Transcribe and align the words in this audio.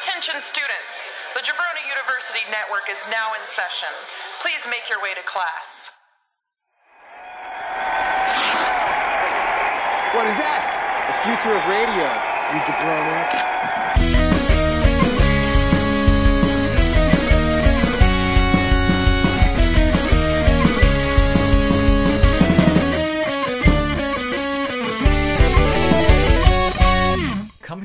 Attention 0.00 0.40
students, 0.40 1.10
the 1.34 1.40
Jabroni 1.40 1.84
University 1.86 2.40
Network 2.50 2.88
is 2.90 2.96
now 3.10 3.34
in 3.36 3.46
session. 3.46 3.92
Please 4.40 4.64
make 4.64 4.88
your 4.88 5.02
way 5.02 5.12
to 5.12 5.20
class. 5.28 5.90
What 10.16 10.26
is 10.26 10.38
that? 10.40 10.64
The 11.04 11.16
future 11.28 11.52
of 11.52 11.60
radio, 11.68 12.08
you 12.56 12.60
jabronis. 12.64 14.29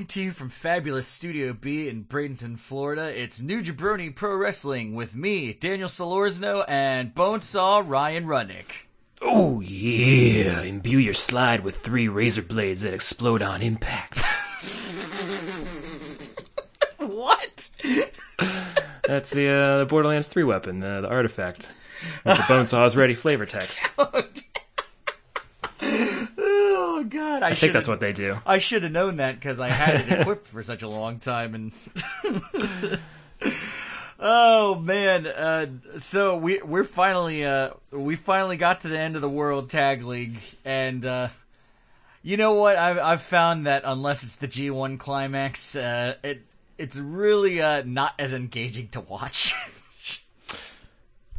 Coming 0.06 0.14
to 0.14 0.22
you 0.22 0.32
from 0.34 0.50
fabulous 0.50 1.08
Studio 1.08 1.52
B 1.54 1.90
in 1.90 2.04
Bradenton, 2.04 2.60
Florida, 2.60 3.08
it's 3.20 3.42
New 3.42 3.64
Jabroni 3.64 4.14
Pro 4.14 4.36
Wrestling 4.36 4.94
with 4.94 5.16
me, 5.16 5.52
Daniel 5.54 5.90
Solorzano, 5.90 6.64
and 6.68 7.16
Bonesaw 7.16 7.84
Ryan 7.84 8.26
Rudnick. 8.28 8.68
Oh 9.20 9.62
yeah, 9.62 10.62
imbue 10.62 11.00
your 11.00 11.16
slide 11.16 11.64
with 11.64 11.78
three 11.78 12.08
razor 12.08 12.44
blades 12.44 12.84
that 12.84 12.94
explode 12.94 13.42
on 13.42 13.64
impact. 13.64 14.24
What? 17.00 17.72
That's 19.08 19.32
the 19.32 19.48
uh, 19.48 19.78
the 19.80 19.88
Borderlands 19.90 20.28
3 20.28 20.44
weapon, 20.44 20.84
uh, 20.84 21.02
the 21.02 21.10
artifact. 21.10 21.74
With 22.24 22.38
the 22.38 22.44
Bonesaw's 22.44 22.96
ready 22.96 23.16
flavor 23.16 23.48
text. 23.48 23.90
God! 27.16 27.44
I, 27.44 27.50
I 27.50 27.56
think 27.56 27.74
that's 27.74 27.88
what 27.88 28.00
they 28.00 28.12
do. 28.14 28.38
I 28.46 28.60
should 28.60 28.84
have 28.84 28.92
known 28.92 29.18
that 29.18 29.36
because 29.36 29.60
I 29.60 29.70
had 29.70 30.02
it 30.02 30.20
equipped 30.22 30.48
for 30.48 30.62
such 30.62 30.82
a 30.82 30.88
long 30.88 31.20
time. 31.20 31.56
And 31.56 33.00
oh 34.20 34.76
man, 34.76 35.26
uh, 35.26 35.68
so 35.98 36.36
we 36.36 36.62
we're 36.62 36.84
finally 36.84 37.46
uh, 37.46 37.72
we 37.92 38.16
finally 38.16 38.58
got 38.58 38.82
to 38.82 38.90
the 38.90 39.00
end 39.00 39.16
of 39.16 39.22
the 39.22 39.30
World 39.30 39.70
Tag 39.70 40.04
League, 40.04 40.40
and 40.66 41.06
uh, 41.06 41.30
you 42.22 42.36
know 42.38 42.56
what? 42.56 42.76
I've 42.76 43.00
I've 43.00 43.22
found 43.22 43.66
that 43.66 43.84
unless 43.86 44.24
it's 44.24 44.36
the 44.36 44.48
G1 44.48 45.00
climax, 45.00 45.76
uh, 45.76 46.16
it 46.22 46.42
it's 46.78 46.98
really 46.98 47.62
uh, 47.62 47.84
not 47.86 48.14
as 48.20 48.34
engaging 48.34 48.90
to 48.90 49.00
watch. 49.02 49.54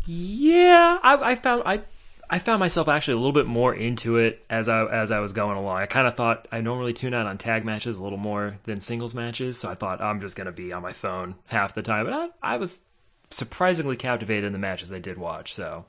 Yeah, 0.09 1.01
I, 1.03 1.33
I 1.33 1.35
found 1.35 1.65
I 1.67 1.81
I 2.29 2.39
found 2.39 2.61
myself 2.61 2.89
actually 2.89 3.15
a 3.15 3.19
little 3.19 3.33
bit 3.33 3.47
more 3.47 3.75
into 3.75 4.17
it 4.17 4.45
as 4.51 4.69
I 4.69 4.85
as 4.87 5.11
I 5.11 5.21
was 5.21 5.33
going 5.33 5.57
along. 5.57 5.79
I 5.79 5.87
kind 5.87 6.07
of 6.07 6.17
thought 6.17 6.49
I 6.51 6.61
normally 6.61 6.93
tune 6.93 7.15
out 7.15 7.27
on 7.27 7.39
tag 7.39 7.65
matches 7.65 7.99
a 7.99 8.03
little 8.03 8.19
more 8.19 8.59
than 8.65 8.81
singles 8.81 9.15
matches, 9.15 9.59
so 9.59 9.71
I 9.71 9.75
thought 9.75 10.01
I'm 10.01 10.21
just 10.21 10.37
gonna 10.37 10.53
be 10.53 10.73
on 10.73 10.83
my 10.83 10.93
phone 10.93 11.37
half 11.47 11.75
the 11.75 11.83
time. 11.83 12.07
But 12.07 12.15
I, 12.15 12.55
I 12.55 12.57
was 12.57 12.85
surprisingly 13.31 13.97
captivated 13.97 14.45
in 14.45 14.53
the 14.53 14.59
matches 14.59 14.93
I 14.93 14.99
did 14.99 15.19
watch. 15.19 15.55
So 15.55 15.87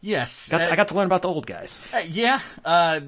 yes, 0.00 0.48
got, 0.48 0.62
uh, 0.62 0.68
I 0.70 0.76
got 0.76 0.88
to 0.88 0.94
learn 0.94 1.06
about 1.06 1.22
the 1.22 1.28
old 1.28 1.46
guys. 1.46 1.88
Uh, 1.94 1.98
yeah, 1.98 2.40
uh, 2.64 3.00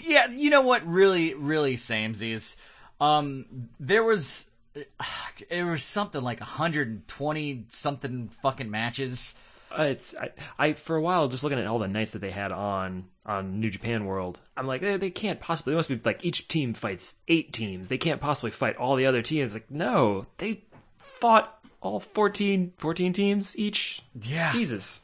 yeah. 0.00 0.28
You 0.28 0.50
know 0.50 0.62
what? 0.62 0.86
Really, 0.86 1.34
really, 1.34 1.76
samesies. 1.76 2.56
Um, 3.00 3.68
there 3.78 4.02
was, 4.02 4.48
it 4.74 5.62
was 5.64 5.84
something 5.84 6.22
like 6.22 6.40
120 6.40 7.64
something 7.68 8.28
fucking 8.42 8.70
matches. 8.70 9.34
Uh, 9.76 9.82
it's 9.82 10.14
I, 10.14 10.30
I 10.58 10.72
for 10.72 10.96
a 10.96 11.02
while 11.02 11.28
just 11.28 11.44
looking 11.44 11.58
at 11.58 11.66
all 11.66 11.78
the 11.78 11.88
nights 11.88 12.12
that 12.12 12.20
they 12.20 12.30
had 12.30 12.52
on 12.52 13.06
on 13.26 13.60
New 13.60 13.70
Japan 13.70 14.06
World. 14.06 14.40
I'm 14.56 14.66
like 14.66 14.80
they, 14.80 14.96
they 14.96 15.10
can't 15.10 15.40
possibly. 15.40 15.72
They 15.72 15.76
must 15.76 15.88
be 15.88 16.00
like 16.04 16.24
each 16.24 16.48
team 16.48 16.72
fights 16.74 17.16
eight 17.28 17.52
teams. 17.52 17.88
They 17.88 17.98
can't 17.98 18.20
possibly 18.20 18.50
fight 18.50 18.76
all 18.76 18.96
the 18.96 19.06
other 19.06 19.22
teams. 19.22 19.54
Like 19.54 19.70
no, 19.70 20.24
they 20.38 20.64
fought 20.96 21.58
all 21.80 22.00
14, 22.00 22.72
14 22.78 23.12
teams 23.12 23.58
each. 23.58 24.02
Yeah. 24.20 24.52
Jesus. 24.52 25.02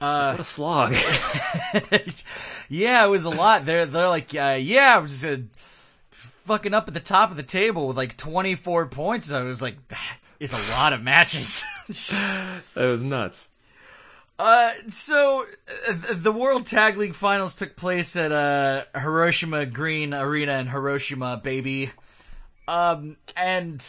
Uh, 0.00 0.32
What 0.32 0.40
a 0.40 0.44
slog. 0.44 0.92
yeah, 2.68 3.04
it 3.04 3.08
was 3.08 3.24
a 3.24 3.30
lot. 3.30 3.64
They're 3.64 3.86
they're 3.86 4.08
like, 4.08 4.34
uh, 4.34 4.58
yeah, 4.60 4.96
I 4.96 4.98
was 4.98 5.22
just 5.22 5.42
fucking 6.10 6.74
up 6.74 6.88
at 6.88 6.94
the 6.94 7.00
top 7.00 7.30
of 7.30 7.36
the 7.36 7.42
table 7.42 7.88
with 7.88 7.96
like 7.96 8.16
24 8.16 8.86
points. 8.86 9.32
I 9.32 9.42
was 9.42 9.62
like, 9.62 9.88
that 9.88 10.18
is 10.40 10.52
a 10.52 10.72
lot 10.72 10.92
of 10.92 11.02
matches. 11.02 11.64
that 11.88 12.62
was 12.74 13.02
nuts. 13.02 13.48
Uh, 14.38 14.72
so 14.88 15.46
uh, 15.88 15.94
the 16.14 16.32
World 16.32 16.66
Tag 16.66 16.96
League 16.96 17.14
Finals 17.14 17.54
took 17.54 17.76
place 17.76 18.16
at 18.16 18.32
uh, 18.32 18.84
Hiroshima 18.94 19.64
Green 19.66 20.12
Arena 20.12 20.58
in 20.58 20.66
Hiroshima, 20.66 21.40
baby. 21.42 21.92
Um, 22.66 23.16
and 23.36 23.84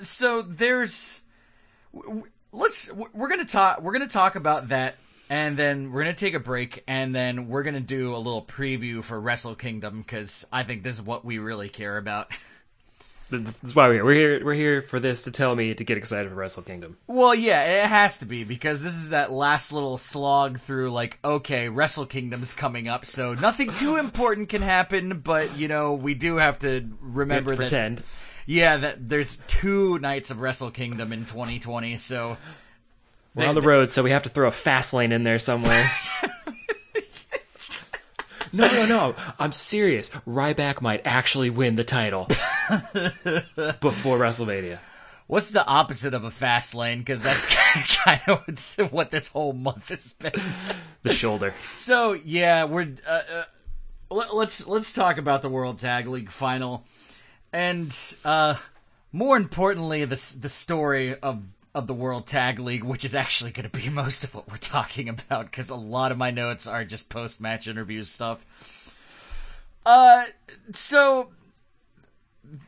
so 0.00 0.42
there's 0.42 1.22
let's 2.52 2.90
we're 2.92 3.28
gonna 3.28 3.44
talk 3.44 3.80
we're 3.82 3.92
gonna 3.92 4.08
talk 4.08 4.34
about 4.34 4.68
that, 4.68 4.96
and 5.30 5.56
then 5.56 5.92
we're 5.92 6.02
gonna 6.02 6.14
take 6.14 6.34
a 6.34 6.40
break, 6.40 6.82
and 6.88 7.14
then 7.14 7.48
we're 7.48 7.62
gonna 7.62 7.80
do 7.80 8.14
a 8.14 8.18
little 8.18 8.44
preview 8.44 9.04
for 9.04 9.20
Wrestle 9.20 9.54
Kingdom 9.54 10.02
because 10.02 10.44
I 10.52 10.64
think 10.64 10.82
this 10.82 10.96
is 10.96 11.02
what 11.02 11.24
we 11.24 11.38
really 11.38 11.68
care 11.68 11.98
about. 11.98 12.32
That's 13.30 13.74
why 13.74 13.88
we're 13.88 13.94
here. 13.94 14.04
We're 14.04 14.14
here. 14.14 14.44
We're 14.44 14.54
here 14.54 14.82
for 14.82 15.00
this 15.00 15.24
to 15.24 15.30
tell 15.30 15.54
me 15.56 15.72
to 15.72 15.84
get 15.84 15.96
excited 15.96 16.28
for 16.28 16.34
Wrestle 16.34 16.62
Kingdom. 16.62 16.98
Well, 17.06 17.34
yeah, 17.34 17.84
it 17.84 17.88
has 17.88 18.18
to 18.18 18.26
be 18.26 18.44
because 18.44 18.82
this 18.82 18.94
is 18.94 19.08
that 19.08 19.32
last 19.32 19.72
little 19.72 19.96
slog 19.96 20.60
through 20.60 20.90
like, 20.90 21.18
okay, 21.24 21.68
Wrestle 21.70 22.04
Kingdom's 22.06 22.52
coming 22.52 22.88
up, 22.88 23.06
so 23.06 23.32
nothing 23.34 23.72
too 23.72 23.96
important 23.98 24.50
can 24.50 24.60
happen, 24.62 25.20
but 25.20 25.56
you 25.56 25.66
know, 25.68 25.94
we 25.94 26.14
do 26.14 26.36
have 26.36 26.58
to 26.60 26.68
We 26.68 26.76
have 26.76 26.92
remember 27.00 27.50
to 27.52 27.56
that 27.56 27.56
pretend. 27.56 28.02
yeah, 28.44 28.76
that 28.76 29.08
there's 29.08 29.38
two 29.46 29.98
nights 30.00 30.30
of 30.30 30.40
Wrestle 30.40 30.70
Kingdom 30.70 31.10
in 31.12 31.24
2020, 31.24 31.96
so 31.96 32.36
We're 33.34 33.46
on 33.46 33.54
the 33.54 33.62
road, 33.62 33.88
so 33.88 34.02
we 34.02 34.10
have 34.10 34.24
to 34.24 34.28
throw 34.28 34.48
a 34.48 34.52
fast 34.52 34.92
lane 34.92 35.10
in 35.12 35.22
there 35.22 35.38
somewhere. 35.38 35.90
no, 38.52 38.68
no, 38.70 38.84
no. 38.84 39.14
I'm 39.38 39.52
serious. 39.52 40.10
Ryback 40.28 40.82
might 40.82 41.00
actually 41.06 41.48
win 41.48 41.76
the 41.76 41.84
title 41.84 42.28
before 43.80 44.18
WrestleMania. 44.18 44.78
what's 45.26 45.50
the 45.50 45.66
opposite 45.66 46.14
of 46.14 46.24
a 46.24 46.30
fast 46.30 46.74
lane 46.74 46.98
because 46.98 47.22
that's 47.22 47.46
kind 47.96 48.20
of 48.26 48.92
what 48.92 49.10
this 49.10 49.28
whole 49.28 49.52
month 49.52 49.88
has 49.88 50.14
been. 50.14 50.32
The 51.02 51.12
shoulder. 51.12 51.54
So 51.74 52.12
yeah, 52.12 52.64
we're 52.64 52.94
uh, 53.06 53.10
uh, 53.10 53.44
let, 54.10 54.34
let's 54.34 54.66
let's 54.66 54.92
talk 54.92 55.18
about 55.18 55.42
the 55.42 55.48
World 55.48 55.78
Tag 55.78 56.06
League 56.06 56.30
final, 56.30 56.84
and 57.52 57.96
uh, 58.24 58.54
more 59.12 59.36
importantly, 59.36 60.04
the 60.04 60.36
the 60.40 60.48
story 60.48 61.18
of 61.18 61.44
of 61.74 61.86
the 61.86 61.94
World 61.94 62.26
Tag 62.26 62.58
League, 62.58 62.84
which 62.84 63.04
is 63.04 63.14
actually 63.14 63.50
going 63.50 63.68
to 63.68 63.76
be 63.76 63.88
most 63.90 64.24
of 64.24 64.34
what 64.34 64.50
we're 64.50 64.56
talking 64.56 65.08
about, 65.08 65.50
because 65.50 65.70
a 65.70 65.74
lot 65.74 66.12
of 66.12 66.18
my 66.18 66.30
notes 66.30 66.66
are 66.66 66.84
just 66.84 67.08
post 67.08 67.40
match 67.40 67.66
interview 67.66 68.04
stuff. 68.04 68.44
Uh, 69.84 70.26
so 70.70 71.30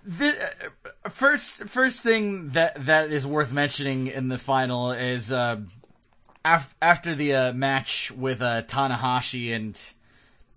the 0.04 0.50
uh, 1.04 1.08
first 1.08 1.64
first 1.64 2.00
thing 2.00 2.50
that 2.50 2.86
that 2.86 3.10
is 3.10 3.26
worth 3.26 3.52
mentioning 3.52 4.06
in 4.06 4.28
the 4.28 4.38
final 4.38 4.92
is 4.92 5.32
uh, 5.32 5.60
af- 6.44 6.74
after 6.80 7.14
the 7.14 7.34
uh, 7.34 7.52
match 7.52 8.10
with 8.10 8.40
uh, 8.40 8.62
Tanahashi 8.62 9.54
and 9.54 9.80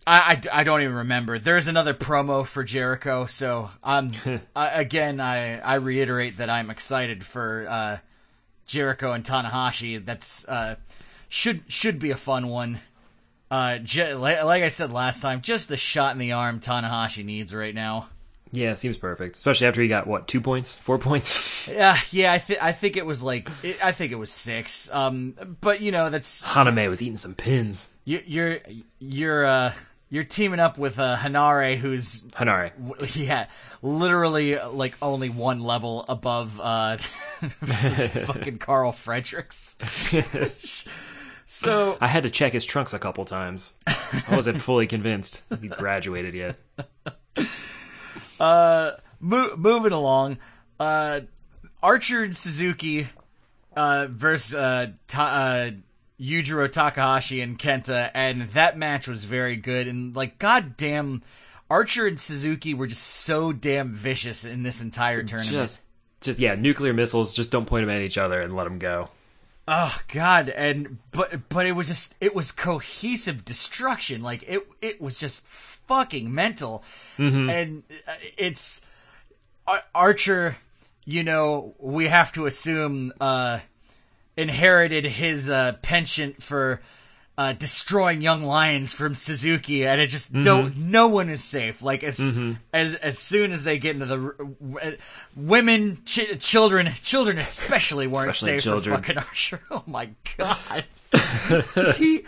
I, 0.06 0.40
I, 0.54 0.62
I 0.62 0.64
don't 0.64 0.82
even 0.82 0.96
remember. 0.96 1.38
There's 1.38 1.68
another 1.68 1.94
promo 1.94 2.46
for 2.46 2.64
Jericho, 2.64 3.26
so 3.26 3.70
um 3.84 4.12
I, 4.56 4.70
again 4.70 5.20
I 5.20 5.60
I 5.60 5.76
reiterate 5.76 6.38
that 6.38 6.50
I'm 6.50 6.70
excited 6.70 7.26
for 7.26 7.68
uh, 7.70 7.98
Jericho 8.66 9.12
and 9.12 9.24
Tanahashi. 9.24 10.04
That's 10.06 10.48
uh 10.48 10.76
should 11.28 11.64
should 11.68 12.00
be 12.00 12.12
a 12.12 12.18
fun 12.18 12.48
one. 12.48 12.80
Uh, 13.50 13.78
j- 13.78 14.14
like, 14.14 14.44
like 14.44 14.64
I 14.64 14.68
said 14.68 14.92
last 14.92 15.22
time, 15.22 15.42
just 15.42 15.70
the 15.70 15.78
shot 15.78 16.12
in 16.12 16.18
the 16.18 16.34
arm 16.34 16.60
Tanahashi 16.60 17.24
needs 17.24 17.56
right 17.56 17.74
now. 17.74 18.10
Yeah, 18.52 18.74
seems 18.76 18.98
perfect. 18.98 19.36
Especially 19.36 19.68
after 19.68 19.82
he 19.82 19.88
got 19.88 20.08
what 20.08 20.28
two 20.28 20.42
points, 20.42 20.76
four 20.76 20.98
points. 20.98 21.68
Yeah, 21.68 22.00
yeah, 22.12 22.32
I 22.32 22.40
think 22.40 22.64
I 22.64 22.72
think 22.72 22.96
it 22.98 23.06
was 23.06 23.22
like 23.22 23.50
it, 23.62 23.84
I 23.84 23.92
think 23.92 24.12
it 24.14 24.16
was 24.16 24.32
six. 24.32 24.90
Um, 24.94 25.34
but 25.62 25.82
you 25.82 25.92
know 25.92 26.10
that's 26.10 26.42
Henare 26.42 26.88
was 26.90 27.02
eating 27.02 27.18
some 27.18 27.36
pins. 27.36 27.90
you, 28.06 28.22
you're 28.26 28.60
you're 29.00 29.46
uh 29.46 29.74
you're 30.10 30.24
teaming 30.24 30.62
up 30.62 30.78
with 30.78 30.98
uh, 31.00 31.18
Henare, 31.18 31.78
who's 31.78 32.22
Henare. 32.32 32.72
w- 32.78 33.12
yeah, 33.26 33.48
literally 33.82 34.58
like 34.58 34.96
only 35.02 35.30
one 35.30 35.60
level 35.60 36.06
above 36.08 36.58
uh 36.62 36.96
fucking 38.26 38.58
Karl 38.60 38.94
Fredericks. 38.94 39.78
so 41.46 41.98
I 42.02 42.08
had 42.08 42.24
to 42.24 42.30
check 42.30 42.54
his 42.54 42.64
trunks 42.66 42.94
a 42.94 43.00
couple 43.00 43.26
times. 43.26 43.74
I 43.86 44.24
wasn't 44.32 44.62
fully 44.62 44.88
convinced 44.88 45.42
he 45.60 45.68
graduated 45.68 46.34
yet. 46.34 46.56
Uh 48.40 48.92
mo- 49.20 49.56
moving 49.56 49.92
along, 49.94 50.38
uh 50.80 51.22
Archer 51.82 52.24
and 52.24 52.36
Suzuki 52.36 53.08
uh 53.76 54.08
versus 54.10 54.56
uh, 54.56 54.88
ta- 55.08 55.24
uh 55.26 55.72
Yujiro 56.20 56.72
Takahashi 56.72 57.42
and 57.42 57.60
Kenta, 57.60 58.10
and 58.14 58.50
that 58.50 58.78
match 58.78 59.08
was 59.08 59.26
very 59.26 59.56
good. 59.56 59.88
And 59.88 60.16
like, 60.16 60.40
goddamn, 60.40 61.22
Archer 61.70 62.08
and 62.08 62.20
Suzuki 62.20 62.74
were 62.74 62.88
just 62.88 63.04
so 63.04 63.54
damn 63.54 63.94
vicious 63.94 64.44
in 64.44 64.64
this 64.64 64.82
entire 64.82 65.22
tournament. 65.24 65.52
Just 65.54 65.84
just 66.22 66.40
yeah, 66.40 66.56
nuclear 66.56 66.94
missiles. 66.94 67.34
Just 67.34 67.52
don't 67.52 67.66
point 67.66 67.86
them 67.86 67.96
at 67.96 68.02
each 68.02 68.18
other 68.18 68.42
and 68.42 68.56
let 68.56 68.64
them 68.64 68.80
go. 68.80 69.10
Oh 69.68 70.00
God, 70.14 70.48
and 70.50 70.98
but 71.12 71.50
but 71.50 71.66
it 71.66 71.74
was 71.74 71.88
just 71.88 72.16
it 72.22 72.34
was 72.34 72.52
cohesive 72.52 73.44
destruction. 73.44 74.22
Like 74.22 74.44
it 74.48 74.66
it 74.82 75.02
was 75.02 75.20
just 75.20 75.46
fucking 75.46 76.34
mental, 76.34 76.84
and 77.50 77.84
uh, 78.08 78.14
it's 78.38 78.82
Ar- 79.66 79.84
Archer. 79.94 80.58
You 81.04 81.24
know, 81.24 81.74
we 81.80 82.08
have 82.08 82.32
to 82.34 82.46
assume 82.46 83.14
uh, 83.20 83.60
inherited 84.38 85.06
his 85.06 85.50
uh, 85.50 85.74
penchant 85.82 86.44
for 86.44 86.82
uh, 87.38 87.54
destroying 87.54 88.22
young 88.22 88.44
lions 88.44 88.94
from 88.94 89.14
Suzuki, 89.14 89.86
and 89.86 90.02
it 90.02 90.08
just 90.08 90.34
no 90.34 90.70
no 90.76 91.08
one 91.08 91.30
is 91.30 91.44
safe. 91.44 91.82
Like 91.82 92.04
as 92.04 92.20
as 92.74 92.96
as 92.96 93.20
soon 93.20 93.52
as 93.52 93.64
they 93.64 93.78
get 93.78 93.96
into 93.96 94.06
the 94.08 94.78
uh, 94.82 94.92
women, 95.36 96.00
ch- 96.06 96.40
children, 96.40 96.92
children 97.04 97.38
especially 97.38 98.08
weren't 98.08 98.30
Especially 98.32 98.54
safe 98.54 98.64
children. 98.64 98.96
from 98.96 99.04
fucking 99.04 99.18
Archer. 99.20 99.62
Oh 99.72 99.84
my 99.86 100.10
god, 100.38 100.86
he. 101.98 102.24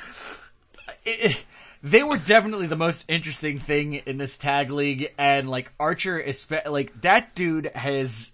it- 1.05 1.37
they 1.81 2.03
were 2.03 2.17
definitely 2.17 2.67
the 2.67 2.75
most 2.75 3.05
interesting 3.07 3.57
thing 3.57 3.93
in 3.93 4.17
this 4.17 4.37
tag 4.37 4.69
league, 4.69 5.13
and 5.17 5.49
like 5.49 5.71
Archer, 5.79 6.21
espe- 6.21 6.67
like 6.69 7.01
that 7.03 7.33
dude 7.35 7.67
has 7.73 8.33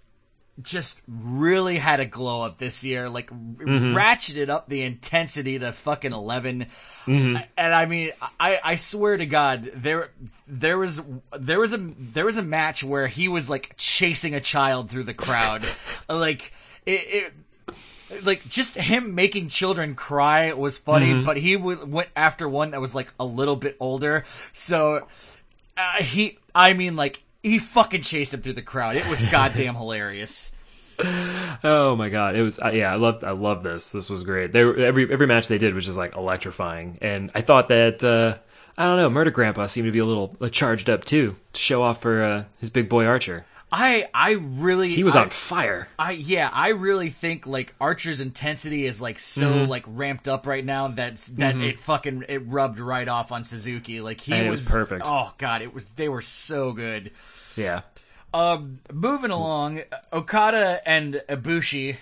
just 0.62 1.02
really 1.06 1.76
had 1.76 2.00
a 2.00 2.06
glow 2.06 2.42
up 2.42 2.58
this 2.58 2.82
year, 2.82 3.08
like 3.08 3.30
mm-hmm. 3.30 3.94
ratcheted 3.94 4.48
up 4.48 4.68
the 4.68 4.82
intensity 4.82 5.58
to 5.58 5.72
fucking 5.72 6.12
11 6.12 6.66
mm-hmm. 7.06 7.36
And 7.56 7.74
I 7.74 7.86
mean, 7.86 8.12
I 8.40 8.58
I 8.62 8.76
swear 8.76 9.16
to 9.16 9.26
God, 9.26 9.70
there 9.74 10.10
there 10.46 10.78
was 10.78 11.02
there 11.38 11.60
was 11.60 11.72
a 11.72 11.94
there 11.98 12.24
was 12.24 12.38
a 12.38 12.42
match 12.42 12.82
where 12.82 13.06
he 13.06 13.28
was 13.28 13.50
like 13.50 13.74
chasing 13.76 14.34
a 14.34 14.40
child 14.40 14.90
through 14.90 15.04
the 15.04 15.14
crowd, 15.14 15.64
like 16.08 16.52
it. 16.84 16.90
it 16.90 17.32
like 18.22 18.46
just 18.48 18.76
him 18.76 19.16
making 19.16 19.48
children 19.48 19.96
cry 19.96 20.52
was 20.52 20.78
funny, 20.78 21.12
mm-hmm. 21.12 21.24
but 21.24 21.36
he 21.36 21.56
w- 21.56 21.84
went 21.86 22.08
after 22.14 22.48
one 22.48 22.70
that 22.70 22.80
was 22.80 22.94
like 22.94 23.08
a 23.18 23.24
little 23.24 23.56
bit 23.56 23.76
older. 23.80 24.24
So 24.52 25.08
uh, 25.76 26.02
he, 26.02 26.38
I 26.54 26.72
mean, 26.72 26.94
like 26.94 27.22
he 27.46 27.58
fucking 27.58 28.02
chased 28.02 28.34
him 28.34 28.42
through 28.42 28.54
the 28.54 28.62
crowd. 28.62 28.96
It 28.96 29.08
was 29.08 29.22
goddamn 29.30 29.74
hilarious. 29.74 30.52
Oh 31.62 31.94
my 31.96 32.08
god, 32.08 32.36
it 32.36 32.42
was 32.42 32.58
uh, 32.58 32.70
yeah. 32.70 32.92
I 32.92 32.96
loved 32.96 33.22
I 33.22 33.32
love 33.32 33.62
this. 33.62 33.90
This 33.90 34.08
was 34.08 34.24
great. 34.24 34.52
They 34.52 34.64
were, 34.64 34.76
every 34.78 35.10
every 35.12 35.26
match 35.26 35.48
they 35.48 35.58
did 35.58 35.74
was 35.74 35.84
just 35.84 35.96
like 35.96 36.16
electrifying, 36.16 36.98
and 37.02 37.30
I 37.34 37.42
thought 37.42 37.68
that 37.68 38.02
uh, 38.02 38.38
I 38.78 38.86
don't 38.86 38.96
know, 38.96 39.10
Murder 39.10 39.30
Grandpa 39.30 39.66
seemed 39.66 39.86
to 39.86 39.92
be 39.92 39.98
a 39.98 40.04
little 40.04 40.36
uh, 40.40 40.48
charged 40.48 40.88
up 40.88 41.04
too 41.04 41.36
to 41.52 41.60
show 41.60 41.82
off 41.82 42.00
for 42.00 42.22
uh, 42.22 42.44
his 42.58 42.70
big 42.70 42.88
boy 42.88 43.04
Archer. 43.04 43.44
I 43.72 44.08
I 44.14 44.32
really 44.32 44.90
He 44.90 45.02
was 45.02 45.16
I, 45.16 45.22
on 45.22 45.30
fire. 45.30 45.88
I 45.98 46.12
yeah, 46.12 46.48
I 46.52 46.68
really 46.68 47.10
think 47.10 47.46
like 47.46 47.74
Archer's 47.80 48.20
intensity 48.20 48.86
is 48.86 49.02
like 49.02 49.18
so 49.18 49.50
Mm-hmm. 49.52 49.70
like 49.70 49.84
ramped 49.88 50.28
up 50.28 50.46
right 50.46 50.64
now 50.64 50.88
that 50.88 51.16
that 51.36 51.56
it 51.56 51.78
fucking 51.80 52.24
it 52.28 52.46
rubbed 52.46 52.78
right 52.78 53.08
off 53.08 53.32
on 53.32 53.42
Suzuki. 53.44 54.00
Like 54.00 54.20
he 54.20 54.32
was, 54.48 54.60
was 54.60 54.68
perfect. 54.68 55.06
Oh 55.06 55.32
god, 55.38 55.62
it 55.62 55.74
was 55.74 55.90
they 55.90 56.08
were 56.08 56.22
so 56.22 56.72
good. 56.72 57.10
Yeah, 57.56 57.80
Um, 58.34 58.78
moving 58.92 59.30
along, 59.30 59.82
Okada 60.12 60.80
and 60.86 61.22
Ibushi 61.28 61.96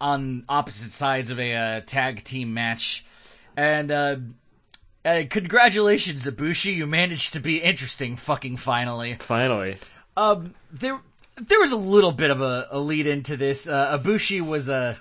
on 0.00 0.44
opposite 0.48 0.92
sides 0.92 1.30
of 1.30 1.38
a 1.40 1.52
uh, 1.54 1.80
tag 1.84 2.22
team 2.24 2.54
match, 2.54 3.04
and 3.56 3.90
uh, 3.90 4.16
uh, 5.04 5.22
congratulations, 5.28 6.26
Ibushi, 6.26 6.74
you 6.76 6.86
managed 6.86 7.32
to 7.34 7.40
be 7.40 7.58
interesting. 7.58 8.16
Fucking 8.16 8.56
finally. 8.56 9.16
finally. 9.18 9.78
Um, 10.16 10.54
there 10.72 11.00
there 11.40 11.60
was 11.60 11.72
a 11.72 11.76
little 11.76 12.12
bit 12.12 12.30
of 12.30 12.40
a, 12.40 12.68
a 12.70 12.78
lead 12.78 13.06
into 13.06 13.36
this. 13.36 13.66
Uh, 13.66 13.98
Ibushi 13.98 14.40
was 14.44 14.68
uh, 14.68 14.96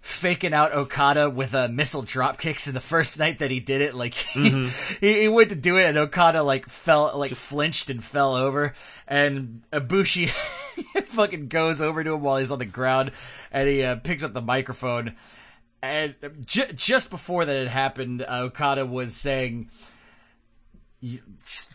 faking 0.00 0.52
out 0.52 0.72
Okada 0.72 1.30
with 1.30 1.54
uh, 1.54 1.68
missile 1.68 2.02
drop 2.02 2.38
kicks 2.38 2.66
in 2.66 2.74
the 2.74 2.80
first 2.80 3.18
night 3.18 3.38
that 3.38 3.50
he 3.50 3.60
did 3.60 3.80
it. 3.80 3.94
Like 3.94 4.14
he, 4.14 4.70
he, 5.00 5.20
he 5.22 5.28
went 5.28 5.50
to 5.50 5.56
do 5.56 5.76
it, 5.78 5.84
and 5.84 5.98
Okada 5.98 6.42
like 6.42 6.68
fell, 6.68 7.12
like 7.16 7.34
flinched 7.34 7.90
and 7.90 8.02
fell 8.02 8.34
over, 8.34 8.74
and 9.06 9.62
Ibushi 9.72 10.30
fucking 11.08 11.48
goes 11.48 11.80
over 11.80 12.02
to 12.04 12.14
him 12.14 12.22
while 12.22 12.38
he's 12.38 12.50
on 12.50 12.58
the 12.58 12.64
ground, 12.64 13.12
and 13.50 13.68
he 13.68 13.82
uh, 13.82 13.96
picks 13.96 14.22
up 14.22 14.34
the 14.34 14.42
microphone. 14.42 15.14
And 15.82 16.14
j- 16.46 16.72
just 16.74 17.10
before 17.10 17.44
that 17.44 17.58
had 17.58 17.68
happened, 17.68 18.22
uh, 18.22 18.44
Okada 18.44 18.86
was 18.86 19.14
saying, 19.14 19.68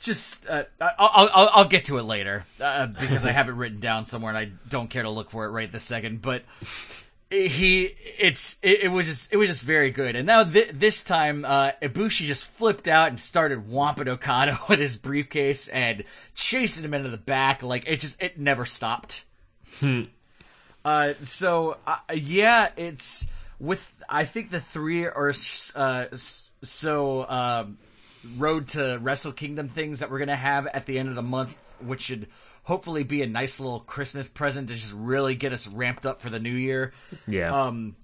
just 0.01 0.47
uh, 0.47 0.63
I'll, 0.79 1.29
I'll 1.33 1.49
I'll 1.53 1.67
get 1.67 1.85
to 1.85 1.97
it 1.97 2.03
later 2.03 2.45
uh, 2.59 2.87
because 2.87 3.25
I 3.25 3.31
have 3.31 3.49
it 3.49 3.53
written 3.53 3.79
down 3.79 4.05
somewhere 4.05 4.33
and 4.33 4.37
I 4.37 4.51
don't 4.69 4.89
care 4.89 5.03
to 5.03 5.09
look 5.09 5.29
for 5.29 5.45
it 5.45 5.49
right 5.49 5.71
this 5.71 5.83
second. 5.83 6.21
But 6.21 6.43
he, 7.29 7.95
it's 8.17 8.57
it, 8.63 8.83
it 8.85 8.87
was 8.87 9.05
just 9.05 9.31
it 9.31 9.37
was 9.37 9.47
just 9.49 9.63
very 9.63 9.91
good. 9.91 10.15
And 10.15 10.25
now 10.25 10.43
th- 10.43 10.71
this 10.73 11.03
time, 11.03 11.45
uh, 11.45 11.71
Ibushi 11.81 12.25
just 12.25 12.45
flipped 12.45 12.87
out 12.87 13.09
and 13.09 13.19
started 13.19 13.69
whomping 13.69 14.07
Okada 14.07 14.59
with 14.69 14.79
his 14.79 14.97
briefcase 14.97 15.67
and 15.67 16.03
chasing 16.33 16.83
him 16.83 16.93
into 16.93 17.09
the 17.09 17.17
back. 17.17 17.61
Like 17.61 17.83
it 17.87 17.99
just 17.99 18.21
it 18.21 18.39
never 18.39 18.65
stopped. 18.65 19.25
Uh, 20.83 21.13
so 21.23 21.77
uh, 21.85 21.97
yeah, 22.13 22.69
it's 22.77 23.27
with 23.59 24.03
I 24.07 24.25
think 24.25 24.49
the 24.49 24.61
three 24.61 25.05
or 25.05 25.33
uh, 25.75 26.05
so 26.63 27.29
um, 27.29 27.77
road 28.37 28.67
to 28.69 28.97
Wrestle 29.01 29.31
Kingdom 29.31 29.69
things 29.69 29.99
that 29.99 30.11
we're 30.11 30.19
gonna 30.19 30.35
have 30.35 30.67
at 30.67 30.85
the 30.85 30.99
end 30.99 31.09
of 31.09 31.15
the 31.15 31.21
month, 31.23 31.55
which 31.79 32.01
should 32.01 32.27
hopefully 32.63 33.03
be 33.03 33.21
a 33.21 33.27
nice 33.27 33.59
little 33.59 33.79
Christmas 33.79 34.27
present 34.27 34.67
to 34.69 34.75
just 34.75 34.93
really 34.93 35.35
get 35.35 35.53
us 35.53 35.67
ramped 35.67 36.05
up 36.05 36.21
for 36.21 36.29
the 36.29 36.39
new 36.39 36.49
year. 36.53 36.91
Yeah, 37.27 37.63
Um, 37.63 37.95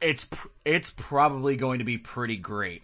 it's 0.00 0.24
pr- 0.24 0.48
it's 0.64 0.90
probably 0.90 1.56
going 1.56 1.78
to 1.78 1.84
be 1.84 1.98
pretty 1.98 2.36
great. 2.36 2.82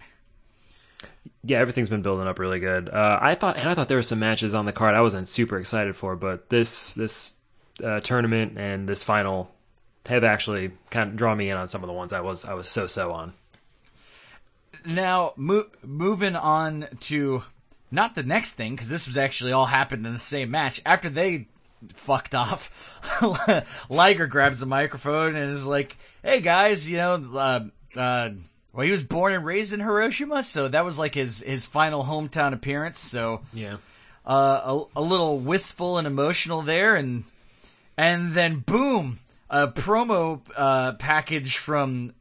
yeah. 1.42 1.58
Everything's 1.58 1.88
been 1.88 2.02
building 2.02 2.26
up 2.26 2.38
really 2.38 2.60
good. 2.60 2.88
Uh, 2.88 3.18
I 3.20 3.34
thought, 3.34 3.56
and 3.56 3.68
I 3.68 3.74
thought 3.74 3.88
there 3.88 3.98
were 3.98 4.02
some 4.02 4.18
matches 4.20 4.54
on 4.54 4.64
the 4.64 4.72
card 4.72 4.94
I 4.94 5.00
wasn't 5.00 5.28
super 5.28 5.58
excited 5.58 5.94
for, 5.96 6.16
but 6.16 6.48
this 6.48 6.92
this 6.94 7.34
uh, 7.82 8.00
tournament 8.00 8.56
and 8.58 8.88
this 8.88 9.02
final 9.02 9.50
have 10.06 10.24
actually 10.24 10.70
kind 10.90 11.10
of 11.10 11.16
drawn 11.16 11.36
me 11.36 11.50
in 11.50 11.56
on 11.56 11.66
some 11.68 11.82
of 11.82 11.86
the 11.88 11.92
ones 11.92 12.12
I 12.12 12.20
was 12.20 12.44
I 12.44 12.54
was 12.54 12.68
so 12.68 12.86
so 12.86 13.12
on. 13.12 13.32
Now, 14.84 15.32
mo- 15.36 15.66
moving 15.82 16.36
on 16.36 16.86
to 17.00 17.42
not 17.90 18.14
the 18.14 18.22
next 18.22 18.52
thing 18.52 18.74
because 18.74 18.88
this 18.88 19.06
was 19.06 19.16
actually 19.16 19.52
all 19.52 19.66
happened 19.66 20.06
in 20.06 20.12
the 20.12 20.18
same 20.18 20.50
match. 20.50 20.80
After 20.84 21.08
they 21.08 21.48
fucked 21.94 22.34
off, 22.34 22.70
Liger 23.88 24.26
grabs 24.26 24.60
the 24.60 24.66
microphone 24.66 25.36
and 25.36 25.50
is 25.50 25.66
like, 25.66 25.96
"Hey 26.22 26.40
guys, 26.40 26.88
you 26.90 26.96
know, 26.98 27.14
uh, 27.34 27.60
uh, 27.98 28.30
well, 28.72 28.84
he 28.84 28.90
was 28.90 29.02
born 29.02 29.32
and 29.32 29.44
raised 29.44 29.72
in 29.72 29.80
Hiroshima, 29.80 30.42
so 30.42 30.68
that 30.68 30.84
was 30.84 30.98
like 30.98 31.14
his 31.14 31.40
his 31.42 31.64
final 31.64 32.04
hometown 32.04 32.52
appearance. 32.52 32.98
So, 32.98 33.42
Yeah. 33.52 33.76
uh, 34.26 34.60
a, 34.96 35.00
a 35.00 35.02
little 35.02 35.38
wistful 35.38 35.98
and 35.98 36.06
emotional 36.06 36.62
there, 36.62 36.96
and 36.96 37.24
and 37.96 38.32
then 38.32 38.58
boom, 38.60 39.20
a 39.48 39.68
promo 39.68 40.40
uh, 40.56 40.92
package 40.94 41.58
from 41.58 42.14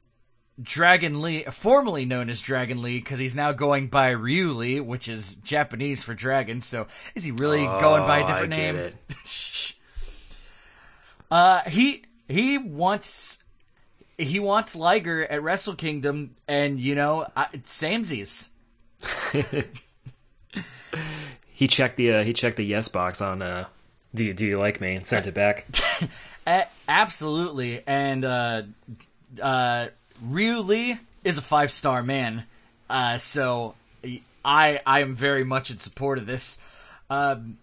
Dragon 0.61 1.21
Lee, 1.21 1.43
formerly 1.45 2.05
known 2.05 2.29
as 2.29 2.41
Dragon 2.41 2.81
Lee, 2.81 2.99
because 2.99 3.19
he's 3.19 3.35
now 3.35 3.51
going 3.51 3.87
by 3.87 4.11
Ryu 4.11 4.51
Lee, 4.51 4.79
which 4.79 5.07
is 5.07 5.35
Japanese 5.35 6.03
for 6.03 6.13
dragon. 6.13 6.61
So 6.61 6.87
is 7.15 7.23
he 7.23 7.31
really 7.31 7.63
going 7.65 8.03
by 8.03 8.19
a 8.19 8.23
Oh, 8.23 8.27
different 8.27 8.53
I 8.53 8.57
name? 8.57 8.75
it. 8.75 8.95
uh, 11.31 11.61
he 11.61 12.03
he 12.27 12.57
wants 12.57 13.39
he 14.17 14.39
wants 14.39 14.75
Liger 14.75 15.25
at 15.25 15.41
Wrestle 15.41 15.75
Kingdom, 15.75 16.35
and 16.47 16.79
you 16.79 16.93
know, 16.95 17.25
I, 17.35 17.47
it's 17.53 17.75
samesies. 17.81 18.47
He 21.55 21.67
checked 21.67 21.97
the 21.97 22.13
uh, 22.13 22.23
he 22.23 22.33
checked 22.33 22.57
the 22.57 22.65
yes 22.65 22.87
box 22.87 23.21
on 23.21 23.41
uh, 23.41 23.67
do 24.13 24.25
you 24.25 24.33
do 24.33 24.45
you 24.45 24.57
like 24.59 24.81
me 24.81 24.95
and 24.95 25.05
sent 25.05 25.27
it 25.27 25.33
back. 25.33 25.65
Absolutely, 26.87 27.83
and 27.87 28.25
uh, 28.25 28.63
uh, 29.41 29.87
Ryu 30.23 30.59
Lee 30.59 30.99
is 31.23 31.37
a 31.37 31.41
five 31.41 31.71
star 31.71 32.01
man, 32.01 32.45
uh, 32.89 33.17
so 33.17 33.75
I 34.43 34.79
I 34.85 35.01
am 35.01 35.15
very 35.15 35.43
much 35.43 35.69
in 35.69 35.77
support 35.77 36.17
of 36.17 36.25
this. 36.25 36.59
Um, 37.09 37.57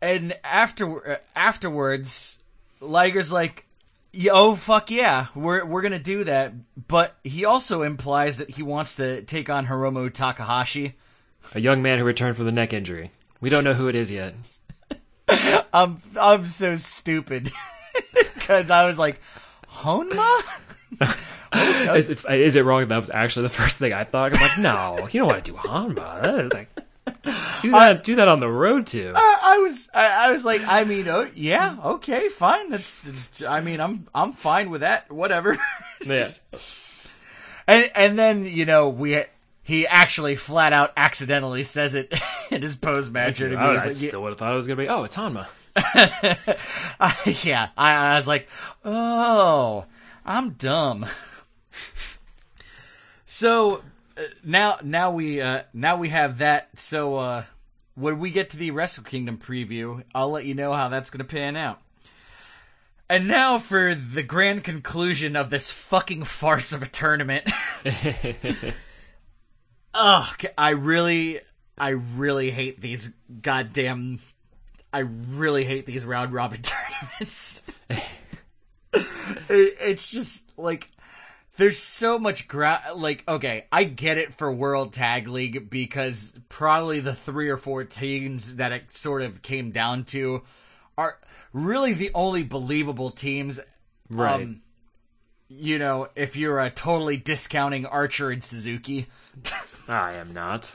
and 0.00 0.36
after 0.42 1.12
uh, 1.12 1.16
afterwards, 1.36 2.40
Liger's 2.80 3.30
like, 3.30 3.66
"Oh 4.30 4.56
fuck 4.56 4.90
yeah, 4.90 5.26
we're 5.34 5.64
we're 5.64 5.82
gonna 5.82 5.98
do 5.98 6.24
that." 6.24 6.54
But 6.88 7.16
he 7.22 7.44
also 7.44 7.82
implies 7.82 8.38
that 8.38 8.50
he 8.50 8.62
wants 8.62 8.96
to 8.96 9.22
take 9.22 9.50
on 9.50 9.66
Hiromu 9.66 10.12
Takahashi. 10.12 10.94
A 11.54 11.60
young 11.60 11.82
man 11.82 11.98
who 11.98 12.04
returned 12.04 12.36
from 12.36 12.46
the 12.46 12.52
neck 12.52 12.72
injury. 12.72 13.10
We 13.40 13.50
don't 13.50 13.64
know 13.64 13.74
who 13.74 13.88
it 13.88 13.94
is 13.94 14.10
yet. 14.10 14.34
I'm 15.72 16.00
I'm 16.18 16.46
so 16.46 16.76
stupid 16.76 17.52
because 18.14 18.70
I 18.70 18.86
was 18.86 18.98
like, 18.98 19.20
Honma. 19.68 20.42
Is 21.52 22.08
it, 22.10 22.24
is 22.30 22.54
it 22.54 22.64
wrong 22.64 22.86
that 22.86 22.98
was 22.98 23.10
actually 23.10 23.42
the 23.44 23.48
first 23.48 23.78
thing 23.78 23.92
I 23.92 24.04
thought? 24.04 24.32
I'm 24.34 24.40
like, 24.40 24.58
no, 24.58 25.08
you 25.10 25.20
don't 25.20 25.28
want 25.28 25.44
to 25.44 25.50
do 25.50 25.56
Honma. 25.56 26.52
Like, 26.52 26.68
Do 27.60 27.70
that. 27.72 28.04
do 28.04 28.14
that 28.16 28.28
on 28.28 28.38
the 28.40 28.48
road 28.48 28.86
too. 28.86 29.12
I, 29.16 29.38
I 29.42 29.58
was, 29.58 29.88
I, 29.92 30.06
I 30.28 30.30
was 30.30 30.44
like, 30.44 30.62
I 30.64 30.84
mean, 30.84 31.08
oh, 31.08 31.28
yeah, 31.34 31.76
okay, 31.84 32.28
fine. 32.28 32.70
That's, 32.70 33.42
I 33.42 33.60
mean, 33.62 33.80
I'm, 33.80 34.06
I'm 34.14 34.32
fine 34.32 34.70
with 34.70 34.82
that. 34.82 35.10
Whatever. 35.10 35.58
yeah. 36.04 36.30
And 37.66 37.90
and 37.94 38.18
then 38.18 38.44
you 38.46 38.64
know 38.64 38.88
we 38.88 39.22
he 39.62 39.86
actually 39.86 40.34
flat 40.36 40.72
out 40.72 40.92
accidentally 40.96 41.62
says 41.62 41.94
it 41.94 42.12
in 42.50 42.62
his 42.62 42.74
post 42.76 43.12
match 43.12 43.40
interview. 43.40 43.58
I, 43.58 43.74
I 43.74 43.84
like, 43.86 43.92
still 43.92 44.22
would 44.22 44.30
have 44.30 44.38
thought 44.38 44.52
it 44.52 44.56
was 44.56 44.66
gonna 44.66 44.80
be. 44.80 44.88
Oh, 44.88 45.04
it's 45.04 45.14
Honma. 45.16 45.46
I- 45.76 47.16
yeah, 47.44 47.68
I, 47.76 47.94
I 48.14 48.16
was 48.16 48.26
like, 48.26 48.48
oh, 48.84 49.84
I'm 50.30 50.50
dumb. 50.50 51.06
so 53.26 53.82
uh, 54.16 54.22
now 54.44 54.78
now 54.80 55.10
we 55.10 55.40
uh, 55.40 55.62
now 55.74 55.96
we 55.96 56.10
have 56.10 56.38
that. 56.38 56.68
So 56.76 57.16
uh, 57.16 57.44
when 57.96 58.20
we 58.20 58.30
get 58.30 58.50
to 58.50 58.56
the 58.56 58.70
Wrestle 58.70 59.02
Kingdom 59.02 59.38
preview, 59.38 60.04
I'll 60.14 60.30
let 60.30 60.44
you 60.44 60.54
know 60.54 60.72
how 60.72 60.88
that's 60.88 61.10
going 61.10 61.18
to 61.18 61.24
pan 61.24 61.56
out. 61.56 61.80
And 63.08 63.26
now 63.26 63.58
for 63.58 63.96
the 63.96 64.22
grand 64.22 64.62
conclusion 64.62 65.34
of 65.34 65.50
this 65.50 65.72
fucking 65.72 66.22
farce 66.22 66.70
of 66.70 66.80
a 66.80 66.86
tournament. 66.86 67.50
oh, 69.94 70.32
I 70.56 70.70
really, 70.70 71.40
I 71.76 71.88
really 71.88 72.52
hate 72.52 72.80
these 72.80 73.12
goddamn. 73.42 74.20
I 74.92 75.00
really 75.00 75.64
hate 75.64 75.86
these 75.86 76.04
round 76.04 76.32
robin 76.32 76.62
tournaments. 76.62 77.62
it, 78.92 79.04
it's 79.80 80.08
just 80.08 80.50
like 80.56 80.88
there's 81.56 81.78
so 81.78 82.18
much 82.18 82.48
gra- 82.48 82.82
like 82.94 83.22
okay 83.28 83.66
i 83.70 83.84
get 83.84 84.18
it 84.18 84.34
for 84.34 84.50
world 84.50 84.92
tag 84.92 85.28
league 85.28 85.70
because 85.70 86.38
probably 86.48 87.00
the 87.00 87.14
three 87.14 87.48
or 87.48 87.56
four 87.56 87.84
teams 87.84 88.56
that 88.56 88.72
it 88.72 88.92
sort 88.92 89.22
of 89.22 89.42
came 89.42 89.70
down 89.70 90.04
to 90.04 90.42
are 90.98 91.18
really 91.52 91.92
the 91.92 92.10
only 92.14 92.42
believable 92.42 93.10
teams 93.10 93.60
Right. 94.08 94.42
um, 94.42 94.60
you 95.48 95.78
know 95.78 96.08
if 96.16 96.34
you're 96.36 96.58
uh, 96.58 96.70
totally 96.74 97.16
discounting 97.16 97.86
archer 97.86 98.30
and 98.30 98.42
suzuki 98.42 99.06
I 99.88 100.14
am 100.14 100.32
not. 100.32 100.72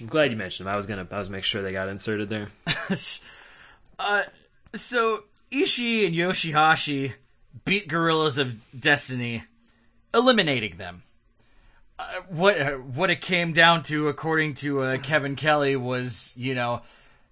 I'm 0.00 0.06
glad 0.06 0.30
you 0.30 0.36
mentioned 0.36 0.66
them. 0.66 0.72
I 0.72 0.76
was 0.76 0.86
gonna. 0.86 1.06
I 1.10 1.18
was 1.18 1.28
make 1.28 1.44
sure 1.44 1.62
they 1.62 1.72
got 1.72 1.88
inserted 1.88 2.30
there. 2.30 2.48
uh, 3.98 4.22
so 4.74 5.24
Ishii 5.50 6.06
and 6.06 6.14
Yoshihashi 6.14 7.14
beat 7.64 7.88
Guerrillas 7.88 8.38
of 8.38 8.56
Destiny, 8.78 9.44
eliminating 10.12 10.76
them. 10.76 11.02
Uh, 11.98 12.06
what 12.28 12.60
uh, 12.60 12.72
what 12.72 13.10
it 13.10 13.20
came 13.20 13.52
down 13.52 13.82
to, 13.84 14.08
according 14.08 14.54
to 14.54 14.82
uh, 14.82 14.98
Kevin 14.98 15.36
Kelly, 15.36 15.76
was 15.76 16.32
you 16.36 16.54
know 16.54 16.82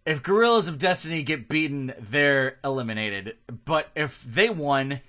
if 0.06 0.22
Guerrillas 0.22 0.68
of 0.68 0.78
Destiny 0.78 1.22
get 1.22 1.48
beaten, 1.48 1.92
they're 1.98 2.58
eliminated. 2.64 3.36
But 3.64 3.88
if 3.94 4.22
they 4.22 4.50
won 4.50 5.00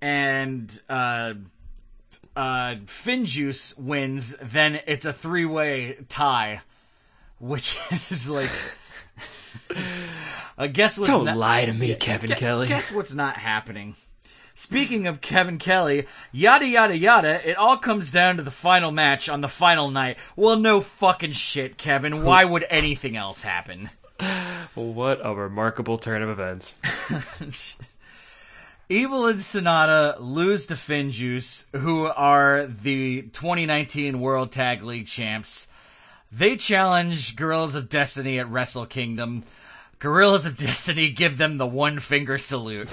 and 0.00 0.80
uh, 0.88 1.34
uh, 2.36 2.76
Finjuice 2.86 3.78
wins, 3.78 4.36
then 4.42 4.80
it's 4.86 5.04
a 5.04 5.12
three 5.12 5.44
way 5.44 5.98
tie, 6.08 6.62
which 7.38 7.78
is 8.10 8.28
like. 8.28 8.50
I 10.56 10.66
guess 10.66 10.98
what's 10.98 11.08
Don't 11.10 11.24
not- 11.26 11.36
lie 11.36 11.64
to 11.66 11.72
me, 11.72 11.94
Kevin 11.94 12.30
Gu- 12.30 12.36
Kelly. 12.36 12.66
Guess 12.68 12.92
what's 12.92 13.14
not 13.14 13.36
happening. 13.36 13.94
Speaking 14.54 15.06
of 15.06 15.20
Kevin 15.20 15.58
Kelly, 15.58 16.06
yada 16.32 16.66
yada 16.66 16.96
yada, 16.98 17.48
it 17.48 17.56
all 17.56 17.76
comes 17.76 18.10
down 18.10 18.38
to 18.38 18.42
the 18.42 18.50
final 18.50 18.90
match 18.90 19.28
on 19.28 19.40
the 19.40 19.46
final 19.48 19.88
night. 19.88 20.16
Well, 20.34 20.58
no 20.58 20.80
fucking 20.80 21.32
shit, 21.32 21.78
Kevin. 21.78 22.24
Why 22.24 22.44
would 22.44 22.66
anything 22.68 23.16
else 23.16 23.42
happen? 23.42 23.90
What 24.74 25.20
a 25.22 25.32
remarkable 25.32 25.96
turn 25.96 26.22
of 26.22 26.28
events. 26.28 26.74
Evil 28.88 29.26
and 29.26 29.38
Sanada 29.38 30.16
lose 30.18 30.66
to 30.66 30.74
Finjuice, 30.74 31.66
who 31.76 32.06
are 32.06 32.66
the 32.66 33.22
2019 33.22 34.18
World 34.18 34.50
Tag 34.50 34.82
League 34.82 35.06
champs. 35.06 35.68
They 36.30 36.56
challenge 36.56 37.36
Guerrillas 37.36 37.74
of 37.74 37.88
Destiny 37.88 38.38
at 38.38 38.50
Wrestle 38.50 38.86
Kingdom. 38.86 39.44
Guerrillas 39.98 40.46
of 40.46 40.56
Destiny 40.56 41.10
give 41.10 41.38
them 41.38 41.58
the 41.58 41.66
one 41.66 41.98
finger 41.98 42.38
salute. 42.38 42.88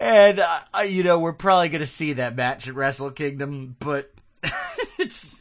and, 0.00 0.40
uh, 0.40 0.60
uh, 0.76 0.80
you 0.80 1.02
know, 1.02 1.18
we're 1.18 1.32
probably 1.32 1.68
going 1.68 1.80
to 1.80 1.86
see 1.86 2.14
that 2.14 2.36
match 2.36 2.68
at 2.68 2.74
Wrestle 2.74 3.10
Kingdom, 3.12 3.76
but 3.78 4.12
it's. 4.98 5.36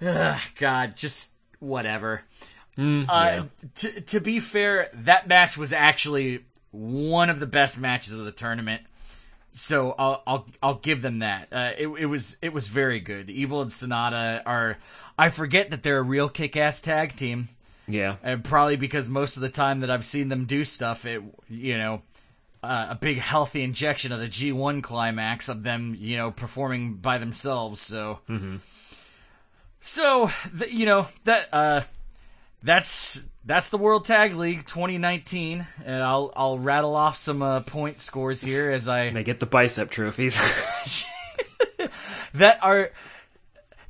ugh, 0.00 0.40
God, 0.58 0.96
just 0.96 1.32
whatever. 1.60 2.22
Uh, 3.08 3.44
to 3.76 4.00
to 4.00 4.20
be 4.20 4.40
fair, 4.40 4.88
that 4.94 5.28
match 5.28 5.56
was 5.58 5.72
actually 5.72 6.44
one 6.70 7.28
of 7.28 7.38
the 7.38 7.46
best 7.46 7.78
matches 7.78 8.18
of 8.18 8.24
the 8.24 8.32
tournament. 8.32 8.82
So 9.52 9.94
I'll 9.98 10.22
I'll 10.26 10.46
I'll 10.62 10.74
give 10.76 11.02
them 11.02 11.18
that. 11.20 11.48
Uh, 11.52 11.72
it 11.78 11.86
it 11.88 12.06
was 12.06 12.36
it 12.42 12.52
was 12.52 12.68
very 12.68 13.00
good. 13.00 13.28
Evil 13.30 13.60
and 13.60 13.70
Sanada 13.70 14.42
are 14.46 14.78
I 15.18 15.28
forget 15.28 15.70
that 15.70 15.82
they're 15.82 15.98
a 15.98 16.02
real 16.02 16.28
kick 16.30 16.56
ass 16.56 16.80
tag 16.80 17.16
team, 17.16 17.50
Yeah. 17.86 18.16
and 18.22 18.42
probably 18.42 18.76
because 18.76 19.08
most 19.10 19.36
of 19.36 19.42
the 19.42 19.50
time 19.50 19.80
that 19.80 19.90
I've 19.90 20.06
seen 20.06 20.28
them 20.30 20.46
do 20.46 20.64
stuff, 20.64 21.04
it 21.04 21.22
you 21.48 21.76
know. 21.78 22.02
Uh, 22.64 22.86
a 22.90 22.94
big 22.94 23.18
healthy 23.18 23.64
injection 23.64 24.12
of 24.12 24.20
the 24.20 24.28
G1 24.28 24.84
climax 24.84 25.48
of 25.48 25.64
them, 25.64 25.96
you 25.98 26.16
know, 26.16 26.30
performing 26.30 26.94
by 26.94 27.18
themselves. 27.18 27.80
So, 27.80 28.20
so 29.80 30.30
the, 30.54 30.72
you 30.72 30.86
know 30.86 31.08
that 31.24 31.48
uh, 31.52 31.80
that's 32.62 33.22
that's 33.44 33.70
the 33.70 33.78
World 33.78 34.04
Tag 34.04 34.34
League 34.34 34.66
2019, 34.66 35.66
and 35.84 36.02
I'll 36.02 36.32
I'll 36.36 36.58
rattle 36.58 36.94
off 36.94 37.16
some 37.16 37.42
uh, 37.42 37.60
point 37.60 38.00
scores 38.00 38.40
here 38.40 38.70
as 38.70 38.88
I 38.88 39.10
They 39.10 39.24
get 39.24 39.40
the 39.40 39.46
bicep 39.46 39.90
trophies. 39.90 40.36
that 42.34 42.58
are. 42.62 42.90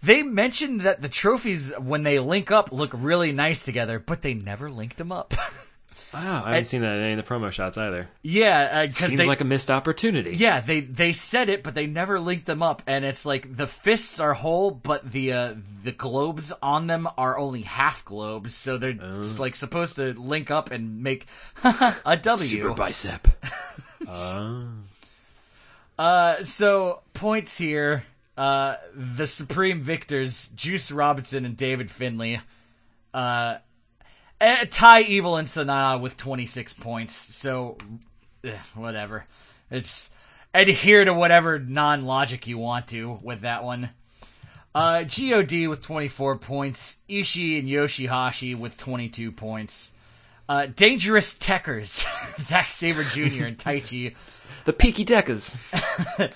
They 0.02 0.25
mentioned 0.25 0.81
that 0.81 1.00
the 1.00 1.09
trophies 1.09 1.73
when 1.79 2.02
they 2.02 2.19
link 2.19 2.50
up 2.50 2.73
look 2.73 2.91
really 2.93 3.31
nice 3.31 3.62
together, 3.62 4.00
but 4.00 4.23
they 4.23 4.35
never 4.35 4.69
linked 4.69 4.97
them 4.97 5.12
up. 5.12 5.33
wow, 6.14 6.42
I 6.45 6.50
haven't 6.50 6.64
seen 6.66 6.83
that 6.83 6.97
in 6.97 7.02
any 7.02 7.12
of 7.12 7.16
the 7.16 7.23
promo 7.35 7.50
shots 7.50 7.78
either. 7.78 8.09
yeah, 8.23 8.83
because 8.83 8.97
Seems 8.97 9.16
they 9.16 9.26
like 9.26 9.40
a 9.40 9.45
missed 9.45 9.71
opportunity. 9.71 10.33
yeah 10.37 10.61
they 10.61 10.81
they 10.81 11.12
said 11.12 11.49
it, 11.49 11.62
but 11.62 11.75
they 11.75 11.87
never 11.87 12.21
linked 12.21 12.47
them 12.47 12.62
up, 12.62 12.83
and 12.87 13.04
it's 13.04 13.25
like 13.25 13.57
the 13.57 13.66
fists 13.66 14.21
are 14.21 14.35
whole, 14.35 14.71
but 14.71 15.11
the 15.11 15.33
uh, 15.33 15.54
the 15.85 15.92
globes 15.92 16.52
on 16.62 16.87
them 16.87 17.09
are 17.16 17.38
only 17.38 17.62
half 17.62 18.04
globes, 18.04 18.54
so 18.54 18.78
they're 18.78 18.92
just 18.92 19.38
like 19.38 19.57
supposed 19.57 19.97
to 19.97 20.12
link 20.14 20.50
up 20.50 20.71
and 20.71 21.02
make 21.02 21.26
a 21.64 22.19
W. 22.23 22.45
Super 22.47 22.75
bicep. 22.75 23.28
Ah. 24.09 24.64
Uh, 25.99 26.42
so 26.45 27.00
points 27.14 27.57
here. 27.59 28.04
Uh, 28.37 28.76
the 28.97 29.26
supreme 29.26 29.81
victors, 29.81 30.49
Juice 30.57 30.90
Robinson 30.90 31.45
and 31.45 31.54
David 31.57 31.90
Finlay, 31.90 32.40
uh, 33.12 33.57
eh, 34.42 34.64
tie 34.70 35.02
Evil 35.02 35.37
and 35.37 35.49
Sanada 35.49 36.00
with 36.00 36.16
26 36.16 36.75
points. 36.75 37.14
So, 37.14 37.78
eh, 38.44 38.58
whatever. 38.75 39.26
It's 39.70 40.11
adhere 40.52 41.04
to 41.04 41.14
whatever 41.14 41.58
non-logic 41.58 42.46
you 42.46 42.58
want 42.58 42.88
to 42.88 43.18
with 43.22 43.40
that 43.40 43.64
one. 43.64 43.90
Uh, 44.75 45.04
God 45.04 45.52
with 45.52 45.82
24 45.82 46.38
points. 46.38 46.96
Ishii 47.08 47.58
and 47.58 47.68
Yoshihashi 47.68 48.58
with 48.58 48.76
22 48.76 49.32
points. 49.32 49.92
Uh, 50.49 50.66
Dangerous 50.66 51.34
Tekkers, 51.38 52.04
Zack 52.40 52.68
Sabre 52.68 53.04
Jr. 53.04 53.44
and 53.44 53.56
Taichi 53.56 54.14
The 54.64 54.72
Peaky 54.72 55.04
Deckers. 55.04 55.61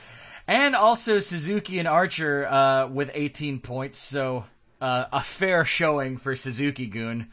and 0.48 0.74
also 0.74 1.20
Suzuki 1.20 1.78
and 1.78 1.86
Archer 1.86 2.46
uh, 2.46 2.88
with 2.88 3.10
18 3.14 3.60
points, 3.60 3.98
so 3.98 4.44
uh, 4.80 5.04
a 5.12 5.22
fair 5.22 5.64
showing 5.64 6.18
for 6.18 6.34
Suzuki-gun. 6.34 7.28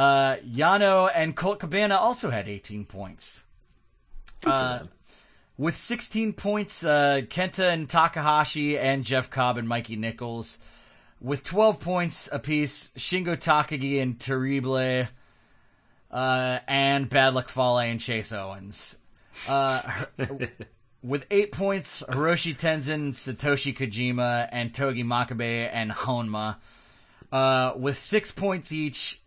Uh, 0.00 0.38
Yano 0.38 1.10
and 1.14 1.36
Colt 1.36 1.60
Cabana 1.60 1.94
also 1.94 2.30
had 2.30 2.48
18 2.48 2.86
points. 2.86 3.44
Uh, 4.46 4.84
with 5.58 5.76
16 5.76 6.32
points, 6.32 6.82
uh, 6.82 7.20
Kenta 7.28 7.70
and 7.70 7.86
Takahashi 7.86 8.78
and 8.78 9.04
Jeff 9.04 9.28
Cobb 9.28 9.58
and 9.58 9.68
Mikey 9.68 9.96
Nichols. 9.96 10.56
With 11.20 11.44
12 11.44 11.80
points 11.80 12.30
apiece, 12.32 12.92
Shingo 12.96 13.36
Takagi 13.36 14.00
and 14.00 14.18
Terrible, 14.18 15.06
uh, 16.10 16.58
and 16.66 17.10
Bad 17.10 17.34
Luck 17.34 17.50
Fale 17.50 17.80
and 17.80 18.00
Chase 18.00 18.32
Owens. 18.32 18.96
Uh, 19.46 19.82
with 21.02 21.26
eight 21.30 21.52
points, 21.52 22.02
Hiroshi 22.08 22.56
Tenzan, 22.56 23.10
Satoshi 23.10 23.76
Kojima, 23.76 24.48
and 24.50 24.72
Togi 24.72 25.04
Makabe 25.04 25.68
and 25.70 25.90
Honma. 25.90 26.56
Uh, 27.30 27.74
with 27.76 27.98
six 27.98 28.32
points 28.32 28.72
each, 28.72 29.19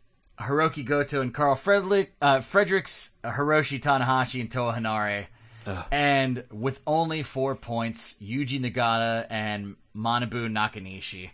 Hiroki 0.44 0.86
Goto 0.86 1.22
and 1.22 1.34
Karl 1.34 1.56
Frederick, 1.56 2.14
uh, 2.22 2.42
Fredericks, 2.42 3.12
Hiroshi 3.24 3.80
Tanahashi, 3.80 4.42
and 4.42 4.50
Toa 4.52 4.74
Henare. 4.74 5.28
And 5.92 6.44
with 6.52 6.82
only 6.86 7.24
four 7.24 7.56
points, 7.56 8.16
Yuji 8.22 8.60
Nagata 8.60 9.26
and 9.30 9.76
Manabu 9.96 10.50
Nakanishi. 10.50 11.30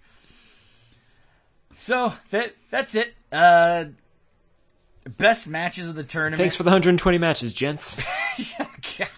So 1.72 2.14
that 2.32 2.56
that's 2.70 2.96
it. 2.96 3.14
Uh, 3.32 3.86
best 5.18 5.48
matches 5.48 5.88
of 5.88 5.96
the 5.96 6.04
tournament. 6.04 6.40
Thanks 6.40 6.56
for 6.56 6.64
the 6.64 6.70
120 6.70 7.18
matches, 7.18 7.54
gents. 7.54 8.02
God. 8.98 9.10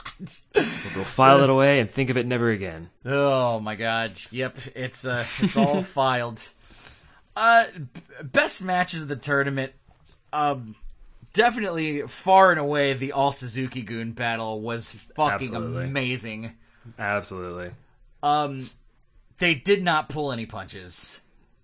We'll 0.96 1.04
file 1.04 1.42
it 1.42 1.50
away 1.50 1.80
and 1.80 1.90
think 1.90 2.10
of 2.10 2.18
it 2.18 2.26
never 2.26 2.50
again. 2.50 2.90
Oh 3.06 3.60
my 3.60 3.76
god. 3.76 4.14
Yep, 4.32 4.58
it's 4.76 5.06
uh 5.06 5.26
it's 5.40 5.58
all 5.58 5.84
filed. 5.84 6.48
Uh 7.36 7.66
best 8.24 8.62
matches 8.64 9.04
of 9.04 9.08
the 9.08 9.16
tournament. 9.16 9.74
Um 10.34 10.76
definitely 11.34 12.02
far 12.08 12.52
and 12.52 12.60
away 12.60 12.94
the 12.94 13.12
all 13.14 13.32
Suzuki-gun 13.32 14.12
battle 14.12 14.62
was 14.62 14.92
fucking 14.92 15.34
Absolutely. 15.34 15.86
amazing. 15.86 16.52
Absolutely. 17.00 17.72
Um 18.24 18.60
they 19.40 19.56
did 19.56 19.84
not 19.84 20.10
pull 20.10 20.32
any 20.32 20.46
punches. 20.46 21.22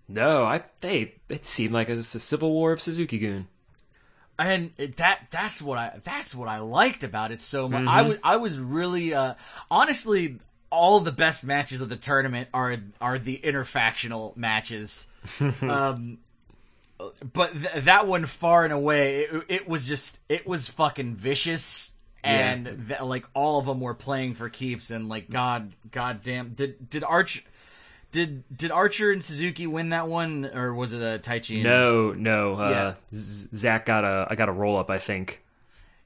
No, 0.08 0.44
I 0.44 0.62
they 0.80 1.14
it 1.28 1.44
seemed 1.44 1.74
like 1.74 1.88
a, 1.88 1.98
a 1.98 2.02
civil 2.02 2.50
war 2.52 2.72
of 2.72 2.80
Suzuki-gun. 2.80 3.46
and 4.38 4.70
that 4.96 5.26
that's 5.30 5.60
what 5.60 5.78
I 5.78 5.98
that's 6.02 6.34
what 6.34 6.48
I 6.48 6.58
liked 6.60 7.04
about 7.04 7.30
it 7.32 7.40
so 7.40 7.68
much. 7.68 7.86
I 7.86 8.02
was 8.02 8.18
I 8.24 8.36
was 8.36 8.58
really 8.58 9.12
uh 9.14 9.34
honestly 9.70 10.38
all 10.70 11.00
the 11.00 11.12
best 11.12 11.44
matches 11.44 11.80
of 11.80 11.88
the 11.88 11.96
tournament 11.96 12.48
are 12.54 12.76
are 13.00 13.18
the 13.18 13.38
interfactional 13.44 14.36
matches. 14.36 15.06
um 15.62 16.18
but 17.32 17.52
th- 17.52 17.84
that 17.84 18.06
one 18.06 18.26
far 18.26 18.64
and 18.64 18.72
away 18.72 19.20
it, 19.22 19.44
it 19.48 19.68
was 19.68 19.86
just 19.86 20.18
it 20.28 20.46
was 20.46 20.68
fucking 20.68 21.14
vicious 21.14 21.90
and 22.24 22.86
th- 22.88 23.00
like 23.02 23.26
all 23.34 23.58
of 23.60 23.66
them 23.66 23.80
were 23.80 23.94
playing 23.94 24.34
for 24.34 24.48
keeps 24.48 24.90
and 24.90 25.08
like 25.08 25.30
god 25.30 25.72
god 25.92 26.22
damn 26.22 26.50
did 26.54 26.90
did 26.90 27.04
Arch 27.04 27.44
did 28.10 28.42
did 28.56 28.70
Archer 28.70 29.12
and 29.12 29.22
Suzuki 29.22 29.66
win 29.66 29.90
that 29.90 30.08
one 30.08 30.46
or 30.54 30.72
was 30.74 30.92
it 30.94 31.02
a 31.02 31.18
Taichi? 31.18 31.62
No, 31.62 32.12
no. 32.14 32.54
Uh, 32.54 32.70
Yeah. 32.70 32.94
Zack 33.14 33.84
got 33.84 34.02
a 34.02 34.26
I 34.30 34.34
got 34.34 34.48
a 34.48 34.52
roll 34.52 34.78
up, 34.78 34.88
I 34.88 34.98
think, 34.98 35.42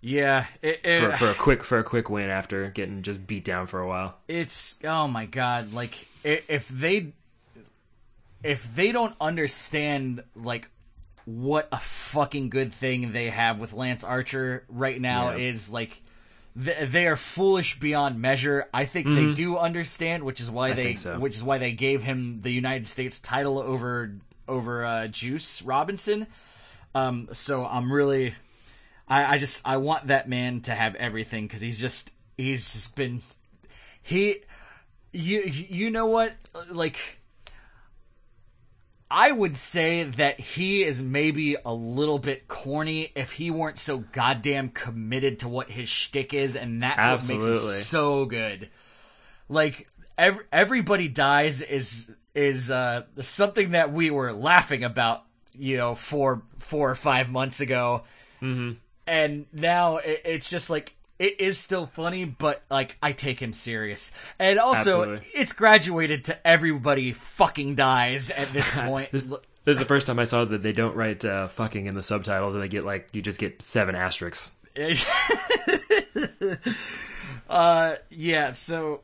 Yeah, 0.00 0.46
it, 0.62 0.80
it, 0.84 1.00
for, 1.00 1.16
for 1.16 1.30
a 1.30 1.34
quick 1.34 1.62
for 1.62 1.78
a 1.78 1.84
quick 1.84 2.10
win 2.10 2.28
after 2.28 2.68
getting 2.70 3.02
just 3.02 3.24
beat 3.24 3.44
down 3.44 3.68
for 3.68 3.78
a 3.80 3.86
while. 3.86 4.16
it's 4.26 4.76
oh 4.84 5.06
my 5.06 5.26
god 5.26 5.72
like 5.72 6.08
if 6.24 6.66
they 6.68 7.12
if 8.42 8.74
they 8.74 8.90
don't 8.90 9.14
understand 9.20 10.24
like 10.34 10.68
what 11.24 11.68
a 11.72 11.78
fucking 11.78 12.50
good 12.50 12.74
thing 12.74 13.12
they 13.12 13.30
have 13.30 13.58
with 13.58 13.72
Lance 13.72 14.02
Archer 14.04 14.64
right 14.68 15.00
now 15.00 15.30
Yeah. 15.30 15.48
is 15.50 15.70
like 15.70 16.02
th- 16.62 16.90
they 16.90 17.06
are 17.06 17.16
foolish 17.16 17.78
beyond 17.78 18.20
measure. 18.20 18.68
I 18.74 18.84
think 18.84 19.06
they 19.06 19.32
do 19.32 19.56
understand, 19.56 20.24
which 20.24 20.40
is 20.40 20.50
why 20.50 20.72
they 20.72 20.94
so. 20.94 21.18
which 21.18 21.36
is 21.36 21.42
why 21.42 21.58
they 21.58 21.72
gave 21.72 22.02
him 22.02 22.40
the 22.42 22.50
United 22.50 22.86
States 22.86 23.20
title 23.20 23.58
over 23.58 24.12
over 24.48 24.84
uh, 24.84 25.06
Juice 25.08 25.62
Robinson. 25.62 26.26
Um, 26.94 27.28
so 27.32 27.64
I'm 27.64 27.90
really, 27.92 28.34
I, 29.08 29.36
I 29.36 29.38
just 29.38 29.62
I 29.64 29.78
want 29.78 30.08
that 30.08 30.28
man 30.28 30.60
to 30.62 30.74
have 30.74 30.94
everything 30.96 31.46
because 31.46 31.60
he's 31.60 31.78
just 31.78 32.12
he's 32.36 32.72
just 32.72 32.94
been 32.96 33.20
he 34.02 34.40
you 35.12 35.40
you 35.42 35.90
know 35.90 36.06
what 36.06 36.32
like 36.70 36.96
I 39.14 39.30
would 39.30 39.58
say 39.58 40.04
that 40.04 40.40
he 40.40 40.84
is 40.84 41.02
maybe 41.02 41.56
a 41.66 41.74
little 41.74 42.18
bit 42.18 42.48
corny 42.48 43.12
if 43.14 43.32
he 43.32 43.50
weren't 43.50 43.78
so 43.78 43.98
goddamn 43.98 44.70
committed 44.70 45.40
to 45.40 45.48
what 45.48 45.70
his 45.70 45.90
shtick 45.90 46.32
is, 46.32 46.56
and 46.56 46.82
that's 46.82 46.96
what 46.96 47.34
makes 47.34 47.46
Absolutely. 47.46 47.76
him 47.76 47.82
so 47.82 48.24
good. 48.24 48.70
Like 49.50 49.90
ev- 50.16 50.42
everybody 50.50 51.08
dies 51.08 51.60
is 51.60 52.10
is 52.34 52.70
uh, 52.70 53.02
something 53.20 53.72
that 53.72 53.92
we 53.92 54.10
were 54.10 54.32
laughing 54.32 54.82
about, 54.82 55.24
you 55.52 55.76
know, 55.76 55.94
four 55.94 56.40
four 56.60 56.90
or 56.90 56.94
five 56.94 57.28
months 57.28 57.60
ago, 57.60 58.04
mm-hmm. 58.40 58.78
and 59.06 59.44
now 59.52 59.98
it, 59.98 60.22
it's 60.24 60.48
just 60.48 60.70
like 60.70 60.94
it 61.22 61.40
is 61.40 61.56
still 61.56 61.86
funny, 61.86 62.24
but 62.24 62.64
like 62.68 62.98
I 63.00 63.12
take 63.12 63.38
him 63.38 63.52
serious, 63.52 64.10
and 64.40 64.58
also 64.58 65.02
Absolutely. 65.02 65.26
it's 65.34 65.52
graduated 65.52 66.24
to 66.24 66.46
everybody 66.46 67.12
fucking 67.12 67.76
dies 67.76 68.32
at 68.32 68.52
this 68.52 68.68
point. 68.74 69.12
This, 69.12 69.26
this 69.26 69.38
is 69.74 69.78
the 69.78 69.84
first 69.84 70.08
time 70.08 70.18
I 70.18 70.24
saw 70.24 70.44
that 70.44 70.64
they 70.64 70.72
don't 70.72 70.96
write 70.96 71.24
uh, 71.24 71.46
"fucking" 71.46 71.86
in 71.86 71.94
the 71.94 72.02
subtitles, 72.02 72.54
and 72.54 72.62
they 72.62 72.66
get 72.66 72.84
like 72.84 73.10
you 73.12 73.22
just 73.22 73.38
get 73.38 73.62
seven 73.62 73.94
asterisks. 73.94 74.56
uh, 77.48 77.94
yeah, 78.10 78.50
so 78.50 79.02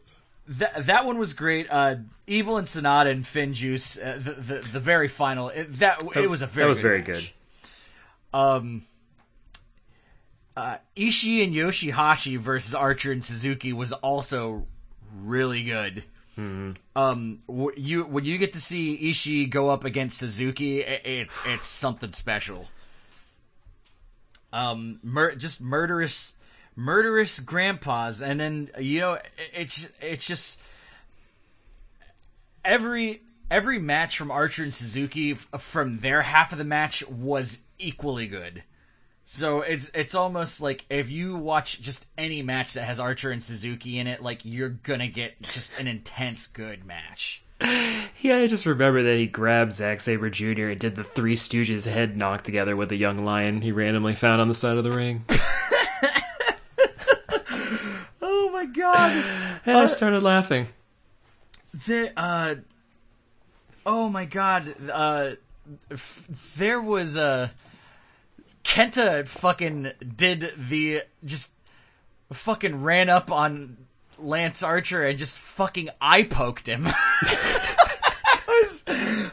that 0.49 0.87
that 0.87 1.07
one 1.07 1.21
was 1.21 1.35
great. 1.35 1.69
Uh, 1.71 1.97
Evil 2.27 2.57
and 2.57 2.67
Sanada 2.67 3.13
and 3.13 3.25
FinJuice, 3.25 4.05
uh, 4.05 4.19
the, 4.19 4.33
the 4.33 4.69
the 4.73 4.81
very 4.81 5.07
final. 5.07 5.51
It, 5.51 5.79
that 5.79 6.03
it 6.17 6.29
was 6.29 6.43
a 6.43 6.49
very 6.49 6.65
that 6.65 6.69
was 6.69 6.79
good 6.79 6.83
very 6.83 6.99
match. 6.99 7.07
good. 7.07 7.31
Um, 8.35 8.88
uh, 10.59 10.79
Ishii 10.97 11.45
and 11.45 11.55
Yoshihashi 11.55 12.37
versus 12.37 12.75
Archer 12.75 13.13
and 13.13 13.23
Suzuki 13.23 13.73
was 13.73 13.93
also 13.93 14.67
really 15.23 15.63
good. 15.63 16.03
Um, 16.97 17.43
w- 17.47 17.73
you 17.77 18.03
when 18.03 18.25
you 18.25 18.39
get 18.39 18.53
to 18.55 18.61
see 18.61 18.99
Ishii 19.11 19.51
go 19.51 19.71
up 19.71 19.85
against 19.85 20.19
Suzuki, 20.19 20.81
it, 20.81 21.07
it 21.07 21.29
it's 21.47 21.67
something 21.69 22.11
special. 22.11 22.67
Um, 24.53 24.99
mur- 25.05 25.37
just 25.37 25.61
murderous, 25.61 26.35
murderous 26.75 27.39
grandpas, 27.39 28.21
and 28.21 28.41
then 28.41 28.71
you 28.81 28.99
know 28.99 29.13
it, 29.15 29.27
it's 29.55 29.89
it's 30.01 30.27
just 30.27 30.61
every 32.65 33.23
every 33.49 33.79
match 33.79 34.19
from 34.19 34.33
Archer 34.33 34.65
and 34.65 34.75
Suzuki 34.75 35.35
from 35.35 36.01
their 36.01 36.23
half 36.23 36.51
of 36.51 36.59
the 36.59 36.65
match 36.65 37.07
was 37.09 37.61
equally 37.79 38.27
good. 38.27 38.65
So 39.31 39.61
it's 39.61 39.91
it's 39.93 40.15
almost 40.15 40.63
like 40.63 40.87
if 40.89 41.11
you 41.11 41.37
watch 41.37 41.83
just 41.83 42.07
any 42.17 42.41
match 42.41 42.73
that 42.73 42.85
has 42.85 42.99
Archer 42.99 43.31
and 43.31 43.45
Suzuki 43.45 43.99
in 43.99 44.07
it, 44.07 44.23
like 44.23 44.43
you're 44.43 44.71
gonna 44.71 45.07
get 45.07 45.43
just 45.43 45.79
an 45.79 45.87
intense 45.87 46.47
good 46.47 46.87
match. 46.87 47.43
Yeah, 48.21 48.39
I 48.39 48.47
just 48.49 48.67
remember 48.67 49.03
that 49.05 49.17
he 49.17 49.27
grabbed 49.27 49.75
Zack 49.75 50.01
Sabre 50.01 50.31
Jr. 50.31 50.71
and 50.71 50.81
did 50.81 50.97
the 50.97 51.05
Three 51.05 51.37
Stooges 51.37 51.85
head 51.87 52.17
knock 52.17 52.43
together 52.43 52.75
with 52.75 52.91
a 52.91 52.97
young 52.97 53.25
lion 53.25 53.61
he 53.61 53.71
randomly 53.71 54.15
found 54.15 54.41
on 54.41 54.49
the 54.49 54.55
side 54.55 54.77
of 54.79 54.83
the 54.85 54.93
ring. 54.93 55.25
Oh 58.21 58.51
my 58.51 58.65
god! 58.65 59.25
And 59.67 59.77
I 59.77 59.87
started 59.87 60.23
laughing. 60.23 60.69
The 61.87 62.13
uh, 62.19 62.57
oh 63.87 64.09
my 64.09 64.25
god! 64.25 64.75
Uh, 64.91 65.33
f- 65.91 66.25
there 66.57 66.81
was 66.81 67.15
a 67.15 67.53
Kenta 68.69 69.27
fucking 69.27 69.93
did 70.17 70.53
the 70.69 71.03
just 71.25 71.53
fucking 72.33 72.83
ran 72.83 73.09
up 73.09 73.33
on 73.33 73.79
Lance 74.19 74.63
Archer 74.63 75.03
and 75.03 75.19
just 75.19 75.39
fucking 75.39 75.89
eye 76.01 76.23
poked 76.25 76.67
him. 76.67 76.85
Was- 78.49 78.83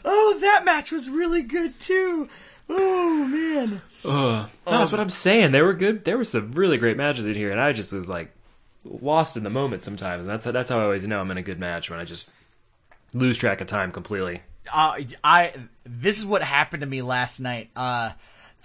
oh, 0.06 0.38
that 0.42 0.64
match 0.66 0.92
was 0.92 1.10
really 1.10 1.42
good 1.42 1.80
too. 1.80 2.30
Oh 2.70 3.26
man. 3.26 3.82
Ugh. 4.06 4.50
That's 4.66 4.92
what 4.92 5.00
I'm 5.02 5.10
saying. 5.10 5.52
They 5.52 5.62
were 5.62 5.74
good. 5.74 6.06
There 6.06 6.18
were 6.18 6.24
some 6.24 6.54
really 6.54 6.78
great 6.78 6.98
matches 6.98 7.28
in 7.28 7.36
here, 7.36 7.52
and 7.52 7.60
I 7.60 7.74
just 7.74 7.92
was 7.94 8.08
like 8.10 8.32
lost 8.84 9.36
in 9.38 9.44
the 9.44 9.50
moment 9.50 9.84
sometimes. 9.84 10.22
And 10.22 10.30
that's 10.30 10.46
that's 10.46 10.70
how 10.70 10.80
I 10.80 10.84
always 10.84 11.06
know 11.06 11.20
I'm 11.20 11.32
in 11.32 11.38
a 11.38 11.44
good 11.44 11.60
match 11.60 11.90
when 11.90 12.00
I 12.00 12.06
just 12.06 12.32
lose 13.14 13.38
track 13.38 13.62
of 13.62 13.68
time 13.68 13.92
completely. 13.92 14.42
uh, 14.74 14.98
I 15.24 15.54
this 15.86 16.18
is 16.18 16.26
what 16.26 16.42
happened 16.42 16.82
to 16.82 16.88
me 16.88 17.02
last 17.02 17.40
night. 17.40 17.70
Uh, 17.76 18.12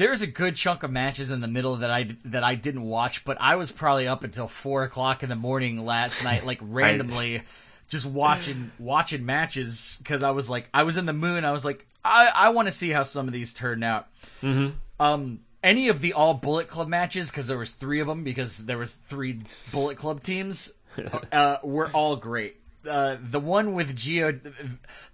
there's 0.01 0.23
a 0.23 0.27
good 0.27 0.57
chunk 0.57 0.83
of 0.83 0.91
matches 0.91 1.31
in 1.31 1.43
the 1.43 1.47
middle 1.47 1.77
that 1.77 1.91
I 1.91 2.17
that 2.25 2.43
I 2.43 2.55
didn't 2.55 2.85
watch, 2.85 3.23
but 3.23 3.37
I 3.39 3.57
was 3.57 3.71
probably 3.71 4.09
up 4.09 4.25
until 4.25 4.49
four 4.49 4.83
o'clock 4.83 5.23
in 5.23 5.29
the 5.29 5.37
morning 5.37 5.85
last 5.85 6.25
night, 6.25 6.47
like 6.47 6.59
randomly, 6.63 7.43
just 7.87 8.07
watching 8.07 8.71
watching 8.79 9.27
matches 9.27 9.97
because 9.99 10.23
I 10.23 10.31
was 10.31 10.49
like 10.49 10.71
I 10.73 10.85
was 10.85 10.97
in 10.97 11.05
the 11.05 11.13
moon. 11.13 11.45
I 11.45 11.53
was 11.53 11.67
like 11.67 11.87
I 12.03 12.33
I 12.35 12.49
want 12.49 12.67
to 12.67 12.73
see 12.73 12.89
how 12.89 13.03
some 13.03 13.27
of 13.27 13.35
these 13.35 13.53
turn 13.53 13.83
out. 13.83 14.07
Mm-hmm. 14.43 14.71
Um, 14.99 15.41
any 15.63 15.89
of 15.89 16.01
the 16.01 16.15
all 16.15 16.33
Bullet 16.33 16.67
Club 16.67 16.89
matches 16.89 17.31
because 17.31 17.47
there 17.47 17.59
was 17.59 17.73
three 17.73 18.01
of 18.01 18.07
them 18.07 18.25
because 18.25 18.65
there 18.65 18.79
was 18.79 18.95
three 18.95 19.39
Bullet 19.71 19.99
Club 19.99 20.23
teams 20.23 20.73
uh, 21.33 21.59
were 21.63 21.89
all 21.89 22.17
great. 22.17 22.57
Uh, 22.89 23.17
the 23.21 23.41
one 23.41 23.75
with 23.75 23.95
Geo, 23.95 24.39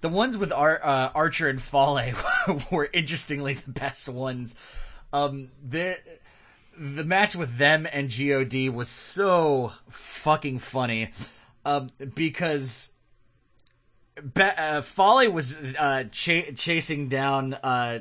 the 0.01 0.09
ones 0.09 0.39
with 0.39 0.53
Ar- 0.53 0.81
uh, 0.85 1.11
Archer 1.15 1.49
and 1.49 1.61
Fale 1.61 2.15
were 2.71 2.89
interestingly 2.93 3.55
the 3.55 3.73
best 3.73 4.09
ones. 4.09 4.55
Um, 5.13 5.51
the 5.69 5.99
the 6.79 7.05
match 7.05 7.35
with 7.35 7.57
them 7.57 7.87
and 7.91 8.09
God 8.11 8.69
was 8.69 8.89
so 8.89 9.73
fucking 9.91 10.59
funny, 10.59 11.11
um, 11.65 11.91
because 12.15 12.91
Be- 14.35 14.43
uh, 14.43 14.83
was 15.29 15.59
uh, 15.79 16.05
cha- 16.13 16.53
chasing 16.55 17.09
down 17.09 17.55
uh, 17.55 18.01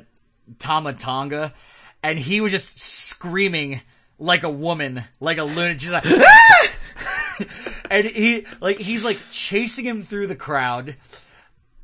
Tama 0.58 0.92
Tonga, 0.92 1.52
and 2.02 2.18
he 2.18 2.40
was 2.40 2.52
just 2.52 2.78
screaming 2.80 3.80
like 4.18 4.42
a 4.44 4.50
woman, 4.50 5.04
like 5.20 5.38
a 5.38 5.44
lunatic, 5.44 5.78
just 5.78 5.92
like, 5.92 6.04
"Ah!" 6.06 6.68
and 7.90 8.06
he 8.06 8.46
like 8.60 8.78
he's 8.78 9.04
like 9.04 9.18
chasing 9.30 9.84
him 9.84 10.02
through 10.02 10.26
the 10.26 10.36
crowd. 10.36 10.96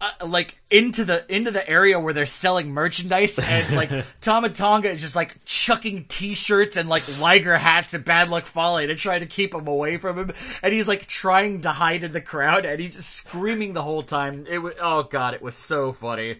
uh, 0.00 0.10
like 0.26 0.58
into 0.68 1.04
the 1.04 1.24
into 1.32 1.50
the 1.52 1.68
area 1.68 2.00
where 2.00 2.12
they're 2.12 2.26
selling 2.26 2.72
merchandise, 2.72 3.38
and 3.38 3.76
like 3.76 4.04
Tama 4.20 4.48
Tonga 4.50 4.90
is 4.90 5.00
just 5.00 5.14
like 5.14 5.36
chucking 5.44 6.06
T-shirts 6.06 6.76
and 6.76 6.88
like 6.88 7.04
Liger 7.20 7.56
hats 7.56 7.94
at 7.94 8.04
Bad 8.04 8.28
Luck 8.28 8.46
Fale 8.46 8.78
to 8.86 8.96
try 8.96 9.20
to 9.20 9.26
keep 9.26 9.54
him 9.54 9.68
away 9.68 9.98
from 9.98 10.18
him, 10.18 10.32
and 10.62 10.74
he's 10.74 10.88
like 10.88 11.06
trying 11.06 11.60
to 11.60 11.70
hide 11.70 12.02
in 12.02 12.12
the 12.12 12.20
crowd, 12.20 12.64
and 12.66 12.80
he's 12.80 12.96
just 12.96 13.10
screaming 13.10 13.74
the 13.74 13.82
whole 13.82 14.02
time. 14.02 14.44
It 14.50 14.58
was 14.58 14.74
oh 14.82 15.04
god, 15.04 15.34
it 15.34 15.42
was 15.42 15.54
so 15.54 15.92
funny. 15.92 16.38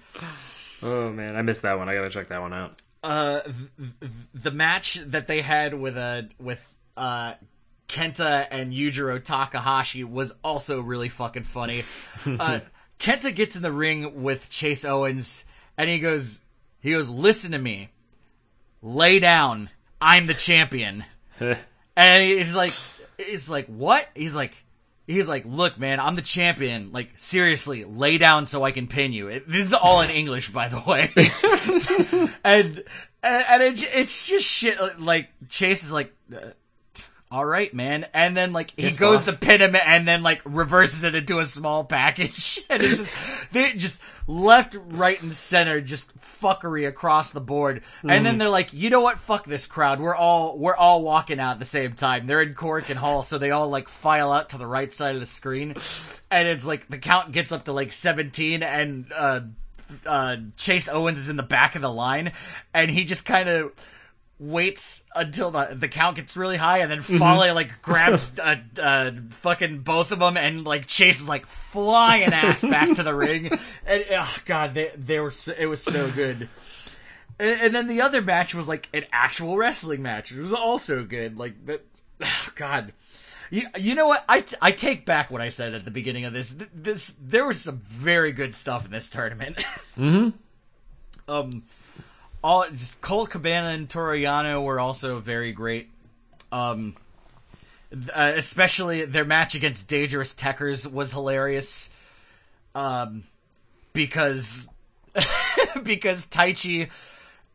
Oh 0.83 1.11
man, 1.13 1.37
I 1.37 1.43
missed 1.43 1.63
that 1.63 1.79
one. 1.79 1.89
I 1.89 1.95
gotta 1.95 2.11
check 2.11 2.27
that 2.29 2.41
one 2.41 2.53
out. 2.53 2.83
uh 3.05 3.43
th- 3.43 3.55
th- 4.01 4.13
the 4.35 4.51
match 4.51 4.95
that 5.07 5.29
they 5.29 5.41
had 5.41 5.75
with 5.75 5.97
uh 5.97 6.23
with 6.41 6.75
uh 6.97 7.35
Kenta 7.93 8.47
and 8.51 8.73
Yujiro 8.73 9.23
Takahashi 9.23 10.03
was 10.03 10.35
also 10.43 10.81
really 10.81 11.11
fucking 11.11 11.45
funny. 11.45 11.85
Uh 12.27 12.61
Kenta 12.99 13.35
gets 13.35 13.57
in 13.57 13.63
the 13.63 13.73
ring 13.73 14.23
with 14.23 14.49
Chase 14.49 14.85
Owens 14.85 15.45
and 15.77 15.91
he 15.91 15.99
goes 15.99 16.41
he 16.81 16.93
goes 16.93 17.11
listen 17.11 17.53
to 17.53 17.59
me. 17.59 17.91
Lay 18.81 19.19
down. 19.19 19.69
I'm 20.01 20.27
the 20.27 20.35
champion. 20.35 21.05
and 21.97 22.23
he's 22.23 22.55
like 22.55 22.75
he's 23.19 23.51
like 23.51 23.67
what? 23.67 24.09
He's 24.15 24.35
like 24.35 24.55
He's 25.05 25.29
like, 25.29 25.45
look, 25.45 25.79
man, 25.79 25.99
I'm 25.99 26.15
the 26.15 26.23
champion. 26.23 26.93
Like, 26.93 27.11
seriously, 27.17 27.85
lay 27.85 28.19
down 28.19 28.47
so 28.47 28.63
I 28.63 28.71
can 28.71 28.87
pin 28.87 29.13
you. 29.13 29.27
It, 29.27 29.51
this 29.51 29.63
is 29.63 29.73
all 29.73 30.01
in 30.01 30.11
English, 30.23 30.51
by 30.51 30.69
the 30.69 30.81
way. 30.81 31.11
and 32.45 32.85
and, 33.23 33.45
and 33.49 33.63
it, 33.63 33.83
it's 33.95 34.25
just 34.25 34.47
shit. 34.47 34.79
Like 35.01 35.29
Chase 35.49 35.83
is 35.83 35.91
like, 35.91 36.15
uh, 36.35 36.51
all 37.33 37.45
right, 37.47 37.73
man, 37.73 38.07
and 38.13 38.37
then 38.37 38.53
like 38.53 38.73
he 38.77 38.83
Yes, 38.83 38.97
goes 38.97 39.25
boss. 39.25 39.35
to 39.35 39.41
pin 39.41 39.63
him, 39.63 39.75
and 39.75 40.07
then 40.07 40.23
like 40.23 40.43
reverses 40.45 41.03
it 41.03 41.15
into 41.15 41.39
a 41.39 41.47
small 41.47 41.83
package, 41.85 42.61
and 42.71 42.83
it's 42.83 42.99
just 42.99 43.15
they 43.53 43.73
just 43.73 44.03
left, 44.27 44.77
right, 44.91 45.21
and 45.23 45.33
center, 45.33 45.81
just 45.81 46.13
fuckery 46.43 46.87
across 46.87 47.31
the 47.31 47.41
board. 47.41 47.83
And 48.03 48.11
Mm-hmm. 48.11 48.25
then 48.25 48.39
they're 48.39 48.49
like, 48.49 48.73
you 48.73 48.91
know 48.91 49.01
what? 49.01 49.19
Fuck 49.19 49.47
this 49.47 49.67
crowd. 49.67 49.99
We're 49.99 50.15
all 50.15 50.59
we're 50.59 50.77
all 50.77 51.03
walking 51.03 51.41
out 51.41 51.53
at 51.53 51.59
the 51.59 51.65
same 51.65 51.95
time. 51.95 52.27
They're 52.27 52.43
in 52.43 52.55
Korakuen 52.55 52.97
Hall, 52.97 53.23
so 53.23 53.39
they 53.39 53.51
all 53.51 53.69
like 53.71 53.89
file 53.89 54.31
out 54.31 54.51
to 54.51 54.59
the 54.59 54.67
right 54.67 54.93
side 54.93 55.15
of 55.15 55.21
the 55.21 55.27
screen, 55.27 55.75
and 56.31 56.49
it's 56.49 56.67
like 56.67 56.87
the 56.89 56.99
count 56.99 57.33
gets 57.33 57.51
up 57.51 57.65
to 57.65 57.73
like 57.73 57.93
seventeen, 57.93 58.63
and 58.63 59.11
uh, 59.15 59.41
uh, 60.07 60.37
Chase 60.57 60.89
Owens 60.89 61.19
is 61.19 61.29
in 61.31 61.37
the 61.37 61.43
back 61.43 61.77
of 61.77 61.83
the 61.83 61.91
line, 61.93 62.33
and 62.75 62.91
he 62.91 63.05
just 63.05 63.25
kind 63.25 63.49
of 63.49 63.73
waits 64.43 65.05
until 65.15 65.51
the 65.53 65.77
the 65.79 65.89
count 65.89 66.17
gets 66.17 66.37
really 66.37 66.57
high, 66.57 66.79
and 66.79 66.91
then 66.91 67.01
Fale 67.01 67.55
like 67.55 67.81
grabs 67.81 68.39
uh, 68.43 68.57
uh, 68.81 69.13
fucking 69.41 69.79
both 69.81 70.11
of 70.11 70.19
them, 70.19 70.37
and 70.37 70.65
like 70.65 70.87
Chase 70.87 71.21
is 71.21 71.29
like 71.29 71.47
flying 71.47 72.33
ass 72.33 72.63
back 72.63 72.97
to 72.97 73.03
the 73.03 73.15
ring, 73.15 73.57
and 73.87 74.05
oh 74.11 74.37
god, 74.45 74.75
they 74.75 74.91
they 74.97 75.21
were 75.21 75.31
so, 75.31 75.55
it 75.57 75.67
was 75.67 75.83
so 75.83 76.11
good. 76.11 76.49
And, 77.39 77.61
and 77.61 77.75
then 77.75 77.87
the 77.87 78.01
other 78.03 78.21
match 78.21 78.55
was 78.55 78.69
like 78.69 78.89
an 78.93 79.05
actual 79.13 79.57
wrestling 79.57 80.03
match. 80.03 80.33
It 80.33 80.41
was 80.41 80.53
also 80.53 81.05
good. 81.05 81.39
Like 81.39 81.65
that, 81.67 81.85
oh, 82.21 82.49
God. 82.55 82.93
You, 83.51 83.67
you 83.79 83.95
know 83.95 84.07
what? 84.07 84.25
I, 84.29 84.45
I 84.63 84.73
take 84.73 85.05
back 85.05 85.31
what 85.31 85.43
I 85.43 85.51
said 85.51 85.75
at 85.75 85.85
the 85.85 85.91
beginning 85.91 86.25
of 86.25 86.33
this. 86.33 86.55
Th- 86.55 86.71
This 86.75 87.15
there 87.21 87.47
was 87.47 87.61
some 87.61 87.83
very 87.87 88.33
good 88.33 88.55
stuff 88.55 88.85
in 88.87 88.91
this 88.93 89.09
tournament. 89.11 89.57
mm-hmm. 89.97 90.31
Um, 91.29 91.63
all 92.43 92.67
just 92.71 93.01
Colt 93.01 93.31
Cabana 93.31 93.69
and 93.69 93.89
Toru 93.89 94.19
Yano 94.19 94.65
were 94.65 94.81
also 94.81 95.21
very 95.21 95.53
great. 95.53 95.89
Um, 96.51 96.97
uh, 97.93 98.33
especially 98.37 99.05
their 99.05 99.25
match 99.25 99.55
against 99.55 99.89
Dangerous 99.89 100.35
Tekkers 100.35 100.91
was 100.91 101.13
hilarious. 101.13 101.91
Um, 102.75 103.25
because 103.93 104.69
because 105.83 106.27
Taichi 106.27 106.89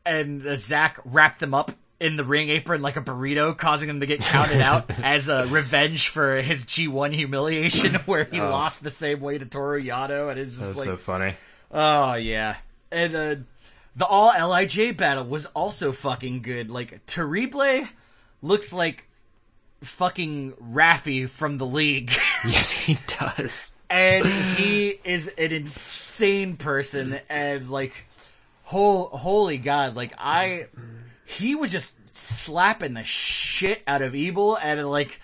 and 0.06 0.46
uh, 0.46 0.56
Zack 0.56 1.00
wrapped 1.06 1.40
them 1.40 1.54
up 1.54 1.72
in 2.00 2.16
the 2.16 2.24
ring 2.24 2.50
apron 2.50 2.82
like 2.82 2.96
a 2.96 3.02
burrito, 3.02 3.58
causing 3.58 3.88
them 3.88 4.00
to 4.02 4.06
get 4.06 4.20
counted 4.20 4.62
out 4.62 4.90
as 5.04 5.30
a 5.30 5.48
revenge 5.48 6.10
for 6.10 6.42
his 6.42 6.66
G1 6.66 7.14
humiliation, 7.14 7.96
where 8.06 8.24
he 8.24 8.40
lost 8.40 8.84
the 8.84 8.92
same 8.92 9.20
way 9.20 9.38
to 9.38 9.46
Toru 9.46 9.82
Yano, 9.82 10.30
and 10.30 10.40
it's 10.40 10.52
just 10.52 10.62
That's 10.62 10.78
like, 10.78 10.86
so 10.86 10.98
funny. 10.98 11.34
oh 11.72 12.14
yeah, 12.14 12.58
and 12.92 13.16
uh, 13.16 13.36
the 13.98 14.06
all 14.06 14.28
Lij 14.50 14.96
battle 14.96 15.26
was 15.26 15.48
also 15.48 15.92
fucking 15.92 16.44
good. 16.44 16.70
Like 16.72 17.02
Terrible 17.08 17.88
looks 18.42 18.72
like 18.72 19.08
fucking 19.82 20.54
Rafi 20.54 21.28
from 21.28 21.58
the 21.58 21.66
league. 21.66 22.12
Yes, 22.46 22.72
he 22.72 23.00
does. 23.08 23.72
and 23.90 24.24
he 24.26 24.90
is 25.04 25.28
an 25.28 25.52
insane 25.52 26.56
person 26.56 27.20
and 27.30 27.68
like 27.70 27.94
ho- 28.64 29.08
holy 29.08 29.58
god 29.58 29.96
like 29.96 30.14
i 30.20 30.68
he 31.26 31.56
was 31.56 31.72
just 31.72 32.16
slapping 32.16 32.94
the 32.94 33.04
shit 33.04 33.82
out 33.88 34.02
of 34.04 34.14
evil 34.14 34.56
and 34.56 34.88
like 34.88 35.20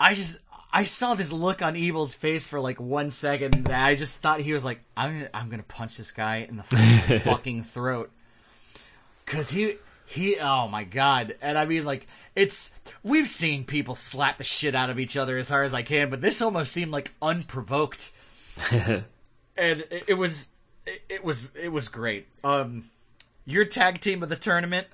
i 0.00 0.14
just 0.14 0.38
i 0.74 0.84
saw 0.84 1.14
this 1.14 1.32
look 1.32 1.62
on 1.62 1.76
evil's 1.76 2.12
face 2.12 2.46
for 2.46 2.60
like 2.60 2.78
one 2.78 3.10
second 3.10 3.64
that 3.64 3.82
i 3.84 3.94
just 3.94 4.20
thought 4.20 4.40
he 4.40 4.52
was 4.52 4.64
like 4.64 4.80
i'm 4.96 5.12
gonna, 5.20 5.30
I'm 5.32 5.48
gonna 5.48 5.62
punch 5.62 5.96
this 5.96 6.10
guy 6.10 6.46
in 6.48 6.56
the 6.56 6.62
fucking, 7.24 7.64
throat. 7.64 8.10
Because 9.24 9.50
he 9.50 9.76
he 10.06 10.38
oh 10.38 10.68
my 10.68 10.84
god. 10.84 11.36
And 11.40 11.56
i 11.56 11.64
mean 11.64 11.84
like 11.84 12.06
it's 12.36 12.70
we've 13.02 13.28
seen 13.28 13.64
people 13.64 13.94
slap 13.94 14.36
the 14.38 14.44
shit 14.44 14.74
out 14.74 14.90
of 14.90 14.98
each 14.98 15.16
other 15.16 15.38
as 15.38 15.48
hard 15.48 15.64
as 15.64 15.72
i 15.72 15.82
can 15.82 16.10
but 16.10 16.20
this 16.20 16.42
almost 16.42 16.72
seemed 16.72 16.92
like 16.92 17.12
unprovoked. 17.22 18.12
And 19.56 19.82
it, 19.90 20.04
it 20.08 20.14
was 20.14 20.48
it, 20.84 21.00
it 21.08 21.24
was 21.24 21.52
it 21.54 21.68
was 21.68 21.88
great. 21.88 22.26
Um 22.42 22.90
your 23.46 23.64
tag 23.64 24.00
team 24.00 24.22
of 24.22 24.28
the 24.28 24.36
tournament? 24.36 24.88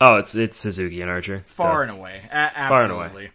Oh, 0.00 0.16
it's 0.16 0.34
it's 0.34 0.58
Suzuki 0.58 1.00
and 1.00 1.10
Archer. 1.10 1.42
far 1.46 1.86
Duh. 1.86 1.90
and 1.92 1.98
away. 2.00 2.20
A- 2.30 2.68
Far 2.68 2.82
and 2.82 2.92
away. 2.92 3.30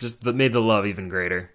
Just 0.00 0.24
made 0.24 0.52
the 0.52 0.60
love 0.60 0.86
even 0.86 1.08
greater. 1.08 1.50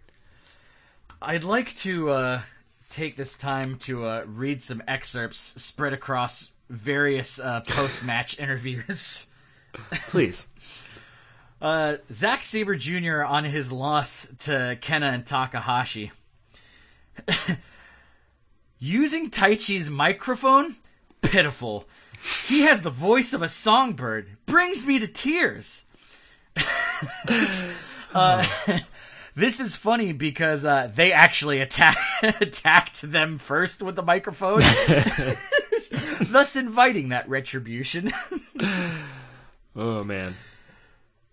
i'd 1.22 1.44
like 1.44 1.76
to 1.78 2.10
uh 2.12 2.42
take 2.90 3.18
this 3.18 3.36
time 3.36 3.78
to 3.80 4.06
uh 4.06 4.24
read 4.28 4.62
some 4.62 4.82
excerpts 4.88 5.40
spread 5.62 5.92
across 5.92 6.52
various 6.70 7.40
uh 7.40 7.62
post-match 7.68 8.40
interviews 8.46 9.28
Please. 10.08 10.48
Uh, 11.62 11.98
Zack 12.12 12.44
Sabre 12.44 12.76
Jr. 12.76 13.24
on 13.24 13.46
his 13.46 13.72
loss 13.72 14.28
to 14.40 14.78
Kenta 14.82 15.14
and 15.14 15.26
Takahashi. 15.26 16.12
Using 18.78 19.32
Taichi's 19.32 19.90
microphone? 19.90 20.76
Pitiful. 21.22 21.88
He 22.46 22.62
has 22.64 22.82
the 22.84 22.92
voice 22.92 23.34
of 23.34 23.42
a 23.42 23.50
songbird. 23.50 24.28
Brings 24.46 24.86
me 24.86 25.00
to 25.00 25.08
tears. 25.08 25.86
Uh, 28.16 28.46
this 29.36 29.60
is 29.60 29.76
funny 29.76 30.14
because 30.14 30.66
uh, 30.66 30.90
they 30.94 31.12
actually 31.12 31.62
attack- 31.62 31.98
attacked 32.24 33.02
them 33.02 33.38
first 33.38 33.82
with 33.82 33.96
the 33.96 34.04
microphone, 34.04 34.60
thus 36.32 36.56
inviting 36.56 37.10
that 37.10 37.28
retribution. 37.30 38.12
Oh 39.76 40.04
man. 40.04 40.36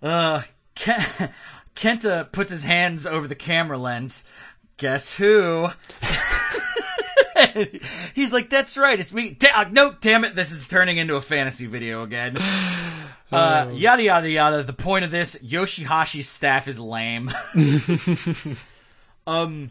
Uh, 0.02 0.42
Ken- 0.74 1.30
Kenta 1.76 2.30
puts 2.32 2.50
his 2.50 2.64
hands 2.64 3.06
over 3.06 3.28
the 3.28 3.36
camera 3.36 3.78
lens. 3.78 4.24
Guess 4.78 5.14
who? 5.14 5.68
He's 8.14 8.32
like, 8.32 8.50
"That's 8.50 8.76
right, 8.76 8.98
it's 8.98 9.12
me." 9.12 9.30
Da- 9.30 9.52
uh, 9.54 9.68
no, 9.70 9.94
damn 10.00 10.24
it, 10.24 10.34
this 10.34 10.50
is 10.50 10.66
turning 10.66 10.96
into 10.96 11.14
a 11.14 11.20
fantasy 11.20 11.66
video 11.66 12.02
again. 12.02 12.36
Uh, 13.32 13.70
yada 13.72 14.02
yada 14.02 14.30
yada. 14.30 14.62
The 14.62 14.72
point 14.72 15.04
of 15.04 15.10
this: 15.10 15.36
Yoshihashi's 15.36 16.28
staff 16.28 16.68
is 16.68 16.78
lame. 16.78 17.32
um, 19.26 19.70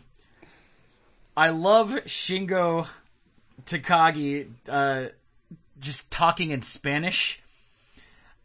I 1.37 1.49
love 1.49 1.89
Shingo 2.05 2.87
Takagi 3.65 4.49
uh, 4.67 5.05
just 5.79 6.11
talking 6.11 6.51
in 6.51 6.61
Spanish 6.61 7.41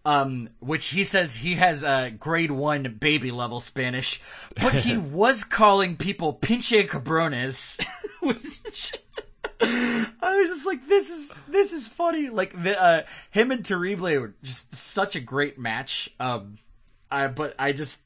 um, 0.07 0.51
which 0.61 0.87
he 0.87 1.03
says 1.03 1.35
he 1.35 1.57
has 1.57 1.83
uh, 1.83 2.11
grade 2.19 2.53
one 2.53 2.97
baby 3.01 3.33
level 3.33 3.59
Spanish, 3.59 4.23
but 4.55 4.73
he 4.73 4.97
was 4.97 5.43
calling 5.43 5.97
people 5.97 6.33
pinche 6.33 6.89
cabrones. 6.89 7.85
which 8.21 8.95
I 9.61 10.39
was 10.41 10.49
just 10.49 10.67
like, 10.67 10.87
this 10.89 11.11
is 11.11 11.33
this 11.49 11.73
is 11.73 11.87
funny. 11.87 12.29
Like 12.29 12.61
the 12.63 12.81
uh, 12.81 13.03
him 13.31 13.51
and 13.51 13.65
Terrible 13.65 14.21
were 14.21 14.35
just 14.43 14.75
such 14.75 15.17
a 15.17 15.21
great 15.21 15.59
match. 15.59 16.11
Um, 16.21 16.59
I 17.11 17.29
but 17.29 17.55
I 17.59 17.73
just 17.73 18.03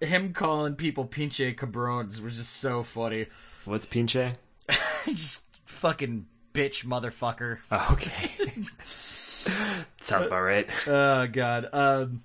him 0.00 0.32
calling 0.32 0.74
people 0.74 1.06
pinche 1.06 1.54
cabrones 1.56 2.20
was 2.20 2.36
just 2.36 2.56
so 2.56 2.82
funny. 2.82 3.26
What's 3.64 3.86
Pinche? 3.86 4.34
just 5.06 5.44
fucking 5.64 6.26
bitch 6.52 6.84
motherfucker. 6.84 7.58
Oh, 7.70 7.88
okay. 7.92 8.30
Sounds 10.00 10.26
about 10.26 10.42
right. 10.42 10.68
Oh 10.86 11.26
god. 11.26 11.68
Um 11.72 12.22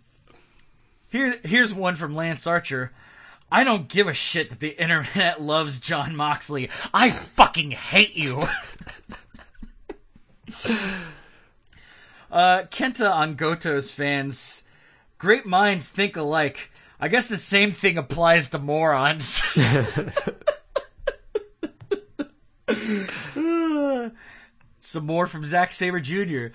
here 1.09 1.39
here's 1.43 1.73
one 1.73 1.95
from 1.95 2.15
Lance 2.15 2.47
Archer. 2.47 2.91
I 3.51 3.63
don't 3.63 3.87
give 3.87 4.07
a 4.07 4.13
shit 4.13 4.49
that 4.49 4.59
the 4.59 4.79
internet 4.81 5.41
loves 5.41 5.79
Jon 5.79 6.15
Moxley. 6.15 6.69
I 6.93 7.11
fucking 7.11 7.71
hate 7.71 8.15
you. 8.15 8.39
uh, 12.31 12.63
Kenta 12.69 13.11
on 13.11 13.35
Goto's 13.35 13.89
fans. 13.89 14.63
Great 15.17 15.45
minds 15.45 15.87
think 15.87 16.17
alike. 16.17 16.71
I 16.99 17.07
guess 17.07 17.27
the 17.27 17.37
same 17.37 17.71
thing 17.71 17.97
applies 17.97 18.49
to 18.51 18.59
morons. 18.59 19.41
Some 24.79 25.05
more 25.05 25.27
from 25.27 25.45
Zack 25.45 25.71
Sabre 25.71 25.99
Jr. 25.99 26.47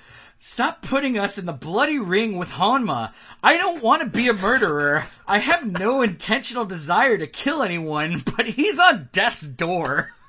Stop 0.44 0.82
putting 0.82 1.16
us 1.16 1.38
in 1.38 1.46
the 1.46 1.52
bloody 1.52 2.00
ring 2.00 2.36
with 2.36 2.48
Honma. 2.50 3.12
I 3.44 3.56
don't 3.56 3.80
want 3.80 4.02
to 4.02 4.08
be 4.08 4.26
a 4.26 4.32
murderer. 4.32 5.06
I 5.24 5.38
have 5.38 5.64
no 5.64 6.02
intentional 6.02 6.64
desire 6.64 7.16
to 7.16 7.28
kill 7.28 7.62
anyone, 7.62 8.24
but 8.36 8.48
he's 8.48 8.76
on 8.76 9.08
death's 9.12 9.46
door. 9.46 10.10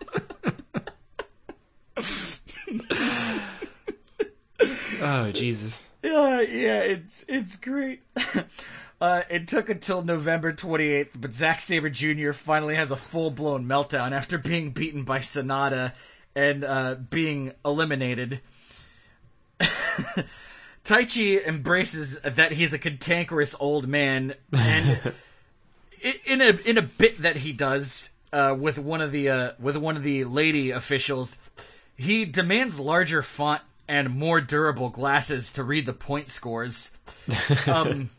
Oh 5.02 5.32
Jesus. 5.34 5.86
Uh, 6.02 6.42
yeah, 6.48 6.80
it's 6.80 7.26
it's 7.28 7.58
great. 7.58 8.04
Uh, 9.02 9.24
it 9.30 9.50
took 9.50 9.68
until 9.68 10.02
November 10.02 10.54
28th, 10.54 11.10
but 11.16 11.34
Zack 11.34 11.60
Sabre 11.60 11.90
Jr. 11.90 12.32
finally 12.32 12.76
has 12.76 12.90
a 12.90 12.96
full 12.96 13.32
blown 13.32 13.66
meltdown 13.66 14.14
after 14.14 14.38
being 14.38 14.72
beaten 14.72 15.04
by 15.04 15.20
Sanada 15.20 15.92
and 16.38 16.64
uh, 16.64 16.96
being 17.10 17.52
eliminated. 17.66 18.40
Taichi 20.86 21.46
embraces 21.46 22.20
that 22.22 22.54
he's 22.54 22.74
a 22.74 22.80
cantankerous 22.80 23.56
old 23.60 23.88
man, 23.88 24.36
and 24.52 25.14
in 26.26 26.42
a 26.42 26.50
in 26.66 26.78
a 26.78 26.82
bit 26.82 27.22
that 27.22 27.38
he 27.38 27.54
does 27.54 28.10
uh, 28.34 28.56
with 28.58 28.78
one 28.78 29.02
of 29.02 29.12
the 29.12 29.30
uh, 29.30 29.52
with 29.60 29.78
one 29.78 29.96
of 29.96 30.04
the 30.04 30.26
lady 30.26 30.72
officials, 30.72 31.38
he 31.96 32.26
demands 32.26 32.80
larger 32.80 33.22
font 33.22 33.62
and 33.88 34.10
more 34.10 34.42
durable 34.42 34.90
glasses 34.90 35.52
to 35.54 35.64
read 35.64 35.86
the 35.86 35.94
point 35.94 36.30
scores. 36.30 36.92
Um, 37.68 38.10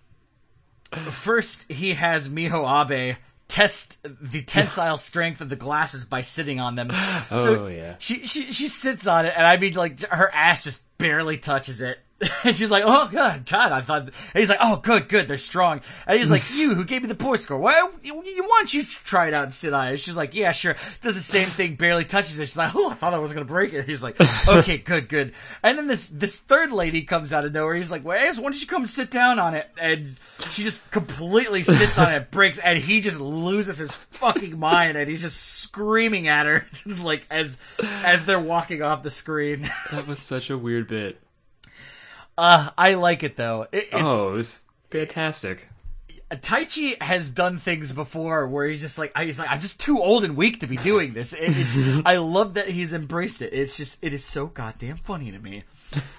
first, 1.11 1.71
he 1.71 1.95
has 1.95 2.29
Miho 2.29 2.65
Abe 2.65 3.17
test 3.49 3.99
the 4.21 4.43
tensile 4.43 4.97
strength 4.97 5.41
of 5.41 5.49
the 5.49 5.57
glasses 5.57 6.05
by 6.05 6.23
sitting 6.23 6.61
on 6.61 6.77
them. 6.77 6.91
Oh, 7.31 7.67
yeah. 7.67 7.97
She 7.99 8.27
she 8.27 8.53
she 8.53 8.69
sits 8.69 9.07
on 9.07 9.27
it, 9.27 9.35
and 9.37 9.47
I 9.47 9.57
mean, 9.57 9.75
like 9.75 10.01
her 10.03 10.31
ass 10.33 10.65
just 10.65 10.83
barely 10.99 11.39
touches 11.39 11.81
it. 11.81 11.99
And 12.45 12.57
she's 12.57 12.71
like, 12.71 12.85
"Oh 12.87 13.09
God, 13.11 13.47
God!" 13.47 13.73
I 13.73 13.81
thought. 13.81 14.03
And 14.03 14.13
he's 14.35 14.49
like, 14.49 14.59
"Oh, 14.61 14.77
good, 14.77 15.09
good, 15.09 15.29
they're 15.29 15.39
strong." 15.39 15.81
And 16.07 16.19
he's 16.19 16.31
like, 16.31 16.43
"You 16.55 16.75
who 16.75 16.85
gave 16.85 17.03
me 17.03 17.09
the 17.09 17.15
point 17.15 17.41
score? 17.41 17.59
Why 17.59 17.89
you, 18.03 18.23
you 18.25 18.45
want 18.45 18.75
you 18.75 18.85
try 18.85 19.29
it 19.29 19.35
out 19.35 19.45
and 19.45 19.55
sit 19.55 19.73
on 19.73 19.89
it?" 19.89 19.97
She's 19.99 20.17
like, 20.17 20.35
"Yeah, 20.35 20.53
sure." 20.53 20.77
Does 21.01 21.15
the 21.15 21.21
same 21.21 21.49
thing, 21.49 21.77
barely 21.77 22.05
touches 22.05 22.39
it. 22.39 22.47
She's 22.47 22.57
like, 22.57 22.75
"Oh, 22.75 22.91
I 22.91 22.95
thought 22.95 23.15
I 23.15 23.19
was 23.19 23.33
gonna 23.33 23.45
break 23.45 23.73
it." 23.73 23.87
He's 23.87 24.03
like, 24.03 24.17
"Okay, 24.49 24.79
good, 24.79 25.09
good." 25.09 25.33
And 25.63 25.79
then 25.79 25.87
this 25.87 26.07
this 26.09 26.39
third 26.39 26.71
lady 26.71 27.03
comes 27.03 27.33
out 27.33 27.45
of 27.45 27.53
nowhere. 27.53 27.75
He's 27.75 27.91
like, 27.91 28.05
"Well, 28.05 28.19
Ace, 28.19 28.39
why 28.39 28.45
don't 28.45 28.61
you 28.61 28.67
come 28.67 28.87
sit 28.87 29.11
down 29.11 29.39
on 29.39 29.55
it?" 29.55 29.69
And 29.81 30.17
she 30.51 30.63
just 30.63 30.91
completely 30.91 31.63
sits 31.63 31.99
on 31.99 32.13
it, 32.13 32.31
breaks, 32.31 32.59
and 32.59 32.79
he 32.79 33.01
just 33.01 33.21
loses 33.21 33.79
his 33.79 33.93
fucking 33.93 34.59
mind, 34.59 34.97
and 34.97 35.09
he's 35.09 35.23
just 35.23 35.41
screaming 35.41 36.29
at 36.29 36.47
her, 36.47 36.67
like 36.87 37.27
as 37.31 37.59
as 38.05 38.27
they're 38.27 38.39
walking 38.39 38.83
off 38.83 39.03
the 39.03 39.11
screen. 39.11 39.71
That 39.91 40.07
was 40.07 40.19
such 40.19 40.51
a 40.51 40.59
weird 40.59 40.89
bit. 40.89 41.24
Uh, 42.37 42.71
I 42.77 42.95
like 42.95 43.23
it 43.23 43.37
though. 43.37 43.63
It, 43.73 43.85
it's, 43.85 43.89
Oh, 43.93 44.33
it 44.33 44.37
was 44.37 44.59
fantastic. 44.91 45.69
Taichi 46.31 47.01
has 47.01 47.31
done 47.31 47.59
things 47.59 47.93
before 47.93 48.49
where 48.49 48.67
he's 48.67 48.81
just 48.81 48.99
like, 48.99 49.13
I- 49.15 49.25
he's 49.27 49.39
like, 49.39 49.51
I'm 49.51 49.61
just 49.61 49.79
too 49.79 50.01
old 50.01 50.25
and 50.25 50.37
weak 50.37 50.61
to 50.61 50.67
be 50.67 50.77
doing 50.77 51.13
this. 51.13 51.33
It, 51.33 51.39
it's, 51.55 52.03
I 52.07 52.17
love 52.17 52.55
that 52.55 52.69
he's 52.69 52.93
embraced 52.93 53.41
it. 53.43 53.53
It's 53.53 53.77
just, 53.77 54.03
it 54.03 54.13
is 54.13 54.25
so 54.25 54.47
goddamn 54.47 54.97
funny 54.97 55.31
to 55.31 55.39
me. 55.39 55.63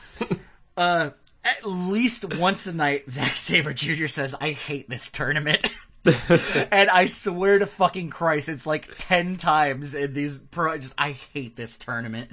uh, 0.77 1.09
at 1.43 1.65
least 1.65 2.33
once 2.39 2.65
a 2.65 2.73
night, 2.73 3.03
Zack 3.09 3.35
Sabre 3.35 3.73
Jr. 3.73 4.07
says, 4.07 4.33
"I 4.39 4.51
hate 4.51 4.89
this 4.89 5.11
tournament." 5.11 5.69
and 6.05 6.89
I 6.89 7.07
swear 7.07 7.59
to 7.59 7.65
fucking 7.65 8.09
Christ, 8.09 8.47
it's 8.49 8.65
like 8.65 8.89
ten 8.97 9.37
times 9.37 9.93
in 9.93 10.13
these 10.13 10.39
pro. 10.39 10.77
Just 10.77 10.93
I 10.97 11.11
hate 11.11 11.55
this 11.55 11.77
tournament. 11.77 12.31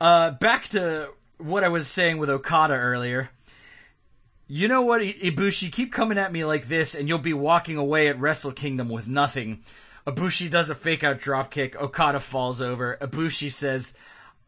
uh, 0.00 0.30
back 0.32 0.68
to 0.68 1.10
what 1.40 1.64
I 1.64 1.68
was 1.68 1.88
saying 1.88 2.18
with 2.18 2.30
Okada 2.30 2.74
earlier. 2.74 3.30
You 4.46 4.66
know 4.68 4.82
what, 4.82 5.02
Ibushi? 5.02 5.70
Keep 5.70 5.92
coming 5.92 6.18
at 6.18 6.32
me 6.32 6.44
like 6.44 6.66
this, 6.66 6.94
and 6.94 7.08
you'll 7.08 7.18
be 7.18 7.32
walking 7.32 7.76
away 7.76 8.08
at 8.08 8.18
Wrestle 8.18 8.52
Kingdom 8.52 8.88
with 8.88 9.06
nothing. 9.06 9.62
Ibushi 10.06 10.50
does 10.50 10.70
a 10.70 10.74
fake 10.74 11.04
out 11.04 11.20
dropkick. 11.20 11.76
Okada 11.76 12.18
falls 12.18 12.60
over. 12.60 12.98
Ibushi 13.00 13.52
says, 13.52 13.94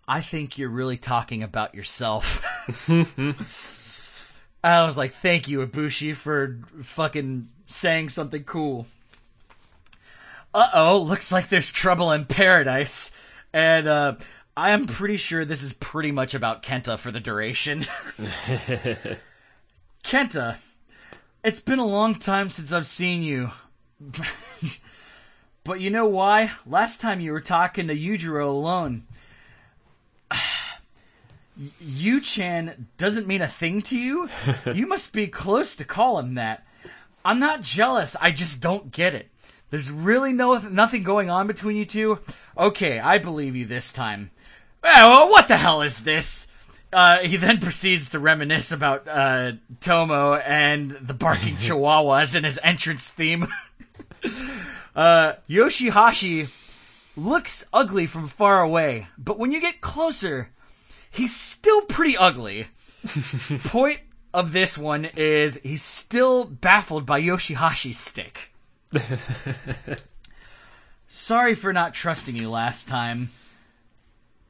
I 0.09 0.21
think 0.21 0.59
you're 0.59 0.69
really 0.69 0.97
talking 0.97 1.43
about 1.43 1.75
yourself. 1.75 2.45
I 4.65 4.87
was 4.87 4.97
like, 4.99 5.13
thank 5.13 5.49
you, 5.49 5.65
Ibushi, 5.65 6.17
for 6.17 6.59
fucking 6.83 7.49
saying 7.67 8.09
something 8.09 8.45
cool. 8.45 8.87
Uh 10.55 10.69
oh, 10.75 10.99
looks 10.99 11.33
like 11.33 11.49
there's 11.49 11.71
trouble 11.71 12.13
in 12.13 12.27
paradise. 12.27 13.11
And, 13.53 13.87
uh, 13.87 14.15
I 14.57 14.71
am 14.71 14.87
pretty 14.87 15.17
sure 15.17 15.45
this 15.45 15.63
is 15.63 15.73
pretty 15.73 16.13
much 16.13 16.35
about 16.35 16.63
Kenta 16.63 16.99
for 16.99 17.11
the 17.11 17.21
duration. 17.21 17.81
Kenta, 20.05 20.57
it's 21.43 21.61
been 21.61 21.79
a 21.79 21.87
long 21.87 22.17
time 22.17 22.51
since 22.51 22.71
I've 22.71 22.87
seen 22.87 23.23
you. 23.23 23.51
but 25.65 25.81
you 25.81 25.89
know 25.89 26.07
why? 26.07 26.51
Last 26.67 27.01
time 27.01 27.21
you 27.21 27.33
were 27.33 27.41
talking 27.41 27.89
to 27.89 27.97
Yujiro 27.97 28.49
alone. 28.49 29.05
Yu-chan 31.81 32.89
doesn't 32.99 33.27
mean 33.27 33.41
a 33.41 33.49
thing 33.49 33.81
to 33.83 33.99
you? 33.99 34.29
you 34.75 34.87
must 34.87 35.15
be 35.15 35.29
close 35.29 35.77
to 35.77 35.85
call 35.85 36.19
him 36.19 36.35
that. 36.35 36.67
I'm 37.25 37.39
not 37.39 37.63
jealous, 37.63 38.17
I 38.21 38.33
just 38.33 38.61
don't 38.61 38.91
get 38.91 39.15
it. 39.15 39.32
There's 39.73 39.91
really 39.91 40.35
no 40.35 40.59
nothing 40.59 41.03
going 41.03 41.31
on 41.31 41.47
between 41.47 41.79
you 41.79 41.87
two? 41.87 42.19
Okay, 42.59 42.99
I 42.99 43.17
believe 43.17 43.57
you 43.57 43.65
this 43.65 43.91
time. 43.91 44.31
Well, 44.83 45.31
what 45.31 45.49
the 45.49 45.57
hell 45.57 45.81
is 45.81 46.05
this? 46.05 46.47
Uh, 46.93 47.21
he 47.21 47.39
then 47.39 47.59
proceeds 47.63 48.11
to 48.11 48.19
reminisce 48.19 48.71
about 48.71 49.09
uh, 49.09 49.53
Tomo 49.81 50.35
and 50.35 50.91
the 50.91 51.15
barking 51.15 51.57
chihuahuas 51.57 52.37
in 52.37 52.45
his 52.45 52.61
entrance 52.63 53.09
theme. 53.09 53.49
uh, 54.95 55.33
Yoshihashi 55.49 56.49
looks 57.17 57.65
ugly 57.73 58.07
from 58.07 58.29
far 58.29 58.61
away, 58.61 59.07
but 59.17 59.39
when 59.39 59.53
you 59.53 59.61
get 59.61 59.81
closer, 59.81 60.51
he's 61.11 61.35
still 61.35 61.81
pretty 61.87 62.15
ugly. 62.15 62.67
Point 63.65 64.01
of 64.35 64.53
this 64.53 64.77
one 64.77 65.09
is 65.17 65.59
he's 65.63 65.83
still 65.83 66.45
baffled 66.45 67.07
by 67.07 67.23
Yoshihashi's 67.23 67.99
stick. 67.99 68.52
Sorry 71.09 71.55
for 71.55 71.73
not 71.73 71.95
trusting 71.95 72.37
you 72.37 72.51
last 72.51 72.89
time. 72.89 73.31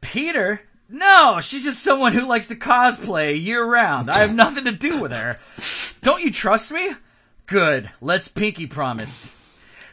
Pieter? 0.01 0.63
No, 0.89 1.41
she's 1.41 1.65
just 1.65 1.83
someone 1.83 2.13
who 2.13 2.27
likes 2.27 2.49
to 2.49 2.55
cosplay 2.55 3.43
year 3.43 3.65
round. 3.65 4.11
I 4.11 4.19
have 4.19 4.35
nothing 4.35 4.65
to 4.65 4.73
do 4.73 5.01
with 5.01 5.11
her. 5.11 5.39
Don't 6.03 6.23
you 6.23 6.31
trust 6.31 6.71
me? 6.71 6.93
Good. 7.47 7.91
Let's 8.01 8.29
pinky 8.29 8.67
promise. 8.67 9.33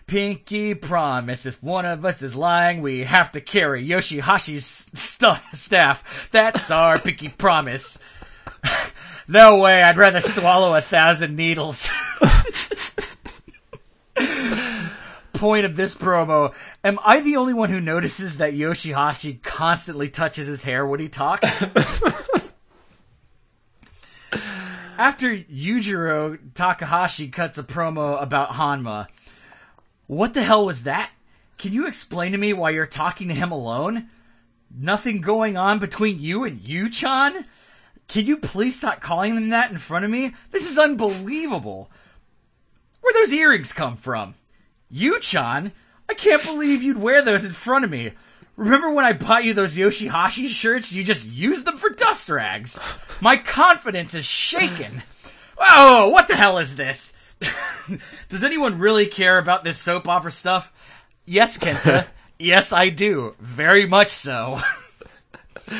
Pinky 0.07 0.73
promise. 0.73 1.45
If 1.45 1.63
one 1.63 1.85
of 1.85 2.03
us 2.03 2.21
is 2.21 2.35
lying, 2.35 2.81
we 2.81 3.03
have 3.03 3.31
to 3.31 3.41
carry 3.41 3.85
Yoshihashi's 3.85 4.65
st- 4.65 5.39
staff. 5.53 6.29
That's 6.31 6.69
our 6.69 6.99
pinky 6.99 7.29
promise. 7.29 7.97
no 9.27 9.57
way. 9.59 9.81
I'd 9.81 9.97
rather 9.97 10.21
swallow 10.21 10.73
a 10.75 10.81
thousand 10.81 11.35
needles. 11.35 11.87
Point 15.33 15.65
of 15.65 15.75
this 15.75 15.95
promo. 15.95 16.53
Am 16.83 16.99
I 17.03 17.21
the 17.21 17.37
only 17.37 17.53
one 17.53 17.69
who 17.69 17.79
notices 17.79 18.37
that 18.39 18.53
Yoshihashi 18.53 19.41
constantly 19.41 20.09
touches 20.09 20.47
his 20.47 20.63
hair 20.63 20.85
when 20.85 20.99
he 20.99 21.07
talks? 21.07 21.65
After 24.97 25.37
Yujiro 25.37 26.37
Takahashi 26.53 27.29
cuts 27.29 27.57
a 27.57 27.63
promo 27.63 28.21
about 28.21 28.51
Honma, 28.51 29.07
what 30.07 30.33
the 30.33 30.43
hell 30.43 30.65
was 30.65 30.83
that? 30.83 31.11
Can 31.57 31.71
you 31.71 31.87
explain 31.87 32.33
to 32.33 32.37
me 32.37 32.51
why 32.51 32.71
you're 32.71 32.85
talking 32.85 33.29
to 33.29 33.33
him 33.33 33.51
alone? 33.51 34.09
Nothing 34.75 35.21
going 35.21 35.55
on 35.55 35.79
between 35.79 36.19
you 36.19 36.43
and 36.43 36.59
Yu-chan? 36.61 37.45
Can 38.09 38.25
you 38.25 38.37
please 38.37 38.75
stop 38.77 39.01
calling 39.01 39.35
him 39.35 39.49
that 39.49 39.71
in 39.71 39.77
front 39.77 40.03
of 40.03 40.11
me? 40.11 40.33
This 40.51 40.69
is 40.69 40.77
unbelievable. 40.77 41.89
Where 43.01 43.13
those 43.13 43.33
earrings 43.33 43.73
come 43.73 43.97
from? 43.97 44.35
Yu-chan? 44.89 45.71
I 46.09 46.13
can't 46.13 46.43
believe 46.43 46.81
you'd 46.81 47.01
wear 47.01 47.21
those 47.21 47.45
in 47.45 47.53
front 47.53 47.85
of 47.85 47.91
me. 47.91 48.11
Remember 48.55 48.91
when 48.91 49.05
I 49.05 49.13
bought 49.13 49.45
you 49.45 49.53
those 49.53 49.77
Yoshihashi 49.77 50.49
shirts? 50.49 50.91
You 50.91 51.03
just 51.03 51.27
used 51.27 51.65
them 51.65 51.77
for 51.77 51.89
dust 51.89 52.27
rags. 52.29 52.77
My 53.21 53.37
confidence 53.37 54.13
is 54.13 54.25
shaken. 54.25 55.03
Oh, 55.57 56.09
what 56.09 56.27
the 56.27 56.35
hell 56.35 56.57
is 56.57 56.75
this? 56.75 57.13
Does 58.29 58.43
anyone 58.43 58.79
really 58.79 59.05
care 59.05 59.37
about 59.37 59.63
this 59.63 59.77
soap 59.77 60.07
opera 60.07 60.31
stuff? 60.31 60.73
Yes, 61.25 61.57
Kenta. 61.57 62.07
yes, 62.39 62.73
I 62.73 62.89
do. 62.89 63.35
Very 63.39 63.85
much 63.85 64.09
so. 64.09 64.59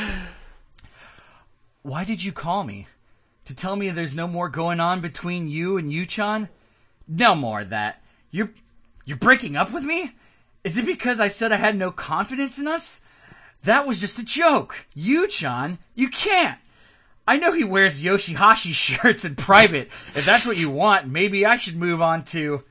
Why 1.82 2.04
did 2.04 2.24
you 2.24 2.32
call 2.32 2.64
me? 2.64 2.88
To 3.46 3.56
tell 3.56 3.76
me 3.76 3.90
there's 3.90 4.16
no 4.16 4.28
more 4.28 4.48
going 4.48 4.80
on 4.80 5.02
between 5.02 5.48
you 5.48 5.78
and 5.78 5.92
Yuchan? 5.92 6.50
No 7.10 7.36
more 7.36 7.62
of 7.62 7.72
that. 7.72 8.02
You're 8.32 8.52
you're 9.04 9.18
breaking 9.18 9.58
up 9.58 9.74
with 9.74 9.84
me? 9.84 10.14
Is 10.64 10.78
it 10.78 10.86
because 10.86 11.20
I 11.20 11.28
said 11.28 11.52
I 11.52 11.58
had 11.58 11.76
no 11.76 11.92
confidence 11.92 12.60
in 12.60 12.68
us? 12.68 13.02
That 13.64 13.88
was 13.88 14.00
just 14.00 14.20
a 14.20 14.24
joke. 14.24 14.86
You, 14.94 15.26
Yuchan, 15.26 15.80
you 15.96 16.10
can't. 16.10 16.60
I 17.28 17.38
know 17.38 17.52
he 17.52 17.64
wears 17.64 18.02
Yoshihashi 18.02 18.74
shirts 18.74 19.26
in 19.26 19.36
private. 19.36 19.90
If 20.16 20.26
that's 20.26 20.46
what 20.46 20.58
you 20.58 20.70
want, 20.70 21.08
maybe 21.08 21.46
I 21.46 21.58
should 21.58 21.76
move 21.76 22.02
on 22.02 22.24
to 22.26 22.64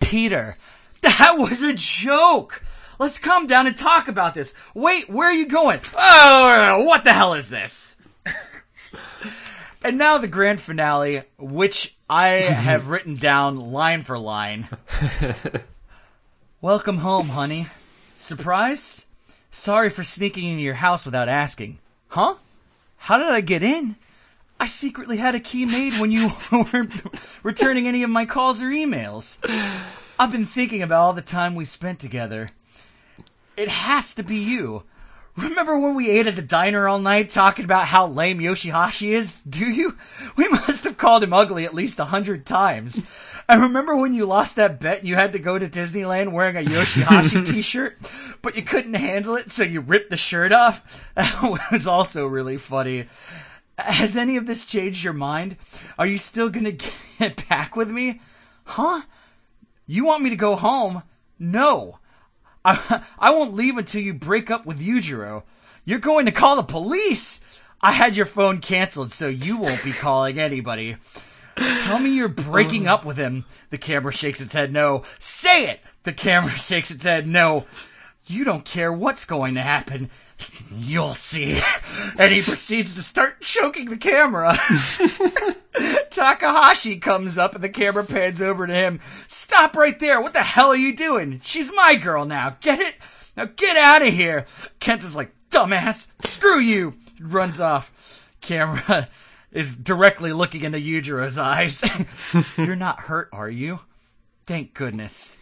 Pieter. 0.00 0.56
That 1.00 1.36
was 1.38 1.62
a 1.62 1.74
joke. 1.74 2.62
Let's 2.98 3.18
calm 3.18 3.46
down 3.46 3.66
and 3.66 3.76
talk 3.76 4.06
about 4.06 4.34
this. 4.34 4.54
Wait, 4.74 5.10
where 5.10 5.28
are 5.28 5.32
you 5.32 5.46
going? 5.46 5.80
Oh, 5.96 6.84
what 6.84 7.04
the 7.04 7.12
hell 7.12 7.34
is 7.34 7.50
this? 7.50 7.96
And 9.84 9.98
now 9.98 10.18
the 10.18 10.28
grand 10.28 10.60
finale, 10.60 11.24
which 11.38 11.96
I 12.08 12.26
have 12.28 12.88
written 12.88 13.16
down 13.16 13.72
line 13.72 14.04
for 14.04 14.18
line. 14.18 14.68
Welcome 16.60 16.98
home, 16.98 17.30
honey. 17.30 17.68
Surprised? 18.16 19.04
Sorry 19.50 19.90
for 19.90 20.04
sneaking 20.04 20.48
into 20.48 20.62
your 20.62 20.74
house 20.74 21.04
without 21.04 21.28
asking. 21.28 21.78
Huh? 22.08 22.36
How 22.96 23.18
did 23.18 23.28
I 23.28 23.40
get 23.40 23.62
in? 23.62 23.96
I 24.60 24.66
secretly 24.66 25.16
had 25.16 25.34
a 25.34 25.40
key 25.40 25.66
made 25.66 25.94
when 25.94 26.12
you 26.12 26.30
weren't 26.52 26.94
returning 27.42 27.88
any 27.88 28.04
of 28.04 28.10
my 28.10 28.26
calls 28.26 28.62
or 28.62 28.66
emails. 28.66 29.38
I've 30.18 30.30
been 30.30 30.46
thinking 30.46 30.82
about 30.82 31.00
all 31.02 31.12
the 31.12 31.20
time 31.20 31.56
we 31.56 31.64
spent 31.64 31.98
together. 31.98 32.48
It 33.56 33.68
has 33.68 34.14
to 34.14 34.22
be 34.22 34.36
you. 34.36 34.84
Remember 35.36 35.78
when 35.78 35.94
we 35.94 36.10
ate 36.10 36.26
at 36.26 36.36
the 36.36 36.42
diner 36.42 36.86
all 36.86 36.98
night 36.98 37.30
talking 37.30 37.64
about 37.64 37.86
how 37.86 38.06
lame 38.06 38.38
Yoshihashi 38.38 39.08
is? 39.08 39.40
Do 39.40 39.64
you? 39.64 39.96
We 40.36 40.46
must 40.48 40.84
have 40.84 40.98
called 40.98 41.22
him 41.22 41.32
ugly 41.32 41.64
at 41.64 41.74
least 41.74 41.98
a 41.98 42.04
hundred 42.04 42.44
times. 42.44 43.06
I 43.48 43.54
remember 43.56 43.96
when 43.96 44.12
you 44.12 44.26
lost 44.26 44.56
that 44.56 44.78
bet 44.78 44.98
and 44.98 45.08
you 45.08 45.14
had 45.14 45.32
to 45.32 45.38
go 45.38 45.58
to 45.58 45.68
Disneyland 45.68 46.32
wearing 46.32 46.56
a 46.56 46.68
Yoshihashi 46.68 47.46
t-shirt, 47.52 47.98
but 48.42 48.56
you 48.56 48.62
couldn't 48.62 48.94
handle 48.94 49.34
it, 49.34 49.50
so 49.50 49.62
you 49.62 49.80
ripped 49.80 50.10
the 50.10 50.16
shirt 50.16 50.52
off? 50.52 51.02
That 51.16 51.70
was 51.72 51.86
also 51.86 52.26
really 52.26 52.58
funny. 52.58 53.08
Has 53.78 54.16
any 54.16 54.36
of 54.36 54.46
this 54.46 54.66
changed 54.66 55.02
your 55.02 55.12
mind? 55.14 55.56
Are 55.98 56.06
you 56.06 56.18
still 56.18 56.50
gonna 56.50 56.72
get 57.18 57.48
back 57.48 57.74
with 57.74 57.90
me? 57.90 58.20
Huh? 58.64 59.02
You 59.86 60.04
want 60.04 60.22
me 60.22 60.30
to 60.30 60.36
go 60.36 60.56
home? 60.56 61.02
No. 61.38 61.98
I, 62.64 63.02
I 63.18 63.30
won't 63.30 63.54
leave 63.54 63.76
until 63.76 64.02
you 64.02 64.14
break 64.14 64.50
up 64.50 64.66
with 64.66 64.80
Yujiro. 64.80 65.42
You're 65.84 65.98
going 65.98 66.26
to 66.26 66.32
call 66.32 66.56
the 66.56 66.62
police! 66.62 67.40
I 67.80 67.92
had 67.92 68.16
your 68.16 68.26
phone 68.26 68.60
canceled, 68.60 69.10
so 69.10 69.26
you 69.26 69.56
won't 69.56 69.82
be 69.82 69.92
calling 69.92 70.38
anybody. 70.38 70.96
Tell 71.56 71.98
me 71.98 72.10
you're 72.10 72.28
breaking 72.28 72.86
up 72.86 73.04
with 73.04 73.16
him. 73.16 73.44
The 73.70 73.78
camera 73.78 74.12
shakes 74.12 74.40
its 74.40 74.52
head 74.52 74.72
no. 74.72 75.02
Say 75.18 75.68
it! 75.68 75.80
The 76.04 76.12
camera 76.12 76.52
shakes 76.56 76.90
its 76.90 77.04
head 77.04 77.26
no. 77.26 77.66
You 78.26 78.44
don't 78.44 78.64
care 78.64 78.92
what's 78.92 79.24
going 79.24 79.54
to 79.54 79.62
happen. 79.62 80.10
You'll 80.70 81.14
see. 81.14 81.60
And 82.18 82.32
he 82.32 82.40
proceeds 82.40 82.94
to 82.94 83.02
start 83.02 83.42
choking 83.42 83.86
the 83.86 83.96
camera. 83.96 84.58
Takahashi 86.10 86.98
comes 86.98 87.38
up 87.38 87.54
and 87.54 87.64
the 87.64 87.68
camera 87.68 88.04
pans 88.04 88.42
over 88.42 88.66
to 88.66 88.74
him. 88.74 89.00
Stop 89.26 89.76
right 89.76 89.98
there. 89.98 90.20
What 90.20 90.34
the 90.34 90.42
hell 90.42 90.68
are 90.68 90.76
you 90.76 90.94
doing? 90.94 91.40
She's 91.44 91.72
my 91.72 91.96
girl 91.96 92.24
now. 92.24 92.56
Get 92.60 92.80
it? 92.80 92.94
Now 93.36 93.46
get 93.46 93.76
out 93.76 94.02
of 94.02 94.12
here. 94.12 94.46
Kenta's 94.80 95.16
like, 95.16 95.32
dumbass. 95.50 96.08
Screw 96.24 96.58
you. 96.58 96.94
Runs 97.20 97.60
off. 97.60 98.28
Camera 98.40 99.08
is 99.52 99.76
directly 99.76 100.32
looking 100.32 100.62
into 100.62 100.78
Yujiro's 100.78 101.38
eyes. 101.38 101.82
You're 102.58 102.76
not 102.76 103.00
hurt, 103.00 103.28
are 103.32 103.50
you? 103.50 103.80
Thank 104.46 104.74
goodness. 104.74 105.36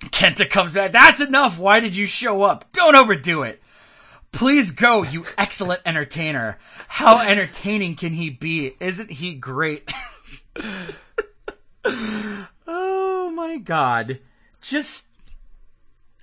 Kenta 0.00 0.48
comes 0.48 0.74
back. 0.74 0.92
That's 0.92 1.20
enough. 1.20 1.58
Why 1.58 1.80
did 1.80 1.96
you 1.96 2.06
show 2.06 2.42
up? 2.42 2.70
Don't 2.72 2.96
overdo 2.96 3.42
it. 3.42 3.62
Please 4.32 4.70
go, 4.70 5.02
you 5.02 5.24
excellent 5.38 5.80
entertainer. 5.86 6.58
How 6.88 7.20
entertaining 7.20 7.96
can 7.96 8.12
he 8.12 8.30
be? 8.30 8.76
Isn't 8.80 9.10
he 9.10 9.34
great? 9.34 9.92
oh 11.84 13.32
my 13.34 13.56
god. 13.58 14.20
Just. 14.60 15.06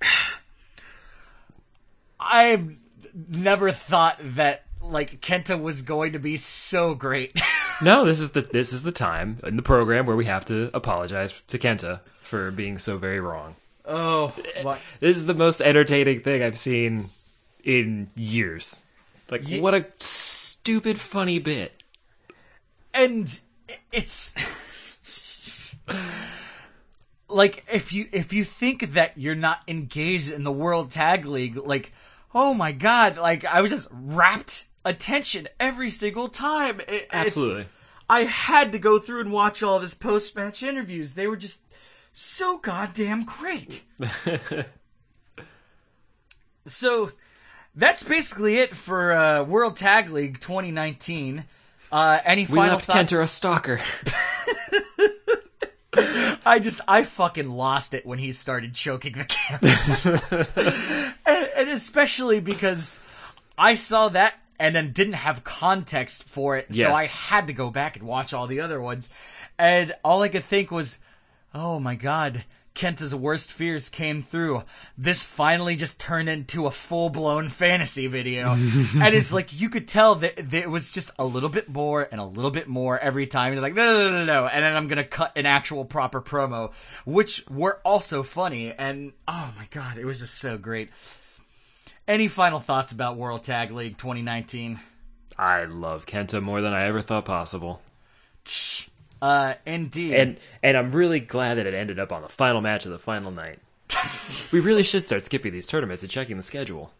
I've 2.20 2.76
never 3.28 3.72
thought 3.72 4.18
that 4.22 4.64
like 4.80 5.20
Kenta 5.20 5.60
was 5.60 5.82
going 5.82 6.12
to 6.12 6.18
be 6.18 6.36
so 6.36 6.94
great. 6.94 7.40
No, 7.82 8.04
this 8.04 8.20
is 8.20 8.30
the 8.30 8.42
this 8.42 8.72
is 8.72 8.82
the 8.82 8.92
time 8.92 9.40
in 9.42 9.56
the 9.56 9.62
program 9.62 10.06
where 10.06 10.14
we 10.14 10.26
have 10.26 10.44
to 10.44 10.70
apologize 10.72 11.42
to 11.48 11.58
Kenta 11.58 11.98
for 12.22 12.52
being 12.52 12.78
so 12.78 12.98
very 12.98 13.18
wrong. 13.18 13.56
oh, 13.84 14.32
eh, 14.54 14.62
my. 14.62 14.78
This 15.00 15.16
is 15.16 15.26
the 15.26 15.34
most 15.34 15.60
entertaining 15.60 16.20
thing 16.20 16.40
I've 16.40 16.56
seen 16.56 17.10
in 17.64 18.10
years. 18.14 18.84
Like 19.30 19.48
Ye- 19.48 19.60
what 19.60 19.74
a 19.74 19.86
stupid 19.98 21.00
funny 21.00 21.38
bit. 21.38 21.82
and 22.92 23.40
it's 23.90 24.34
like 27.28 27.64
if 27.72 27.92
you 27.92 28.08
if 28.12 28.32
you 28.32 28.44
think 28.44 28.92
that 28.92 29.16
you're 29.18 29.34
not 29.34 29.60
engaged 29.66 30.30
in 30.30 30.44
the 30.44 30.52
World 30.52 30.90
Tag 30.90 31.26
League, 31.26 31.56
like 31.56 31.92
oh 32.34 32.54
my 32.54 32.72
god, 32.72 33.16
like 33.16 33.44
I 33.44 33.60
was 33.60 33.70
just 33.70 33.88
rapt 33.90 34.66
attention 34.84 35.48
every 35.58 35.90
single 35.90 36.28
time. 36.28 36.80
It- 36.86 37.08
Absolutely. 37.12 37.66
I 38.08 38.24
had 38.24 38.72
to 38.72 38.78
go 38.78 38.98
through 38.98 39.20
and 39.20 39.32
watch 39.32 39.62
all 39.62 39.76
of 39.76 39.82
his 39.82 39.94
post 39.94 40.36
match 40.36 40.62
interviews. 40.62 41.14
They 41.14 41.26
were 41.26 41.38
just 41.38 41.62
so 42.12 42.58
goddamn 42.58 43.24
great. 43.24 43.82
so 46.66 47.12
that's 47.76 48.02
basically 48.02 48.56
it 48.58 48.74
for 48.74 49.12
uh, 49.12 49.42
World 49.44 49.76
Tag 49.76 50.10
League 50.10 50.40
2019. 50.40 51.44
Uh, 51.92 52.18
any 52.24 52.46
We 52.46 52.58
left 52.58 52.86
thoughts? 52.86 53.12
Kenta 53.12 53.22
a 53.22 53.28
stalker. 53.28 53.80
I 56.46 56.58
just 56.58 56.80
I 56.88 57.04
fucking 57.04 57.48
lost 57.48 57.94
it 57.94 58.04
when 58.04 58.18
he 58.18 58.32
started 58.32 58.74
choking 58.74 59.12
the 59.12 59.24
camera, 59.24 61.14
and, 61.26 61.48
and 61.56 61.68
especially 61.68 62.40
because 62.40 62.98
I 63.56 63.76
saw 63.76 64.08
that 64.08 64.34
and 64.58 64.74
then 64.74 64.92
didn't 64.92 65.14
have 65.14 65.44
context 65.44 66.24
for 66.24 66.56
it, 66.56 66.66
Yes. 66.70 66.88
so 66.88 66.94
I 66.94 67.04
had 67.06 67.46
to 67.46 67.52
go 67.52 67.70
back 67.70 67.96
and 67.96 68.06
watch 68.06 68.32
all 68.34 68.46
the 68.48 68.60
other 68.60 68.80
ones, 68.80 69.08
and 69.56 69.94
all 70.04 70.22
I 70.22 70.28
could 70.28 70.44
think 70.44 70.70
was, 70.72 70.98
"Oh 71.54 71.78
my 71.78 71.94
god." 71.94 72.44
Kenta's 72.74 73.14
worst 73.14 73.52
fears 73.52 73.88
came 73.88 74.20
through. 74.20 74.62
This 74.98 75.22
finally 75.22 75.76
just 75.76 76.00
turned 76.00 76.28
into 76.28 76.66
a 76.66 76.72
full 76.72 77.08
blown 77.08 77.48
fantasy 77.48 78.08
video. 78.08 78.50
and 78.52 79.14
it's 79.14 79.32
like, 79.32 79.58
you 79.58 79.70
could 79.70 79.86
tell 79.86 80.16
that, 80.16 80.36
that 80.36 80.62
it 80.62 80.70
was 80.70 80.90
just 80.90 81.12
a 81.18 81.24
little 81.24 81.48
bit 81.48 81.68
more 81.68 82.08
and 82.10 82.20
a 82.20 82.24
little 82.24 82.50
bit 82.50 82.66
more 82.66 82.98
every 82.98 83.28
time. 83.28 83.52
He's 83.52 83.62
like, 83.62 83.74
no, 83.74 83.84
no, 83.84 84.10
no, 84.10 84.18
no, 84.18 84.24
no. 84.24 84.46
And 84.46 84.64
then 84.64 84.76
I'm 84.76 84.88
going 84.88 84.98
to 84.98 85.04
cut 85.04 85.32
an 85.36 85.46
actual 85.46 85.84
proper 85.84 86.20
promo, 86.20 86.72
which 87.04 87.44
were 87.48 87.80
also 87.84 88.24
funny. 88.24 88.72
And 88.72 89.12
oh 89.28 89.52
my 89.56 89.68
God, 89.70 89.96
it 89.96 90.04
was 90.04 90.18
just 90.18 90.34
so 90.34 90.58
great. 90.58 90.90
Any 92.08 92.26
final 92.26 92.58
thoughts 92.58 92.90
about 92.90 93.16
World 93.16 93.44
Tag 93.44 93.70
League 93.70 93.98
2019? 93.98 94.80
I 95.38 95.64
love 95.64 96.06
Kenta 96.06 96.42
more 96.42 96.60
than 96.60 96.72
I 96.72 96.86
ever 96.86 97.00
thought 97.00 97.24
possible. 97.24 97.80
Uh, 99.22 99.54
indeed. 99.64 100.14
And 100.14 100.40
and 100.62 100.76
I'm 100.76 100.92
really 100.92 101.20
glad 101.20 101.54
that 101.54 101.66
it 101.66 101.74
ended 101.74 101.98
up 101.98 102.12
on 102.12 102.22
the 102.22 102.28
final 102.28 102.60
match 102.60 102.84
of 102.86 102.92
the 102.92 102.98
final 102.98 103.30
night. 103.30 103.58
we 104.52 104.60
really 104.60 104.82
should 104.82 105.04
start 105.04 105.24
skipping 105.24 105.52
these 105.52 105.66
tournaments 105.66 106.02
and 106.02 106.10
checking 106.10 106.36
the 106.36 106.42
schedule. 106.42 106.92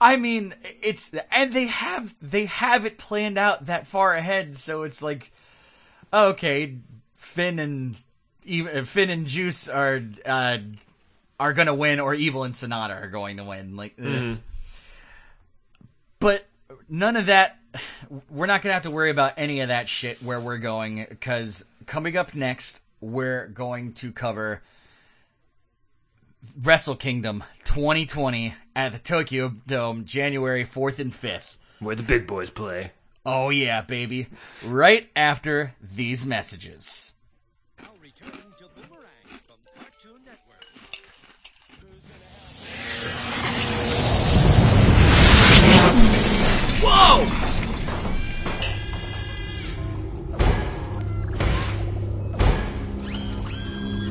I 0.00 0.16
mean, 0.16 0.54
it's 0.80 1.12
and 1.30 1.52
they 1.52 1.66
have 1.66 2.14
they 2.22 2.46
have 2.46 2.84
it 2.84 2.98
planned 2.98 3.36
out 3.36 3.66
that 3.66 3.86
far 3.86 4.14
ahead, 4.14 4.56
so 4.56 4.84
it's 4.84 5.02
like, 5.02 5.32
okay, 6.12 6.76
Finn 7.16 7.58
and 7.58 7.96
even 8.44 8.84
Finn 8.84 9.10
and 9.10 9.26
Juice 9.26 9.68
are 9.68 10.00
uh, 10.24 10.58
are 11.40 11.52
gonna 11.52 11.74
win, 11.74 11.98
or 11.98 12.14
Evil 12.14 12.44
and 12.44 12.54
Sanada 12.54 13.02
are 13.02 13.08
going 13.08 13.38
to 13.38 13.44
win. 13.44 13.76
Like, 13.76 13.94
ugh. 14.00 14.38
but 16.20 16.46
none 16.88 17.16
of 17.16 17.26
that. 17.26 17.58
We're 18.30 18.46
not 18.46 18.62
gonna 18.62 18.72
have 18.72 18.82
to 18.82 18.90
worry 18.90 19.10
about 19.10 19.34
any 19.36 19.60
of 19.60 19.68
that 19.68 19.88
shit 19.88 20.22
where 20.22 20.40
we're 20.40 20.58
going 20.58 21.06
because 21.08 21.64
coming 21.86 22.16
up 22.16 22.34
next, 22.34 22.80
we're 23.00 23.48
going 23.48 23.92
to 23.94 24.12
cover 24.12 24.62
Wrestle 26.60 26.96
Kingdom 26.96 27.44
2020 27.64 28.54
at 28.76 28.92
the 28.92 28.98
Tokyo 28.98 29.54
Dome, 29.66 30.04
January 30.04 30.64
4th 30.64 30.98
and 30.98 31.12
5th. 31.12 31.58
Where 31.80 31.96
the 31.96 32.02
big 32.02 32.26
boys 32.26 32.50
play. 32.50 32.92
Oh, 33.26 33.50
yeah, 33.50 33.82
baby. 33.82 34.28
Right 34.64 35.08
after 35.14 35.74
these 35.80 36.24
messages. 36.24 37.12
Now 47.08 47.47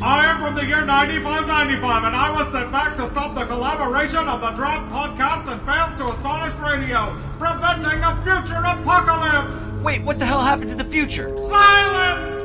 I 0.02 0.26
am 0.26 0.40
from 0.40 0.54
the 0.54 0.64
year 0.64 0.86
9595, 0.86 2.04
and 2.04 2.16
I 2.16 2.32
was 2.32 2.52
sent 2.52 2.72
back 2.72 2.96
to 2.98 3.08
stop 3.08 3.34
the 3.34 3.46
collaboration 3.46 4.28
of 4.28 4.42
the 4.42 4.52
Draft 4.52 4.92
Podcast 4.92 5.52
and 5.52 5.60
Fails 5.66 5.98
to 5.98 6.14
Astonish 6.14 6.54
Radio, 6.62 7.18
preventing 7.40 8.04
a 8.06 8.14
future 8.22 8.62
apocalypse! 8.62 9.74
Wait, 9.82 10.04
what 10.04 10.20
the 10.20 10.26
hell 10.26 10.44
happened 10.44 10.70
to 10.70 10.76
the 10.76 10.84
future? 10.84 11.36
Silence! 11.38 12.38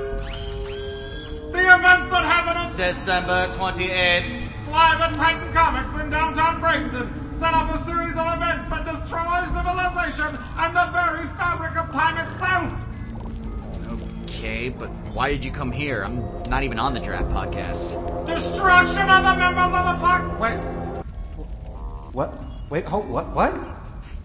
The 1.53 1.61
events 1.61 2.09
that 2.09 2.25
happened 2.25 2.57
on 2.57 2.77
December 2.77 3.53
28th. 3.53 4.73
live 4.73 5.01
at 5.03 5.15
Titan 5.15 5.53
Comics 5.53 6.01
in 6.01 6.09
downtown 6.09 6.59
Bradenton 6.59 7.39
set 7.39 7.53
up 7.53 7.69
a 7.75 7.85
series 7.85 8.17
of 8.17 8.33
events 8.33 8.65
that 8.71 8.85
destroy 8.89 9.45
civilization 9.45 10.39
and 10.57 10.75
the 10.75 10.89
very 10.89 11.27
fabric 11.37 11.77
of 11.77 11.93
time 11.93 12.17
itself! 12.17 12.92
Okay, 14.43 14.71
but 14.71 14.89
why 15.15 15.29
did 15.29 15.45
you 15.45 15.53
come 15.53 15.71
here? 15.71 16.03
I'm 16.03 16.19
not 16.51 16.65
even 16.65 16.81
on 16.81 16.95
the 16.95 16.99
draft 16.99 17.31
podcast. 17.31 18.27
Destruction 18.27 19.09
of 19.09 19.23
the 19.23 19.37
members 19.37 19.67
of 19.67 19.71
the 19.73 20.05
pack! 20.05 20.41
Wait, 20.41 20.59
What? 22.13 22.35
Wait, 22.69 22.85
hold, 22.85 23.09
what? 23.09 23.33
What? 23.37 23.57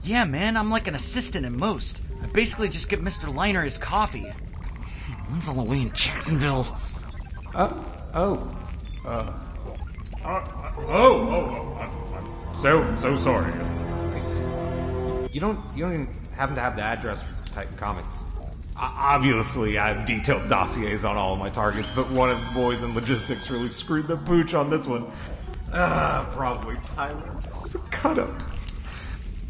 Yeah, 0.04 0.26
man, 0.26 0.58
I'm 0.58 0.72
like 0.72 0.88
an 0.88 0.96
assistant 0.96 1.46
at 1.46 1.52
most. 1.52 2.02
I 2.24 2.26
basically 2.30 2.68
just 2.68 2.90
give 2.90 3.00
Mr. 3.00 3.32
Liner 3.32 3.62
his 3.62 3.78
coffee. 3.78 4.24
When's 5.30 5.48
all 5.48 5.54
the 5.54 5.62
way 5.62 5.82
in 5.82 5.94
Jacksonville? 5.94 6.66
Uh, 7.54 7.74
oh. 8.16 8.58
Uh, 9.06 9.32
oh, 10.26 10.44
oh, 10.80 11.28
oh, 11.30 11.78
I'm, 11.80 12.26
I'm 12.26 12.56
so, 12.56 12.96
so 12.98 13.18
sorry. 13.18 13.54
You 15.32 15.40
don't, 15.40 15.60
you 15.76 15.84
don't 15.84 15.94
even 15.94 16.08
happen 16.36 16.56
to 16.56 16.62
have 16.62 16.76
the 16.76 16.82
address 16.82 17.22
for 17.22 17.54
Titan 17.54 17.78
Comics. 17.78 18.24
Obviously, 18.80 19.78
I 19.80 19.94
have 19.94 20.06
detailed 20.06 20.50
dossiers 20.50 21.04
on 21.04 21.18
all 21.18 21.34
of 21.34 21.40
my 21.40 21.50
targets, 21.50 21.94
but 21.96 22.10
one 22.12 22.30
of 22.30 22.40
the 22.40 22.54
boys 22.54 22.84
in 22.84 22.94
logistics 22.94 23.50
really 23.50 23.70
screwed 23.70 24.08
the 24.08 24.18
pooch 24.18 24.54
on 24.54 24.70
this 24.70 24.88
one. 24.88 25.06
Ah, 25.74 26.30
probably 26.34 26.76
Tyler. 26.84 27.42
It's 27.66 27.76
a 27.76 27.80
cut 27.80 28.20
up. 28.20 28.30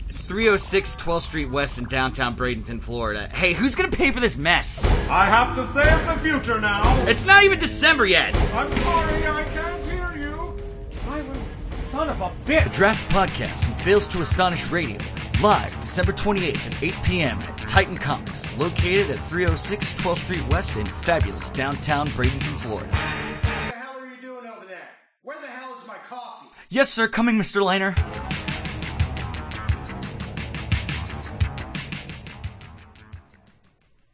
It's 0.08 0.22
306 0.22 0.96
12th 0.96 1.22
Street 1.24 1.52
West 1.52 1.78
in 1.78 1.84
downtown 1.86 2.36
Bradenton, 2.38 2.82
Florida. 2.82 3.30
Hey, 3.34 3.54
who's 3.54 3.76
gonna 3.76 3.92
pay 3.92 4.12
for 4.12 4.20
this 4.22 4.38
mess? 4.38 4.84
I 5.10 5.26
have 5.26 5.54
to 5.56 5.66
save 5.66 6.06
the 6.08 6.14
future 6.22 6.60
now. 6.62 6.82
It's 7.08 7.26
not 7.26 7.44
even 7.44 7.60
December 7.60 8.06
yet! 8.06 8.34
I'm 8.54 8.72
sorry, 8.72 9.28
I 9.28 9.44
can't 9.44 9.86
hear 9.86 10.18
you. 10.30 10.58
Tyler, 11.02 11.36
son 11.90 12.10
of 12.10 12.22
a 12.22 12.30
bitch. 12.46 12.64
The. 12.64 12.70
Draft 12.70 13.10
Podcast 13.12 13.68
and 13.68 13.80
Fails 13.82 14.08
to 14.08 14.22
Astonish 14.22 14.68
Radio, 14.70 14.98
live 15.42 15.80
December 15.80 16.12
28th 16.12 16.66
at 16.66 16.84
8 16.84 16.94
p.m. 17.04 17.40
at 17.40 17.68
Titan 17.68 17.96
Comics, 17.96 18.52
located 18.58 19.12
at 19.12 19.24
306 19.28 19.94
12th 19.94 20.18
Street 20.18 20.48
West 20.48 20.76
in 20.76 20.88
fabulous 20.88 21.52
downtown 21.52 22.08
Bradenton, 22.10 22.60
Florida. 22.60 22.90
What 22.90 23.44
the 23.44 23.50
hell 23.50 24.00
are 24.00 24.08
you 24.08 24.20
doing 24.20 24.48
over 24.48 24.66
there? 24.66 24.90
Where 25.22 25.40
the 25.40 25.46
hell 25.46 25.78
is 25.80 25.88
my 25.88 25.98
coffee? 25.98 26.48
Yes, 26.70 26.90
sir, 26.90 27.08
coming, 27.08 27.38
Mr. 27.38 27.62
Liner. 27.62 27.94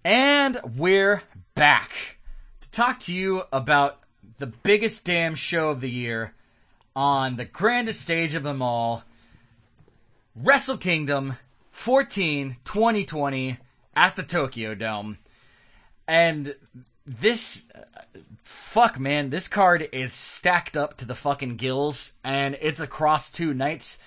And 0.04 0.60
we're 0.76 1.24
back 1.56 2.18
to 2.60 2.70
talk 2.70 3.00
to 3.02 3.14
you 3.14 3.44
about 3.54 4.00
the 4.40 4.48
biggest 4.48 5.06
damn 5.06 5.36
show 5.36 5.70
of 5.70 5.80
the 5.80 5.90
year 5.90 6.34
on 6.98 7.38
the 7.38 7.46
grandest 7.46 8.02
stage 8.02 8.36
of 8.36 8.44
them 8.44 8.62
all 8.62 9.04
Wrestle 10.36 10.78
Kingdom 10.78 11.38
14 11.70 12.58
2020 12.64 13.58
at 13.96 14.16
the 14.16 14.24
Tokyo 14.24 14.74
Dome. 14.74 15.20
And 16.08 16.56
this 17.06 17.70
fuck 18.44 19.00
man, 19.00 19.30
this 19.30 19.48
card 19.48 19.88
is 19.92 20.12
stacked 20.12 20.76
up 20.76 20.98
to 20.98 21.06
the 21.06 21.14
fucking 21.14 21.58
gills 21.58 22.14
and 22.24 22.58
it's 22.62 22.80
across 22.80 23.30
two 23.30 23.54
nights. 23.54 24.00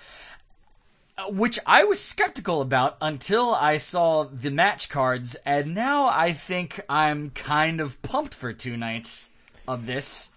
Which 1.29 1.59
I 1.65 1.85
was 1.85 2.01
skeptical 2.01 2.59
about 2.59 2.97
until 3.01 3.55
I 3.55 3.77
saw 3.77 4.25
the 4.25 4.51
match 4.51 4.87
cards, 4.89 5.35
and 5.45 5.73
now 5.73 6.05
I 6.05 6.33
think 6.33 6.81
I'm 6.87 7.31
kind 7.31 7.81
of 7.81 7.99
pumped 8.03 8.35
for 8.35 8.53
two 8.53 8.77
nights 8.77 9.31
of 9.67 9.87
this. 9.87 10.29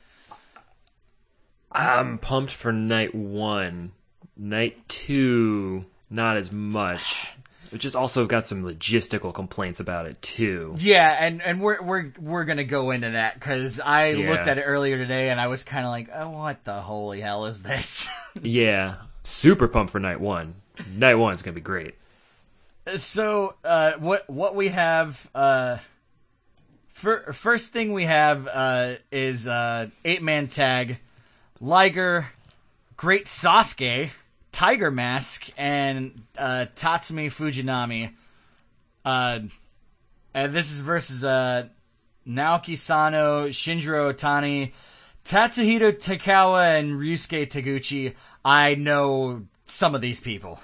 I'm 1.70 2.16
pumped 2.16 2.53
for 2.53 2.72
night 2.72 3.14
one. 3.14 3.93
Night 4.43 4.88
two, 4.88 5.84
not 6.09 6.38
as 6.38 6.51
much. 6.51 7.30
Which 7.70 7.82
has 7.84 7.95
also 7.95 8.26
got 8.26 8.49
some 8.49 8.64
logistical 8.64 9.32
complaints 9.32 9.78
about 9.78 10.07
it 10.07 10.20
too. 10.22 10.74
Yeah, 10.78 11.14
and 11.20 11.41
and 11.43 11.61
we're 11.61 11.80
we're 11.82 12.12
we're 12.18 12.45
gonna 12.45 12.64
go 12.64 12.91
into 12.91 13.11
that 13.11 13.34
because 13.34 13.78
I 13.78 14.09
Yeah. 14.12 14.30
looked 14.30 14.49
at 14.49 14.59
it 14.59 14.62
earlier 14.62 14.97
today 14.97 15.30
and 15.30 15.41
I 15.41 15.47
was 15.47 15.62
kind 15.62 15.84
of 15.84 15.91
like, 15.93 16.09
oh, 16.12 16.30
what 16.30 16.64
the 16.64 16.80
holy 16.80 17.20
hell 17.20 17.45
is 17.47 17.62
this? 17.62 18.09
Yeah, 18.43 18.95
super 19.24 19.68
pumped 19.68 19.93
for 19.93 20.01
night 20.01 20.20
one. 20.20 20.55
Night 20.97 21.16
one's 21.16 21.43
gonna 21.43 21.55
be 21.55 21.61
great. 21.61 21.95
so 22.97 23.55
uh, 23.64 23.93
what 23.99 24.28
what 24.30 24.55
we 24.57 24.68
have 24.68 25.28
uh, 25.34 25.76
fir- 26.88 27.32
first 27.32 27.72
thing 27.72 27.93
we 27.93 28.05
have 28.05 28.49
uh, 28.49 28.95
is 29.12 29.47
uh, 29.47 29.88
eight 30.05 30.22
man 30.22 30.49
tag 30.49 30.99
Liger, 31.61 32.28
Great 32.97 33.26
Sasuke, 33.26 34.11
Tiger 34.53 34.90
Mask, 34.90 35.48
and 35.57 36.22
uh, 36.36 36.66
Tatsumi 36.76 37.26
Fujinami. 37.26 38.12
Uh, 39.05 39.40
and 40.34 40.53
this 40.53 40.70
is 40.70 40.80
versus 40.80 41.24
uh, 41.24 41.68
Naoki 42.26 42.76
Sano, 42.76 43.48
Shinjiro 43.48 44.12
Otani, 44.12 44.72
Tatsuhito 45.24 45.92
Takaiwa, 45.92 46.78
and 46.78 46.92
Ryusuke 46.92 47.48
Taguchi. 47.48 48.14
I 48.44 48.74
know 48.74 49.46
some 49.66 49.94
of 49.94 50.01
these 50.01 50.20
people. 50.20 50.61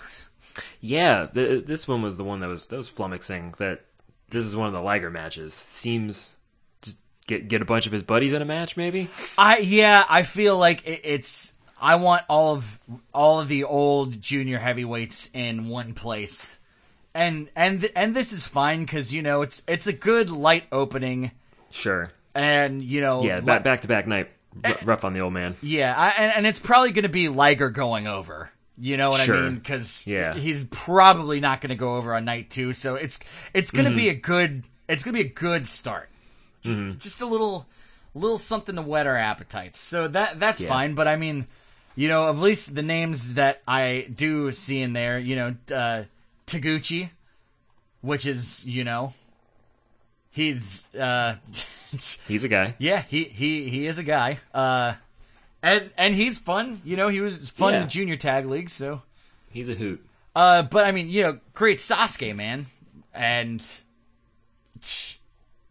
Yeah, 0.81 1.27
th- 1.27 1.65
this 1.65 1.87
one 1.89 2.03
was 2.03 2.17
the 2.17 2.25
one 2.25 2.41
that 2.41 2.49
was 2.49 2.67
that 2.69 2.77
was 2.77 2.91
flummoxing. 2.91 3.57
That 3.57 3.85
this 4.31 4.45
is 4.45 4.57
one 4.57 4.69
of 4.69 4.75
the 4.75 4.81
Liger 4.81 5.11
matches. 5.11 5.55
Seems 5.55 6.37
just 6.83 6.99
get 7.27 7.49
get 7.49 7.63
a 7.63 7.65
bunch 7.65 7.87
of 7.87 7.93
his 7.93 8.03
buddies 8.03 8.33
in 8.33 8.43
a 8.43 8.47
match, 8.47 8.77
maybe. 8.77 9.09
I 9.37 9.59
yeah, 9.59 10.05
I 10.09 10.23
feel 10.23 10.57
like 10.57 10.87
it, 10.87 11.01
it's. 11.05 11.53
I 11.81 11.97
want 11.97 12.23
all 12.29 12.55
of 12.55 12.79
all 13.13 13.41
of 13.41 13.49
the 13.49 13.65
old 13.65 14.21
junior 14.23 14.59
heavyweights 14.59 15.29
in 15.35 15.69
one 15.69 15.93
place, 15.95 16.59
and 17.15 17.49
and 17.55 17.91
and 17.95 18.15
this 18.17 18.33
is 18.33 18.47
fine 18.47 18.81
because 18.85 19.13
you 19.13 19.23
know 19.23 19.43
it's 19.43 19.63
it's 19.69 19.87
a 19.87 19.93
good 19.93 20.31
light 20.31 20.65
opening, 20.73 21.33
Sure. 21.71 22.11
and 22.35 22.83
you 22.83 23.01
know 23.01 23.23
Yeah, 23.25 23.41
back 23.41 23.63
back 23.65 23.83
to 23.83 23.89
back 23.89 24.07
night. 24.07 24.31
R- 24.65 24.75
rough 24.85 25.05
on 25.05 25.13
the 25.13 25.21
old 25.21 25.35
man. 25.35 25.55
yeah, 25.61 25.95
I, 25.95 26.09
and, 26.11 26.33
and 26.37 26.47
it's 26.47 26.59
probably 26.59 26.93
going 26.93 27.03
to 27.03 27.11
be 27.11 27.29
Liger 27.29 27.69
going 27.69 28.07
over. 28.07 28.49
You 28.79 28.97
know 28.97 29.11
what 29.11 29.21
Sure. 29.21 29.37
I 29.37 29.41
mean? 29.43 29.57
Because 29.57 30.07
Yeah. 30.07 30.33
he's 30.35 30.65
probably 30.71 31.41
not 31.41 31.61
going 31.61 31.69
to 31.71 31.77
go 31.77 31.97
over 31.97 32.15
on 32.15 32.25
night 32.25 32.49
two, 32.49 32.73
so 32.73 32.95
it's 32.95 33.21
it's 33.53 33.71
going 33.71 33.85
to 33.85 33.91
Mm-hmm. 33.91 33.99
be 33.99 34.09
a 34.09 34.15
good 34.15 34.65
it's 34.89 35.03
going 35.05 35.15
to 35.15 35.23
be 35.23 35.29
a 35.29 35.33
good 35.33 35.67
start. 35.67 36.09
Just, 36.63 36.81
just 36.99 37.21
a 37.21 37.27
little 37.27 37.67
little 38.15 38.39
something 38.39 38.77
to 38.77 38.83
whet 38.83 39.07
our 39.07 39.17
appetites. 39.17 39.79
So 39.79 40.09
that 40.09 40.41
that's 40.41 40.63
Yeah. 40.63 40.69
fine. 40.69 40.95
But 40.95 41.07
I 41.07 41.17
mean, 41.17 41.47
you 41.97 42.07
know, 42.09 42.29
at 42.29 42.37
least 42.37 42.75
the 42.77 42.83
names 42.83 43.35
that 43.35 43.63
I 43.67 44.07
do 44.15 44.53
see 44.53 44.81
in 44.83 44.93
there, 44.93 45.19
you 45.19 45.35
know, 45.35 45.55
uh, 45.75 46.05
Taguchi, 46.47 47.11
which 48.03 48.25
is 48.27 48.65
you 48.67 48.85
know, 48.85 49.15
he's 50.31 50.89
uh, 50.95 51.37
He's 52.29 52.45
a 52.45 52.49
guy. 52.49 52.75
yeah, 52.79 53.03
he 53.03 53.25
he 53.25 53.69
he 53.71 53.87
is 53.87 53.99
a 53.99 54.03
guy. 54.05 54.39
Uh, 54.55 54.95
and 55.63 55.91
and 55.97 56.15
he's 56.15 56.39
fun. 56.39 56.81
You 56.85 56.97
know, 56.97 57.09
he 57.09 57.21
was 57.21 57.49
fun 57.49 57.73
Yeah. 57.73 57.83
in 57.83 57.89
junior 57.89 58.17
tag 58.17 58.47
league. 58.47 58.71
So, 58.71 59.03
He's 59.51 59.69
a 59.71 59.75
hoot. 59.75 60.05
uh, 60.37 60.63
but 60.63 60.85
I 60.85 60.93
mean, 60.93 61.09
you 61.09 61.23
know, 61.23 61.39
great 61.55 61.79
Sasuke 61.79 62.37
man, 62.37 62.67
and 63.15 63.63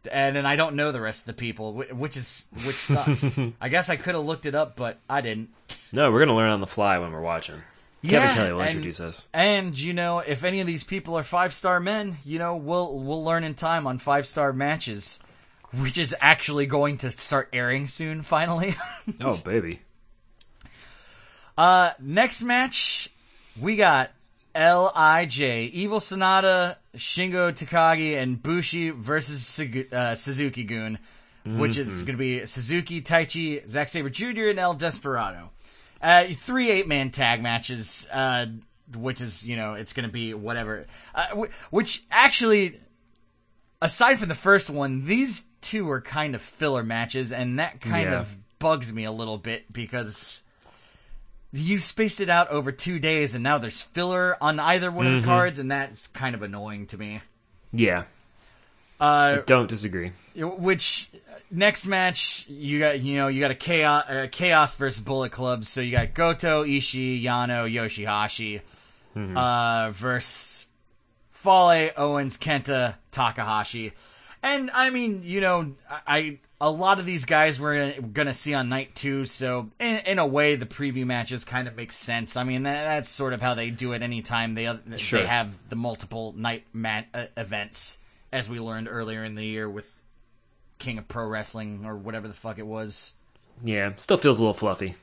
and 0.08 0.36
then 0.36 0.46
I 0.46 0.56
don't 0.56 0.76
know 0.76 0.92
the 0.92 1.02
rest 1.02 1.22
of 1.22 1.26
the 1.28 1.34
people, 1.34 1.74
which 1.74 2.18
is 2.18 2.48
which 2.66 2.76
sucks. 2.78 3.26
I 3.62 3.70
guess 3.70 3.90
I 3.90 3.96
could 3.96 4.16
have 4.16 4.26
looked 4.26 4.46
it 4.46 4.56
up, 4.56 4.76
but 4.76 5.00
I 5.10 5.22
didn't. 5.22 5.50
No, 5.92 6.12
we're 6.12 6.20
gonna 6.26 6.36
learn 6.38 6.52
on 6.52 6.62
the 6.62 6.68
fly 6.68 6.98
when 7.00 7.12
we're 7.12 7.22
watching. 7.22 7.62
Yeah, 8.02 8.22
Kevin 8.22 8.36
Kelly 8.36 8.52
will 8.54 8.62
and- 8.62 8.70
introduce 8.70 9.00
us. 9.00 9.28
And 9.34 9.78
you 9.78 9.94
know, 9.94 10.20
if 10.20 10.44
any 10.44 10.62
of 10.62 10.68
these 10.68 10.84
people 10.84 11.18
are 11.18 11.24
five 11.24 11.54
star 11.54 11.80
men, 11.80 12.18
you 12.24 12.38
know, 12.40 12.56
we'll 12.56 13.00
we'll 13.00 13.24
learn 13.24 13.44
in 13.44 13.56
time 13.56 13.88
on 13.88 13.98
five 13.98 14.28
star 14.28 14.54
matches, 14.54 15.20
which 15.74 15.98
is 15.98 16.16
actually 16.22 16.66
going 16.68 16.98
to 17.00 17.12
start 17.12 17.50
airing 17.54 17.88
soon. 17.88 18.22
Finally. 18.22 18.76
Oh 19.22 19.38
baby. 19.38 19.82
Uh, 21.58 21.92
next 22.00 22.44
match, 22.44 23.10
we 23.60 23.76
got 23.76 24.12
Lij 24.54 25.40
Evil 25.42 26.00
Sanada, 26.00 26.76
Shingo 26.96 27.52
Takagi 27.52 28.18
and 28.22 28.42
Bushi 28.42 28.90
versus 28.90 29.60
uh, 29.92 30.16
Suzuki 30.16 30.64
Gun, 30.64 31.00
which 31.46 31.78
is 31.78 32.02
going 32.04 32.16
to 32.16 32.20
be 32.20 32.46
Suzuki, 32.46 33.02
Taichi, 33.02 33.68
Zack 33.70 33.88
Sabre 33.90 34.10
Jr., 34.10 34.48
and 34.50 34.60
El 34.60 34.74
Desperado. 34.74 35.52
Uh, 36.02 36.26
three 36.34 36.70
eight 36.70 36.88
man 36.88 37.10
tag 37.12 37.42
matches, 37.42 38.08
uh, 38.12 38.46
which 38.96 39.22
is 39.22 39.48
you 39.48 39.56
know 39.56 39.74
it's 39.76 39.94
going 39.94 40.08
to 40.08 40.12
be 40.12 40.34
whatever. 40.34 40.86
Uh, 41.14 41.28
wh- 41.36 41.74
which 41.74 42.04
actually, 42.12 42.80
aside 43.82 44.20
from 44.20 44.30
the 44.30 44.36
first 44.36 44.70
one, 44.70 45.06
these 45.06 45.46
two 45.62 45.90
are 45.90 46.02
kind 46.02 46.36
of 46.36 46.42
filler 46.42 46.84
matches, 46.84 47.32
and 47.32 47.60
that 47.60 47.82
kind 47.82 48.10
Yeah. 48.12 48.20
of 48.20 48.36
bugs 48.60 48.92
me 48.94 49.04
a 49.04 49.12
little 49.12 49.38
bit 49.38 49.72
because 49.72 50.42
you 51.58 51.78
spaced 51.80 52.20
it 52.22 52.30
out 52.30 52.50
over 52.50 52.72
two 52.72 53.00
days, 53.00 53.34
and 53.36 53.44
now 53.44 53.58
there's 53.58 53.82
filler 53.82 54.38
on 54.42 54.60
either 54.60 54.92
one 54.92 55.08
of 55.08 55.14
the 55.14 55.26
cards, 55.26 55.60
and 55.60 55.72
that's 55.72 56.08
kind 56.08 56.36
of 56.36 56.42
annoying 56.42 56.88
to 56.88 56.98
me. 56.98 57.22
Yeah, 57.72 58.04
Uh, 59.00 59.38
don't 59.46 59.68
disagree. 59.70 60.12
which 60.36 61.10
next 61.52 61.86
match 61.88 62.46
you 62.50 62.80
got 62.80 63.00
you 63.02 63.16
know 63.18 63.28
you 63.28 63.40
got 63.40 63.52
a 63.52 63.56
chaos 63.56 64.04
uh, 64.10 64.28
chaos 64.32 64.76
versus 64.76 65.02
bullet 65.02 65.32
club 65.32 65.64
so 65.64 65.80
you 65.80 65.92
got 65.92 66.14
goto 66.14 66.64
ishii 66.66 67.22
yano 67.24 67.70
yoshihashi 67.72 68.62
uh 69.38 69.92
versus 69.92 70.66
fale 71.32 71.92
owens 71.96 72.38
kenta 72.38 72.96
takahashi 73.12 73.94
and 74.42 74.72
i 74.72 74.90
mean 74.90 75.22
you 75.24 75.40
know 75.40 75.74
I 76.08 76.40
a 76.62 76.70
lot 76.72 77.00
of 77.00 77.06
these 77.06 77.26
guys 77.26 77.60
we're 77.60 77.92
gonna, 77.94 78.08
gonna 78.10 78.34
see 78.34 78.54
on 78.54 78.70
night 78.70 78.96
two 78.96 79.26
so 79.26 79.70
in, 79.80 79.98
in 80.06 80.20
a 80.20 80.26
way 80.26 80.56
the 80.56 80.66
preview 80.66 81.06
matches 81.06 81.44
kind 81.44 81.68
of 81.68 81.76
make 81.76 81.92
sense 81.92 82.38
i 82.38 82.44
mean 82.44 82.64
that, 82.64 82.86
that's 82.86 83.10
sort 83.10 83.34
of 83.34 83.42
how 83.42 83.54
they 83.54 83.70
do 83.70 83.92
it 83.92 84.02
anytime 84.02 84.56
they 84.56 84.66
Sure. 84.98 85.22
they 85.22 85.28
have 85.28 85.52
the 85.70 85.76
multiple 85.76 86.34
night 86.38 86.64
mat, 86.74 87.08
uh, 87.14 87.26
events 87.36 87.98
as 88.32 88.48
we 88.50 88.60
learned 88.60 88.88
earlier 88.90 89.24
in 89.24 89.36
the 89.36 89.46
year 89.46 89.70
with 89.70 89.92
King 90.78 90.98
of 90.98 91.08
Pro 91.08 91.26
Wrestling 91.28 91.84
or 91.86 91.96
whatever 91.96 92.28
the 92.28 92.34
fuck 92.34 92.60
it 92.60 92.68
was. 92.68 93.14
Yeah, 93.64 93.94
still 93.96 94.18
feels 94.18 94.40
a 94.40 94.42
little 94.42 94.54
fluffy. 94.54 94.96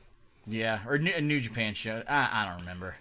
Yeah, 0.45 0.81
or 0.87 0.99
New, 0.99 1.11
a 1.15 1.19
New 1.21 1.41
Japan 1.41 1.73
show. 1.73 2.03
I, 2.07 2.29
I 2.31 2.45
don't 2.47 2.59
remember. 2.59 2.95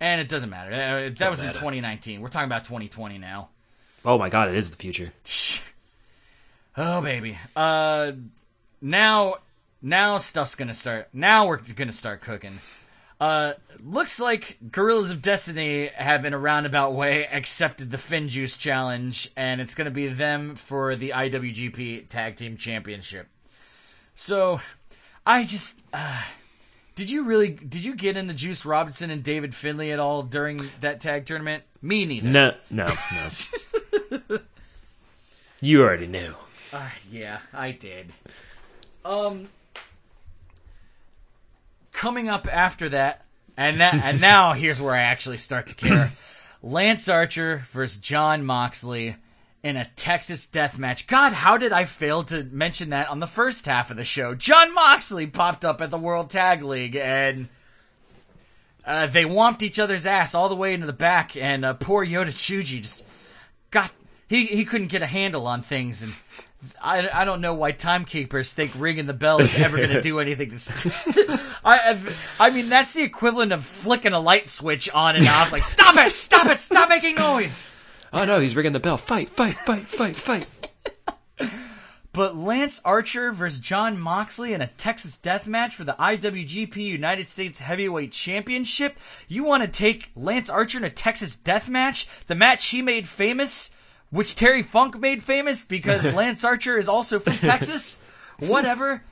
And 0.00 0.20
it 0.20 0.28
doesn't 0.28 0.50
matter. 0.50 0.72
Uh, 0.72 1.14
that 1.18 1.30
was 1.30 1.38
in 1.38 1.52
2019. 1.52 2.20
We're 2.20 2.28
talking 2.28 2.46
about 2.46 2.64
2020 2.64 3.18
now. 3.18 3.50
Oh 4.04 4.18
my 4.18 4.28
god, 4.28 4.48
it 4.48 4.56
is 4.56 4.70
the 4.70 4.76
future. 4.76 5.12
Oh 6.76 7.00
baby. 7.00 7.38
Uh, 7.54 8.12
now, 8.80 9.36
now 9.82 10.18
stuff's 10.18 10.54
gonna 10.54 10.74
start. 10.74 11.08
Now 11.12 11.46
we're 11.46 11.58
gonna 11.58 11.92
start 11.92 12.20
cooking. 12.20 12.60
Uh, 13.20 13.52
looks 13.84 14.18
like 14.18 14.56
Guerrillas 14.70 15.10
of 15.10 15.20
Destiny 15.20 15.88
have 15.88 16.24
in 16.24 16.32
a 16.32 16.38
roundabout 16.38 16.94
way 16.94 17.26
accepted 17.26 17.90
the 17.90 17.98
FinJuice 17.98 18.58
challenge, 18.58 19.30
and 19.36 19.60
it's 19.60 19.74
gonna 19.74 19.90
be 19.90 20.08
them 20.08 20.54
for 20.54 20.96
the 20.96 21.10
IWGP 21.10 22.08
Tag 22.08 22.36
Team 22.36 22.56
Championship. 22.56 23.28
So, 24.14 24.60
I 25.26 25.44
just, 25.44 25.80
uh, 25.92 26.22
did 26.94 27.10
you 27.10 27.24
really, 27.24 27.50
did 27.50 27.84
you 27.84 27.94
get 27.94 28.16
into 28.16 28.34
Juice 28.34 28.64
Robinson 28.64 29.10
and 29.10 29.22
David 29.22 29.54
Finlay 29.54 29.90
at 29.90 29.98
all 29.98 30.22
during 30.22 30.70
that 30.80 31.00
tag 31.00 31.26
tournament? 31.26 31.64
Me 31.82 32.04
neither. 32.06 32.28
No, 32.28 32.54
no, 32.70 32.86
no. 33.12 34.20
you 35.60 35.82
already 35.82 36.06
knew. 36.06 36.34
Uh, 36.72 36.88
yeah, 37.10 37.40
I 37.52 37.72
did. 37.72 38.12
Um, 39.04 39.48
coming 41.92 42.28
up 42.28 42.46
after 42.50 42.88
that, 42.90 43.24
and 43.56 43.80
that, 43.80 43.94
and 43.94 44.20
now 44.22 44.52
here's 44.52 44.80
where 44.80 44.94
I 44.94 45.02
actually 45.02 45.38
start 45.38 45.66
to 45.68 45.74
care. 45.74 46.12
Lance 46.62 47.08
Archer 47.08 47.66
versus 47.72 48.00
Jon 48.00 48.44
Moxley 48.44 49.16
in 49.62 49.76
a 49.76 49.90
Texas 49.96 50.46
death 50.46 50.78
match. 50.78 51.06
God, 51.06 51.32
how 51.32 51.56
did 51.56 51.72
I 51.72 51.84
fail 51.84 52.22
to 52.24 52.44
mention 52.44 52.90
that 52.90 53.08
on 53.08 53.20
the 53.20 53.26
first 53.26 53.66
half 53.66 53.90
of 53.90 53.96
the 53.96 54.04
show? 54.04 54.34
Jon 54.34 54.72
Moxley 54.74 55.26
popped 55.26 55.64
up 55.64 55.80
at 55.80 55.90
the 55.90 55.98
World 55.98 56.30
Tag 56.30 56.62
League 56.62 56.96
and. 56.96 57.48
Uh, 58.82 59.06
they 59.06 59.24
womped 59.24 59.60
each 59.60 59.78
other's 59.78 60.06
ass 60.06 60.34
all 60.34 60.48
the 60.48 60.56
way 60.56 60.72
into 60.72 60.86
the 60.86 60.92
back, 60.92 61.36
and 61.36 61.66
uh, 61.66 61.74
poor 61.74 62.04
Yoda 62.04 62.28
Chuji 62.28 62.80
just 62.80 63.04
got 63.70 63.90
he 64.26 64.46
he 64.46 64.64
couldn't 64.64 64.86
get 64.86 65.02
a 65.02 65.06
handle 65.06 65.46
on 65.46 65.60
things, 65.60 66.02
and 66.02 66.14
I, 66.82 67.08
I 67.08 67.24
don't 67.24 67.40
know 67.40 67.54
why 67.54 67.72
timekeepers 67.72 68.52
think 68.52 68.72
ringing 68.76 69.06
the 69.06 69.14
bell 69.14 69.40
is 69.40 69.54
ever 69.56 69.78
going 69.78 69.90
to 69.90 70.02
do 70.02 70.20
anything. 70.20 70.50
To, 70.50 71.40
I 71.64 71.98
I 72.38 72.50
mean 72.50 72.68
that's 72.68 72.92
the 72.92 73.02
equivalent 73.02 73.52
of 73.52 73.64
flicking 73.64 74.12
a 74.12 74.20
light 74.20 74.48
switch 74.48 74.88
on 74.90 75.16
and 75.16 75.26
off. 75.26 75.52
Like 75.52 75.64
stop 75.64 75.96
it, 75.96 76.12
stop 76.12 76.46
it, 76.46 76.60
stop 76.60 76.88
making 76.88 77.16
noise. 77.16 77.72
Oh 78.12 78.24
no, 78.24 78.40
he's 78.40 78.54
ringing 78.54 78.72
the 78.72 78.80
bell. 78.80 78.96
Fight, 78.96 79.30
fight, 79.30 79.54
fight, 79.54 79.86
fight, 79.86 80.16
fight. 80.16 80.46
But 82.12 82.36
Lance 82.36 82.80
Archer 82.84 83.30
versus 83.30 83.60
Jon 83.60 83.96
Moxley 83.98 84.52
in 84.52 84.60
a 84.60 84.66
Texas 84.66 85.16
death 85.16 85.46
match 85.46 85.76
for 85.76 85.84
the 85.84 85.94
IWGP 85.98 86.76
United 86.76 87.28
States 87.28 87.60
Heavyweight 87.60 88.10
Championship. 88.10 88.98
You 89.28 89.44
want 89.44 89.62
to 89.62 89.68
take 89.68 90.10
Lance 90.16 90.50
Archer 90.50 90.78
in 90.78 90.84
a 90.84 90.90
Texas 90.90 91.36
death 91.36 91.68
match? 91.68 92.08
The 92.26 92.34
match 92.34 92.66
he 92.66 92.82
made 92.82 93.06
famous, 93.06 93.70
which 94.10 94.36
Terry 94.36 94.62
Funk 94.62 94.98
made 94.98 95.22
famous 95.22 95.64
because 95.64 96.12
Lance 96.14 96.44
Archer 96.44 96.78
is 96.78 96.88
also 96.88 97.18
from 97.20 97.34
Texas? 97.34 98.00
Whatever. 98.38 99.02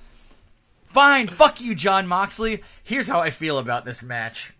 Fine, 0.86 1.28
fuck 1.28 1.60
you, 1.60 1.74
Jon 1.74 2.06
Moxley. 2.06 2.62
Here's 2.82 3.08
how 3.08 3.20
I 3.20 3.30
feel 3.30 3.58
about 3.58 3.84
this 3.84 4.02
match. 4.02 4.52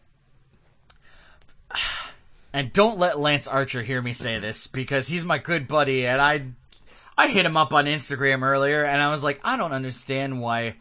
And 2.53 2.73
don't 2.73 2.99
let 2.99 3.19
Lance 3.19 3.47
Archer 3.47 3.83
hear 3.83 4.01
me 4.01 4.13
say 4.13 4.39
this 4.39 4.67
because 4.67 5.09
he's 5.09 5.25
my 5.25 5.39
good 5.39 5.69
buddy 5.69 6.07
and 6.07 6.21
I 6.21 6.47
I 7.19 7.27
hit 7.27 7.45
him 7.45 7.57
up 7.57 7.73
on 7.73 7.87
Instagram 7.87 8.43
earlier, 8.43 8.85
and 8.85 9.03
I 9.03 9.11
was 9.11 9.25
like, 9.25 9.41
I 9.43 9.57
don't 9.57 9.73
understand 9.73 10.41
why. 10.41 10.77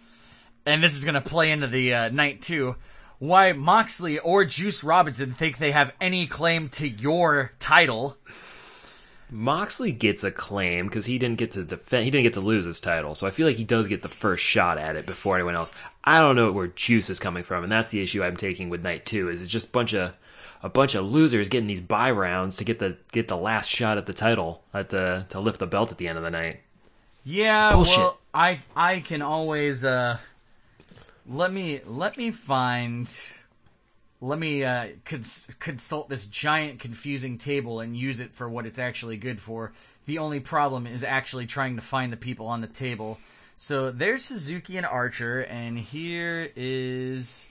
And 0.67 0.83
this 0.83 0.95
is 0.95 1.03
going 1.03 1.15
to 1.15 1.21
play 1.21 1.49
into 1.49 1.65
the 1.65 1.95
uh, 1.95 2.09
night 2.09 2.43
too. 2.43 2.75
Why 3.17 3.53
Moxley 3.53 4.19
or 4.19 4.45
Juice 4.45 4.83
Robinson 4.83 5.33
think 5.33 5.57
they 5.57 5.71
have 5.71 5.93
any 5.99 6.27
claim 6.27 6.69
to 6.69 6.87
your 6.87 7.53
title? 7.57 8.17
Moxley 9.29 9.91
gets 9.91 10.23
a 10.23 10.31
claim 10.31 10.87
because 10.87 11.05
he 11.05 11.17
didn't 11.17 11.37
get 11.37 11.51
to 11.51 11.63
defend. 11.63 12.05
He 12.05 12.11
didn't 12.11 12.23
get 12.23 12.33
to 12.33 12.41
lose 12.41 12.63
his 12.65 12.79
title, 12.79 13.13
so 13.13 13.27
I 13.27 13.31
feel 13.31 13.45
like 13.45 13.57
he 13.57 13.65
does 13.65 13.87
get 13.87 14.01
the 14.01 14.07
first 14.07 14.43
shot 14.43 14.77
at 14.77 14.95
it 14.95 15.05
before 15.05 15.35
anyone 15.35 15.55
else. 15.55 15.73
I 16.03 16.19
don't 16.19 16.35
know 16.37 16.51
where 16.51 16.67
Juice 16.67 17.09
is 17.09 17.19
coming 17.19 17.43
from, 17.43 17.63
and 17.63 17.71
that's 17.71 17.89
the 17.89 18.01
issue 18.01 18.23
I'm 18.23 18.37
taking 18.37 18.69
with 18.69 18.83
Night 18.83 19.05
Two. 19.05 19.29
Is 19.29 19.41
it's 19.41 19.51
just 19.51 19.67
a 19.67 19.71
bunch 19.71 19.93
of 19.93 20.15
a 20.63 20.69
bunch 20.69 20.95
of 20.95 21.05
losers 21.05 21.49
getting 21.49 21.67
these 21.67 21.81
buy 21.81 22.09
rounds 22.11 22.55
to 22.57 22.63
get 22.63 22.79
the 22.79 22.97
get 23.11 23.27
the 23.27 23.37
last 23.37 23.69
shot 23.69 23.97
at 23.97 24.05
the 24.05 24.13
title 24.13 24.63
at 24.73 24.89
the 24.89 25.25
to 25.29 25.39
lift 25.39 25.59
the 25.59 25.67
belt 25.67 25.91
at 25.91 25.97
the 25.97 26.07
end 26.07 26.17
of 26.17 26.23
the 26.23 26.31
night. 26.31 26.61
Yeah, 27.25 27.73
Bullshit. 27.73 27.97
well, 27.97 28.17
I 28.33 28.61
I 28.75 29.01
can 29.01 29.21
always 29.21 29.83
uh 29.83 30.19
let 31.29 31.51
me 31.51 31.81
let 31.85 32.17
me 32.17 32.31
find 32.31 33.13
let 34.21 34.39
me 34.39 34.63
uh 34.63 34.87
cons- 35.05 35.55
consult 35.59 36.09
this 36.09 36.27
giant 36.27 36.79
confusing 36.79 37.37
table 37.37 37.79
and 37.79 37.95
use 37.95 38.19
it 38.19 38.33
for 38.33 38.49
what 38.49 38.65
it's 38.65 38.79
actually 38.79 39.17
good 39.17 39.39
for. 39.39 39.73
The 40.05 40.17
only 40.19 40.39
problem 40.39 40.87
is 40.87 41.03
actually 41.03 41.47
trying 41.47 41.75
to 41.75 41.81
find 41.81 42.11
the 42.11 42.17
people 42.17 42.47
on 42.47 42.61
the 42.61 42.67
table. 42.67 43.19
So 43.57 43.91
there's 43.91 44.23
Suzuki 44.23 44.77
and 44.77 44.85
Archer 44.85 45.41
and 45.41 45.77
here 45.77 46.51
is 46.55 47.45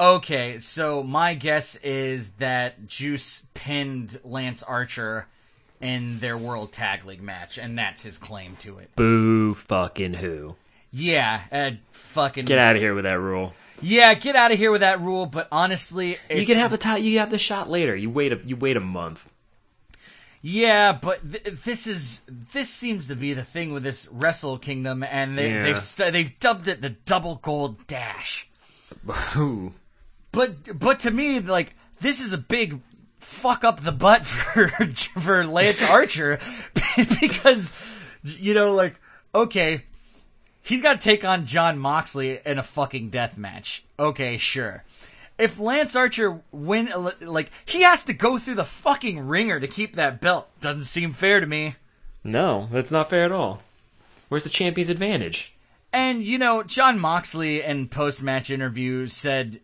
Okay, 0.00 0.60
so 0.60 1.02
my 1.02 1.34
guess 1.34 1.76
is 1.76 2.30
that 2.38 2.86
Juice 2.86 3.46
pinned 3.52 4.18
Lance 4.24 4.62
Archer 4.62 5.26
in 5.78 6.20
their 6.20 6.38
World 6.38 6.72
Tag 6.72 7.04
League 7.04 7.20
match, 7.20 7.58
and 7.58 7.76
that's 7.76 8.02
his 8.02 8.16
claim 8.16 8.56
to 8.60 8.78
it. 8.78 8.96
Boo 8.96 9.52
fucking 9.52 10.14
who. 10.14 10.56
Yeah, 10.90 11.42
uh, 11.52 11.72
fucking 11.92 12.46
Get 12.46 12.58
out 12.58 12.76
of 12.76 12.82
here 12.82 12.94
with 12.94 13.04
that 13.04 13.20
rule. 13.20 13.52
Yeah, 13.82 14.14
get 14.14 14.36
out 14.36 14.52
of 14.52 14.58
here 14.58 14.70
with 14.70 14.80
that 14.82 15.00
rule. 15.00 15.26
But 15.26 15.48
honestly, 15.50 16.18
You 16.28 16.46
can 16.46 16.56
have 16.58 16.70
the 16.70 16.78
ti- 16.78 16.98
you 16.98 17.18
have 17.20 17.30
the 17.30 17.38
shot 17.38 17.68
later. 17.70 17.94
You 17.96 18.10
wait 18.10 18.32
a 18.32 18.40
you 18.44 18.56
wait 18.56 18.76
a 18.76 18.80
month. 18.80 19.28
Yeah, 20.42 20.92
but 20.92 21.20
th- 21.32 21.58
this 21.64 21.86
is 21.86 22.22
this 22.52 22.70
seems 22.70 23.08
to 23.08 23.16
be 23.16 23.34
the 23.34 23.44
thing 23.44 23.72
with 23.74 23.82
this 23.82 24.08
Wrestle 24.10 24.56
Kingdom, 24.58 25.02
and 25.02 25.36
they, 25.36 25.50
Yeah. 25.50 25.62
they've 25.64 25.78
st- 25.80 26.12
they've 26.14 26.38
dubbed 26.40 26.66
it 26.68 26.80
the 26.80 26.90
Double 26.90 27.36
Gold 27.36 27.86
Dash. 27.86 28.48
Ooh. 29.36 29.74
But 30.32 30.78
but 30.78 31.00
to 31.00 31.10
me, 31.10 31.40
like 31.40 31.74
this 32.00 32.20
is 32.20 32.32
a 32.32 32.38
big 32.38 32.80
fuck 33.18 33.64
up 33.64 33.80
the 33.82 33.92
butt 33.92 34.24
for 34.26 34.68
for 35.20 35.44
Lance 35.44 35.82
Archer 35.82 36.38
because 37.20 37.74
you 38.22 38.54
know 38.54 38.74
like 38.74 38.94
okay, 39.34 39.84
he's 40.70 40.80
got 40.80 41.00
to 41.00 41.04
take 41.04 41.24
on 41.24 41.44
Jon 41.44 41.78
Moxley 41.78 42.40
in 42.46 42.58
a 42.58 42.62
fucking 42.62 43.10
death 43.10 43.36
match. 43.36 43.84
Okay, 43.98 44.38
sure. 44.38 44.84
If 45.36 45.58
Lance 45.58 45.96
Archer 45.96 46.40
win, 46.52 46.90
like 47.20 47.50
he 47.66 47.82
has 47.82 48.04
to 48.04 48.12
go 48.12 48.38
through 48.38 48.54
the 48.54 48.64
fucking 48.64 49.26
ringer 49.26 49.58
to 49.58 49.66
keep 49.66 49.96
that 49.96 50.20
belt. 50.20 50.48
Doesn't 50.60 50.84
seem 50.84 51.12
fair 51.12 51.40
to 51.40 51.46
me. 51.46 51.76
No, 52.22 52.68
that's 52.70 52.90
not 52.90 53.10
fair 53.10 53.24
at 53.24 53.32
all. 53.32 53.62
Where's 54.28 54.44
the 54.44 54.50
champion's 54.50 54.90
advantage? 54.90 55.54
And 55.92 56.22
you 56.22 56.38
know, 56.38 56.62
Jon 56.62 56.98
Moxley 56.98 57.62
in 57.62 57.88
post 57.88 58.22
match 58.22 58.50
interview 58.50 59.08
said 59.08 59.60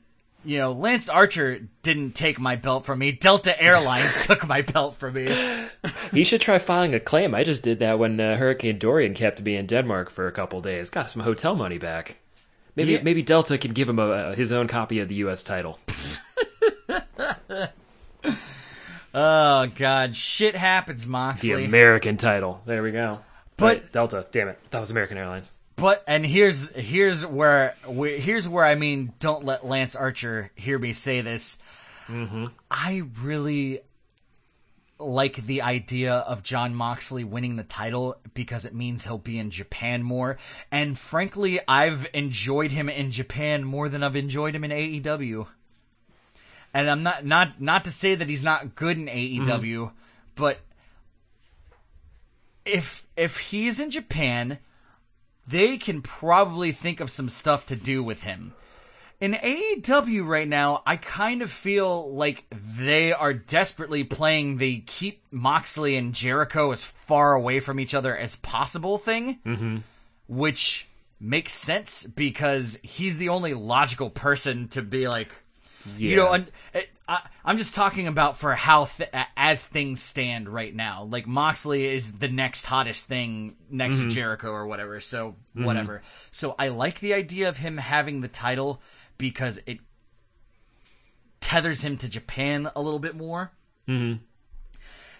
you 0.47 0.59
know, 0.59 0.72
Lance 0.72 1.09
Archer 1.09 1.68
didn't 1.82 2.14
take 2.14 2.38
my 2.38 2.57
belt 2.57 2.84
from 2.86 2.99
me. 3.01 3.12
Delta 3.12 3.61
Airlines 3.61 4.26
took 4.26 4.47
my 4.47 4.62
belt 4.62 4.97
from 4.97 5.14
me. 5.14 5.34
He 6.12 6.24
should 6.24 6.40
try 6.40 6.59
filing 6.59 6.94
a 6.94 7.01
claim. 7.01 7.34
I 7.34 7.44
just 7.44 7.62
did 7.62 7.80
that 7.80 7.99
when 7.99 8.18
uh, 8.20 8.36
Hurricane 8.36 8.78
Dorian 8.78 9.14
kept 9.14 9.42
me 9.42 9.57
in 9.57 9.66
Denmark 9.66 10.11
for 10.11 10.26
a 10.26 10.32
couple 10.32 10.61
days. 10.61 10.90
Got 10.90 11.11
some 11.11 11.22
hotel 11.22 11.55
money 11.55 11.78
back. 11.78 12.18
Maybe 12.76 12.92
Yeah. 12.92 13.03
maybe 13.03 13.22
Delta 13.22 13.57
can 13.59 13.72
give 13.72 13.88
him 13.88 13.99
a, 13.99 14.34
his 14.34 14.53
own 14.53 14.68
copy 14.68 15.01
of 15.01 15.09
the 15.09 15.14
U.S. 15.16 15.42
title. 15.42 15.78
Oh 19.18 19.66
God, 19.74 20.14
shit 20.14 20.55
happens, 20.55 21.07
Moxley. 21.07 21.49
The 21.55 21.64
American 21.64 22.18
title. 22.18 22.61
There 22.66 22.82
we 22.82 22.92
go. 22.92 23.20
But- 23.57 23.90
Delta, 23.90 24.26
damn 24.30 24.49
it, 24.49 24.59
that 24.70 24.80
was 24.80 24.90
American 24.90 25.16
Airlines. 25.16 25.53
But 25.77 26.03
and 26.07 26.24
here's 26.24 26.70
here's 26.70 27.24
where 27.24 27.77
we- 27.87 28.18
here's 28.18 28.49
where 28.49 28.64
I 28.64 28.74
mean, 28.74 29.12
don't 29.18 29.45
let 29.45 29.66
Lance 29.66 29.95
Archer 29.95 30.51
hear 30.55 30.79
me 30.79 30.95
say 30.95 31.20
this. 31.20 31.59
Mm-hmm. 32.09 32.47
I 32.70 33.03
really 33.20 33.81
like 34.99 35.37
the 35.37 35.62
idea 35.62 36.14
of 36.14 36.43
Jon 36.43 36.74
Moxley 36.74 37.24
winning 37.24 37.57
the 37.57 37.64
title 37.64 38.16
because 38.33 38.64
it 38.64 38.74
means 38.74 39.05
he'll 39.05 39.18
be 39.18 39.39
in 39.39 39.51
Japan 39.51 40.03
more. 40.03 40.39
And 40.70 40.99
frankly, 40.99 41.61
I've 41.68 42.07
enjoyed 42.14 42.72
him 42.72 42.89
in 42.89 43.11
Japan 43.11 43.64
more 43.64 43.91
than 43.91 44.03
I've 44.03 44.16
enjoyed 44.16 44.55
him 44.55 44.64
in 44.64 44.70
AEW. 44.70 45.47
And 46.72 46.91
I'm 46.91 47.03
not 47.03 47.24
not 47.24 47.61
not 47.61 47.85
to 47.85 47.91
say 47.93 48.14
that 48.14 48.29
he's 48.29 48.45
not 48.45 48.74
good 48.74 48.97
in 48.97 49.07
AEW, 49.07 49.47
mm-hmm. 49.47 49.95
but 50.35 50.61
if 52.64 53.07
if 53.16 53.39
he's 53.39 53.81
in 53.81 53.91
Japan, 53.91 54.59
they 55.47 55.78
can 55.78 56.03
probably 56.03 56.72
think 56.72 57.01
of 57.01 57.11
some 57.11 57.28
stuff 57.28 57.66
to 57.66 57.76
do 57.76 58.03
with 58.03 58.22
him. 58.22 58.55
In 59.18 59.32
AEW 59.32 60.26
right 60.26 60.47
now, 60.47 60.82
I 60.86 60.97
kind 60.97 61.40
of 61.40 61.51
feel 61.51 62.12
like 62.12 62.44
they 62.51 63.12
are 63.14 63.32
desperately 63.32 64.05
playing 64.05 64.59
the 64.59 64.80
keep 64.80 65.22
Moxley 65.30 65.97
and 65.97 66.12
Jericho 66.12 66.70
as 66.70 66.82
far 66.82 67.32
away 67.32 67.61
from 67.61 67.80
each 67.80 67.94
other 67.94 68.14
as 68.14 68.36
possible 68.36 68.99
thing, 68.99 69.38
mm-hmm. 69.47 69.76
which 70.28 70.86
makes 71.18 71.55
sense 71.55 72.05
because 72.05 72.78
he's 72.82 73.16
the 73.16 73.30
only 73.30 73.55
logical 73.55 74.11
person 74.11 74.68
to 74.68 74.82
be 74.82 75.09
like, 75.09 75.30
you 75.97 76.16
know, 76.16 76.32
and 76.32 76.51
eh, 76.74 76.82
I, 77.09 77.20
I'm 77.45 77.59
just 77.59 77.74
talking 77.74 78.07
about 78.07 78.37
for 78.37 78.55
how 78.55 78.87
th- 78.87 79.11
as 79.37 79.66
things 79.66 80.03
stand 80.03 80.49
right 80.49 80.74
now. 80.74 81.05
Like 81.05 81.26
Moxley 81.26 81.87
is 81.87 82.14
the 82.14 82.28
next 82.28 82.64
hottest 82.64 83.07
thing 83.07 83.57
next 83.70 83.97
to 83.97 84.03
mm-hmm. 84.03 84.11
Jericho 84.11 84.51
or 84.51 84.66
whatever. 84.66 85.01
So 85.01 85.37
mm-hmm. 85.55 85.64
whatever. 85.64 86.03
So 86.32 86.55
I 86.59 86.68
like 86.68 87.01
the 87.01 87.14
idea 87.14 87.49
of 87.49 87.59
him 87.59 87.76
having 87.76 88.20
the 88.20 88.28
title 88.28 88.80
because 89.18 89.61
it 89.66 89.78
tethers 91.41 91.82
him 91.82 91.97
to 91.99 92.09
Japan 92.09 92.70
a 92.74 92.82
little 92.82 92.99
bit 92.99 93.14
more. 93.14 93.53
Mm-hmm. 93.89 94.22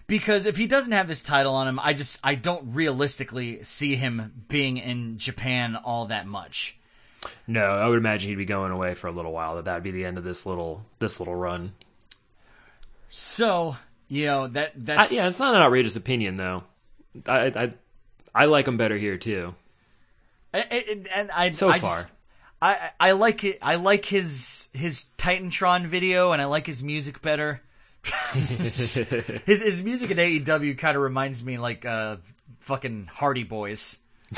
Because 0.09 0.47
if 0.47 0.57
he 0.57 0.67
doesn't 0.67 0.93
have 0.93 1.09
this 1.09 1.23
title 1.23 1.55
on 1.55 1.67
him, 1.67 1.81
I 1.81 1.93
just 1.93 2.21
I 2.23 2.37
don't 2.37 2.75
realistically 2.75 3.63
see 3.65 3.97
him 3.97 4.45
being 4.49 4.77
in 4.77 5.19
Japan 5.19 5.77
all 5.77 6.07
that 6.07 6.27
much. 6.27 6.79
No, 7.47 7.65
I 7.65 7.87
would 7.89 7.99
imagine 7.99 8.29
he'd 8.31 8.37
be 8.37 8.45
going 8.45 8.73
away 8.73 8.95
for 8.95 9.07
a 9.07 9.13
little 9.13 9.33
while. 9.33 9.57
That 9.57 9.65
that'd 9.67 9.83
be 9.83 9.91
the 9.93 10.05
end 10.05 10.19
of 10.19 10.25
this 10.25 10.47
little 10.47 10.85
this 10.99 11.19
little 11.21 11.35
run. 11.35 11.73
So 13.11 13.77
you 14.09 14.27
know 14.27 14.49
that 14.49 14.69
I, 14.71 14.73
that's 14.77 15.13
yeah, 15.13 15.29
it's 15.29 15.39
not 15.39 15.55
an 15.55 15.63
outrageous 15.63 15.97
opinion 15.97 16.37
though. 16.37 16.65
I 17.27 17.47
I 17.47 17.73
I 18.35 18.45
like 18.47 18.67
him 18.69 18.77
better 18.77 18.97
here 18.99 19.17
too. 19.17 19.55
And, 20.53 20.67
and, 20.73 21.09
and 21.09 21.31
I 21.31 21.51
So 21.53 21.69
I 21.69 21.79
far. 21.79 21.97
just- 21.97 22.13
I 22.63 22.91
I 22.99 23.13
like 23.13 23.45
it. 23.45 23.59
I 23.61 23.75
like 23.75 24.07
his 24.07 24.69
his 24.73 25.07
Titantron 25.19 25.87
video, 25.87 26.33
and 26.33 26.41
I 26.41 26.47
like 26.47 26.67
his 26.67 26.83
music 26.83 27.21
better. 27.21 27.61
his 28.33 28.95
his 29.45 29.83
music 29.83 30.11
at 30.11 30.17
AEW 30.17 30.79
kind 30.79 30.97
of 30.97 31.03
reminds 31.03 31.45
me 31.45 31.59
like 31.59 31.85
uh 31.85 32.17
fucking 32.61 33.11
Hardy 33.13 33.45
Boys. 33.45 33.99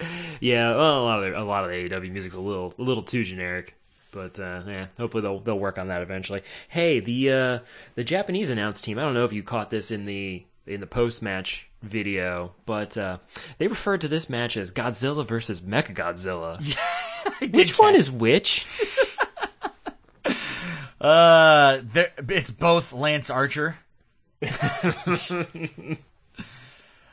Yeah, 0.40 0.74
well, 0.74 1.02
a 1.02 1.04
lot 1.04 1.22
of 1.22 1.32
the, 1.32 1.38
a 1.38 1.44
lot 1.44 1.64
of 1.64 1.70
the 1.70 1.76
AEW 1.76 2.10
music's 2.10 2.34
a 2.34 2.40
little 2.40 2.72
a 2.78 2.82
little 2.82 3.02
too 3.02 3.24
generic, 3.24 3.74
but 4.10 4.38
uh, 4.40 4.62
yeah, 4.66 4.86
hopefully 4.96 5.20
they'll 5.22 5.40
they'll 5.40 5.58
work 5.58 5.78
on 5.78 5.88
that 5.88 6.00
eventually. 6.00 6.42
Hey, 6.68 6.98
the 7.00 7.30
uh, 7.30 7.58
the 7.94 8.04
Japanese 8.04 8.48
announce 8.48 8.80
team. 8.80 8.98
I 8.98 9.02
don't 9.02 9.12
know 9.12 9.26
if 9.26 9.32
you 9.34 9.42
caught 9.42 9.68
this 9.68 9.90
in 9.90 10.06
the 10.06 10.44
in 10.66 10.80
the 10.80 10.86
post 10.86 11.20
match 11.20 11.68
video, 11.82 12.52
but 12.64 12.96
uh, 12.96 13.18
they 13.58 13.66
referred 13.68 14.00
to 14.02 14.08
this 14.08 14.30
match 14.30 14.56
as 14.56 14.72
Godzilla 14.72 15.26
versus 15.26 15.60
Mechagodzilla. 15.60 16.62
Which 17.52 17.78
one 17.78 17.94
is 17.94 18.10
which? 18.10 18.66
Uh, 21.00 21.80
there, 21.94 22.12
it's 22.28 22.50
both 22.50 22.92
Lance 22.92 23.30
Archer. 23.30 23.78
that 24.42 24.52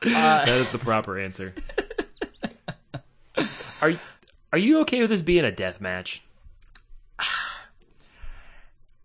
is 0.02 0.72
the 0.72 0.78
proper 0.78 1.18
answer. 1.18 1.54
Are 3.82 3.90
you- 3.90 4.00
are 4.52 4.60
you 4.60 4.80
okay 4.82 5.02
with 5.02 5.10
this 5.10 5.22
being 5.22 5.46
a 5.46 5.52
death 5.52 5.80
match? 5.82 6.22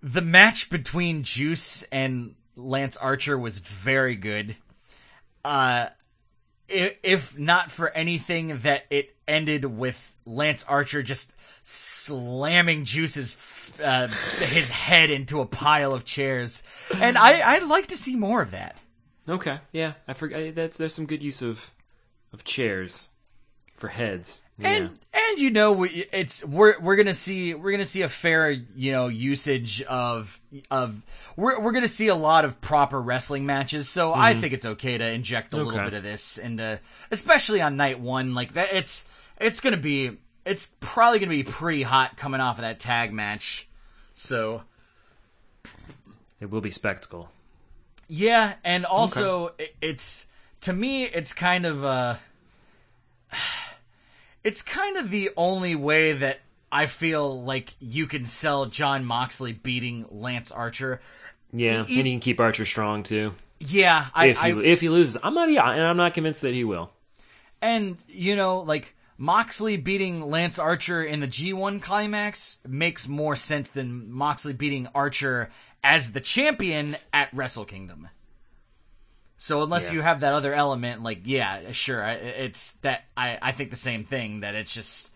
The 0.03 0.21
match 0.21 0.69
between 0.69 1.23
Juice 1.23 1.85
and 1.93 2.35
Lance 2.57 2.97
Archer 2.97 3.39
was 3.39 3.59
very 3.59 4.17
good. 4.17 4.57
Uh, 5.45 5.89
if, 6.69 6.95
if 7.03 7.39
not 7.39 7.71
for 7.71 7.91
anything 7.91 8.59
that 8.59 8.85
it 8.91 9.15
ended 9.29 9.65
with 9.65 10.17
Lance 10.27 10.65
Archer 10.65 11.03
just 11.05 11.35
slamming 11.63 12.85
Juice's 12.85 13.37
uh, 13.83 14.09
his 14.41 14.71
head 14.71 15.11
into 15.11 15.41
a 15.41 15.47
pile 15.47 15.93
of 15.95 16.05
chairs, 16.05 16.65
and 16.97 17.17
I 17.17 17.55
I'd 17.55 17.63
like 17.63 17.87
to 17.89 17.97
see 17.97 18.17
more 18.17 18.43
of 18.43 18.51
that. 18.51 18.77
Okay, 19.29 19.61
yeah, 19.71 19.93
I 20.09 20.15
forgot. 20.15 20.57
That's 20.57 20.79
there's 20.79 20.95
some 20.95 21.07
good 21.07 21.23
use 21.23 21.43
of 21.43 21.71
of 22.33 22.43
chairs 22.43 23.11
for 23.83 23.89
heads. 23.89 24.41
Yeah. 24.59 24.69
And 24.69 24.99
and 25.13 25.39
you 25.41 25.51
know 25.51 25.73
we- 25.73 26.07
it's 26.13 26.45
we're 26.45 26.79
we're 26.79 26.95
gonna 26.95 27.15
see 27.15 27.53
we're 27.53 27.73
gonna 27.73 27.85
see 27.85 28.03
a 28.03 28.09
fair 28.09 28.49
you 28.51 28.93
know 28.93 29.09
usage 29.09 29.83
of 29.83 30.41
of 30.71 31.03
we're 31.37 31.61
we're 31.61 31.73
gonna 31.73 31.89
see 31.89 32.07
a 32.07 32.15
lot 32.15 32.45
of 32.45 32.61
proper 32.61 33.03
wrestling 33.03 33.45
matches. 33.45 33.89
So 33.89 34.15
I 34.15 34.41
think 34.41 34.53
it's 34.53 34.65
okay 34.65 34.97
to 34.99 35.05
inject 35.05 35.53
a 35.53 35.57
little 35.57 35.73
bit 35.91 35.95
of 35.95 36.05
this 36.05 36.39
into 36.39 36.79
especially 37.11 37.61
on 37.61 37.77
night 37.77 37.99
one 37.99 38.35
like 38.35 38.55
that. 38.55 38.73
It's 38.73 39.05
it's 39.41 39.59
gonna 39.59 39.77
be 39.79 40.17
it's 40.47 40.73
probably 40.79 41.19
gonna 41.19 41.31
be 41.31 41.43
pretty 41.43 41.83
hot 41.83 42.17
coming 42.17 42.41
off 42.41 42.59
of 42.59 42.63
that 42.63 42.79
tag 42.79 43.13
match. 43.13 43.67
So 44.15 44.63
it 46.41 46.53
will 46.53 46.61
be 46.61 46.71
spectacle. 46.71 47.31
Yeah, 48.07 48.55
and 48.63 48.87
also 48.87 49.55
i 49.59 49.71
it's 49.81 50.27
to 50.61 50.73
me 50.73 51.05
it's 51.07 51.33
kind 51.33 51.67
of 51.67 51.85
uh 51.85 52.17
it's 54.45 54.63
kind 54.63 54.97
of 54.97 55.11
the 55.11 55.31
only 55.37 55.75
way 55.75 56.13
that 56.13 56.41
I 56.71 56.87
feel 56.87 57.43
like 57.43 57.75
you 57.81 58.07
can 58.07 58.25
sell 58.25 58.67
Jon 58.67 59.05
Moxley 59.05 59.53
beating 59.53 60.07
Lance 60.11 60.51
Archer. 60.51 61.01
Yeah, 61.53 61.85
E- 61.87 61.99
and 61.99 62.07
he 62.07 62.13
can 62.15 62.21
keep 62.21 62.41
Archer 62.41 62.65
strong 62.65 63.03
too. 63.03 63.35
Yeah, 63.61 64.07
I, 64.15 64.27
If 64.27 64.39
he 64.41 64.43
I 64.43 64.49
if 64.63 64.81
he 64.81 64.89
loses, 64.89 65.17
I'm 65.23 65.35
not. 65.35 65.51
Yeah, 65.51 65.71
and 65.71 65.83
I'm 65.83 65.97
not 65.97 66.15
convinced 66.15 66.41
that 66.41 66.55
he 66.55 66.65
will. 66.65 66.91
and 67.61 67.97
you 68.09 68.35
know 68.37 68.61
like 68.61 68.95
Moxley 69.19 69.77
beating 69.77 70.23
Lance 70.23 70.59
Archer 70.59 71.05
in 71.05 71.21
the 71.21 71.29
G1 71.29 71.81
climax 71.81 72.59
makes 72.67 73.07
more 73.07 73.37
sense 73.37 73.69
than 73.71 74.11
Moxley 74.11 74.53
beating 74.53 74.89
Archer 74.95 75.51
as 75.85 76.11
the 76.13 76.21
champion 76.21 76.97
at 77.13 77.29
Wrestle 77.33 77.65
Kingdom. 77.65 78.09
So 79.43 79.65
unless 79.65 79.89
Yeah. 79.89 79.95
you 79.95 80.01
have 80.03 80.21
that 80.21 80.35
other 80.35 80.55
element, 80.55 81.03
like 81.03 81.23
yeah, 81.25 81.73
sure, 81.73 82.01
I- 82.05 82.13
it's 82.13 82.75
that 82.83 83.03
I, 83.17 83.39
I 83.43 83.51
think 83.51 83.71
the 83.71 83.77
same 83.77 84.05
thing 84.05 84.41
that 84.41 84.55
it's 84.55 84.73
just 84.73 85.11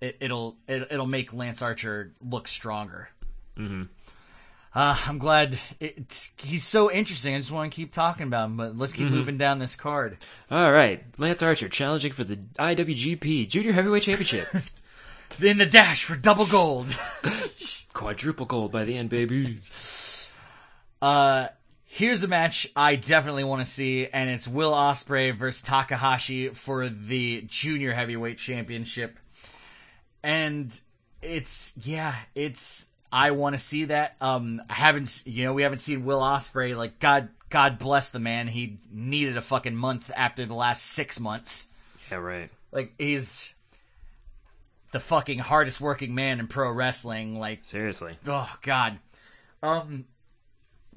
it, 0.00 0.16
it'll 0.18 0.56
it, 0.66 0.88
it'll 0.90 1.06
make 1.06 1.32
Lance 1.32 1.62
Archer 1.62 2.12
look 2.20 2.48
stronger. 2.48 3.08
Mm-hmm. 3.56 3.84
Uh, 4.74 4.98
I'm 5.06 5.18
glad 5.18 5.60
it, 5.78 6.28
he's 6.38 6.66
so 6.66 6.90
interesting. 6.90 7.36
I 7.36 7.38
just 7.38 7.52
want 7.52 7.70
to 7.70 7.76
keep 7.76 7.92
talking 7.92 8.26
about 8.26 8.46
him, 8.46 8.56
but 8.56 8.76
let's 8.76 8.92
keep 8.92 9.08
moving 9.10 9.38
down 9.38 9.60
this 9.60 9.76
card. 9.76 10.16
All 10.50 10.72
right, 10.72 11.04
Lance 11.16 11.40
Archer 11.40 11.68
challenging 11.68 12.10
for 12.10 12.24
the 12.24 12.34
IWGP 12.58 13.48
Junior 13.48 13.70
Heavyweight 13.74 14.02
Championship, 14.02 14.48
In 15.40 15.58
the 15.58 15.66
dash 15.66 16.02
for 16.02 16.16
double 16.16 16.46
gold. 16.46 16.98
quadruple 17.92 18.46
gold 18.46 18.72
by 18.72 18.82
the 18.82 18.96
end, 18.96 19.08
baby. 19.08 19.60
Uh, 21.00 21.46
here's 21.88 22.22
a 22.22 22.28
match 22.28 22.68
I 22.76 22.94
definitely 22.94 23.44
want 23.44 23.64
to 23.64 23.70
see, 23.70 24.06
and 24.06 24.30
it's 24.30 24.46
Will 24.46 24.72
Ospreay 24.72 25.36
versus 25.36 25.62
Takahashi 25.62 26.50
for 26.50 26.88
the 26.88 27.42
Junior 27.48 27.92
Heavyweight 27.92 28.38
Championship. 28.38 29.18
And 30.22 30.78
it's 31.22 31.72
yeah, 31.82 32.14
it's 32.34 32.86
I 33.10 33.32
want 33.32 33.56
to 33.56 33.58
see 33.58 33.86
that. 33.86 34.16
Um, 34.20 34.62
I 34.70 34.74
haven't 34.74 35.22
you 35.26 35.44
know 35.44 35.54
we 35.54 35.62
haven't 35.62 35.78
seen 35.78 36.04
Will 36.04 36.20
Ospreay 36.20 36.76
like 36.76 37.00
God 37.00 37.30
God 37.50 37.78
bless 37.78 38.10
the 38.10 38.20
man. 38.20 38.46
He 38.46 38.78
needed 38.92 39.36
a 39.36 39.42
fucking 39.42 39.74
month 39.74 40.10
after 40.14 40.46
the 40.46 40.54
last 40.54 40.84
six 40.84 41.18
months. 41.18 41.68
Yeah, 42.10 42.18
right. 42.18 42.50
Like 42.70 42.92
he's 42.98 43.54
the 44.92 45.00
fucking 45.00 45.38
hardest 45.38 45.80
working 45.80 46.14
man 46.14 46.40
in 46.40 46.48
pro 46.48 46.70
wrestling. 46.70 47.38
Like, 47.38 47.64
Seriously. 47.64 48.18
oh 48.26 48.50
god. 48.62 48.98
Um, 49.62 50.04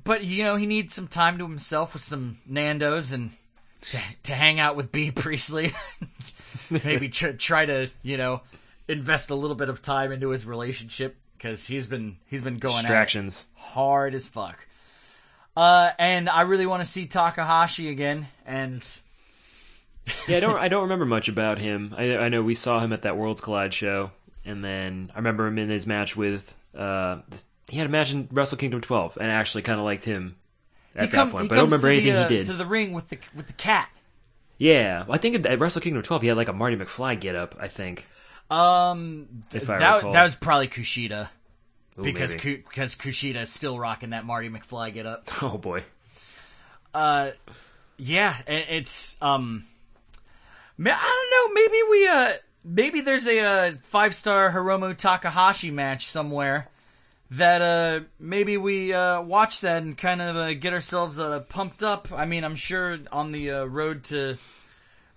but 0.04 0.24
you 0.24 0.44
know 0.44 0.56
he 0.56 0.66
needs 0.66 0.94
some 0.94 1.08
time 1.08 1.38
to 1.38 1.48
himself 1.48 1.94
with 1.94 2.04
some 2.04 2.38
Nando's 2.46 3.12
and 3.12 3.32
to 3.92 4.00
to 4.24 4.34
hang 4.34 4.60
out 4.60 4.76
with 4.76 4.92
Bea 4.92 5.12
Priestley. 5.16 5.74
Maybe 6.84 7.10
tr- 7.10 7.32
try 7.32 7.66
to 7.66 7.90
you 8.04 8.18
know 8.18 8.42
invest 8.88 9.30
a 9.30 9.36
little 9.36 9.56
bit 9.56 9.70
of 9.70 9.82
time 9.82 10.12
into 10.12 10.30
his 10.30 10.46
relationship 10.46 11.16
because 11.38 11.66
he's 11.66 11.88
been 11.88 12.18
he's 12.28 12.42
been 12.42 12.58
going 12.58 12.76
Distractions. 12.76 13.48
hard 13.56 14.14
as 14.14 14.28
fuck. 14.28 14.68
Uh, 15.56 15.92
and 16.00 16.30
I 16.30 16.42
really 16.42 16.66
want 16.66 16.82
to 16.82 16.90
see 16.90 17.08
Takahashi 17.08 17.90
again. 17.90 18.28
And 18.46 18.88
Yeah, 20.28 20.38
I 20.38 20.40
don't 20.40 20.58
I 20.60 20.68
don't 20.68 20.84
remember 20.84 21.06
much 21.06 21.28
about 21.28 21.58
him. 21.60 21.94
I 21.98 22.18
I 22.18 22.30
know 22.30 22.42
we 22.42 22.56
saw 22.56 22.80
him 22.80 22.94
at 22.94 23.02
that 23.04 23.18
Worlds 23.18 23.42
Collide 23.42 23.74
show, 23.74 24.12
and 24.46 24.64
then 24.64 25.12
I 25.14 25.18
remember 25.18 25.48
him 25.48 25.58
in 25.58 25.70
his 25.70 25.86
match 25.86 26.16
with 26.16 26.56
uh 26.76 27.20
this, 27.30 27.46
he 27.68 27.78
had 27.78 27.94
a 27.94 28.12
in 28.12 28.28
Wrestle 28.32 28.58
Kingdom 28.58 28.82
12, 28.82 29.18
and 29.20 29.30
actually 29.32 29.62
kind 29.62 29.80
of 29.80 29.86
liked 29.86 30.04
him 30.04 30.36
at 30.96 31.12
that 31.12 31.32
point. 31.32 31.50
But 31.50 31.56
I 31.56 31.62
don't 31.62 31.66
remember 31.66 31.94
to 31.94 32.02
the, 32.02 32.10
anything 32.10 32.16
uh, 32.16 32.28
he 32.28 32.36
did. 32.38 32.46
to 32.48 32.54
the 32.54 32.66
ring 32.66 32.94
with 32.94 33.10
the 33.10 33.18
with 33.36 33.48
the 33.48 33.54
cat. 33.54 33.90
Yeah, 34.58 35.06
well, 35.06 35.16
I 35.16 35.18
think 35.18 35.46
at 35.46 35.60
Wrestle 35.60 35.82
Kingdom 35.82 36.04
12 36.04 36.22
he 36.22 36.28
had 36.28 36.38
like 36.38 36.48
a 36.48 36.54
Marty 36.54 36.76
McFly 36.76 37.20
get 37.20 37.36
up. 37.36 37.56
I 37.60 37.68
think. 37.68 38.08
Um, 38.50 39.44
If 39.54 39.70
I 39.70 39.80
that 39.80 39.96
recall. 39.96 40.14
that 40.14 40.24
was 40.24 40.36
probably 40.36 40.68
Kushida 40.68 41.30
Ooh, 41.98 42.04
because. 42.04 42.36
Ku, 42.36 42.58
because 42.58 42.96
Kushida 42.96 43.44
is 43.44 43.50
still 43.52 43.80
rocking 43.80 44.10
that 44.10 44.26
Marty 44.26 44.50
McFly 44.50 44.94
get 44.94 45.06
up. 45.06 45.30
oh 45.44 45.58
boy, 45.58 45.84
Uh, 46.94 47.32
yeah, 47.98 48.38
it, 48.48 48.66
it's 48.70 49.16
um, 49.22 49.64
I 50.78 50.84
don't 50.84 51.56
know. 51.56 51.62
Maybe 51.62 51.78
we 51.90 52.08
uh, 52.08 52.34
maybe 52.64 53.02
there's 53.02 53.28
a 53.28 53.40
uh, 53.40 53.72
five 53.84 54.14
star 54.14 54.52
Hiromu 54.52 54.98
Takahashi 54.98 55.72
match 55.72 56.08
somewhere 56.08 56.68
that 57.32 57.62
uh 57.62 58.02
maybe 58.20 58.58
we 58.58 58.94
uh 58.94 59.22
watch 59.22 59.62
that 59.62 59.84
and 59.84 59.98
kind 59.98 60.22
of 60.22 60.36
uh, 60.36 60.54
get 60.54 60.74
ourselves 60.74 61.18
uh 61.20 61.40
pumped 61.42 61.82
up. 61.84 62.10
I 62.12 62.26
mean, 62.26 62.44
I'm 62.44 62.56
sure 62.56 63.00
on 63.12 63.32
the 63.32 63.52
uh, 63.52 63.64
road 63.66 64.04
to 64.06 64.38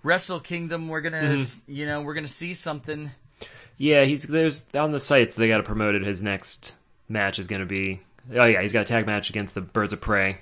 Wrestle 0.03 0.39
Kingdom 0.39 0.87
we're 0.87 1.01
gonna 1.01 1.21
Mm-hmm. 1.21 1.71
you 1.71 1.85
know 1.85 2.01
we're 2.01 2.13
gonna 2.13 2.27
see 2.27 2.53
something. 2.53 3.11
yeah, 3.77 4.03
he's 4.05 4.23
there's 4.23 4.63
on 4.73 4.91
the 4.91 4.99
sites 4.99 5.35
they 5.35 5.47
got 5.47 5.57
to 5.57 5.63
promote 5.63 5.95
it. 5.95 6.03
His 6.03 6.21
next 6.23 6.73
match 7.09 7.37
is 7.39 7.47
going 7.47 7.59
to 7.61 7.65
be 7.65 8.01
oh 8.33 8.45
yeah, 8.45 8.61
he's 8.61 8.71
got 8.73 8.81
a 8.81 8.85
tag 8.85 9.05
match 9.05 9.29
against 9.29 9.53
the 9.55 9.61
Birds 9.61 9.91
of 9.93 9.99
Prey 10.01 10.37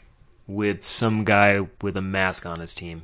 with 0.48 0.84
some 0.84 1.24
guy 1.24 1.66
with 1.82 1.96
a 1.98 2.02
mask 2.02 2.46
on 2.46 2.60
his 2.60 2.74
team. 2.76 3.04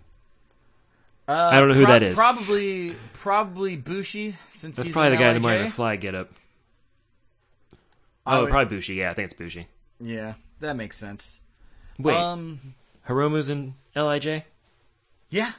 Uh, 1.27 1.49
I 1.53 1.59
don't 1.59 1.69
know 1.69 1.75
who 1.75 1.85
that 1.85 2.03
is. 2.03 2.15
Probably 2.15 2.95
probably 3.13 3.75
Bushi 3.77 4.35
since 4.49 4.75
That's 4.77 4.87
he's 4.87 4.93
probably 4.93 5.11
the 5.11 5.17
guy 5.17 5.29
in 5.29 5.35
the. 5.35 5.47
Marty 5.47 5.65
McFly 5.65 5.99
get 5.99 6.15
up. 6.15 6.31
Oh, 8.37 8.41
would- 8.43 8.49
probably 8.51 8.75
Bushi. 8.77 8.95
Yeah, 8.95 9.11
I 9.11 9.13
think 9.13 9.25
it's 9.31 9.33
Bushi. 9.39 9.67
Yeah, 9.99 10.33
that 10.59 10.75
makes 10.75 10.97
sense. 10.97 11.41
Wait, 11.97 12.15
Um, 12.15 12.75
Hiromu's 13.07 13.49
in 13.49 13.75
Lij. 13.95 14.43
yeah. 15.29 15.51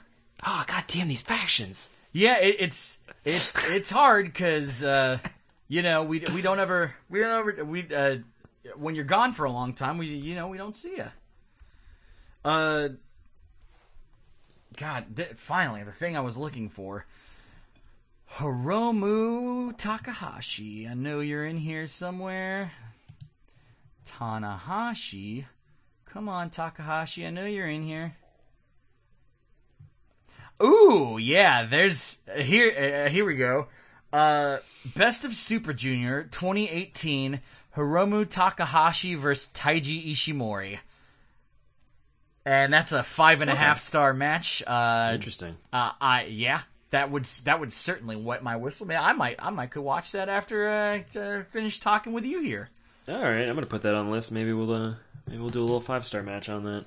Oh 0.46 0.64
god 0.66 0.84
damn 0.86 1.08
these 1.08 1.20
factions! 1.20 1.90
Yeah, 2.12 2.38
it, 2.38 2.56
it's 2.58 2.98
it's 3.24 3.54
it's 3.68 3.90
hard 3.90 4.24
because 4.26 4.82
uh, 4.82 5.18
you 5.68 5.82
know 5.82 6.02
we 6.02 6.20
we 6.20 6.40
don't 6.40 6.58
ever 6.58 6.94
we 7.10 7.20
don't 7.20 7.38
ever 7.38 7.64
we 7.64 7.94
uh, 7.94 8.16
when 8.76 8.94
you're 8.94 9.04
gone 9.04 9.34
for 9.34 9.44
a 9.44 9.50
long 9.50 9.74
time 9.74 9.98
we 9.98 10.06
you 10.06 10.34
know 10.34 10.48
we 10.48 10.56
don't 10.56 10.74
see 10.74 10.96
you. 10.96 11.06
Uh, 12.42 12.88
God, 14.78 15.16
th- 15.16 15.34
finally 15.36 15.82
the 15.82 15.92
thing 15.92 16.16
I 16.16 16.20
was 16.20 16.36
looking 16.36 16.68
for. 16.70 17.04
Hiromu 18.37 19.76
Takahashi. 19.76 20.87
I 20.89 20.95
know 20.95 21.20
you're 21.20 21.47
in 21.47 21.59
here 21.59 21.87
somewhere. 21.87 22.72
Tanahashi. 24.07 25.47
Come 26.07 26.28
on, 26.28 26.51
Takahashi. 26.51 27.26
I 27.26 27.31
know 27.31 27.45
you're 27.47 27.68
in 27.68 27.83
here. 27.83 28.16
Ooh, 30.62 31.18
yeah. 31.20 31.64
There's 31.64 32.18
here. 32.37 33.05
Uh, 33.07 33.11
here 33.11 33.24
we 33.24 33.37
go. 33.37 33.66
Uh, 34.12 34.59
Best 34.95 35.24
of 35.24 35.35
Super 35.35 35.72
Junior 35.72 36.24
2018. 36.24 37.41
Hiromu 37.76 38.28
Takahashi 38.28 39.14
versus 39.14 39.51
Taiji 39.55 40.11
Ishimori. 40.11 40.78
And 42.45 42.72
that's 42.72 42.91
a 42.91 43.03
five 43.03 43.43
and 43.43 43.51
a 43.51 43.55
half 43.55 43.81
star 43.81 44.12
match. 44.12 44.62
Uh, 44.66 45.12
Interesting. 45.14 45.57
uh, 45.72 45.93
I 46.01 46.24
yeah, 46.24 46.62
that 46.91 47.11
would 47.11 47.24
that 47.24 47.61
would 47.61 47.72
certainly 47.72 48.16
wet 48.16 48.43
my 48.43 48.57
whistle. 48.57 48.86
Man, 48.86 49.03
I 49.03 49.12
might 49.12 49.36
I 49.38 49.51
might 49.51 49.70
could 49.70 49.82
watch 49.82 50.12
that 50.12 50.28
after 50.28 50.68
I 50.68 51.05
uh, 51.18 51.43
finish 51.53 51.80
talking 51.80 52.12
with 52.12 52.24
you 52.24 52.41
here. 52.43 52.70
All 53.09 53.20
right, 53.20 53.49
I'm 53.49 53.55
gonna 53.55 53.66
put 53.66 53.82
that 53.82 53.95
on 53.95 54.07
the 54.07 54.12
list. 54.12 54.32
Maybe 54.32 54.53
we'll 54.53 54.72
uh, 54.72 54.95
maybe 55.26 55.38
we'll 55.38 55.49
do 55.49 55.61
a 55.61 55.62
little 55.62 55.80
five 55.80 56.05
star 56.05 56.22
match 56.22 56.49
on 56.49 56.64
that. 56.64 56.84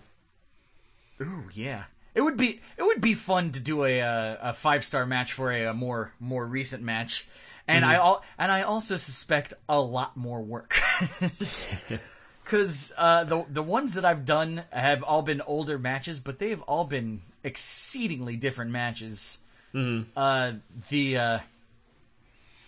Ooh, 1.21 1.45
yeah. 1.53 1.83
It 2.15 2.21
would 2.21 2.37
be 2.37 2.61
it 2.77 2.83
would 2.83 3.01
be 3.01 3.13
fun 3.13 3.51
to 3.53 3.59
do 3.59 3.85
a 3.85 4.01
uh, 4.01 4.37
a 4.41 4.53
five 4.53 4.85
star 4.85 5.05
match 5.05 5.33
for 5.33 5.51
a, 5.51 5.65
a 5.65 5.73
more 5.73 6.11
more 6.19 6.45
recent 6.45 6.83
match, 6.83 7.27
and 7.67 7.83
I 7.83 7.95
al- 7.95 8.23
and 8.37 8.51
I 8.51 8.61
also 8.61 8.97
suspect 8.97 9.53
a 9.67 9.79
lot 9.79 10.15
more 10.17 10.41
work. 10.41 10.79
Because 12.43 12.91
uh, 12.97 13.23
the 13.23 13.45
the 13.49 13.63
ones 13.63 13.93
that 13.93 14.03
I've 14.03 14.25
done 14.25 14.63
have 14.69 15.01
all 15.01 15.21
been 15.21 15.39
older 15.39 15.79
matches, 15.79 16.19
but 16.19 16.39
they 16.39 16.49
have 16.49 16.61
all 16.63 16.83
been 16.83 17.21
exceedingly 17.41 18.35
different 18.35 18.69
matches. 18.71 19.39
Uh, 20.15 20.53
the 20.89 21.17
uh, 21.17 21.39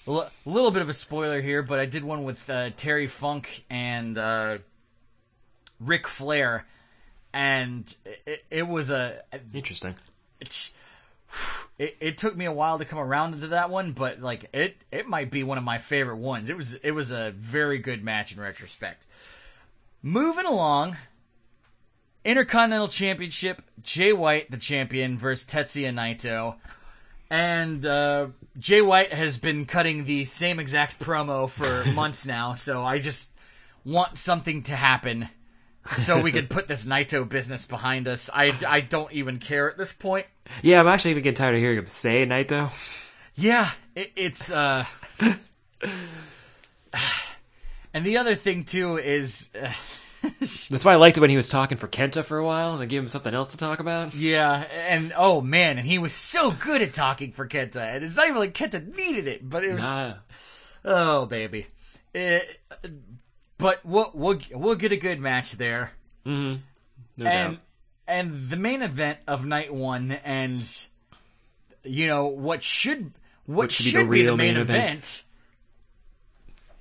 a 0.08 0.30
little 0.46 0.72
bit 0.72 0.82
of 0.82 0.90
a 0.90 0.94
spoiler 0.94 1.42
here, 1.42 1.62
but 1.64 1.80
I 1.80 1.86
did 1.86 2.04
one 2.04 2.24
with 2.24 2.50
uh, 2.50 2.72
Terry 2.78 3.08
Funk 3.08 3.66
and 3.70 4.18
uh, 4.18 4.58
Ric 5.80 6.08
Flair, 6.08 6.66
and 7.34 7.96
it, 8.26 8.46
it 8.50 8.68
was 8.68 8.90
a 8.90 9.22
Interesting. 9.54 9.96
it, 10.40 10.72
it, 11.80 11.98
it 12.00 12.18
took 12.18 12.36
me 12.36 12.46
a 12.46 12.52
while 12.52 12.78
to 12.80 12.86
come 12.86 13.00
around 13.00 13.40
to 13.42 13.48
that 13.48 13.70
one, 13.70 13.92
but 13.92 14.22
like 14.22 14.50
it 14.54 14.78
it 14.92 15.08
might 15.08 15.32
be 15.32 15.44
one 15.44 15.58
of 15.58 15.64
my 15.64 15.78
favorite 15.78 16.18
ones. 16.18 16.50
It 16.50 16.58
was 16.58 16.74
it 16.74 16.92
was 16.92 17.12
a 17.12 17.32
very 17.32 17.78
good 17.78 18.04
match 18.04 18.32
in 18.32 18.40
retrospect. 18.40 19.06
Moving 20.02 20.46
along, 20.46 20.98
Intercontinental 22.24 22.88
Championship, 22.90 23.64
Jay 23.82 24.14
White 24.14 24.52
the 24.52 24.58
champion 24.58 25.18
versus 25.18 25.48
Tetsuya 25.48 25.92
Naito. 25.94 26.56
And 27.30 27.86
uh, 27.86 28.28
Jay 28.60 28.82
White 28.82 29.14
has 29.14 29.38
been 29.38 29.66
cutting 29.66 30.06
the 30.06 30.26
same 30.26 30.60
exact 30.60 31.00
promo 31.00 31.50
for 31.50 31.86
months 31.94 32.26
now, 32.26 32.54
so 32.54 32.84
I 32.84 33.00
just 33.00 33.32
want 33.84 34.18
something 34.18 34.64
to 34.64 34.76
happen 34.76 35.30
so 35.86 36.20
we 36.20 36.32
could 36.32 36.50
put 36.50 36.68
this 36.68 36.86
Naito 36.86 37.28
business 37.28 37.66
behind 37.66 38.08
us. 38.08 38.30
I, 38.34 38.58
I 38.68 38.82
don't 38.82 39.12
even 39.12 39.38
care 39.40 39.70
at 39.70 39.78
this 39.78 39.94
point. 39.94 40.26
Yeah, 40.64 40.80
I'm 40.80 40.88
actually 40.88 41.12
even 41.12 41.24
getting 41.24 41.38
tired 41.38 41.56
of 41.56 41.62
hearing 41.62 41.78
him 41.78 41.88
say 41.88 42.26
Naito. 42.26 42.72
Yeah, 43.36 43.72
it, 43.96 44.12
it's 44.16 44.52
uh 44.52 44.86
And 47.96 48.06
the 48.06 48.18
other 48.18 48.36
thing 48.36 48.66
too 48.66 48.98
is 48.98 49.50
uh, 49.60 49.72
That's 50.70 50.86
why 50.86 50.94
I 50.94 50.96
liked 50.96 51.18
it 51.18 51.22
when 51.22 51.30
he 51.30 51.38
was 51.38 51.48
talking 51.48 51.78
for 51.78 51.88
Kenta 51.88 52.24
for 52.24 52.38
a 52.38 52.46
while, 52.46 52.74
and 52.74 52.82
they 52.82 52.86
gave 52.88 53.02
him 53.02 53.08
something 53.08 53.34
else 53.34 53.50
to 53.50 53.58
talk 53.58 53.80
about. 53.80 54.14
yeah, 54.14 54.66
and 54.88 55.14
oh 55.16 55.42
man, 55.42 55.78
and 55.78 55.88
he 55.88 55.98
was 55.98 56.14
so 56.14 56.52
good 56.52 56.82
at 56.82 56.94
talking 56.94 57.32
for 57.32 57.48
Kenta. 57.48 57.96
And 57.96 58.04
it's 58.04 58.16
not 58.16 58.28
even 58.28 58.40
like 58.40 58.54
Kenta 58.54 58.96
needed 58.96 59.28
it, 59.28 59.48
but 59.48 59.64
it 59.64 59.74
was 59.74 59.84
Nah. 59.84 60.14
oh 60.84 61.26
baby. 61.26 61.68
It, 62.14 62.60
but 63.58 63.86
we'll 63.86 64.12
we'll 64.14 64.40
we'll 64.52 64.76
get 64.76 64.92
a 64.92 64.98
good 64.98 65.20
match 65.20 65.54
there. 65.54 65.92
Mm-hmm. 66.26 66.62
No 67.18 67.26
and 67.26 67.54
doubt. 67.54 67.62
and 68.08 68.50
the 68.50 68.58
main 68.58 68.82
event 68.82 69.20
of 69.28 69.46
night 69.46 69.74
one 69.74 70.12
and 70.24 70.68
you 71.84 72.08
know 72.08 72.26
what 72.26 72.64
should 72.64 73.12
what, 73.46 73.72
should 73.72 73.86
should, 73.86 74.10
be 74.10 74.24
the 74.24 74.24
be, 74.24 74.24
the 74.24 74.36
main, 74.38 74.54
main 74.56 74.62
event, 74.62 74.90
event. 74.90 75.24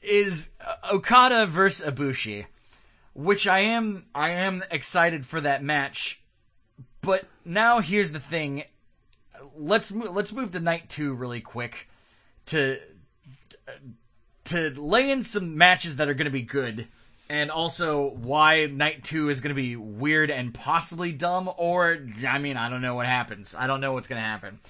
is 0.03 0.51
Okada 0.91 1.47
versus 1.47 1.87
Ibushi, 1.87 2.47
which 3.15 3.47
I 3.47 3.61
am 3.61 4.07
I 4.15 4.31
am 4.31 4.65
excited 4.71 5.25
for 5.25 5.41
that 5.41 5.63
match. 5.63 6.21
But 7.01 7.27
now 7.45 7.81
here's 7.81 8.13
the 8.13 8.21
thing. 8.21 8.65
Let's 9.57 9.93
let's 9.93 10.33
move 10.33 10.53
to 10.53 10.61
night 10.61 10.89
2 10.89 11.15
really 11.15 11.41
quick 11.41 11.89
to 12.47 12.79
to 14.45 14.71
lay 14.71 15.11
in 15.11 15.23
some 15.23 15.57
matches 15.57 15.97
that 15.97 16.09
are 16.09 16.15
going 16.15 16.27
to 16.27 16.31
be 16.31 16.43
good 16.43 16.87
and 17.29 17.51
also 17.51 18.11
why 18.11 18.67
night 18.67 19.05
2 19.05 19.31
is 19.31 19.41
going 19.41 19.51
to 19.51 19.55
be 19.55 19.77
weird 19.77 20.31
and 20.31 20.53
possibly 20.53 21.13
dumb 21.13 21.51
or 21.57 21.99
I 22.27 22.39
mean 22.39 22.57
I 22.57 22.69
don't 22.69 22.83
know 22.83 22.95
what 22.95 23.07
happens. 23.07 23.55
I 23.55 23.67
don't 23.67 23.81
know 23.81 23.93
what's 23.93 24.09
going 24.09 24.21
to 24.21 24.27
happen. 24.27 24.61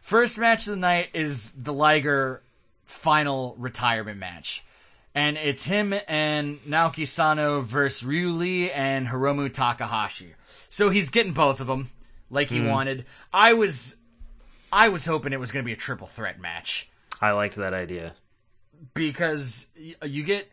First 0.00 0.38
match 0.38 0.66
of 0.66 0.72
the 0.72 0.80
night 0.80 1.10
is 1.12 1.50
the 1.52 1.72
Liger 1.72 2.42
final 2.86 3.54
retirement 3.58 4.18
match. 4.18 4.64
And 5.14 5.36
it's 5.36 5.64
him 5.64 5.92
and 6.06 6.62
Naoki 6.64 7.06
Sano 7.06 7.60
versus 7.62 8.04
Ryu 8.04 8.28
Lee 8.30 8.70
and 8.70 9.08
Hiromu 9.08 9.52
Takahashi. 9.52 10.34
So 10.68 10.88
he's 10.90 11.10
getting 11.10 11.32
both 11.32 11.60
of 11.60 11.66
them 11.66 11.90
like 12.30 12.48
he 12.48 12.60
wanted. 12.60 13.06
I 13.32 13.54
was 13.54 13.96
I 14.72 14.88
was 14.88 15.04
hoping 15.06 15.32
it 15.32 15.40
was 15.40 15.50
going 15.50 15.64
to 15.64 15.66
be 15.66 15.72
a 15.72 15.76
triple 15.76 16.06
threat 16.06 16.38
match. 16.40 16.88
I 17.20 17.32
liked 17.32 17.56
that 17.56 17.74
idea. 17.74 18.14
because 18.94 19.66
you 20.02 20.22
get 20.22 20.48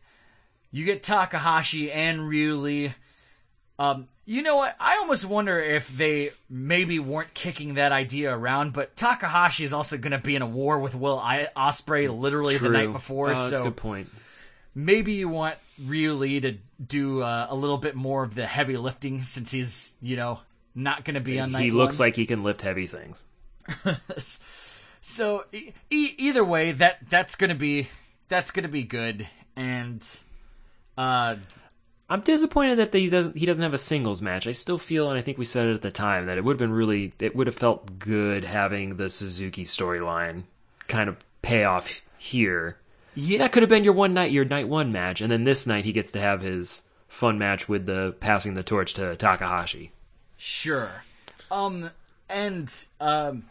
you 0.72 0.86
get 0.86 1.04
Takahashi 1.04 1.92
and 1.92 2.28
Ryu 2.28 2.56
Lee. 2.56 2.94
Um, 3.80 4.08
you 4.26 4.42
know 4.42 4.56
what? 4.56 4.76
I 4.80 4.98
almost 4.98 5.24
wonder 5.26 5.60
if 5.62 5.96
they 5.96 6.32
maybe 6.50 6.98
weren't 7.00 7.34
kicking 7.36 7.76
that 7.76 7.92
idea 7.92 8.36
around, 8.36 8.74
but 8.74 8.96
Takahashi 8.96 9.64
is 9.64 9.72
also 9.72 9.98
going 9.98 10.12
to 10.12 10.18
be 10.18 10.36
in 10.36 10.42
a 10.42 10.48
war 10.48 10.80
with 10.80 10.96
Will 10.96 11.20
I- 11.20 11.48
Ospreay 11.56 12.10
literally 12.20 12.58
True. 12.58 12.70
the 12.70 12.74
night 12.78 12.92
before, 12.92 13.28
Oh, 13.28 13.36
that's 13.36 13.52
a 13.54 13.58
so 13.58 13.64
good 13.66 13.76
point. 13.78 14.10
Maybe 14.78 15.14
you 15.14 15.28
want 15.28 15.56
Ryu 15.84 16.14
Lee 16.14 16.40
to 16.40 16.54
do 16.86 17.22
uh, 17.24 17.48
a 17.50 17.56
little 17.56 17.78
bit 17.80 17.96
more 17.96 18.24
of 18.24 18.36
the 18.36 18.46
heavy 18.46 18.78
lifting 18.78 19.24
since 19.24 19.50
he's 19.52 19.96
you 20.02 20.16
know 20.16 20.40
not 20.76 21.04
going 21.04 21.16
to 21.16 21.20
be 21.22 21.40
on 21.40 21.52
night 21.52 21.64
He 21.64 21.72
looks 21.72 21.98
one. 21.98 22.08
like 22.08 22.16
he 22.16 22.26
can 22.28 22.44
lift 22.44 22.62
heavy 22.62 22.86
things. 22.88 23.26
So 25.00 25.46
e- 25.54 25.72
either 25.90 26.44
way, 26.44 26.74
that 26.74 26.98
that's 27.10 27.36
gonna 27.36 27.56
be 27.56 27.88
that's 28.28 28.52
gonna 28.52 28.68
be 28.68 28.84
good, 28.84 29.28
and 29.56 30.06
uh, 30.98 31.36
I'm 32.10 32.22
disappointed 32.22 32.78
that 32.80 32.94
he 32.94 33.10
doesn't 33.10 33.38
he 33.38 33.46
doesn't 33.46 33.64
have 33.64 33.74
a 33.74 33.78
singles 33.78 34.22
match. 34.22 34.48
I 34.48 34.52
still 34.52 34.78
feel, 34.78 35.10
and 35.10 35.18
I 35.18 35.22
think 35.22 35.38
we 35.38 35.46
said 35.46 35.68
it 35.68 35.76
at 35.76 35.82
the 35.82 35.92
time, 35.92 36.26
that 36.26 36.38
it 36.38 36.44
would 36.44 36.54
have 36.54 36.60
been 36.60 36.74
really 36.74 37.14
it 37.20 37.36
would 37.36 37.48
have 37.48 37.56
felt 37.56 38.00
good 38.00 38.44
having 38.44 38.98
the 38.98 39.10
Suzuki 39.10 39.64
storyline 39.64 40.44
kind 40.88 41.08
of 41.08 41.18
pay 41.42 41.64
off 41.64 42.02
here. 42.18 42.78
Yeah, 43.18 43.40
That 43.40 43.52
could 43.52 43.64
have 43.64 43.70
been 43.70 43.84
your 43.84 43.94
one 43.94 44.14
night, 44.14 44.32
your 44.32 44.46
night 44.46 44.68
one 44.68 44.92
match, 44.92 45.22
and 45.22 45.32
then 45.32 45.44
this 45.44 45.66
night 45.66 45.86
he 45.86 45.92
gets 45.92 46.12
to 46.12 46.20
have 46.20 46.42
his 46.42 46.84
fun 47.08 47.38
match 47.40 47.68
with 47.68 47.86
the 47.86 48.16
passing 48.20 48.54
the 48.54 48.64
torch 48.64 48.94
to 48.96 49.16
Takahashi. 49.16 49.92
sure. 50.38 51.04
Um, 51.50 51.90
and 52.30 52.72
um, 53.00 53.46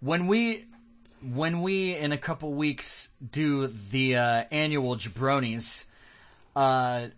when 0.00 0.26
we 0.26 0.64
when 1.22 1.62
we 1.62 1.94
in 1.94 2.12
a 2.12 2.18
couple 2.18 2.52
weeks 2.52 3.10
do 3.30 3.68
the 3.90 4.16
uh, 4.16 4.44
annual 4.50 4.96
Jabronis, 4.96 5.84
uh, 6.56 7.08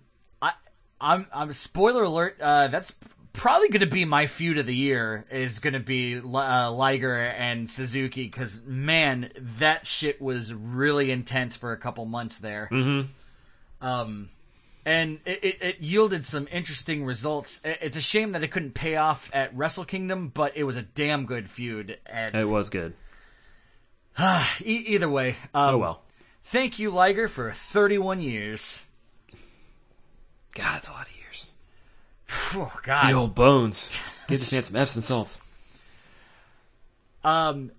I 0.43 0.53
I'm 1.01 1.27
I'm 1.33 1.53
spoiler 1.53 2.03
alert. 2.03 2.37
Uh, 2.41 2.69
that's 2.69 2.93
probably 3.37 3.69
going 3.69 3.81
to 3.81 3.87
be 3.87 4.05
my 4.05 4.27
feud 4.27 4.59
of 4.59 4.67
the 4.67 4.75
year. 4.75 5.25
Is 5.31 5.59
going 5.59 5.75
to 5.75 5.81
be 5.81 6.19
uh, 6.19 6.71
Liger 6.71 7.15
and 7.15 7.69
Suzuki 7.69 8.25
because 8.25 8.63
man, 8.65 9.31
that 9.59 9.87
shit 9.87 10.21
was 10.21 10.53
really 10.53 11.11
intense 11.11 11.57
for 11.57 11.73
a 11.73 11.77
couple 11.77 12.05
months 12.05 12.39
there. 12.39 12.69
Mm-hmm. 12.73 13.87
Um, 13.87 14.31
and 14.85 15.19
it, 15.25 15.45
it, 15.45 15.59
it 15.61 15.81
yielded 15.81 16.25
some 16.25 16.49
interesting 16.51 17.05
results. 17.05 17.61
It's 17.65 17.97
a 17.97 18.01
shame 18.01 18.33
that 18.33 18.43
it 18.43 18.49
couldn't 18.49 18.75
pay 18.75 18.97
off 18.97 19.31
at 19.33 19.55
Wrestle 19.57 19.85
Kingdom, 19.85 20.31
but 20.33 20.57
it 20.57 20.65
was 20.65 20.77
a 20.77 20.83
damn 20.83 21.27
good 21.27 21.51
feud. 21.51 21.99
And 22.07 22.35
It 22.35 22.49
was 22.49 22.71
good. 22.71 22.95
either 24.65 25.09
way, 25.09 25.37
um, 25.53 25.75
Oh 25.75 25.79
well. 25.79 26.03
Thank 26.45 26.79
you, 26.79 26.91
Liger, 26.91 27.27
for 27.27 27.51
31 27.53 28.21
years. 28.21 28.85
God, 30.55 30.75
that's 30.75 30.89
a 30.89 30.93
lot 30.93 31.09
of 31.09 31.16
Oh, 32.55 32.73
God. 32.83 33.09
The 33.09 33.13
old 33.15 33.35
bones. 33.35 33.89
Give 34.29 34.39
this 34.39 34.53
man 34.53 34.63
some 34.63 34.77
Epsom 34.77 35.01
salts. 35.01 35.41
Um, 37.25 37.73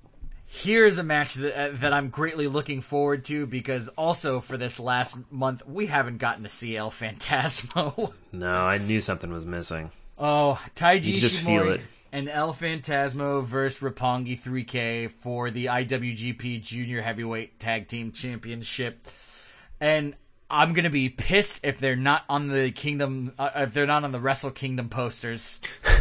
here's 0.45 0.97
a 0.97 1.03
match 1.03 1.35
that 1.35 1.57
uh, 1.59 1.69
that 1.75 1.93
I'm 1.93 2.09
greatly 2.09 2.47
looking 2.47 2.81
forward 2.81 3.25
to 3.25 3.45
because 3.45 3.87
also 3.89 4.39
for 4.39 4.57
this 4.57 4.79
last 4.79 5.17
month 5.31 5.65
we 5.67 5.85
haven't 5.87 6.17
gotten 6.17 6.43
to 6.43 6.49
see 6.49 6.75
El 6.75 6.91
Fantasmo. 6.91 8.13
No, 8.33 8.51
I 8.51 8.77
knew 8.77 9.01
something 9.01 9.31
was 9.31 9.45
missing. 9.45 9.89
oh, 10.17 10.61
Taiji 10.75 11.05
You 11.05 11.11
can 11.13 11.19
just 11.21 11.39
feel 11.39 11.63
Ishimori 11.63 11.75
it. 11.75 11.81
and 12.11 12.29
El 12.29 12.53
Fantasmo 12.53 13.43
versus 13.43 13.81
Roppongi 13.81 14.39
3K 14.39 15.09
for 15.21 15.49
the 15.49 15.65
IWGP 15.65 16.61
Junior 16.61 17.01
Heavyweight 17.01 17.59
Tag 17.59 17.87
Team 17.87 18.11
Championship, 18.11 19.07
and 19.79 20.15
I'm 20.49 20.73
gonna 20.73 20.89
be 20.89 21.09
pissed 21.09 21.61
if 21.63 21.79
they're 21.79 21.95
not 21.95 22.23
on 22.29 22.47
the 22.47 22.71
Kingdom 22.71 23.33
uh, 23.37 23.49
if 23.55 23.73
they're 23.73 23.85
not 23.85 24.03
on 24.03 24.11
the 24.11 24.19
Wrestle 24.19 24.51
Kingdom 24.51 24.89
posters. 24.89 25.59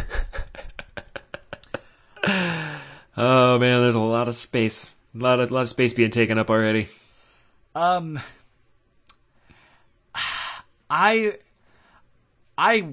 Oh 3.17 3.57
man, 3.57 3.81
there's 3.81 3.95
a 3.95 3.99
lot 3.99 4.27
of 4.27 4.35
space. 4.35 4.95
A 5.15 5.17
lot 5.17 5.39
of 5.39 5.49
lot 5.49 5.61
of 5.61 5.69
space 5.69 5.95
being 5.95 6.11
taken 6.11 6.37
up 6.37 6.51
already. 6.51 6.87
Um, 7.73 8.19
I 10.89 11.37
I 12.55 12.87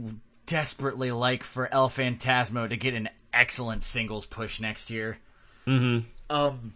desperately 0.46 1.12
like 1.12 1.44
for 1.44 1.72
El 1.72 1.90
Fantasmo 1.90 2.68
to 2.68 2.76
get 2.76 2.94
an 2.94 3.10
excellent 3.34 3.82
singles 3.82 4.24
push 4.24 4.60
next 4.60 4.88
year. 4.88 5.18
Mm-hmm. 5.66 6.06
Um, 6.34 6.74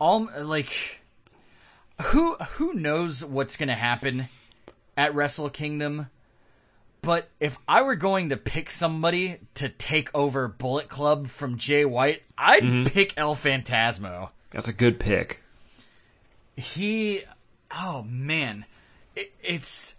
all 0.00 0.28
like 0.36 1.00
who 2.02 2.36
who 2.36 2.74
knows 2.74 3.24
what's 3.24 3.56
gonna 3.56 3.74
happen 3.74 4.28
at 4.96 5.14
Wrestle 5.14 5.50
Kingdom. 5.50 6.08
But 7.02 7.28
if 7.38 7.58
I 7.68 7.82
were 7.82 7.96
going 7.96 8.30
to 8.30 8.36
pick 8.38 8.70
somebody 8.70 9.36
to 9.56 9.68
take 9.68 10.08
over 10.14 10.48
Bullet 10.48 10.88
Club 10.88 11.28
from 11.28 11.58
Jay 11.58 11.84
White, 11.84 12.22
I'd 12.38 12.62
mm-hmm. 12.62 12.84
pick 12.84 13.12
El 13.18 13.36
Fantasmo 13.36 14.30
That's 14.50 14.68
a 14.68 14.72
good 14.72 14.98
pick. 14.98 15.42
he 16.56 17.24
oh 17.76 18.04
man 18.08 18.64
it, 19.16 19.32
it's 19.42 19.94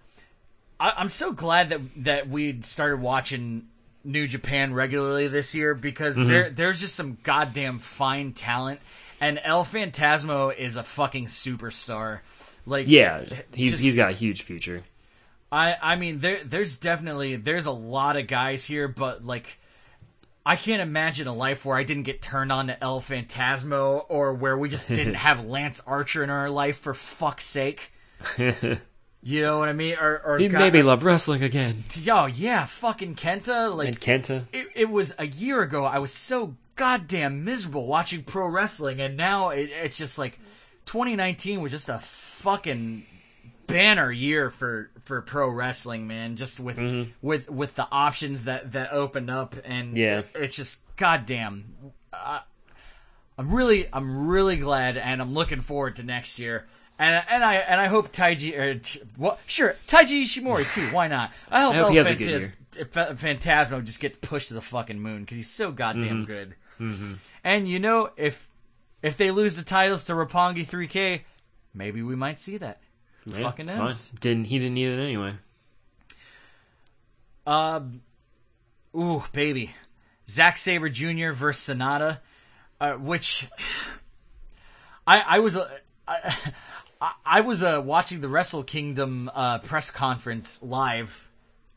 I, 0.79 0.93
i'm 0.97 1.09
so 1.09 1.31
glad 1.33 1.69
that 1.69 1.81
that 1.97 2.29
we 2.29 2.61
started 2.61 3.01
watching 3.01 3.67
new 4.03 4.27
japan 4.27 4.73
regularly 4.73 5.27
this 5.27 5.53
year 5.53 5.73
because 5.73 6.17
mm-hmm. 6.17 6.29
there 6.29 6.49
there's 6.49 6.79
just 6.79 6.95
some 6.95 7.17
goddamn 7.23 7.79
fine 7.79 8.33
talent 8.33 8.79
and 9.25 9.39
el 9.43 9.65
fantasmo 9.65 10.55
is 10.55 10.75
a 10.75 10.83
fucking 10.83 11.25
superstar 11.27 12.19
like 12.65 12.87
Yeah, 12.87 13.23
he's 13.53 13.71
just- 13.71 13.83
he's 13.83 13.95
got 13.95 14.09
a 14.11 14.13
huge 14.13 14.41
future. 14.43 14.83
I 15.51 15.77
I 15.81 15.95
mean 15.95 16.19
there 16.19 16.43
there's 16.43 16.77
definitely 16.77 17.35
there's 17.35 17.65
a 17.67 17.71
lot 17.71 18.17
of 18.17 18.27
guys 18.27 18.65
here, 18.65 18.87
but 18.87 19.23
like 19.25 19.59
I 20.45 20.55
can't 20.57 20.81
imagine 20.81 21.27
a 21.27 21.33
life 21.33 21.65
where 21.65 21.75
I 21.77 21.83
didn't 21.83 22.03
get 22.03 22.21
turned 22.21 22.51
on 22.51 22.67
to 22.67 22.83
El 22.83 23.01
Fantasmo 23.01 24.05
or 24.09 24.33
where 24.33 24.55
we 24.57 24.69
just 24.69 24.87
didn't 24.87 25.13
have 25.27 25.43
Lance 25.45 25.81
Archer 25.87 26.23
in 26.23 26.29
our 26.29 26.49
life 26.49 26.77
for 26.79 26.93
fuck's 26.93 27.45
sake. 27.47 27.91
you 28.37 29.41
know 29.41 29.57
what 29.59 29.69
I 29.69 29.73
mean? 29.73 29.95
Or 29.99 30.21
or 30.25 30.37
He 30.37 30.47
God- 30.47 30.59
made 30.59 30.73
me 30.73 30.83
love 30.83 31.03
wrestling 31.03 31.41
again. 31.43 31.83
Yo, 31.95 32.25
yeah, 32.27 32.65
fucking 32.65 33.15
Kenta. 33.15 33.73
Like 33.75 33.87
And 33.87 34.01
Kenta. 34.01 34.43
it, 34.53 34.67
it 34.75 34.89
was 34.89 35.13
a 35.17 35.25
year 35.27 35.61
ago. 35.61 35.83
I 35.85 35.99
was 35.99 36.11
so 36.11 36.55
goddamn 36.75 37.43
miserable 37.43 37.85
watching 37.87 38.23
pro 38.23 38.47
wrestling, 38.47 38.99
and 39.01 39.15
now 39.17 39.49
it, 39.49 39.69
it's 39.71 39.97
just 39.97 40.17
like 40.17 40.39
2019 40.85 41.61
was 41.61 41.71
just 41.71 41.89
a 41.89 41.99
fucking 41.99 43.05
banner 43.67 44.11
year 44.11 44.49
for 44.51 44.91
for 45.05 45.21
pro 45.21 45.49
wrestling, 45.49 46.07
man. 46.07 46.35
Just 46.35 46.59
with 46.59 46.79
with 47.21 47.49
with 47.49 47.75
the 47.75 47.87
options 47.91 48.43
that 48.45 48.73
that 48.73 48.91
opened 48.91 49.29
up, 49.29 49.55
and 49.63 49.97
Yeah. 49.97 50.19
it- 50.19 50.31
it's 50.35 50.55
just 50.55 50.81
goddamn. 50.97 51.73
Uh, 52.13 52.39
I'm 53.37 53.53
really 53.53 53.87
I'm 53.91 54.27
really 54.27 54.57
glad, 54.57 54.97
and 54.97 55.21
I'm 55.21 55.33
looking 55.33 55.61
forward 55.61 55.95
to 55.97 56.03
next 56.03 56.39
year. 56.39 56.65
And, 56.97 57.21
and 57.27 57.43
I 57.43 57.55
and 57.55 57.81
I 57.81 57.87
hope 57.87 58.13
Taiji 58.13 58.57
or 58.57 58.75
t- 58.79 59.01
well, 59.17 59.37
sure 59.45 59.75
Taiji 59.85 60.23
Ishimori 60.23 60.71
too. 60.73 60.87
Why 60.95 61.09
not? 61.09 61.31
I 61.51 61.61
hope, 61.63 61.73
I 61.73 61.77
hope 61.77 61.85
El 61.87 61.91
he 61.91 61.97
has 61.97 62.07
a 62.09 62.15
good 62.15 62.27
year. 62.29 62.53
Fantasmo 62.93 63.83
just 63.83 63.99
gets 63.99 64.17
pushed 64.21 64.47
to 64.49 64.53
the 64.53 64.61
fucking 64.61 64.99
moon 64.99 65.21
because 65.21 65.35
he's 65.37 65.49
so 65.49 65.71
goddamn 65.73 66.19
Mm-hmm. 66.19 66.23
good. 66.23 66.55
And 67.43 67.67
you 67.67 67.79
know, 67.79 68.09
if 68.17 68.49
if 69.01 69.17
they 69.17 69.31
lose 69.31 69.55
the 69.55 69.63
titles 69.63 70.03
to 70.05 70.13
Roppongi 70.13 70.65
3K, 70.65 71.21
maybe 71.73 72.01
we 72.01 72.15
might 72.15 72.39
see 72.39 72.57
that. 72.57 72.79
Who 73.23 73.31
Yeah, 73.31 73.41
fucking 73.43 73.65
knows? 73.67 74.07
fine. 74.07 74.17
Didn't 74.19 74.45
he 74.45 74.57
didn't 74.59 74.73
need 74.75 74.89
it 74.89 74.99
anyway. 75.01 75.35
Um, 77.47 78.01
ooh, 78.95 79.23
baby, 79.31 79.75
Zack 80.27 80.57
Sabre 80.57 80.89
Jr. 80.89 81.31
versus 81.31 81.75
Sanada, 81.77 82.19
uh, 82.81 82.93
which 82.93 83.47
I 85.05 85.19
I 85.21 85.39
was 85.39 85.55
uh, 85.55 85.69
I, 86.07 86.17
I- 87.01 87.11
I 87.25 87.41
was 87.41 87.61
uh, 87.61 87.81
watching 87.85 88.21
the 88.21 88.29
Wrestle 88.29 88.63
Kingdom 88.63 89.29
uh, 89.35 89.59
press 89.59 89.91
conference 89.91 90.63
live 90.63 91.29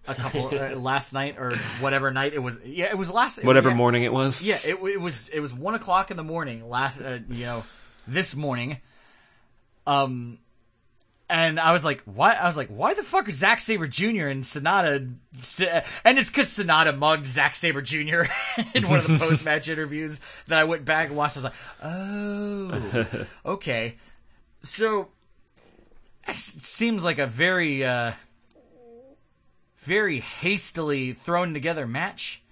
a 0.09 0.15
couple 0.15 0.49
uh, 0.49 0.71
last 0.77 1.13
night 1.13 1.37
or 1.39 1.57
whatever 1.81 2.11
night 2.11 2.33
it 2.35 2.41
was. 2.41 2.59
Yeah, 2.65 2.87
it 2.87 2.99
was 2.99 3.11
last 3.11 3.45
Whatever 3.45 3.71
yeah. 3.71 3.77
morning 3.77 4.03
it 4.03 4.13
was. 4.13 4.43
Yeah, 4.43 4.59
it, 4.65 4.77
it 4.83 5.01
was 5.01 5.29
it 5.29 5.41
was 5.41 5.53
one 5.53 5.75
o'clock 5.75 6.11
in 6.11 6.17
the 6.17 6.25
morning 6.25 6.69
last 6.69 7.01
uh, 7.01 7.19
you 7.29 7.45
know 7.45 7.65
this 8.07 8.35
morning. 8.35 8.79
Um, 9.87 10.39
and 11.31 11.61
I 11.61 11.73
was 11.73 11.85
like, 11.85 12.03
why? 12.05 12.33
I 12.33 12.47
was 12.47 12.57
like, 12.57 12.69
why 12.69 12.95
the 12.95 13.03
fuck 13.03 13.29
is 13.29 13.37
Zack 13.37 13.61
Sabre 13.61 13.87
Jr. 13.87 14.29
and 14.29 14.45
Sanada? 14.45 15.13
And 16.05 16.19
it's 16.19 16.31
because 16.31 16.49
Sanada 16.49 16.97
mugged 16.97 17.27
Zack 17.27 17.55
Sabre 17.55 17.83
Jr. 17.83 18.23
in 18.75 18.89
one 18.89 18.99
of 18.99 19.07
the 19.07 19.19
post 19.21 19.45
match 19.45 19.69
interviews 19.69 20.21
that 20.47 20.59
I 20.59 20.65
went 20.65 20.87
back 20.87 21.09
and 21.09 21.17
watched. 21.17 21.37
I 21.37 21.41
was 21.41 21.45
like, 21.45 21.55
oh, 21.83 23.27
okay. 23.45 23.97
So 24.63 25.09
it 26.27 26.37
seems 26.37 27.05
like 27.05 27.19
a 27.19 27.27
very, 27.27 27.85
uh, 27.85 28.13
very 29.89 30.21
hastily 30.21 31.15
thrown 31.15 31.55
together 31.55 31.87
match. 31.87 32.43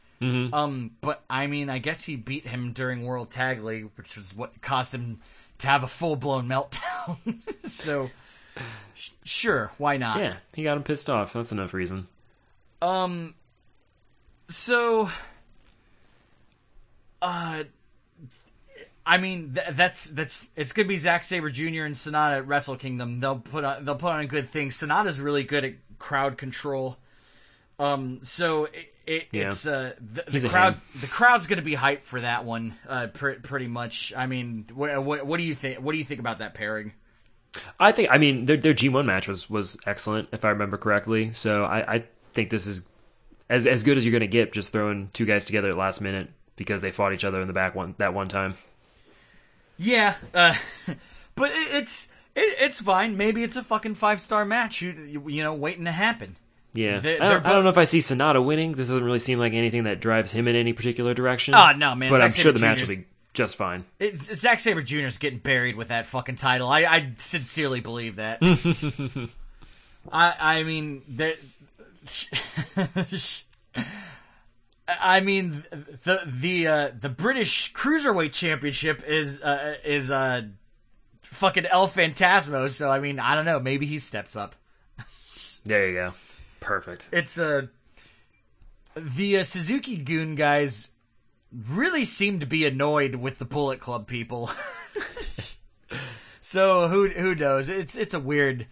Um, 0.55 0.93
but 1.03 1.23
I 1.29 1.47
mean, 1.47 1.69
I 1.69 1.77
guess 1.77 2.03
he 2.05 2.17
beat 2.17 2.47
him 2.47 2.73
during 2.73 3.05
World 3.05 3.31
Tag 3.31 3.63
League, 3.63 3.91
which 3.97 4.17
was 4.17 4.35
what 4.35 4.63
caused 4.63 4.95
him 4.95 5.21
to 5.59 5.67
have 5.67 5.83
a 5.83 5.87
full 5.87 6.17
blown 6.17 6.49
meltdown. 6.49 7.19
so, 7.69 8.11
sh- 8.95 9.11
sure, 9.25 9.71
why 9.77 9.99
not? 9.99 10.19
Yeah, 10.19 10.37
he 10.55 10.63
got 10.63 10.79
him 10.79 10.83
pissed 10.83 11.11
off. 11.11 11.35
That's 11.35 11.53
enough 11.53 11.75
reason. 11.75 12.07
Um. 12.81 13.35
So. 14.49 15.11
Uh. 17.21 17.65
I 19.05 19.19
mean, 19.19 19.53
th- 19.55 19.77
that's 19.77 20.05
that's 20.05 20.45
it's 20.57 20.73
gonna 20.73 20.89
be 20.89 20.97
Zack 20.97 21.25
Sabre 21.25 21.51
Jr. 21.51 21.85
and 21.85 21.95
Sanada 21.95 22.39
at 22.39 22.47
Wrestle 22.49 22.77
Kingdom. 22.77 23.21
They'll 23.21 23.39
put 23.39 23.65
on 23.65 23.85
they'll 23.85 23.97
put 23.97 24.13
on 24.13 24.21
a 24.21 24.27
good 24.27 24.49
thing. 24.49 24.71
Sanada's 24.71 25.21
really 25.21 25.45
good 25.45 25.65
at 25.65 25.75
crowd 25.99 26.39
control. 26.39 26.97
Um. 27.79 28.21
So 28.23 28.65
it, 28.65 28.73
it 29.07 29.27
Yeah. 29.33 29.47
it's 29.49 29.67
uh 29.67 29.93
the, 30.01 30.25
the 30.31 30.49
crowd 30.49 30.81
the 31.01 31.07
crowd's 31.07 31.47
gonna 31.47 31.63
be 31.63 31.75
hyped 31.77 32.03
for 32.03 32.21
that 32.21 32.45
one. 32.45 32.75
Uh. 32.89 33.09
Pr- 33.09 33.33
pretty 33.43 33.69
much. 33.69 34.13
I 34.17 34.27
mean, 34.27 34.67
what, 34.75 35.03
what 35.05 35.27
what 35.27 35.39
do 35.39 35.45
you 35.45 35.55
think? 35.55 35.79
What 35.81 35.93
do 35.93 35.99
you 35.99 36.05
think 36.05 36.21
about 36.21 36.39
that 36.39 36.55
pairing? 36.55 36.93
I 37.81 37.93
think. 37.93 38.09
I 38.11 38.19
mean, 38.19 38.47
their 38.47 38.57
their 38.57 38.75
G 38.75 38.89
one 38.89 39.07
match 39.07 39.29
was 39.29 39.49
was 39.51 39.77
excellent, 39.87 40.29
if 40.33 40.45
I 40.45 40.51
remember 40.51 40.77
correctly. 40.77 41.33
So 41.33 41.65
I, 41.65 41.95
I 41.97 42.05
think 42.33 42.51
this 42.51 42.67
is 42.67 42.87
as 43.49 43.67
as 43.67 43.83
good 43.85 43.97
as 43.97 44.05
you're 44.05 44.13
gonna 44.13 44.27
get, 44.27 44.53
just 44.53 44.73
throwing 44.73 45.11
two 45.13 45.25
guys 45.27 45.45
together 45.45 45.69
at 45.69 45.77
last 45.77 46.01
minute 46.01 46.31
because 46.57 46.81
they 46.81 46.91
fought 46.91 47.13
each 47.13 47.25
other 47.25 47.41
in 47.41 47.47
the 47.47 47.53
back 47.53 47.75
one 47.75 47.95
that 47.99 48.13
one 48.15 48.29
time. 48.29 48.55
Yeah, 49.79 50.15
uh, 50.35 50.55
but 51.35 51.51
it, 51.51 51.69
it's 51.75 52.09
it, 52.35 52.57
it's 52.61 52.81
fine. 52.81 53.17
Maybe 53.17 53.43
it's 53.43 53.57
a 53.57 53.63
fucking 53.63 53.95
five 53.95 54.21
star 54.21 54.45
match. 54.45 54.83
You 54.83 55.23
you 55.27 55.43
know 55.43 55.55
waiting 55.55 55.85
to 55.85 55.93
happen. 55.93 56.37
Yeah, 56.77 57.01
They- 57.01 57.19
I, 57.19 57.31
don't, 57.31 57.47
I 57.47 57.53
don't 57.53 57.65
know 57.65 57.71
if 57.71 57.79
I 57.79 57.85
see 57.85 57.99
Sanada 57.99 58.45
winning. 58.45 58.73
This 58.73 58.89
doesn't 58.89 59.03
really 59.05 59.19
seem 59.19 59.39
like 59.39 59.55
anything 59.55 59.85
that 59.85 60.01
drives 60.01 60.31
him 60.31 60.47
in 60.47 60.55
any 60.57 60.73
particular 60.73 61.15
direction. 61.15 61.55
Oh, 61.55 61.73
no, 61.73 61.95
man. 61.95 62.11
But 62.11 62.19
Zack 62.19 62.25
I'm 62.25 62.31
sure 62.33 62.53
the 62.53 62.59
match 62.59 62.79
Jr.'s 62.79 62.89
will 62.89 62.97
be 62.97 63.05
just 63.33 63.57
fine. 63.57 63.85
It's, 63.99 64.35
Zack 64.37 64.61
Sabre 64.61 64.83
Jr. 64.83 65.07
is 65.07 65.19
getting 65.19 65.39
buried 65.39 65.77
with 65.77 65.89
that 65.89 66.07
fucking 66.07 66.37
title. 66.37 66.69
I, 66.69 66.81
I 66.85 67.13
sincerely 67.17 67.81
believe 67.81 68.17
that. 68.17 68.39
I 70.13 70.35
I 70.39 70.63
mean 70.63 71.03
that. 71.17 71.37
I 74.89 75.21
mean 75.21 75.65
the 76.05 76.21
the 76.27 76.67
uh, 76.69 76.91
the 76.99 77.09
British 77.09 77.73
Cruiserweight 77.73 78.33
Championship 78.33 79.03
is 79.07 79.43
uh, 79.43 79.75
is 79.85 80.11
uh 80.11 80.43
fucking 81.23 81.67
El 81.67 81.89
Phantasmo. 81.89 82.71
So 82.71 82.89
I 82.91 83.01
mean 83.01 83.19
I 83.19 83.35
don't 83.35 83.45
know. 83.45 83.59
Maybe 83.59 83.87
he 83.87 83.99
steps 83.99 84.37
up. 84.37 84.55
There 85.65 85.89
you 85.89 85.95
go. 85.95 86.13
Perfect. 86.61 87.09
it's 87.13 87.39
uh, 87.39 87.67
the 88.97 89.39
uh, 89.39 89.45
Suzuki-gun 89.45 90.35
guys 90.35 90.91
really 91.69 92.05
seem 92.05 92.41
to 92.41 92.47
be 92.47 92.67
annoyed 92.67 93.15
with 93.17 93.39
the 93.39 93.45
Bullet 93.45 93.79
Club 93.81 94.07
people. 94.07 94.51
so 96.41 96.89
who 96.89 97.09
who 97.09 97.35
knows? 97.35 97.69
It's 97.69 97.97
it's 97.97 98.15
a 98.15 98.21
weird 98.21 98.67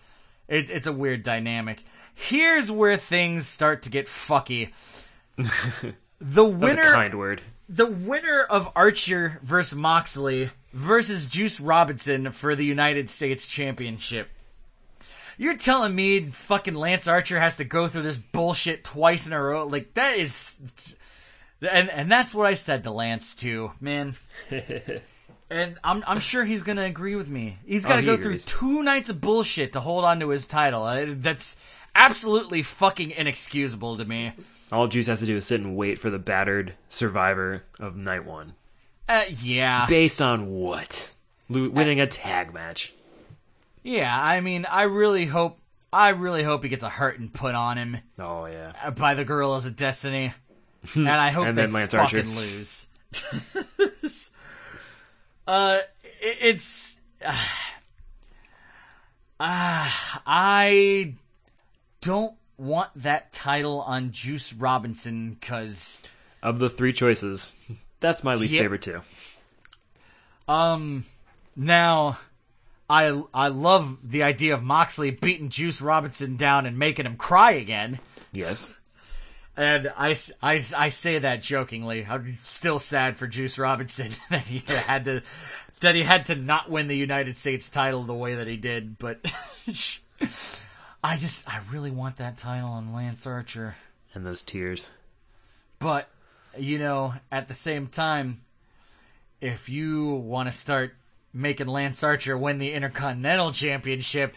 it, 0.48 0.70
it's 0.70 0.86
a 0.86 0.92
weird 0.92 1.22
dynamic. 1.22 1.82
Here's 2.14 2.70
where 2.70 2.96
things 2.96 3.46
start 3.46 3.82
to 3.82 3.90
get 3.90 4.06
fucky. 4.06 4.70
The 6.20 6.44
That's 6.48 6.62
a 6.62 6.66
winner 6.66 6.92
kind 6.92 7.14
word. 7.18 7.42
the 7.68 7.84
winner 7.86 8.40
of 8.42 8.70
Archer 8.74 9.40
versus 9.42 9.76
Moxley 9.76 10.50
versus 10.72 11.28
Juice 11.28 11.60
Robinson 11.60 12.30
for 12.32 12.54
the 12.54 12.64
United 12.64 13.10
States 13.10 13.46
Championship. 13.46 14.28
You're 15.38 15.56
telling 15.56 15.94
me 15.94 16.20
fucking 16.30 16.74
Lance 16.74 17.06
Archer 17.08 17.40
has 17.40 17.56
to 17.56 17.64
go 17.64 17.88
through 17.88 18.02
this 18.02 18.18
bullshit 18.18 18.84
twice 18.84 19.26
in 19.26 19.32
a 19.32 19.42
row? 19.42 19.66
Like 19.66 19.94
that 19.94 20.16
is 20.16 20.96
and 21.60 21.88
and 21.90 22.10
that's 22.10 22.34
what 22.34 22.46
I 22.46 22.54
said 22.54 22.84
to 22.84 22.90
Lance 22.90 23.34
too, 23.34 23.72
man. 23.80 24.14
and 25.50 25.76
I'm 25.82 26.04
I'm 26.06 26.20
sure 26.20 26.44
he's 26.44 26.62
going 26.62 26.76
to 26.76 26.84
agree 26.84 27.16
with 27.16 27.28
me. 27.28 27.58
He's 27.66 27.84
got 27.84 27.94
to 27.94 27.98
Oh, 27.98 28.00
he 28.02 28.06
go 28.06 28.14
agrees. 28.14 28.44
through 28.44 28.68
two 28.76 28.82
nights 28.82 29.08
of 29.10 29.20
bullshit 29.20 29.72
to 29.74 29.80
hold 29.80 30.04
on 30.04 30.20
to 30.20 30.28
his 30.30 30.46
title. 30.46 30.82
Uh, 30.84 31.06
That's 31.08 31.56
absolutely 31.94 32.62
fucking 32.62 33.12
inexcusable 33.12 33.96
to 33.98 34.04
me. 34.04 34.32
All 34.72 34.88
Juice 34.88 35.06
has 35.06 35.20
to 35.20 35.26
do 35.26 35.36
is 35.36 35.46
sit 35.46 35.60
and 35.60 35.76
wait 35.76 35.98
for 36.00 36.10
the 36.10 36.18
battered 36.18 36.74
survivor 36.88 37.62
of 37.78 37.96
night 37.96 38.24
one. 38.24 38.54
Uh, 39.08 39.24
yeah. 39.42 39.86
Based 39.86 40.20
on 40.22 40.50
what? 40.50 41.12
Lo- 41.48 41.68
winning 41.68 42.00
a 42.00 42.06
tag 42.06 42.52
match. 42.54 42.92
Yeah, 43.84 44.18
I 44.18 44.40
mean, 44.40 44.64
I 44.64 44.82
really 44.84 45.26
hope, 45.26 45.58
I 45.92 46.08
really 46.08 46.42
hope 46.42 46.62
he 46.64 46.68
gets 46.70 46.82
a 46.82 46.88
hurting 46.88 47.28
put 47.28 47.54
on 47.54 47.76
him 47.78 47.98
Oh 48.18 48.46
yeah. 48.46 48.72
uh, 48.82 48.90
by 48.90 49.14
the 49.14 49.24
Guerrillas 49.24 49.66
of 49.66 49.76
Destiny, 49.76 50.32
and 50.94 51.06
I 51.08 51.30
hope 51.30 51.46
And 51.46 51.56
they 51.56 51.66
Lance 51.66 51.92
fucking 51.92 52.18
Archer. 52.18 52.40
lose. 52.40 52.86
uh, 55.46 55.80
it, 56.20 56.36
it's, 56.40 56.96
uh, 57.24 57.36
I 59.40 61.14
don't 62.00 62.34
want 62.56 62.90
that 62.96 63.32
title 63.32 63.80
on 63.82 64.12
Juice 64.12 64.52
Robinson 64.52 65.36
because, 65.38 66.02
Of 66.42 66.58
the 66.58 66.70
three 66.70 66.92
choices, 66.94 67.56
that's 68.00 68.24
my 68.24 68.34
least 68.34 68.54
Yep. 68.54 68.62
favorite 68.62 68.82
too. 68.82 69.02
um, 70.48 71.04
now. 71.56 72.18
I 72.88 73.22
I 73.32 73.48
love 73.48 73.98
the 74.02 74.22
idea 74.22 74.54
of 74.54 74.62
Moxley 74.62 75.10
beating 75.10 75.48
Juice 75.48 75.80
Robinson 75.80 76.36
down 76.36 76.66
and 76.66 76.78
making 76.78 77.06
him 77.06 77.16
cry 77.16 77.52
again. 77.52 77.98
Yes. 78.32 78.68
And 79.56 79.92
I, 79.96 80.16
I, 80.42 80.64
I 80.76 80.88
say 80.88 81.20
that 81.20 81.42
jokingly. 81.42 82.04
I'm 82.08 82.38
still 82.42 82.80
sad 82.80 83.18
for 83.18 83.28
Juice 83.28 83.56
Robinson 83.56 84.10
that 84.30 84.46
he 84.46 84.62
had 84.66 85.04
to 85.04 85.22
that 85.80 85.94
he 85.94 86.02
had 86.02 86.26
to 86.26 86.34
not 86.34 86.70
win 86.70 86.88
the 86.88 86.96
United 86.96 87.36
States 87.36 87.68
title 87.68 88.04
the 88.04 88.14
way 88.14 88.34
that 88.34 88.46
he 88.46 88.56
did. 88.56 88.98
But 88.98 89.20
I 91.04 91.16
just 91.16 91.48
I 91.48 91.60
really 91.70 91.90
want 91.90 92.16
that 92.16 92.36
title 92.36 92.70
on 92.70 92.92
Lance 92.92 93.26
Archer. 93.26 93.76
And 94.12 94.26
those 94.26 94.42
tears. 94.42 94.90
But 95.78 96.08
you 96.58 96.78
know, 96.78 97.14
at 97.30 97.48
the 97.48 97.54
same 97.54 97.86
time, 97.86 98.42
if 99.40 99.68
you 99.68 100.14
want 100.14 100.50
to 100.50 100.56
start 100.56 100.94
making 101.34 101.66
Lance 101.66 102.02
Archer 102.02 102.38
win 102.38 102.58
the 102.58 102.72
Intercontinental 102.72 103.52
Championship, 103.52 104.36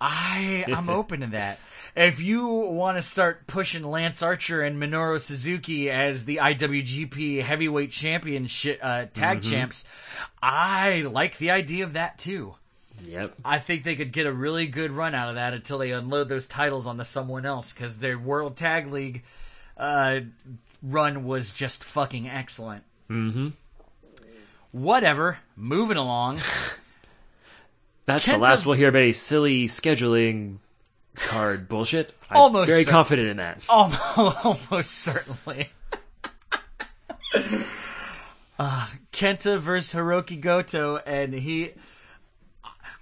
I 0.00 0.64
I'm 0.74 0.88
open 0.88 1.20
to 1.20 1.26
that. 1.28 1.60
If 1.94 2.20
you 2.20 2.46
want 2.46 2.96
to 2.96 3.02
start 3.02 3.46
pushing 3.46 3.84
Lance 3.84 4.22
Archer 4.22 4.62
and 4.62 4.82
Minoru 4.82 5.20
Suzuki 5.20 5.90
as 5.90 6.24
the 6.24 6.38
IWGP 6.38 7.42
Heavyweight 7.42 7.92
Championship 7.92 8.80
uh, 8.82 9.06
tag 9.12 9.42
champs, 9.42 9.84
I 10.42 11.02
like 11.02 11.36
the 11.36 11.50
idea 11.50 11.84
of 11.84 11.92
that 11.92 12.18
too. 12.18 12.54
Yep. 13.06 13.34
I 13.44 13.58
think 13.58 13.84
they 13.84 13.96
could 13.96 14.12
get 14.12 14.26
a 14.26 14.32
really 14.32 14.66
good 14.66 14.90
run 14.90 15.14
out 15.14 15.28
of 15.28 15.34
that 15.34 15.54
until 15.54 15.78
they 15.78 15.90
unload 15.92 16.28
those 16.28 16.46
titles 16.46 16.86
onto 16.86 17.04
someone 17.04 17.44
else 17.44 17.72
because 17.72 17.98
their 17.98 18.18
World 18.18 18.56
Tag 18.56 18.90
League 18.92 19.24
uh, 19.76 20.20
run 20.82 21.24
was 21.24 21.52
just 21.52 21.84
fucking 21.84 22.28
excellent. 22.28 22.84
Mm-hmm. 23.10 23.48
Whatever. 24.72 25.38
Moving 25.56 25.96
along. 25.96 26.40
That's 28.06 28.26
the 28.26 28.36
last 28.38 28.66
we'll 28.66 28.74
hear 28.76 28.88
of 28.88 28.96
any 28.96 29.12
silly 29.12 29.68
scheduling 29.68 30.58
card 31.14 31.68
bullshit. 31.68 32.12
I'm 32.30 32.36
Almost 32.38 32.68
very 32.68 32.84
cer- 32.84 32.90
confident 32.90 33.28
in 33.28 33.36
that. 33.36 33.62
Almost, 33.68 34.18
almost 34.44 34.90
certainly. 34.90 35.68
uh, 38.58 38.88
Kenta 39.12 39.60
versus 39.60 39.94
Hiroki 39.94 40.40
Goto, 40.40 40.96
and 40.96 41.32
he, 41.34 41.72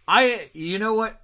I, 0.06 0.50
you 0.52 0.78
know 0.78 0.92
what? 0.94 1.20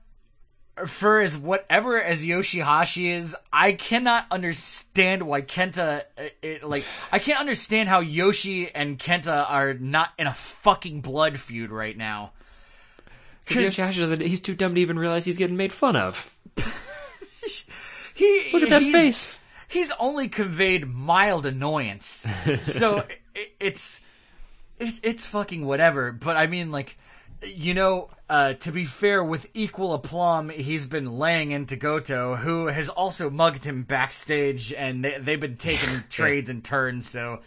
For 0.86 1.20
as 1.20 1.36
whatever 1.38 1.98
as 2.02 2.22
Yoshihashi 2.24 3.10
is, 3.16 3.34
I 3.50 3.72
cannot 3.72 4.26
understand 4.30 5.22
why 5.22 5.40
Kenta, 5.40 6.02
uh, 6.18 6.22
it, 6.42 6.62
like, 6.62 6.84
I 7.10 7.18
can't 7.18 7.40
understand 7.40 7.88
how 7.88 8.00
Yoshi 8.00 8.70
and 8.74 8.98
Kenta 8.98 9.48
are 9.50 9.72
not 9.72 10.10
in 10.18 10.26
a 10.26 10.34
fucking 10.34 11.00
blood 11.00 11.38
feud 11.38 11.70
right 11.70 11.96
now. 11.96 12.32
Because 13.46 13.74
Yoshihashi 13.74 14.00
doesn't. 14.00 14.20
He's 14.20 14.40
too 14.40 14.54
dumb 14.54 14.74
to 14.74 14.80
even 14.80 14.98
realize 14.98 15.24
he's 15.24 15.38
getting 15.38 15.56
made 15.56 15.72
fun 15.72 15.96
of. 15.96 16.34
He 18.14 18.48
Look 18.52 18.62
at 18.62 18.70
that 18.70 18.82
he's- 18.82 18.92
face. 18.94 19.40
He's 19.68 19.92
only 19.98 20.28
conveyed 20.28 20.88
mild 20.88 21.44
annoyance, 21.44 22.24
so 22.62 22.98
it, 23.34 23.52
it's 23.60 24.00
it, 24.78 24.94
it's 25.02 25.26
fucking 25.26 25.66
whatever. 25.66 26.12
But 26.12 26.36
I 26.36 26.46
mean, 26.46 26.70
like, 26.70 26.96
you 27.42 27.74
know, 27.74 28.10
uh, 28.28 28.54
to 28.54 28.72
be 28.72 28.84
fair, 28.84 29.22
with 29.22 29.48
equal 29.54 29.94
aplomb, 29.94 30.48
he's 30.48 30.86
been 30.86 31.18
laying 31.18 31.50
into 31.50 31.76
Goto, 31.76 32.36
who 32.36 32.66
has 32.66 32.88
also 32.88 33.30
mugged 33.30 33.64
him 33.64 33.82
backstage, 33.82 34.72
and 34.72 35.04
they, 35.04 35.18
they've 35.18 35.40
been 35.40 35.56
taking 35.56 36.04
trades 36.10 36.48
and 36.48 36.64
turns. 36.64 37.08
So 37.08 37.40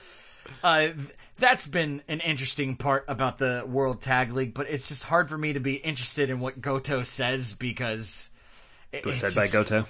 uh, 0.63 0.89
that's 1.37 1.67
been 1.67 2.01
an 2.07 2.19
interesting 2.21 2.75
part 2.75 3.05
about 3.07 3.37
the 3.37 3.63
World 3.67 4.01
Tag 4.01 4.33
League. 4.33 4.53
But 4.53 4.69
it's 4.69 4.87
just 4.87 5.03
hard 5.03 5.29
for 5.29 5.37
me 5.37 5.53
to 5.53 5.59
be 5.59 5.75
interested 5.75 6.29
in 6.29 6.39
what 6.39 6.61
Goto 6.61 7.03
says 7.03 7.53
because. 7.53 8.29
It 8.91 9.05
was 9.05 9.19
said 9.19 9.35
by 9.35 9.47
Goto. 9.47 9.85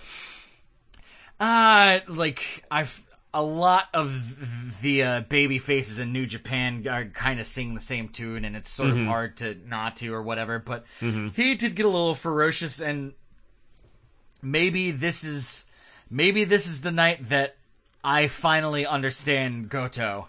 Uh, 1.39 1.99
like 2.09 2.65
I, 2.69 2.85
a 3.33 3.43
lot 3.43 3.89
of 3.93 4.81
the 4.81 5.03
uh, 5.03 5.21
baby 5.21 5.59
faces 5.59 5.99
in 5.99 6.11
New 6.11 6.25
Japan 6.25 6.87
are 6.87 7.05
kind 7.05 7.39
of 7.39 7.45
singing 7.47 7.75
the 7.75 7.81
same 7.81 8.09
tune, 8.09 8.43
and 8.45 8.55
it's 8.55 8.69
sort 8.69 8.89
of 8.91 8.97
hard 9.05 9.37
to 9.37 9.55
not 9.67 9.97
to 9.97 10.13
or 10.13 10.23
whatever. 10.23 10.59
But 10.59 10.85
he 11.35 11.55
did 11.55 11.75
get 11.75 11.85
a 11.85 11.89
little 11.89 12.15
ferocious, 12.15 12.81
and 12.81 13.13
maybe 14.41 14.91
this 14.91 15.23
is 15.23 15.65
maybe 16.09 16.43
this 16.43 16.65
is 16.65 16.81
the 16.81 16.91
night 16.91 17.29
that 17.29 17.55
I 18.03 18.27
finally 18.27 18.85
understand 18.85 19.69
Goto. 19.69 20.27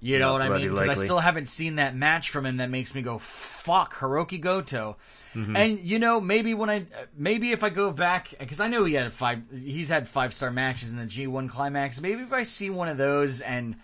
You 0.00 0.18
know 0.18 0.32
what 0.32 0.42
I 0.42 0.48
mean? 0.48 0.70
Because 0.70 0.88
I 0.88 0.94
still 0.94 1.18
haven't 1.18 1.46
seen 1.46 1.76
that 1.76 1.94
match 1.96 2.30
from 2.30 2.46
him 2.46 2.58
that 2.58 2.70
makes 2.70 2.94
me 2.94 3.02
go, 3.02 3.18
"Fuck, 3.18 3.94
Hiroki 3.94 4.40
Goto." 4.40 4.96
Mm-hmm. 5.34 5.56
And 5.56 5.78
you 5.80 5.98
know, 5.98 6.20
maybe 6.20 6.54
when 6.54 6.70
I, 6.70 6.86
maybe 7.16 7.52
if 7.52 7.62
I 7.62 7.70
go 7.70 7.90
back, 7.90 8.32
because 8.38 8.60
I 8.60 8.68
know 8.68 8.84
he 8.84 8.94
had 8.94 9.12
five, 9.12 9.42
he's 9.52 9.88
had 9.88 10.08
five 10.08 10.32
star 10.32 10.50
matches 10.50 10.90
in 10.90 10.98
the 10.98 11.04
G1 11.04 11.48
climax. 11.48 12.00
Maybe 12.00 12.22
if 12.22 12.32
I 12.32 12.44
see 12.44 12.70
one 12.70 12.88
of 12.88 12.96
those 12.96 13.40
and 13.40 13.76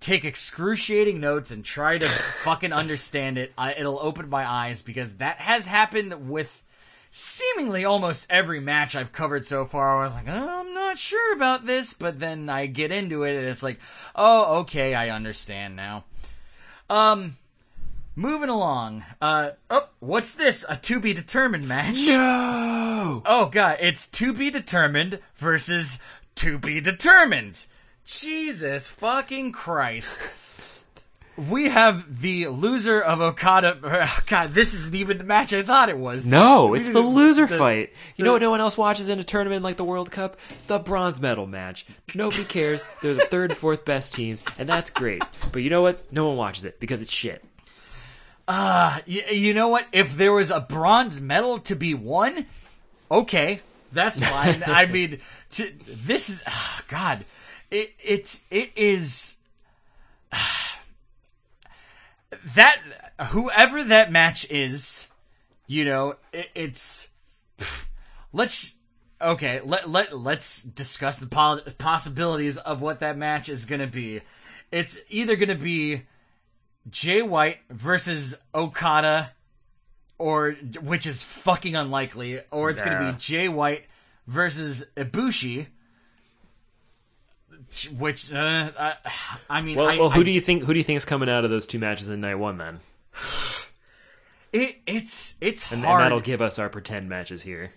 take 0.00 0.24
excruciating 0.24 1.20
notes 1.20 1.50
and 1.50 1.64
try 1.64 1.96
to 1.96 2.08
fucking 2.42 2.72
understand 2.72 3.38
it, 3.38 3.52
I, 3.56 3.74
it'll 3.74 4.00
open 4.00 4.28
my 4.28 4.48
eyes 4.48 4.82
because 4.82 5.14
that 5.16 5.38
has 5.38 5.66
happened 5.66 6.28
with 6.28 6.64
seemingly 7.12 7.84
almost 7.84 8.26
every 8.30 8.58
match 8.58 8.96
I've 8.96 9.12
covered 9.12 9.44
so 9.44 9.66
far. 9.66 10.00
I 10.00 10.04
was 10.04 10.14
like, 10.14 10.28
oh, 10.28 10.60
I'm 10.60 10.74
not 10.74 10.98
sure 10.98 11.34
about 11.34 11.66
this, 11.66 11.92
but 11.92 12.18
then 12.18 12.48
I 12.48 12.66
get 12.66 12.90
into 12.90 13.22
it 13.22 13.36
and 13.36 13.46
it's 13.46 13.62
like, 13.62 13.78
oh, 14.16 14.60
okay, 14.60 14.94
I 14.94 15.10
understand 15.10 15.76
now. 15.76 16.04
Um, 16.88 17.36
moving 18.16 18.48
along. 18.48 19.04
Uh, 19.20 19.50
oh, 19.70 19.88
what's 20.00 20.34
this? 20.34 20.64
A 20.68 20.76
to 20.76 20.98
be 20.98 21.12
determined 21.12 21.68
match? 21.68 22.06
No. 22.06 23.22
Oh 23.26 23.46
god, 23.52 23.76
it's 23.80 24.08
to 24.08 24.32
be 24.32 24.50
determined 24.50 25.20
versus 25.36 25.98
to 26.36 26.58
be 26.58 26.80
determined. 26.80 27.66
Jesus 28.06 28.86
fucking 28.86 29.52
Christ. 29.52 30.20
We 31.36 31.70
have 31.70 32.20
the 32.20 32.48
loser 32.48 33.00
of 33.00 33.20
Okada. 33.22 34.10
God, 34.26 34.52
this 34.52 34.74
isn't 34.74 34.94
even 34.94 35.16
the 35.18 35.24
match 35.24 35.54
I 35.54 35.62
thought 35.62 35.88
it 35.88 35.96
was. 35.96 36.26
No, 36.26 36.74
it's 36.74 36.90
the 36.90 37.00
loser 37.00 37.46
the- 37.46 37.56
fight. 37.56 37.92
You 38.16 38.24
know 38.24 38.32
what 38.32 38.42
no 38.42 38.50
one 38.50 38.60
else 38.60 38.76
watches 38.76 39.08
in 39.08 39.18
a 39.18 39.24
tournament 39.24 39.62
like 39.62 39.78
the 39.78 39.84
World 39.84 40.10
Cup? 40.10 40.36
The 40.66 40.78
bronze 40.78 41.20
medal 41.20 41.46
match. 41.46 41.86
Nobody 42.14 42.44
cares. 42.44 42.84
They're 43.00 43.14
the 43.14 43.24
third 43.24 43.50
and 43.50 43.58
fourth 43.58 43.84
best 43.84 44.12
teams, 44.12 44.42
and 44.58 44.68
that's 44.68 44.90
great. 44.90 45.22
But 45.52 45.62
you 45.62 45.70
know 45.70 45.80
what? 45.80 46.12
No 46.12 46.28
one 46.28 46.36
watches 46.36 46.66
it 46.66 46.78
because 46.78 47.00
it's 47.00 47.12
shit. 47.12 47.42
Y- 48.46 49.24
you 49.30 49.54
know 49.54 49.68
what? 49.68 49.86
If 49.92 50.16
there 50.16 50.32
was 50.32 50.50
a 50.50 50.60
bronze 50.60 51.20
medal 51.20 51.58
to 51.60 51.74
be 51.74 51.94
won, 51.94 52.46
okay, 53.10 53.60
that's 53.92 54.18
fine. 54.18 54.62
I 54.66 54.86
mean, 54.86 55.20
to, 55.52 55.72
this 55.86 56.28
is 56.28 56.42
ah, 56.46 56.82
God. 56.88 57.24
It 57.70 57.94
it's 58.02 58.42
it 58.50 58.70
is 58.76 59.36
that 62.54 62.80
whoever 63.28 63.84
that 63.84 64.10
match 64.10 64.48
is, 64.50 65.08
you 65.66 65.84
know, 65.84 66.16
it, 66.32 66.48
it's 66.54 67.08
let's 68.32 68.74
okay 69.20 69.60
let 69.64 69.88
let 69.88 70.18
let's 70.18 70.62
discuss 70.62 71.18
the 71.18 71.26
pol- 71.26 71.60
possibilities 71.78 72.56
of 72.58 72.80
what 72.80 73.00
that 73.00 73.16
match 73.16 73.48
is 73.48 73.64
going 73.64 73.80
to 73.80 73.86
be. 73.86 74.20
It's 74.70 74.98
either 75.10 75.36
going 75.36 75.50
to 75.50 75.54
be 75.54 76.02
Jay 76.90 77.22
White 77.22 77.58
versus 77.70 78.34
Okada, 78.54 79.32
or 80.18 80.52
which 80.80 81.06
is 81.06 81.22
fucking 81.22 81.76
unlikely, 81.76 82.40
or 82.50 82.70
it's 82.70 82.80
going 82.80 82.98
to 82.98 83.12
be 83.12 83.18
Jay 83.18 83.48
White 83.48 83.84
versus 84.26 84.84
Ibushi. 84.96 85.66
Which 87.98 88.32
uh, 88.32 88.70
I, 88.78 88.94
I 89.48 89.62
mean, 89.62 89.76
Well, 89.76 89.88
I, 89.88 89.98
well, 89.98 90.10
who 90.10 90.20
I- 90.20 90.24
do 90.24 90.30
you 90.30 90.40
think? 90.40 90.64
Who 90.64 90.72
do 90.72 90.78
you 90.78 90.84
think 90.84 90.96
is 90.98 91.04
coming 91.04 91.28
out 91.28 91.44
of 91.44 91.50
those 91.50 91.66
two 91.66 91.78
matches 91.78 92.08
in 92.08 92.20
night 92.20 92.36
one 92.36 92.58
then? 92.58 92.80
It, 94.52 94.76
it's 94.86 95.34
it's 95.40 95.70
And, 95.72 95.84
and 95.84 96.00
that'll 96.00 96.20
give 96.20 96.42
us 96.42 96.58
our 96.58 96.68
pretend 96.68 97.08
matches 97.08 97.42
here. 97.42 97.72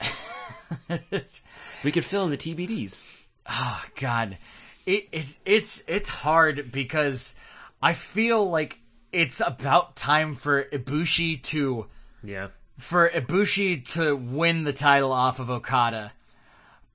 we 1.84 1.92
could 1.92 2.04
fill 2.04 2.26
in 2.26 2.32
the 2.32 2.38
TBDs. 2.38 3.06
oh 3.50 3.84
God, 4.00 4.38
it, 4.86 5.08
it 5.12 5.26
it's 5.46 5.84
it's 5.88 6.10
hard 6.10 6.72
because 6.72 7.36
I 7.82 7.94
feel 7.94 8.50
like 8.50 8.80
it's 9.14 9.40
about 9.40 9.96
time 9.96 10.36
for 10.36 10.64
Ibushi 10.66 11.42
to 11.44 11.86
Yeah. 12.24 12.48
for 12.78 13.10
Ibushi 13.10 13.88
to 13.94 14.16
win 14.16 14.66
the 14.66 14.74
title 14.74 15.14
off 15.14 15.40
of 15.40 15.50
Okada. 15.50 16.12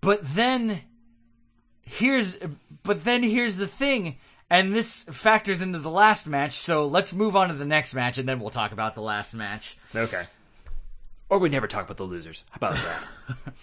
But 0.03 0.21
then 0.35 0.83
here's 1.91 2.37
but 2.83 3.05
then 3.05 3.23
here's 3.23 3.57
the 3.57 3.67
thing 3.67 4.17
and 4.49 4.75
this 4.75 5.05
factors 5.05 5.63
into 5.63 5.79
the 5.79 5.91
last 5.91 6.27
match, 6.27 6.55
so 6.55 6.87
let's 6.87 7.13
move 7.13 7.37
on 7.37 7.49
to 7.49 7.55
the 7.55 7.65
next 7.65 7.95
match 7.95 8.19
and 8.19 8.29
then 8.29 8.41
we'll 8.41 8.51
talk 8.51 8.73
about 8.73 8.95
the 8.95 9.03
last 9.03 9.35
match. 9.35 9.79
Okay. 9.95 10.25
Or 11.29 11.39
we 11.39 11.49
never 11.49 11.69
talk 11.69 11.85
about 11.85 11.97
the 11.97 12.05
losers. 12.05 12.45
How 12.51 12.57
about 12.57 12.75
that? 12.75 13.55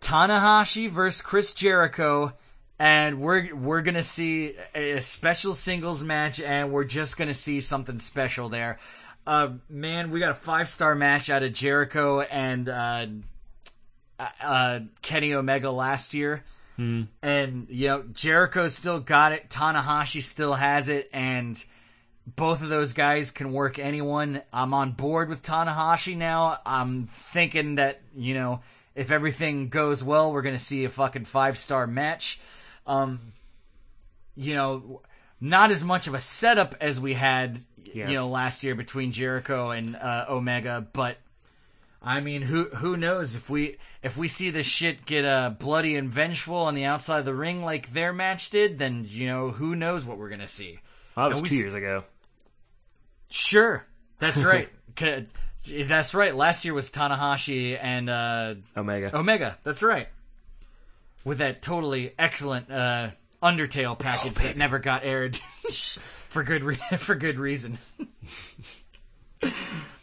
Tanahashi 0.00 0.90
versus 0.90 1.22
Chris 1.22 1.54
Jericho 1.54 2.32
and 2.78 3.20
we're 3.20 3.54
we're 3.54 3.82
going 3.82 3.94
to 3.94 4.02
see 4.02 4.56
a 4.74 5.00
special 5.00 5.54
singles 5.54 6.02
match 6.02 6.40
and 6.40 6.72
we're 6.72 6.84
just 6.84 7.16
going 7.16 7.28
to 7.28 7.34
see 7.34 7.60
something 7.60 7.98
special 7.98 8.48
there. 8.48 8.78
Uh 9.26 9.54
man, 9.68 10.10
we 10.10 10.20
got 10.20 10.32
a 10.32 10.46
5-star 10.46 10.94
match 10.94 11.30
out 11.30 11.42
of 11.42 11.52
Jericho 11.52 12.20
and 12.20 12.68
uh 12.68 13.06
uh, 14.18 14.80
Kenny 15.02 15.34
Omega 15.34 15.70
last 15.70 16.14
year. 16.14 16.44
And, 16.76 17.66
you 17.70 17.88
know, 17.88 18.04
Jericho 18.12 18.68
still 18.68 19.00
got 19.00 19.32
it. 19.32 19.48
Tanahashi 19.48 20.22
still 20.22 20.54
has 20.54 20.88
it. 20.88 21.08
And 21.12 21.62
both 22.26 22.62
of 22.62 22.68
those 22.68 22.92
guys 22.92 23.30
can 23.30 23.52
work 23.52 23.78
anyone. 23.78 24.42
I'm 24.52 24.74
on 24.74 24.92
board 24.92 25.28
with 25.28 25.42
Tanahashi 25.42 26.16
now. 26.16 26.58
I'm 26.64 27.08
thinking 27.32 27.76
that, 27.76 28.00
you 28.16 28.34
know, 28.34 28.60
if 28.94 29.10
everything 29.10 29.68
goes 29.68 30.02
well, 30.02 30.32
we're 30.32 30.42
going 30.42 30.56
to 30.56 30.62
see 30.64 30.84
a 30.84 30.88
fucking 30.88 31.24
five 31.26 31.58
star 31.58 31.86
match. 31.86 32.40
Um, 32.86 33.32
you 34.36 34.54
know, 34.54 35.02
not 35.40 35.70
as 35.70 35.84
much 35.84 36.06
of 36.06 36.14
a 36.14 36.20
setup 36.20 36.74
as 36.80 36.98
we 36.98 37.14
had, 37.14 37.58
Yeah. 37.92 38.08
you 38.08 38.14
know, 38.16 38.28
last 38.28 38.64
year 38.64 38.74
between 38.74 39.12
Jericho 39.12 39.70
and 39.70 39.94
uh, 39.96 40.26
Omega, 40.28 40.86
but 40.92 41.18
I 42.04 42.20
mean, 42.20 42.42
who 42.42 42.64
who 42.66 42.96
knows 42.96 43.34
if 43.34 43.48
we 43.48 43.78
if 44.02 44.16
we 44.16 44.28
see 44.28 44.50
this 44.50 44.66
shit 44.66 45.06
get 45.06 45.24
uh, 45.24 45.50
bloody 45.50 45.96
and 45.96 46.10
vengeful 46.10 46.56
on 46.56 46.74
the 46.74 46.84
outside 46.84 47.20
of 47.20 47.24
the 47.24 47.34
ring 47.34 47.64
like 47.64 47.92
their 47.92 48.12
match 48.12 48.50
did, 48.50 48.78
then 48.78 49.06
you 49.08 49.26
know 49.26 49.50
who 49.50 49.74
knows 49.74 50.04
what 50.04 50.18
we're 50.18 50.28
gonna 50.28 50.46
see. 50.48 50.80
Well, 51.16 51.30
that 51.30 51.40
was 51.40 51.48
two 51.48 51.54
s- 51.56 51.60
years 51.62 51.74
ago. 51.74 52.04
Sure, 53.30 53.86
that's 54.18 54.42
right. 54.44 54.68
that's 55.66 56.14
right. 56.14 56.34
Last 56.34 56.64
year 56.64 56.74
was 56.74 56.90
Tanahashi 56.90 57.78
and 57.82 58.10
uh, 58.10 58.54
Omega. 58.76 59.16
Omega. 59.16 59.58
That's 59.64 59.82
right. 59.82 60.08
With 61.24 61.38
that 61.38 61.62
totally 61.62 62.12
excellent 62.18 62.70
uh, 62.70 63.10
Undertale 63.42 63.98
package 63.98 64.34
that 64.34 64.56
never 64.58 64.78
got 64.78 65.04
aired 65.04 65.36
for 66.28 66.42
good 66.42 66.62
re- 66.64 66.76
for 66.98 67.14
good 67.14 67.38
reasons. 67.38 67.94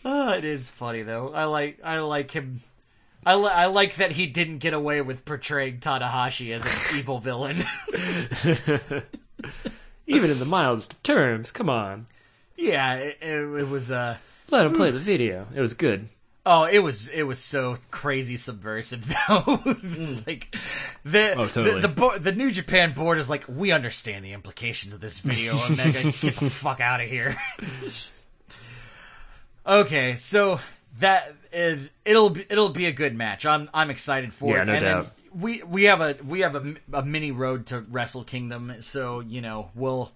Oh, 0.05 0.29
it 0.29 0.45
is 0.45 0.69
funny 0.69 1.03
though. 1.03 1.33
I 1.33 1.45
like 1.45 1.79
I 1.83 1.99
like 1.99 2.31
him. 2.31 2.61
I, 3.23 3.35
li- 3.35 3.51
I 3.53 3.67
like 3.67 3.97
that 3.97 4.11
he 4.11 4.25
didn't 4.25 4.57
get 4.57 4.73
away 4.73 5.01
with 5.01 5.25
portraying 5.25 5.77
Tanahashi 5.77 6.51
as 6.55 6.65
an 6.65 6.71
evil 6.97 7.19
villain. 7.19 7.63
Even 10.07 10.31
in 10.31 10.39
the 10.39 10.45
mildest 10.45 10.93
of 10.93 11.03
terms. 11.03 11.51
Come 11.51 11.69
on. 11.69 12.07
yeah, 12.57 12.95
it, 12.95 13.17
it, 13.21 13.59
it 13.59 13.69
was 13.69 13.91
uh 13.91 14.17
Let 14.49 14.65
him 14.65 14.73
play 14.73 14.89
hmm. 14.89 14.95
the 14.95 15.01
video. 15.01 15.47
It 15.53 15.61
was 15.61 15.73
good. 15.75 16.09
Oh, 16.43 16.63
it 16.63 16.79
was 16.79 17.07
it 17.09 17.21
was 17.21 17.37
so 17.37 17.77
crazy 17.91 18.35
subversive 18.37 19.07
though. 19.27 19.57
Hmm. 19.57 20.15
like 20.25 20.55
the 21.05 21.33
Oh, 21.35 21.47
totally. 21.47 21.81
the 21.81 21.87
the, 21.87 21.93
bo- 21.93 22.17
the 22.17 22.31
New 22.31 22.49
Japan 22.49 22.93
board 22.93 23.19
is 23.19 23.29
like, 23.29 23.45
we 23.47 23.71
understand 23.71 24.25
the 24.25 24.33
implications 24.33 24.93
of 24.95 25.01
this 25.01 25.19
video, 25.19 25.63
Omega. 25.63 26.11
Get 26.11 26.37
the 26.37 26.49
fuck 26.49 26.79
out 26.79 26.99
of 27.01 27.07
here. 27.07 27.37
Okay, 29.65 30.15
so 30.17 30.59
that 30.99 31.33
it, 31.51 31.91
it'll 32.05 32.29
be, 32.31 32.45
it'll 32.49 32.69
be 32.69 32.85
a 32.85 32.91
good 32.91 33.15
match. 33.15 33.45
I'm 33.45 33.69
I'm 33.73 33.89
excited 33.89 34.33
for 34.33 34.55
Yeah, 34.55 34.61
it. 34.63 34.65
no 34.65 34.73
and 34.73 34.85
then 34.85 34.95
doubt. 34.95 35.11
we 35.33 35.63
we 35.63 35.83
have 35.83 36.01
a 36.01 36.17
we 36.25 36.41
have 36.41 36.55
a, 36.55 36.75
a 36.93 37.03
mini 37.03 37.31
road 37.31 37.65
to 37.67 37.81
Wrestle 37.81 38.23
Kingdom, 38.23 38.73
so 38.81 39.19
you 39.19 39.41
know 39.41 39.69
we'll 39.75 40.11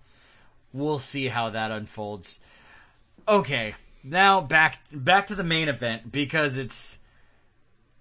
we'll 0.74 1.00
see 1.00 1.28
how 1.28 1.50
that 1.52 1.72
unfolds. 1.72 2.40
Okay, 3.28 3.76
now 4.04 4.42
back 4.42 4.80
back 4.92 5.28
to 5.28 5.36
the 5.36 5.44
main 5.44 5.68
event 5.70 6.12
because 6.12 6.58
it's 6.58 7.00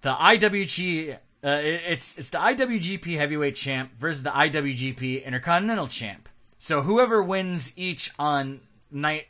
the 0.01 0.13
IWG. 0.13 1.17
Uh, 1.43 1.47
it- 1.63 1.81
it's 1.87 2.17
it's 2.17 2.29
the 2.31 2.37
IWGP 2.39 3.17
Heavyweight 3.17 3.55
Champ 3.55 3.91
versus 3.99 4.23
the 4.23 4.31
IWGP 4.31 5.23
Intercontinental 5.23 5.87
Champ. 5.87 6.27
So 6.57 6.81
whoever 6.81 7.21
wins 7.21 7.73
each 7.77 8.11
on 8.17 8.61
night, 8.89 9.27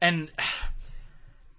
and 0.00 0.30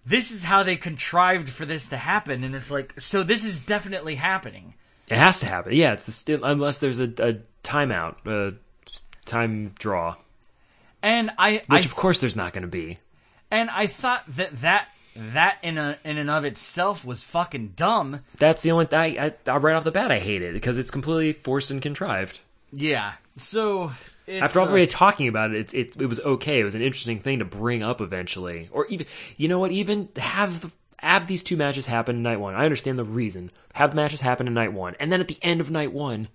this 0.05 0.31
is 0.31 0.43
how 0.43 0.63
they 0.63 0.75
contrived 0.75 1.49
for 1.49 1.65
this 1.65 1.89
to 1.89 1.97
happen. 1.97 2.43
And 2.43 2.53
it's 2.55 2.71
like, 2.71 2.99
so 2.99 3.23
this 3.23 3.43
is 3.43 3.61
definitely 3.61 4.15
happening. 4.15 4.73
It 5.09 5.17
has 5.17 5.39
to 5.41 5.47
happen. 5.47 5.73
Yeah, 5.73 5.93
it's 5.93 6.03
the 6.05 6.11
st- 6.11 6.41
unless 6.43 6.79
there's 6.79 6.99
a, 6.99 7.03
a 7.19 7.37
timeout, 7.63 8.15
a 8.25 8.55
time 9.25 9.73
draw, 9.79 10.15
And 11.01 11.31
I, 11.37 11.63
which 11.67 11.83
I 11.83 11.85
of 11.85 11.95
course 11.95 12.19
there's 12.19 12.35
not 12.35 12.53
going 12.53 12.63
to 12.63 12.67
be. 12.67 12.99
and 13.51 13.69
I 13.69 13.87
thought 13.87 14.23
that 14.35 14.61
that 14.61 14.87
that 15.15 15.57
in 15.61 15.77
a 15.77 15.97
in 16.03 16.17
and 16.17 16.29
of 16.29 16.43
itself 16.43 17.05
was 17.05 17.21
fucking 17.23 17.73
dumb. 17.75 18.21
That's 18.39 18.63
the 18.63 18.71
only 18.71 18.85
thing. 18.87 19.19
I, 19.19 19.33
I, 19.47 19.57
right 19.57 19.75
off 19.75 19.83
the 19.83 19.91
bat, 19.91 20.11
I 20.11 20.19
hate 20.19 20.41
it 20.41 20.53
because 20.53 20.77
it's 20.77 20.89
completely 20.91 21.33
forced 21.33 21.69
and 21.71 21.81
contrived. 21.81 22.39
Yeah. 22.71 23.13
So 23.35 23.91
it's, 24.27 24.41
After 24.43 24.59
uh, 24.59 24.65
already 24.65 24.87
talking 24.87 25.27
about 25.27 25.51
it, 25.51 25.57
it's, 25.57 25.73
it, 25.73 26.01
it 26.01 26.05
was 26.05 26.19
okay. 26.19 26.59
It 26.59 26.63
was 26.63 26.75
an 26.75 26.81
interesting 26.81 27.19
thing 27.19 27.39
to 27.39 27.45
bring 27.45 27.83
up 27.83 28.01
eventually, 28.01 28.69
or 28.71 28.85
even 28.87 29.05
you 29.37 29.47
know 29.47 29.59
what, 29.59 29.71
even 29.71 30.09
have 30.17 30.61
the, 30.61 30.71
have 30.99 31.27
these 31.27 31.43
two 31.43 31.57
matches 31.57 31.85
happen 31.87 32.17
in 32.17 32.23
night 32.23 32.39
one. 32.39 32.55
I 32.55 32.65
understand 32.65 32.97
the 32.97 33.03
reason. 33.03 33.51
Have 33.73 33.91
the 33.91 33.95
matches 33.97 34.21
happen 34.21 34.47
in 34.47 34.53
night 34.53 34.73
one, 34.73 34.95
and 34.99 35.11
then 35.11 35.19
at 35.19 35.27
the 35.27 35.39
end 35.41 35.59
of 35.61 35.69
night 35.69 35.91
one, 35.91 36.29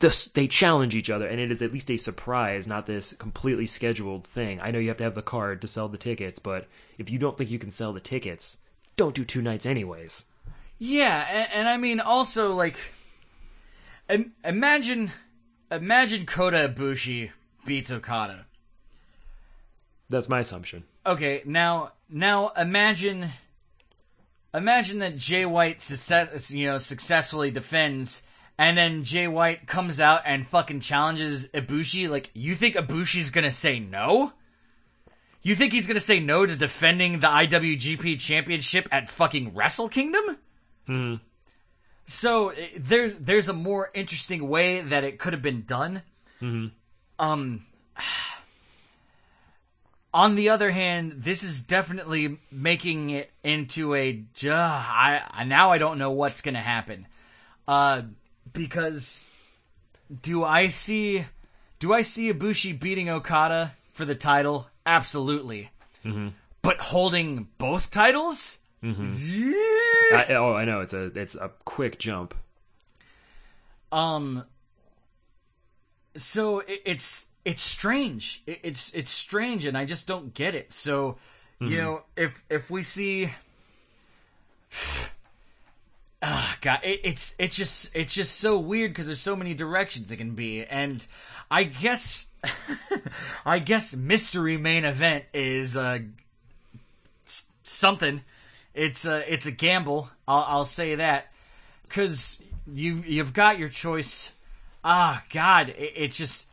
this 0.00 0.26
they 0.26 0.46
challenge 0.46 0.94
each 0.94 1.08
other, 1.08 1.26
and 1.26 1.40
it 1.40 1.50
is 1.50 1.62
at 1.62 1.72
least 1.72 1.90
a 1.90 1.96
surprise, 1.96 2.66
not 2.66 2.86
this 2.86 3.14
completely 3.14 3.66
scheduled 3.66 4.26
thing. 4.26 4.60
I 4.60 4.70
know 4.70 4.78
you 4.78 4.88
have 4.88 4.98
to 4.98 5.04
have 5.04 5.14
the 5.14 5.22
card 5.22 5.62
to 5.62 5.68
sell 5.68 5.88
the 5.88 5.96
tickets, 5.96 6.38
but 6.38 6.66
if 6.98 7.08
you 7.08 7.18
don't 7.18 7.38
think 7.38 7.50
you 7.50 7.58
can 7.58 7.70
sell 7.70 7.92
the 7.92 8.00
tickets, 8.00 8.58
don't 8.96 9.14
do 9.14 9.24
two 9.24 9.40
nights 9.40 9.64
anyways. 9.64 10.26
Yeah, 10.78 11.26
and, 11.30 11.48
and 11.54 11.68
I 11.68 11.76
mean 11.76 12.00
also 12.00 12.54
like, 12.54 12.76
im- 14.10 14.32
imagine, 14.44 15.12
imagine 15.72 16.26
Kota 16.26 16.72
Ibushi 16.72 17.30
beats 17.64 17.90
Okada. 17.90 18.46
That's 20.08 20.28
my 20.28 20.40
assumption. 20.40 20.84
Okay, 21.06 21.42
now 21.44 21.92
now 22.08 22.50
imagine, 22.50 23.30
imagine 24.52 24.98
that 24.98 25.16
Jay 25.16 25.46
White 25.46 25.80
success, 25.80 26.50
you 26.50 26.66
know 26.66 26.78
successfully 26.78 27.50
defends, 27.50 28.22
and 28.58 28.76
then 28.76 29.04
Jay 29.04 29.26
White 29.26 29.66
comes 29.66 29.98
out 29.98 30.22
and 30.26 30.46
fucking 30.46 30.80
challenges 30.80 31.48
Ibushi. 31.48 32.08
Like, 32.08 32.30
you 32.34 32.54
think 32.54 32.76
Ibushi's 32.76 33.30
gonna 33.30 33.52
say 33.52 33.80
no? 33.80 34.32
You 35.40 35.56
think 35.56 35.72
he's 35.72 35.86
gonna 35.86 35.98
say 35.98 36.20
no 36.20 36.46
to 36.46 36.54
defending 36.54 37.20
the 37.20 37.26
IWGP 37.26 38.20
Championship 38.20 38.88
at 38.92 39.10
fucking 39.10 39.54
Wrestle 39.54 39.88
Kingdom? 39.88 40.36
Hmm. 40.86 41.14
So 42.06 42.50
eh, 42.50 42.68
there's 42.76 43.14
there's 43.16 43.48
a 43.48 43.52
more 43.52 43.90
interesting 43.94 44.48
way 44.48 44.80
that 44.80 45.04
it 45.04 45.18
could 45.18 45.32
have 45.32 45.42
been 45.42 45.62
done. 45.64 46.02
Um. 47.18 47.66
On 50.14 50.34
the 50.34 50.50
other 50.50 50.70
hand, 50.72 51.22
this 51.24 51.42
is 51.42 51.62
definitely 51.62 52.38
making 52.50 53.08
it 53.10 53.30
into 53.42 53.94
a. 53.94 54.22
Uh, 54.44 54.50
I 54.52 55.22
I- 55.30 55.44
now 55.44 55.70
I 55.72 55.78
don't 55.78 55.96
know 55.98 56.10
what's 56.10 56.42
gonna 56.42 56.60
happen, 56.60 57.06
uh, 57.66 58.02
because 58.52 59.26
do 60.22 60.44
I 60.44 60.68
see 60.68 61.24
do 61.78 61.94
I 61.94 62.02
see 62.02 62.30
Ibushi 62.30 62.78
beating 62.78 63.08
Okada 63.08 63.74
for 63.94 64.04
the 64.04 64.14
title? 64.14 64.66
Absolutely, 64.84 65.70
but 66.60 66.78
holding 66.78 67.48
both 67.56 67.90
titles. 67.90 68.58
Yeah. 68.82 69.52
I, 70.18 70.26
oh, 70.34 70.54
I 70.54 70.64
know 70.64 70.80
it's 70.80 70.92
a 70.92 71.04
it's 71.18 71.34
a 71.34 71.50
quick 71.64 71.98
jump. 71.98 72.34
Um. 73.90 74.44
So 76.14 76.60
it, 76.60 76.82
it's 76.84 77.26
it's 77.44 77.62
strange. 77.62 78.42
It, 78.46 78.60
it's 78.62 78.92
it's 78.94 79.10
strange, 79.10 79.64
and 79.64 79.76
I 79.76 79.84
just 79.84 80.06
don't 80.06 80.34
get 80.34 80.54
it. 80.54 80.72
So, 80.72 81.16
you 81.60 81.76
know, 81.76 82.02
if 82.16 82.42
if 82.50 82.70
we 82.70 82.82
see, 82.82 83.30
ah, 86.22 86.56
God, 86.60 86.80
it, 86.82 87.00
it's 87.04 87.34
it's 87.38 87.56
just 87.56 87.94
it's 87.94 88.14
just 88.14 88.38
so 88.38 88.58
weird 88.58 88.92
because 88.92 89.06
there's 89.06 89.20
so 89.20 89.36
many 89.36 89.54
directions 89.54 90.10
it 90.12 90.16
can 90.16 90.34
be, 90.34 90.64
and 90.64 91.06
I 91.50 91.64
guess, 91.64 92.26
I 93.46 93.58
guess 93.58 93.94
mystery 93.94 94.56
main 94.56 94.84
event 94.84 95.24
is 95.32 95.76
uh 95.76 96.00
something. 97.62 98.22
It's 98.74 99.04
a 99.04 99.32
it's 99.32 99.46
a 99.46 99.50
gamble. 99.50 100.10
I'll 100.26 100.44
I'll 100.48 100.64
say 100.64 100.94
that 100.96 101.26
because 101.86 102.42
you 102.72 103.02
you've 103.06 103.32
got 103.32 103.58
your 103.58 103.68
choice. 103.68 104.32
Ah, 104.84 105.22
God, 105.30 105.70
it, 105.70 105.92
it 105.96 106.12
just. 106.12 106.46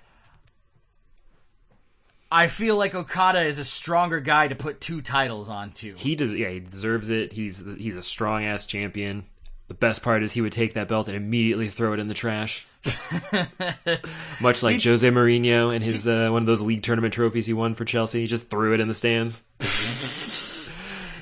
I 2.32 2.48
feel 2.48 2.76
like 2.76 2.94
Okada 2.94 3.42
is 3.42 3.58
a 3.58 3.66
stronger 3.66 4.20
guy 4.20 4.48
to 4.50 4.56
put 4.56 4.80
two 4.80 5.02
titles 5.02 5.50
onto. 5.50 5.96
He 5.96 6.16
does, 6.16 6.36
yeah, 6.36 6.50
he 6.50 6.60
deserves 6.60 7.10
it. 7.10 7.34
He's 7.34 7.64
he's 7.78 7.96
a 7.96 8.04
strong 8.04 8.44
ass 8.44 8.66
champion. 8.68 9.26
The 9.68 9.74
best 9.74 10.04
part 10.04 10.24
is 10.24 10.32
he 10.32 10.42
would 10.42 10.52
take 10.52 10.74
that 10.74 10.88
belt 10.88 11.08
and 11.08 11.16
immediately 11.16 11.70
throw 11.70 11.94
it 11.94 12.00
in 12.00 12.08
the 12.08 12.14
trash, 12.16 12.68
much 14.42 14.64
like 14.64 14.84
Jose 14.84 15.08
Mourinho 15.08 15.74
and 15.74 15.84
his 15.84 16.08
uh, 16.08 16.30
one 16.32 16.44
of 16.44 16.48
those 16.48 16.62
league 16.62 16.84
tournament 16.84 17.14
trophies 17.14 17.46
he 17.46 17.54
won 17.54 17.76
for 17.76 17.86
Chelsea. 17.86 18.22
He 18.22 18.28
just 18.28 18.50
threw 18.50 18.74
it 18.74 18.80
in 18.80 18.88
the 18.88 18.96
stands. 18.96 19.44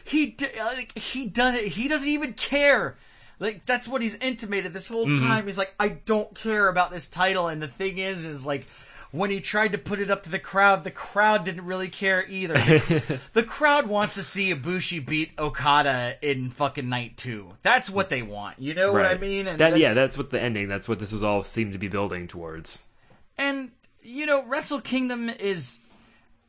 he 0.08 0.36
like 0.58 0.98
he 0.98 1.26
doesn't 1.26 1.64
he 1.64 1.88
doesn't 1.88 2.08
even 2.08 2.34
care. 2.34 2.96
Like 3.40 3.66
that's 3.66 3.88
what 3.88 4.02
he's 4.02 4.16
intimated 4.16 4.74
this 4.74 4.88
whole 4.88 5.06
Mm-hmm. 5.06 5.26
time. 5.28 5.46
He's 5.46 5.58
like, 5.58 5.74
I 5.80 5.90
don't 5.90 6.34
care 6.34 6.68
about 6.70 6.92
this 6.92 7.08
title. 7.08 7.48
And 7.48 7.62
the 7.62 7.68
thing 7.68 7.98
is, 8.00 8.26
is 8.26 8.46
like 8.46 8.66
when 9.12 9.30
he 9.30 9.40
tried 9.40 9.72
to 9.72 9.78
put 9.78 10.00
it 10.00 10.10
up 10.12 10.24
to 10.24 10.30
the 10.30 10.40
crowd, 10.40 10.84
the 10.84 10.92
crowd 10.92 11.46
didn't 11.46 11.66
really 11.66 11.88
care 11.88 12.26
either. 12.28 12.56
The, 13.34 13.44
crowd 13.44 13.88
wants 13.88 14.16
to 14.16 14.24
see 14.24 14.54
Ibushi 14.54 15.06
beat 15.06 15.32
Okada 15.40 16.16
in 16.22 16.50
fucking 16.50 16.90
night 16.90 17.16
two. 17.16 17.54
That's 17.62 17.90
what 17.90 18.10
they 18.10 18.22
want. 18.24 18.60
You 18.60 18.74
know 18.74 18.92
what 18.92 19.06
I 19.06 19.18
mean? 19.18 19.48
And 19.48 19.60
that 19.60 19.78
yeah, 19.78 19.94
that's 19.94 20.18
what 20.18 20.32
the 20.32 20.42
ending. 20.42 20.68
That's 20.68 20.90
what 20.90 21.00
this 21.00 21.12
was 21.14 21.22
all 21.24 21.44
seemed 21.44 21.74
to 21.74 21.80
be 21.80 21.88
building 21.88 22.28
towards. 22.28 22.84
And 23.38 23.72
you 24.02 24.26
know, 24.26 24.44
Wrestle 24.46 24.82
Kingdom 24.82 25.30
is, 25.30 25.80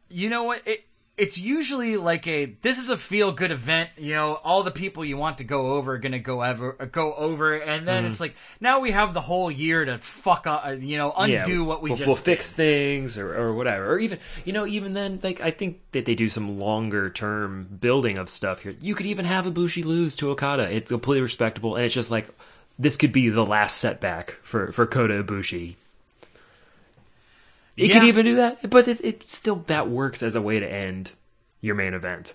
you 0.09 0.31
know 0.31 0.45
what? 0.45 0.63
It 0.67 0.85
it's 1.19 1.37
usually 1.37 1.97
like 1.97 2.27
a 2.27 2.47
this 2.63 2.79
is 2.79 2.89
a 2.89 2.97
feel 2.97 3.33
good 3.33 3.51
event. 3.51 3.91
You 3.99 4.15
know, 4.15 4.35
all 4.45 4.63
the 4.63 4.71
people 4.71 5.05
you 5.05 5.17
want 5.17 5.39
to 5.39 5.45
go 5.45 5.73
over 5.73 5.95
are 5.95 5.99
gonna 5.99 6.19
go 6.19 6.41
ever 6.41 6.73
go 6.93 7.15
over, 7.15 7.57
and 7.57 7.87
then 7.87 8.07
it's 8.07 8.21
like 8.21 8.35
now 8.61 8.79
we 8.81 8.93
have 8.93 9.13
the 9.15 9.21
whole 9.21 9.51
year 9.51 9.85
to 9.85 9.99
fuck 9.99 10.47
up. 10.47 10.65
uh, 10.65 10.71
You 10.71 10.97
know, 10.97 11.13
undo 11.17 11.33
yeah, 11.33 11.61
what 11.61 11.83
we 11.83 11.91
we'll, 11.91 11.97
just 11.97 12.07
we'll 12.07 12.17
fix 12.17 12.53
things 12.53 13.19
or, 13.19 13.37
or 13.37 13.55
whatever 13.55 13.93
or 13.93 13.99
even 13.99 14.19
you 14.45 14.53
know 14.53 14.67
even 14.67 14.95
then 14.95 15.19
like 15.23 15.41
i 15.41 15.51
think 15.51 15.81
that 15.93 16.05
they 16.05 16.15
do 16.15 16.29
some 16.29 16.59
longer 16.59 17.11
term 17.11 17.67
building 17.81 18.17
of 18.19 18.29
stuff 18.29 18.63
here 18.63 18.75
you 18.81 18.95
could 18.95 19.07
even 19.07 19.25
have 19.25 19.45
ibushi 19.45 19.85
lose 19.85 20.17
to 20.17 20.31
okada 20.31 20.71
it's 20.71 20.91
completely 20.91 21.23
respectable 21.23 21.77
and 21.77 21.85
it's 21.85 21.95
just 21.95 22.11
like 22.11 22.29
this 22.79 22.97
could 22.97 23.13
be 23.13 23.29
the 23.29 23.45
last 23.45 23.79
setback 23.79 24.33
for 24.43 24.73
for 24.73 24.87
kota 24.87 25.23
ibushi 25.23 25.75
it 27.79 27.89
could 27.93 28.03
Yeah. 28.03 28.09
even 28.09 28.27
do 28.27 28.37
that 28.37 28.69
but 28.69 28.87
it, 28.89 29.01
it 29.05 29.29
still 29.29 29.57
that 29.67 29.89
works 29.89 30.23
as 30.23 30.35
a 30.35 30.43
way 30.43 30.61
to 30.61 30.67
end 30.71 31.13
your 31.61 31.75
main 31.75 31.95
event 31.95 32.35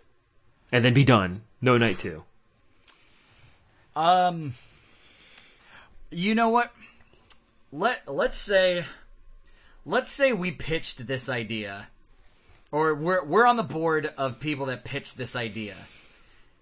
and 0.72 0.84
then 0.84 0.94
be 0.94 1.04
done 1.04 1.42
no 1.62 1.78
night 1.78 2.00
two 2.00 2.24
Um, 3.96 4.56
you 6.10 6.34
know 6.36 6.50
what? 6.50 6.72
Let 7.72 8.08
let's 8.08 8.38
say, 8.38 8.86
let's 9.86 10.12
say 10.12 10.34
we 10.34 10.52
pitched 10.52 11.06
this 11.08 11.30
idea, 11.30 11.88
or 12.72 12.96
we're 12.96 13.24
we're 13.24 13.46
on 13.46 13.58
the 13.58 13.64
board 13.64 14.12
of 14.18 14.40
people 14.40 14.66
that 14.68 14.84
pitched 14.84 15.18
this 15.18 15.36
idea. 15.36 15.76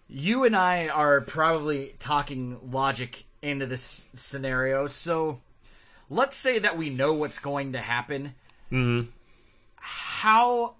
You 0.10 0.44
and 0.44 0.56
I 0.56 0.88
are 0.90 1.22
probably 1.22 1.95
talking 1.99 2.60
logic 2.70 3.24
into 3.41 3.66
this 3.66 4.10
scenario, 4.14 4.88
so 4.88 5.40
let's 6.10 6.36
say 6.38 6.60
that 6.60 6.78
we 6.78 6.90
know 6.90 7.14
what's 7.14 7.40
going 7.40 7.72
to 7.74 7.80
happen. 7.80 8.36
Mhm. 8.72 9.07
How 9.76 10.76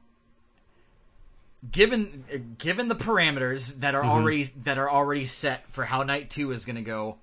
given 1.72 2.56
given 2.58 2.88
the 2.88 2.96
parameters 2.96 3.80
that 3.82 3.94
are 3.94 4.04
already 4.04 4.52
that 4.64 4.78
are 4.78 4.90
already 4.90 5.26
set 5.26 5.66
for 5.72 5.86
how 5.86 6.02
night 6.04 6.30
2 6.30 6.52
is 6.52 6.66
going 6.66 6.76
to 6.76 6.82
go 6.82 7.18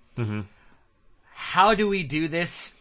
how 1.32 1.74
do 1.74 1.88
we 1.88 2.04
do 2.04 2.28
this 2.28 2.76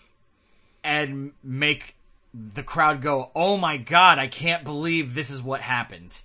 and 0.83 1.31
make 1.43 1.95
the 2.31 2.61
crowd 2.61 3.01
go 3.01 3.31
oh 3.33 3.57
my 3.57 3.77
god 3.77 4.19
i 4.19 4.27
can't 4.27 4.63
believe 4.63 5.15
this 5.15 5.31
is 5.31 5.41
what 5.41 5.61
happened 5.61 6.21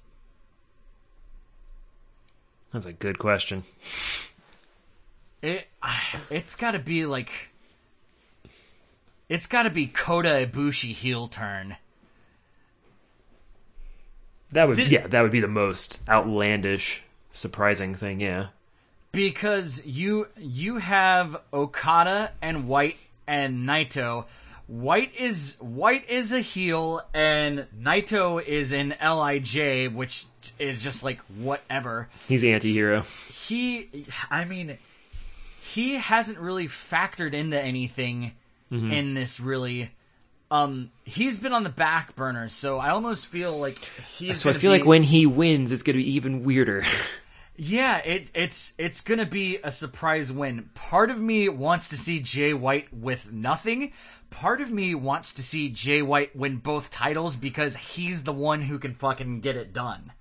that's 2.73 2.87
a 2.87 2.93
good 2.93 3.19
question. 3.19 3.65
It 5.43 5.69
it's 6.31 6.57
got 6.57 6.73
to 6.73 6.79
be 6.79 7.05
like 7.07 7.31
it's 9.33 9.47
got 9.47 9.63
to 9.63 9.71
be 9.71 9.87
Kota 9.87 10.47
Ibushi 10.47 10.93
heel 10.93 11.27
turn 11.29 11.77
that 14.51 14.69
would 14.69 14.77
Did- 14.77 14.93
yeah 14.93 15.07
that 15.07 15.23
would 15.23 15.31
be 15.33 15.41
the 15.41 15.49
most 15.49 16.01
outlandish 16.09 17.03
surprising 17.31 17.95
thing 17.95 18.21
yeah 18.21 18.49
because 19.13 19.85
you 19.87 20.29
you 20.39 20.79
have 20.79 21.37
Okada 21.53 22.33
and 22.41 22.67
White 22.67 22.97
and 23.27 23.69
Naito. 23.69 24.25
White 24.67 25.15
is 25.19 25.57
White 25.61 26.09
is 26.09 26.33
a 26.33 26.41
heel 26.41 27.03
and 27.13 27.67
Naito 27.79 28.43
is 28.43 28.73
an 28.73 28.95
LIJ, 29.03 29.93
which 29.95 30.25
is 30.59 30.83
just 30.83 31.05
like 31.05 31.21
whatever. 31.37 32.09
he's 32.27 32.43
anti-hero 32.43 33.05
He, 33.29 34.07
I 34.31 34.45
mean, 34.47 34.79
he 35.61 35.95
hasn't 35.95 36.39
really 36.39 36.69
factored 36.69 37.35
into 37.35 37.61
anything 37.61 38.33
in 38.73 39.15
this 39.15 39.39
really. 39.39 39.91
um, 40.51 40.91
he's 41.05 41.39
been 41.39 41.53
on 41.53 41.63
the 41.63 41.71
back 41.71 42.15
burner, 42.17 42.49
so 42.49 42.79
I 42.79 42.91
almost 42.91 43.27
feel 43.27 43.59
like 43.59 43.79
he's. 44.17 44.41
So 44.41 44.51
I 44.51 44.55
feel 44.55 44.73
be- 44.73 44.79
like 44.79 44.87
when 44.87 45.03
he 45.03 45.27
wins, 45.27 45.73
it's 45.73 45.83
going 45.83 45.97
to 45.97 46.03
be 46.03 46.11
even 46.13 46.43
weirder. 46.45 46.85
Yeah, 47.55 47.99
it, 47.99 48.31
it's 48.35 48.73
it's 48.79 49.03
gonna 49.03 49.27
be 49.27 49.59
a 49.63 49.71
surprise 49.71 50.33
win. 50.33 50.71
Part 50.75 51.11
of 51.11 51.21
me 51.21 51.51
wants 51.51 51.87
to 51.91 51.99
see 51.99 52.19
Jay 52.19 52.55
White 52.55 52.93
with 52.93 53.31
nothing. 53.31 53.93
Part 54.31 54.63
of 54.63 54.71
me 54.71 54.95
wants 54.95 55.35
to 55.35 55.43
see 55.43 55.69
Jay 55.69 56.01
White 56.01 56.35
win 56.35 56.57
both 56.57 56.91
titles 56.91 57.37
because 57.37 57.77
he's 57.77 58.25
the 58.25 58.33
one 58.33 58.63
who 58.63 58.79
can 58.79 58.95
fucking 58.95 59.41
get 59.43 59.55
it 59.57 59.75
done. 59.75 60.13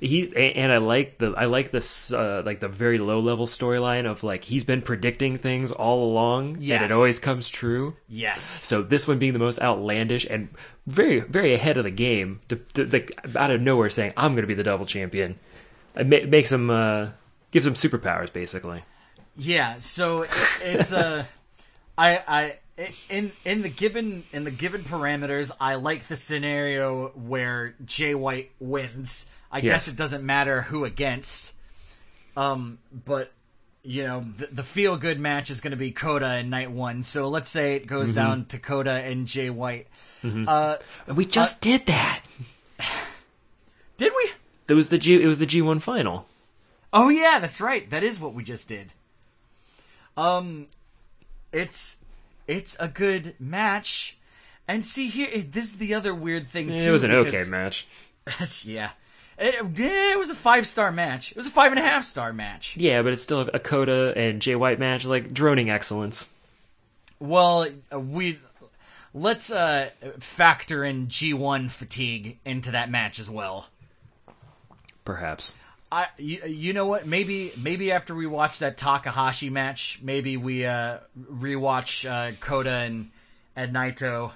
He 0.00 0.34
and 0.34 0.72
I 0.72 0.78
like 0.78 1.18
the 1.18 1.34
I 1.36 1.44
like 1.44 1.70
this 1.70 2.12
uh, 2.12 2.42
like 2.44 2.60
the 2.60 2.68
very 2.68 2.98
low 2.98 3.20
level 3.20 3.46
storyline 3.46 4.06
of 4.06 4.24
like 4.24 4.44
he's 4.44 4.64
been 4.64 4.80
predicting 4.80 5.36
things 5.36 5.70
all 5.70 6.04
along 6.04 6.62
and 6.62 6.84
it 6.84 6.90
always 6.90 7.18
comes 7.18 7.48
true. 7.48 7.96
Yes. 8.08 8.42
So 8.42 8.82
this 8.82 9.06
one 9.06 9.18
being 9.18 9.34
the 9.34 9.38
most 9.38 9.60
outlandish 9.60 10.26
and 10.28 10.48
very 10.86 11.20
very 11.20 11.52
ahead 11.52 11.76
of 11.76 11.84
the 11.84 11.90
game, 11.90 12.40
to, 12.48 12.56
to, 12.74 12.86
like 12.86 13.12
out 13.36 13.50
of 13.50 13.60
nowhere 13.60 13.90
saying 13.90 14.12
I'm 14.16 14.32
going 14.32 14.42
to 14.42 14.48
be 14.48 14.54
the 14.54 14.62
double 14.62 14.86
champion, 14.86 15.38
it 15.94 16.06
ma- 16.06 16.28
makes 16.28 16.50
him 16.50 16.70
uh, 16.70 17.08
gives 17.50 17.66
him 17.66 17.74
superpowers 17.74 18.32
basically. 18.32 18.82
Yeah, 19.36 19.78
so 19.78 20.22
it, 20.22 20.30
it's 20.62 20.92
uh, 20.92 21.24
I 21.98 22.22
I 22.26 22.56
in 23.10 23.32
in 23.44 23.60
the 23.60 23.68
given 23.68 24.24
in 24.32 24.44
the 24.44 24.50
given 24.50 24.82
parameters, 24.82 25.50
I 25.60 25.74
like 25.74 26.08
the 26.08 26.16
scenario 26.16 27.08
where 27.08 27.74
Jay 27.84 28.14
White 28.14 28.50
wins. 28.58 29.26
I 29.50 29.60
guess 29.60 29.88
it 29.88 29.96
doesn't 29.96 30.24
matter 30.24 30.62
who 30.62 30.84
against. 30.84 31.54
Um, 32.36 32.78
but 33.04 33.32
you 33.82 34.04
know 34.06 34.24
the, 34.36 34.46
the 34.46 34.62
feel 34.62 34.96
good 34.96 35.18
match 35.18 35.50
is 35.50 35.60
going 35.60 35.70
to 35.72 35.76
be 35.76 35.90
Kota 35.90 36.36
in 36.38 36.50
night 36.50 36.70
one. 36.70 37.02
So 37.02 37.28
let's 37.28 37.50
say 37.50 37.74
it 37.76 37.86
goes 37.86 38.12
down 38.14 38.44
to 38.46 38.58
Kota 38.58 38.90
and 38.92 39.26
Jay 39.26 39.50
White. 39.50 39.88
Uh, 40.22 40.76
And 41.06 41.16
we 41.16 41.24
just 41.26 41.60
did 41.60 41.86
that. 41.86 42.20
did 43.96 44.12
we? 44.16 44.30
That 44.66 44.74
was 44.74 44.88
the 44.90 44.98
G. 44.98 45.20
It 45.22 45.26
was 45.26 45.38
the 45.38 45.46
G 45.46 45.62
one 45.62 45.78
final. 45.78 46.26
Oh 46.92 47.08
yeah, 47.08 47.38
that's 47.38 47.60
right. 47.60 47.88
That 47.90 48.02
is 48.04 48.20
what 48.20 48.34
we 48.34 48.44
just 48.44 48.68
did. 48.68 48.92
Um, 50.16 50.66
it's 51.52 51.96
it's 52.46 52.76
a 52.80 52.88
good 52.88 53.34
match, 53.38 54.18
and 54.68 54.84
see 54.84 55.08
here, 55.08 55.28
this 55.42 55.64
is 55.66 55.78
the 55.78 55.94
other 55.94 56.14
weird 56.14 56.48
thing 56.48 56.68
too. 56.68 56.74
it 56.74 56.90
was 56.90 57.02
an 57.04 57.12
okay 57.12 57.44
match. 57.48 57.86
yeah, 58.64 58.90
it, 59.40 59.78
yeah, 59.78 60.12
it 60.12 60.18
was 60.18 60.28
a 60.30 60.34
five 60.34 60.66
star 60.66 60.92
match. 60.92 61.30
It 61.30 61.36
was 61.36 61.46
a 61.46 61.50
five 61.50 61.72
and 61.72 61.78
a 61.78 61.82
half 61.82 62.04
star 62.04 62.32
match. 62.32 62.76
Yeah, 62.76 63.02
but 63.02 63.12
it's 63.14 63.22
still 63.22 63.48
a 63.52 63.58
Kota 63.58 64.12
and 64.16 64.40
Jay 64.42 64.54
White 64.54 64.78
match, 64.78 65.06
like 65.06 65.32
droning 65.32 65.70
excellence. 65.70 66.34
Well, 67.18 67.66
we 67.92 68.38
let's 69.14 69.50
uh 69.50 69.90
factor 70.18 70.84
in 70.84 71.08
G 71.08 71.32
one 71.32 71.68
fatigue 71.68 72.38
into 72.44 72.70
that 72.72 72.90
match 72.90 73.18
as 73.18 73.30
well. 73.30 73.66
Perhaps. 75.04 75.54
I 75.90 76.08
you, 76.18 76.44
you 76.46 76.72
know 76.72 76.86
what? 76.86 77.06
Maybe 77.06 77.52
maybe 77.56 77.90
after 77.92 78.14
we 78.14 78.26
watch 78.26 78.58
that 78.58 78.76
Takahashi 78.76 79.48
match, 79.48 80.00
maybe 80.02 80.36
we 80.36 80.66
uh 80.66 80.98
rewatch 81.18 82.08
uh 82.08 82.36
Kota 82.40 82.70
and 82.70 83.10
and 83.56 83.74
Naito 83.74 84.32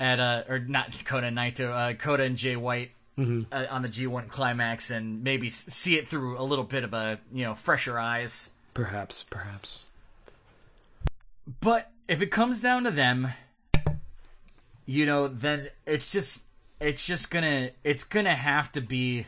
at 0.00 0.18
uh 0.18 0.44
or 0.48 0.58
not 0.58 1.04
Kota 1.04 1.26
and 1.26 1.36
Naito, 1.36 1.70
uh 1.70 1.92
Kota 1.94 2.22
and 2.22 2.36
Jay 2.36 2.56
White 2.56 2.92
uh, 3.18 3.66
on 3.70 3.82
the 3.82 3.88
G1 3.88 4.28
climax 4.28 4.90
and 4.90 5.24
maybe 5.24 5.50
see 5.50 5.96
it 5.96 6.08
through 6.08 6.38
a 6.38 6.42
little 6.42 6.64
bit 6.64 6.84
of 6.84 6.94
a, 6.94 7.18
you 7.32 7.44
know, 7.44 7.54
fresher 7.54 7.98
eyes. 7.98 8.50
Perhaps. 8.74 9.24
Perhaps. 9.24 9.84
But 11.60 11.90
if 12.06 12.22
it 12.22 12.30
comes 12.30 12.60
down 12.60 12.84
to 12.84 12.90
them, 12.90 13.32
you 14.86 15.04
know, 15.04 15.28
then 15.28 15.68
it's 15.86 16.12
just 16.12 16.44
it's 16.80 17.04
just 17.04 17.30
gonna 17.30 17.70
it's 17.84 18.04
gonna 18.04 18.34
have 18.34 18.70
to 18.72 18.80
be 18.80 19.26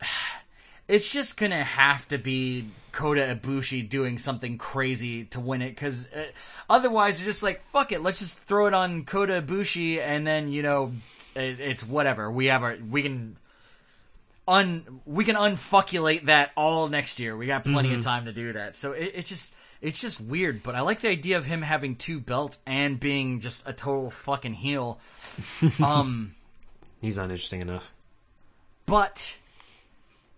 it's 0.88 1.08
just 1.08 1.36
gonna 1.36 1.64
have 1.64 2.08
to 2.08 2.18
be 2.18 2.70
Kota 2.92 3.38
Ibushi 3.40 3.88
doing 3.88 4.18
something 4.18 4.58
crazy 4.58 5.24
to 5.26 5.40
win 5.40 5.62
it 5.62 5.70
because 5.70 6.06
uh, 6.12 6.26
otherwise 6.68 7.20
you're 7.20 7.30
just 7.30 7.42
like 7.42 7.64
fuck 7.70 7.92
it 7.92 8.02
let's 8.02 8.18
just 8.18 8.38
throw 8.40 8.66
it 8.66 8.74
on 8.74 9.04
Kota 9.04 9.42
Ibushi 9.42 9.98
and 9.98 10.26
then 10.26 10.50
you 10.50 10.62
know 10.62 10.92
it, 11.34 11.60
it's 11.60 11.82
whatever 11.84 12.30
we 12.30 12.46
have 12.46 12.62
our 12.62 12.76
we 12.90 13.02
can 13.02 13.36
un 14.46 15.00
we 15.06 15.24
can 15.24 15.36
unfuckulate 15.36 16.24
that 16.26 16.52
all 16.56 16.88
next 16.88 17.18
year. 17.18 17.36
We 17.36 17.46
got 17.46 17.64
plenty 17.64 17.94
of 17.94 18.02
time 18.02 18.26
to 18.26 18.32
do 18.32 18.52
that. 18.52 18.76
So 18.76 18.92
it, 18.92 19.12
it's 19.14 19.28
just 19.28 19.54
it's 19.80 20.00
just 20.00 20.20
weird, 20.20 20.62
but 20.62 20.74
I 20.74 20.80
like 20.80 21.00
the 21.00 21.08
idea 21.08 21.36
of 21.36 21.44
him 21.44 21.62
having 21.62 21.96
two 21.96 22.18
belts 22.20 22.60
and 22.66 22.98
being 22.98 23.40
just 23.40 23.68
a 23.68 23.72
total 23.72 24.10
fucking 24.10 24.54
heel. 24.54 24.98
um, 25.82 26.34
He's 27.00 27.16
not 27.16 27.24
interesting 27.24 27.60
enough. 27.60 27.92
but 28.86 29.36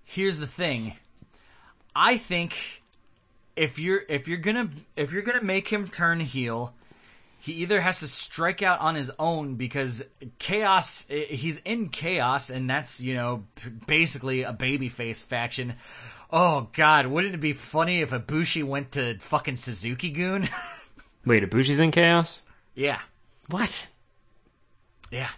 here's 0.05 0.39
the 0.39 0.47
thing. 0.47 0.95
I 1.95 2.17
think 2.17 2.83
if 3.57 3.79
you're 3.79 4.03
if 4.09 4.29
you're 4.29 4.39
gonna 4.39 4.71
if 4.97 5.13
you're 5.13 5.23
gonna 5.23 5.43
make 5.43 5.69
him 5.69 5.89
turn 5.89 6.21
heel, 6.21 6.75
he 7.39 7.53
either 7.53 7.81
has 7.81 8.01
to 8.01 8.09
strike 8.09 8.63
out 8.63 8.81
on 8.81 8.95
his 8.95 9.11
own 9.19 9.55
because 9.55 10.05
chaos 10.39 11.07
he's 11.09 11.59
in 11.59 11.89
chaos 11.89 12.51
and 12.51 12.69
that's 12.69 13.01
you 13.01 13.15
know 13.15 13.45
basically 13.87 14.43
a 14.43 14.53
babyface 14.53 15.23
faction 15.23 15.75
oh 16.33 16.69
god 16.73 17.07
wouldn't 17.07 17.35
it 17.35 17.41
be 17.41 17.53
funny 17.53 18.01
if 18.01 18.11
Ibushi 18.11 18.65
went 18.65 18.93
to 18.93 19.19
fucking 19.19 19.57
Suzuki-gun 19.57 20.49
Wait, 21.27 21.43
Ibushi's 21.43 21.81
in 21.81 21.91
chaos? 21.91 22.45
yeah 22.75 23.01
What? 23.49 23.89
yeah 25.11 25.31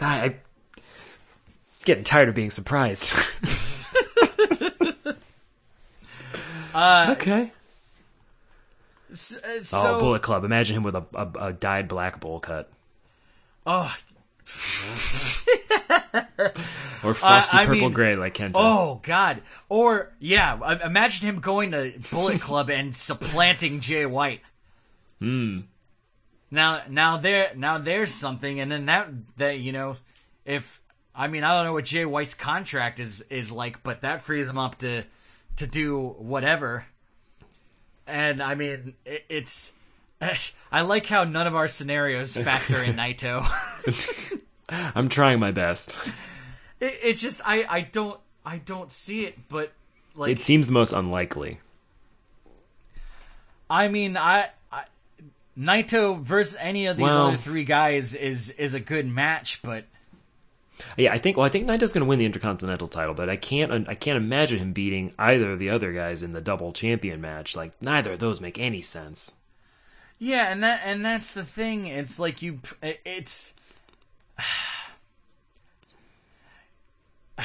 I, 0.00 0.24
I 0.24 0.34
getting 1.84 2.04
tired 2.04 2.28
of 2.28 2.34
being 2.34 2.50
surprised. 2.50 3.12
uh, 6.74 7.08
okay. 7.16 7.52
Uh, 9.14 9.60
oh, 9.72 9.98
Bullet 10.00 10.22
Club. 10.22 10.44
Imagine 10.44 10.76
him 10.76 10.82
with 10.82 10.94
a, 10.94 11.04
a, 11.14 11.46
a 11.48 11.52
dyed 11.52 11.88
black 11.88 12.20
bowl 12.20 12.40
cut. 12.40 12.70
oh 13.66 13.94
Or 17.02 17.14
frosty 17.14 17.56
I 17.56 17.66
purple 17.66 17.80
mean- 17.82 17.92
gray 17.92 18.14
like 18.14 18.34
Kenta. 18.34 18.52
Oh 18.56 19.00
God! 19.02 19.42
Or 19.68 20.12
yeah, 20.20 20.78
imagine 20.84 21.28
him 21.28 21.40
going 21.40 21.72
to 21.72 21.92
Bullet 22.10 22.40
Club 22.40 22.70
and 22.70 22.94
supplanting 22.94 23.80
Jay 23.80 24.06
White. 24.06 24.40
Hmm. 25.18 25.60
Now, 26.50 26.82
now 26.88 27.16
there, 27.16 27.52
now 27.56 27.78
there's 27.78 28.12
something, 28.14 28.60
and 28.60 28.70
then 28.70 28.86
that 28.86 29.08
that 29.38 29.58
you 29.58 29.72
know, 29.72 29.96
if 30.44 30.80
I 31.14 31.26
mean 31.28 31.42
I 31.44 31.56
don't 31.56 31.66
know 31.66 31.72
what 31.72 31.84
Jay 31.86 32.04
White's 32.04 32.34
contract 32.34 33.00
is 33.00 33.22
is 33.22 33.50
like, 33.50 33.82
but 33.82 34.02
that 34.02 34.22
frees 34.22 34.48
him 34.48 34.58
up 34.58 34.78
to 34.78 35.04
to 35.56 35.66
do 35.66 36.14
whatever. 36.18 36.86
And 38.06 38.42
I 38.42 38.54
mean, 38.54 38.94
it, 39.04 39.24
it's. 39.28 39.72
I 40.72 40.82
like 40.82 41.06
how 41.06 41.24
none 41.24 41.46
of 41.46 41.54
our 41.54 41.68
scenarios 41.68 42.36
factor 42.36 42.82
in 42.82 42.96
Naito. 42.96 43.46
I'm 44.68 45.08
trying 45.08 45.38
my 45.40 45.50
best. 45.50 45.96
it, 46.80 46.98
it's 47.02 47.20
just 47.20 47.40
I 47.44 47.64
I 47.68 47.80
don't 47.82 48.18
I 48.44 48.58
don't 48.58 48.90
see 48.90 49.24
it, 49.26 49.48
but 49.48 49.72
like 50.14 50.30
It 50.30 50.42
seems 50.42 50.66
the 50.66 50.72
most 50.72 50.92
unlikely. 50.92 51.60
I 53.68 53.88
mean, 53.88 54.16
I, 54.16 54.50
I 54.72 54.84
Naito 55.58 56.20
versus 56.20 56.56
any 56.60 56.86
of 56.86 56.96
these 56.96 57.04
Well- 57.04 57.28
other 57.28 57.36
three 57.36 57.64
guys 57.64 58.14
is 58.14 58.50
is 58.50 58.74
a 58.74 58.80
good 58.80 59.06
match, 59.06 59.60
but 59.62 59.84
Yeah, 60.96 61.12
I 61.12 61.18
think. 61.18 61.36
Well, 61.36 61.46
I 61.46 61.48
think 61.48 61.66
Naito's 61.66 61.92
going 61.92 62.02
to 62.02 62.08
win 62.08 62.18
the 62.18 62.24
Intercontinental 62.24 62.88
title, 62.88 63.14
but 63.14 63.28
I 63.28 63.36
can't. 63.36 63.88
I 63.88 63.94
can't 63.94 64.16
imagine 64.16 64.58
him 64.58 64.72
beating 64.72 65.12
either 65.18 65.52
of 65.52 65.58
the 65.58 65.70
other 65.70 65.92
guys 65.92 66.22
in 66.22 66.32
the 66.32 66.40
double 66.40 66.72
champion 66.72 67.20
match. 67.20 67.54
Like 67.56 67.72
neither 67.80 68.14
of 68.14 68.18
those 68.20 68.40
make 68.40 68.58
any 68.58 68.82
sense. 68.82 69.32
yeah, 70.18 70.52
and 70.52 70.62
that 70.62 70.80
and 70.84 71.04
that's 71.04 71.30
the 71.30 71.44
thing. 71.44 71.86
It's 71.86 72.18
like 72.18 72.42
you, 72.42 72.60
it's. 72.82 73.54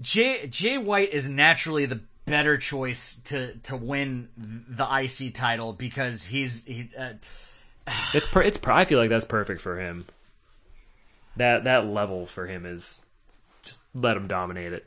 Jay 0.00 0.46
Jay 0.46 0.78
White 0.78 1.12
is 1.12 1.28
naturally 1.28 1.86
the 1.86 2.00
better 2.26 2.56
choice 2.58 3.16
to 3.24 3.54
to 3.58 3.76
win 3.76 4.28
the 4.36 4.84
IC 4.84 5.34
title 5.34 5.72
because 5.72 6.24
he's 6.26 6.64
he. 6.64 6.90
Uh, 6.98 7.12
It's. 8.14 8.26
Per, 8.28 8.42
it's. 8.42 8.58
I 8.66 8.84
feel 8.84 8.98
like 8.98 9.10
that's 9.10 9.26
perfect 9.26 9.60
for 9.60 9.78
him. 9.78 10.06
That 11.36 11.64
that 11.64 11.86
level 11.86 12.26
for 12.26 12.46
him 12.46 12.66
is 12.66 13.06
just 13.64 13.80
let 13.94 14.16
him 14.16 14.28
dominate 14.28 14.72
it. 14.72 14.86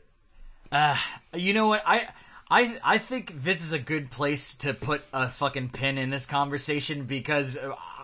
You 1.34 1.54
know 1.54 1.68
what? 1.68 1.84
I 1.86 2.08
I 2.50 2.80
I 2.84 2.98
think 2.98 3.44
this 3.44 3.62
is 3.62 3.72
a 3.72 3.80
good 3.80 4.12
place 4.12 4.56
to 4.56 4.74
put 4.74 5.04
a 5.14 5.30
fucking 5.30 5.70
pin 5.70 5.98
in 5.98 6.10
this 6.10 6.26
conversation 6.26 7.06
because 7.06 7.58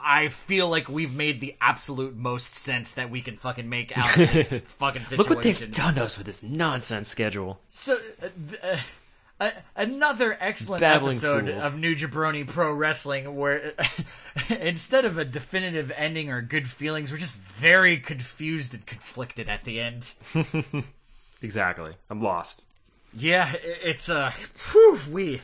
I 0.03 0.27
feel 0.27 0.67
like 0.67 0.89
we've 0.89 1.13
made 1.13 1.39
the 1.39 1.55
absolute 1.61 2.15
most 2.15 2.53
sense 2.53 2.93
that 2.93 3.09
we 3.09 3.21
can 3.21 3.37
fucking 3.37 3.69
make 3.69 3.97
out 3.97 4.17
of 4.17 4.33
this 4.33 4.49
fucking 4.79 5.03
situation. 5.03 5.17
Look 5.17 5.29
what 5.29 5.43
they've 5.43 5.71
done 5.71 5.95
to 5.95 6.03
us 6.03 6.17
with 6.17 6.25
this 6.25 6.43
nonsense 6.43 7.07
schedule. 7.07 7.61
So, 7.69 7.97
uh, 8.21 8.27
uh, 8.61 8.77
A- 9.43 9.53
another 9.75 10.37
excellent 10.39 10.81
Babbling 10.81 11.11
episode 11.13 11.49
fools. 11.49 11.65
of 11.65 11.77
New 11.77 11.95
Jabroni 11.95 12.47
Pro 12.47 12.71
Wrestling 12.73 13.35
where 13.35 13.73
instead 14.49 15.05
of 15.05 15.17
a 15.17 15.25
definitive 15.25 15.91
ending 15.95 16.29
or 16.29 16.41
good 16.41 16.67
feelings, 16.67 17.11
we're 17.11 17.17
just 17.17 17.35
very 17.37 17.97
confused 17.97 18.73
and 18.73 18.85
conflicted 18.85 19.49
at 19.49 19.63
the 19.63 19.79
end. 19.79 20.13
Exactly. 21.41 21.93
I'm 22.09 22.21
lost. 22.21 22.65
Yeah, 23.13 23.53
it's 23.61 24.07
uh 24.07 24.31
whew, 24.71 24.97
we 25.11 25.41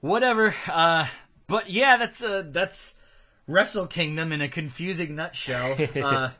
whatever. 0.00 0.54
Uh 0.68 1.06
but 1.46 1.70
yeah, 1.70 1.96
that's 1.96 2.22
uh 2.22 2.44
that's 2.46 2.94
Wrestle 3.46 3.86
Kingdom 3.86 4.30
in 4.30 4.40
a 4.42 4.48
confusing 4.48 5.16
nutshell. 5.16 5.74
uh 6.04 6.30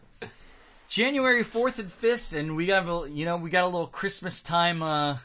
January 0.88 1.42
4th 1.42 1.78
and 1.78 1.90
5th 1.90 2.38
and 2.38 2.54
we 2.54 2.66
got 2.66 2.86
a 2.86 3.08
you 3.10 3.24
know, 3.24 3.38
we 3.38 3.48
got 3.48 3.64
a 3.64 3.68
little 3.68 3.86
Christmas 3.86 4.42
time 4.42 4.82
uh 4.82 5.16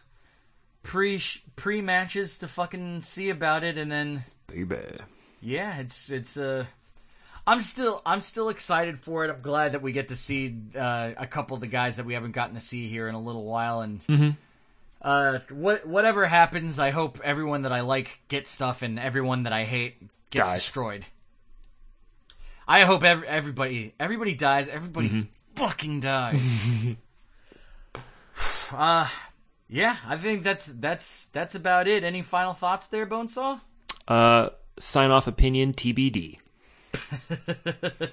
pre 0.86 1.22
pre 1.56 1.82
matches 1.82 2.38
to 2.38 2.48
fucking 2.48 3.02
see 3.02 3.30
about 3.30 3.64
it 3.64 3.78
and 3.78 3.92
then 3.92 4.24
Baby. 4.48 4.78
yeah, 5.42 5.78
it's 5.80 6.10
it's 6.12 6.38
uh 6.38 6.66
I'm 7.48 7.62
still 7.62 8.02
I'm 8.06 8.22
still 8.22 8.50
excited 8.50 9.00
for 9.00 9.26
it. 9.26 9.30
I'm 9.32 9.42
glad 9.42 9.74
that 9.74 9.82
we 9.82 9.92
get 9.92 10.08
to 10.10 10.16
see 10.16 10.56
uh, 10.76 11.12
a 11.18 11.28
couple 11.28 11.56
of 11.56 11.62
the 11.62 11.68
guys 11.68 11.98
that 11.98 12.06
we 12.06 12.14
haven't 12.14 12.32
gotten 12.32 12.56
to 12.56 12.62
see 12.62 12.88
here 12.88 13.08
in 13.08 13.16
a 13.16 13.20
little 13.22 13.44
while 13.46 13.82
and 13.82 14.36
uh 15.02 15.40
what 15.50 15.86
whatever 15.88 16.26
happens, 16.26 16.80
I 16.80 16.92
hope 16.92 17.20
everyone 17.24 17.64
that 17.64 17.72
I 17.74 17.82
like 17.82 18.20
gets 18.30 18.50
stuff 18.50 18.82
and 18.82 19.00
everyone 19.00 19.44
that 19.44 19.54
I 19.54 19.66
hate 19.66 19.96
gets 20.32 20.50
Dies. 20.50 20.58
destroyed. 20.60 21.06
I 22.68 22.82
hope 22.82 23.04
ev- 23.04 23.24
everybody 23.24 23.94
everybody 24.00 24.34
dies, 24.36 24.68
everybody 24.70 25.28
fucking 25.56 26.00
dies. 26.00 26.42
uh 28.72 29.08
yeah, 29.68 29.98
I 30.08 30.18
think 30.18 30.44
that's 30.44 30.66
that's 30.66 31.28
that's 31.28 31.56
about 31.56 31.88
it. 31.88 32.04
Any 32.04 32.22
final 32.22 32.54
thoughts 32.54 32.88
there, 32.88 33.06
Bonesaw? 33.06 33.62
Uh, 34.08 34.50
sign 34.80 35.12
off 35.12 35.28
opinion 35.28 35.74
TBD. 35.74 36.40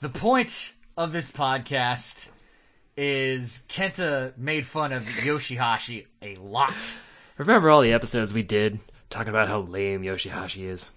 The 0.00 0.08
point 0.08 0.74
of 0.96 1.10
this 1.10 1.28
podcast 1.32 2.28
is 2.96 3.64
Kenta 3.68 4.38
made 4.38 4.64
fun 4.64 4.92
of 4.92 5.02
Yoshihashi 5.02 6.06
a 6.22 6.36
lot. 6.36 6.72
Remember 7.36 7.68
all 7.68 7.80
the 7.80 7.92
episodes 7.92 8.32
we 8.32 8.44
did 8.44 8.78
talking 9.10 9.30
about 9.30 9.48
how 9.48 9.58
lame 9.58 10.02
Yoshihashi 10.02 10.68
is? 10.68 10.92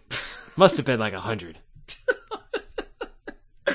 Must 0.56 0.78
have 0.78 0.86
been 0.86 1.00
like 1.00 1.14
a 1.14 1.20
hundred. 1.20 1.58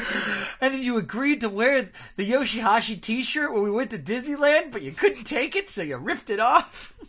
And 0.66 0.74
then 0.74 0.82
you 0.82 0.96
agreed 0.96 1.42
to 1.42 1.48
wear 1.48 1.90
the 2.16 2.28
Yoshihashi 2.28 3.00
t 3.00 3.22
shirt 3.22 3.52
when 3.52 3.62
we 3.62 3.70
went 3.70 3.92
to 3.92 4.00
Disneyland, 4.00 4.72
but 4.72 4.82
you 4.82 4.90
couldn't 4.90 5.22
take 5.22 5.54
it, 5.54 5.70
so 5.70 5.80
you 5.80 5.96
ripped 5.96 6.28
it 6.28 6.40
off. 6.40 6.92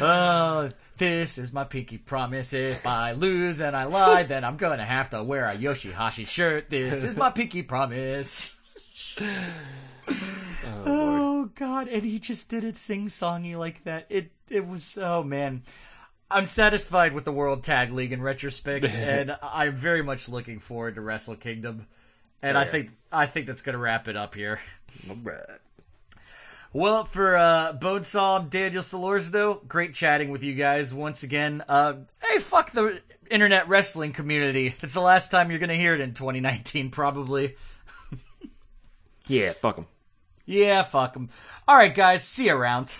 Oh, 0.00 0.70
this 0.98 1.38
is 1.38 1.52
my 1.52 1.62
pinky 1.64 1.98
promise. 1.98 2.52
If 2.52 2.84
I 2.86 3.12
lose 3.12 3.60
and 3.60 3.76
I 3.76 3.84
lie, 3.84 4.22
then 4.22 4.44
I'm 4.44 4.56
gonna 4.56 4.84
have 4.84 5.10
to 5.10 5.22
wear 5.22 5.44
a 5.44 5.56
Yoshihashi 5.56 6.26
shirt. 6.26 6.70
This 6.70 7.04
is 7.04 7.16
my 7.16 7.30
pinky 7.30 7.62
promise. 7.62 8.56
Oh, 10.08 10.82
oh, 10.86 11.50
God! 11.54 11.86
And 11.88 12.02
he 12.02 12.18
just 12.18 12.48
did 12.48 12.64
it 12.64 12.76
sing-songy 12.76 13.56
like 13.56 13.84
that. 13.84 14.06
It 14.08 14.32
it 14.48 14.66
was 14.66 14.98
oh 14.98 15.22
man. 15.22 15.62
I'm 16.30 16.46
satisfied 16.46 17.12
with 17.12 17.24
the 17.24 17.32
World 17.32 17.62
Tag 17.64 17.92
League 17.92 18.12
in 18.12 18.22
retrospect, 18.22 18.84
and 18.86 19.36
I'm 19.42 19.74
very 19.74 20.02
much 20.02 20.28
looking 20.28 20.60
forward 20.60 20.94
to 20.94 21.00
Wrestle 21.00 21.36
Kingdom. 21.36 21.86
And 22.42 22.56
I 22.56 22.64
think 22.64 22.90
I 23.12 23.26
think 23.26 23.46
that's 23.46 23.62
gonna 23.62 23.78
wrap 23.78 24.08
it 24.08 24.16
up 24.16 24.34
here. 24.34 24.60
All 25.08 25.16
right. 25.22 25.40
Well, 26.72 27.04
for 27.04 27.36
uh, 27.36 27.72
Bonesaw, 27.72 28.40
I'm 28.40 28.48
Daniel 28.48 28.82
Solorzano. 28.82 29.66
Great 29.66 29.92
chatting 29.92 30.30
with 30.30 30.44
you 30.44 30.54
guys 30.54 30.94
once 30.94 31.22
again. 31.22 31.64
Uh, 31.68 31.94
hey, 32.22 32.38
fuck 32.38 32.70
the 32.70 33.00
internet 33.28 33.68
wrestling 33.68 34.12
community. 34.12 34.76
It's 34.80 34.94
the 34.94 35.00
last 35.00 35.30
time 35.30 35.50
you're 35.50 35.58
gonna 35.58 35.74
hear 35.74 35.94
it 35.94 36.00
in 36.00 36.14
2019, 36.14 36.90
probably. 36.90 37.56
Yeah, 39.26 39.52
fuck 39.52 39.76
them. 39.76 39.86
Yeah, 40.44 40.82
fuck 40.82 41.12
them. 41.12 41.30
All 41.68 41.76
right, 41.76 41.94
guys. 41.94 42.24
See 42.24 42.46
you 42.46 42.56
around. 42.56 42.92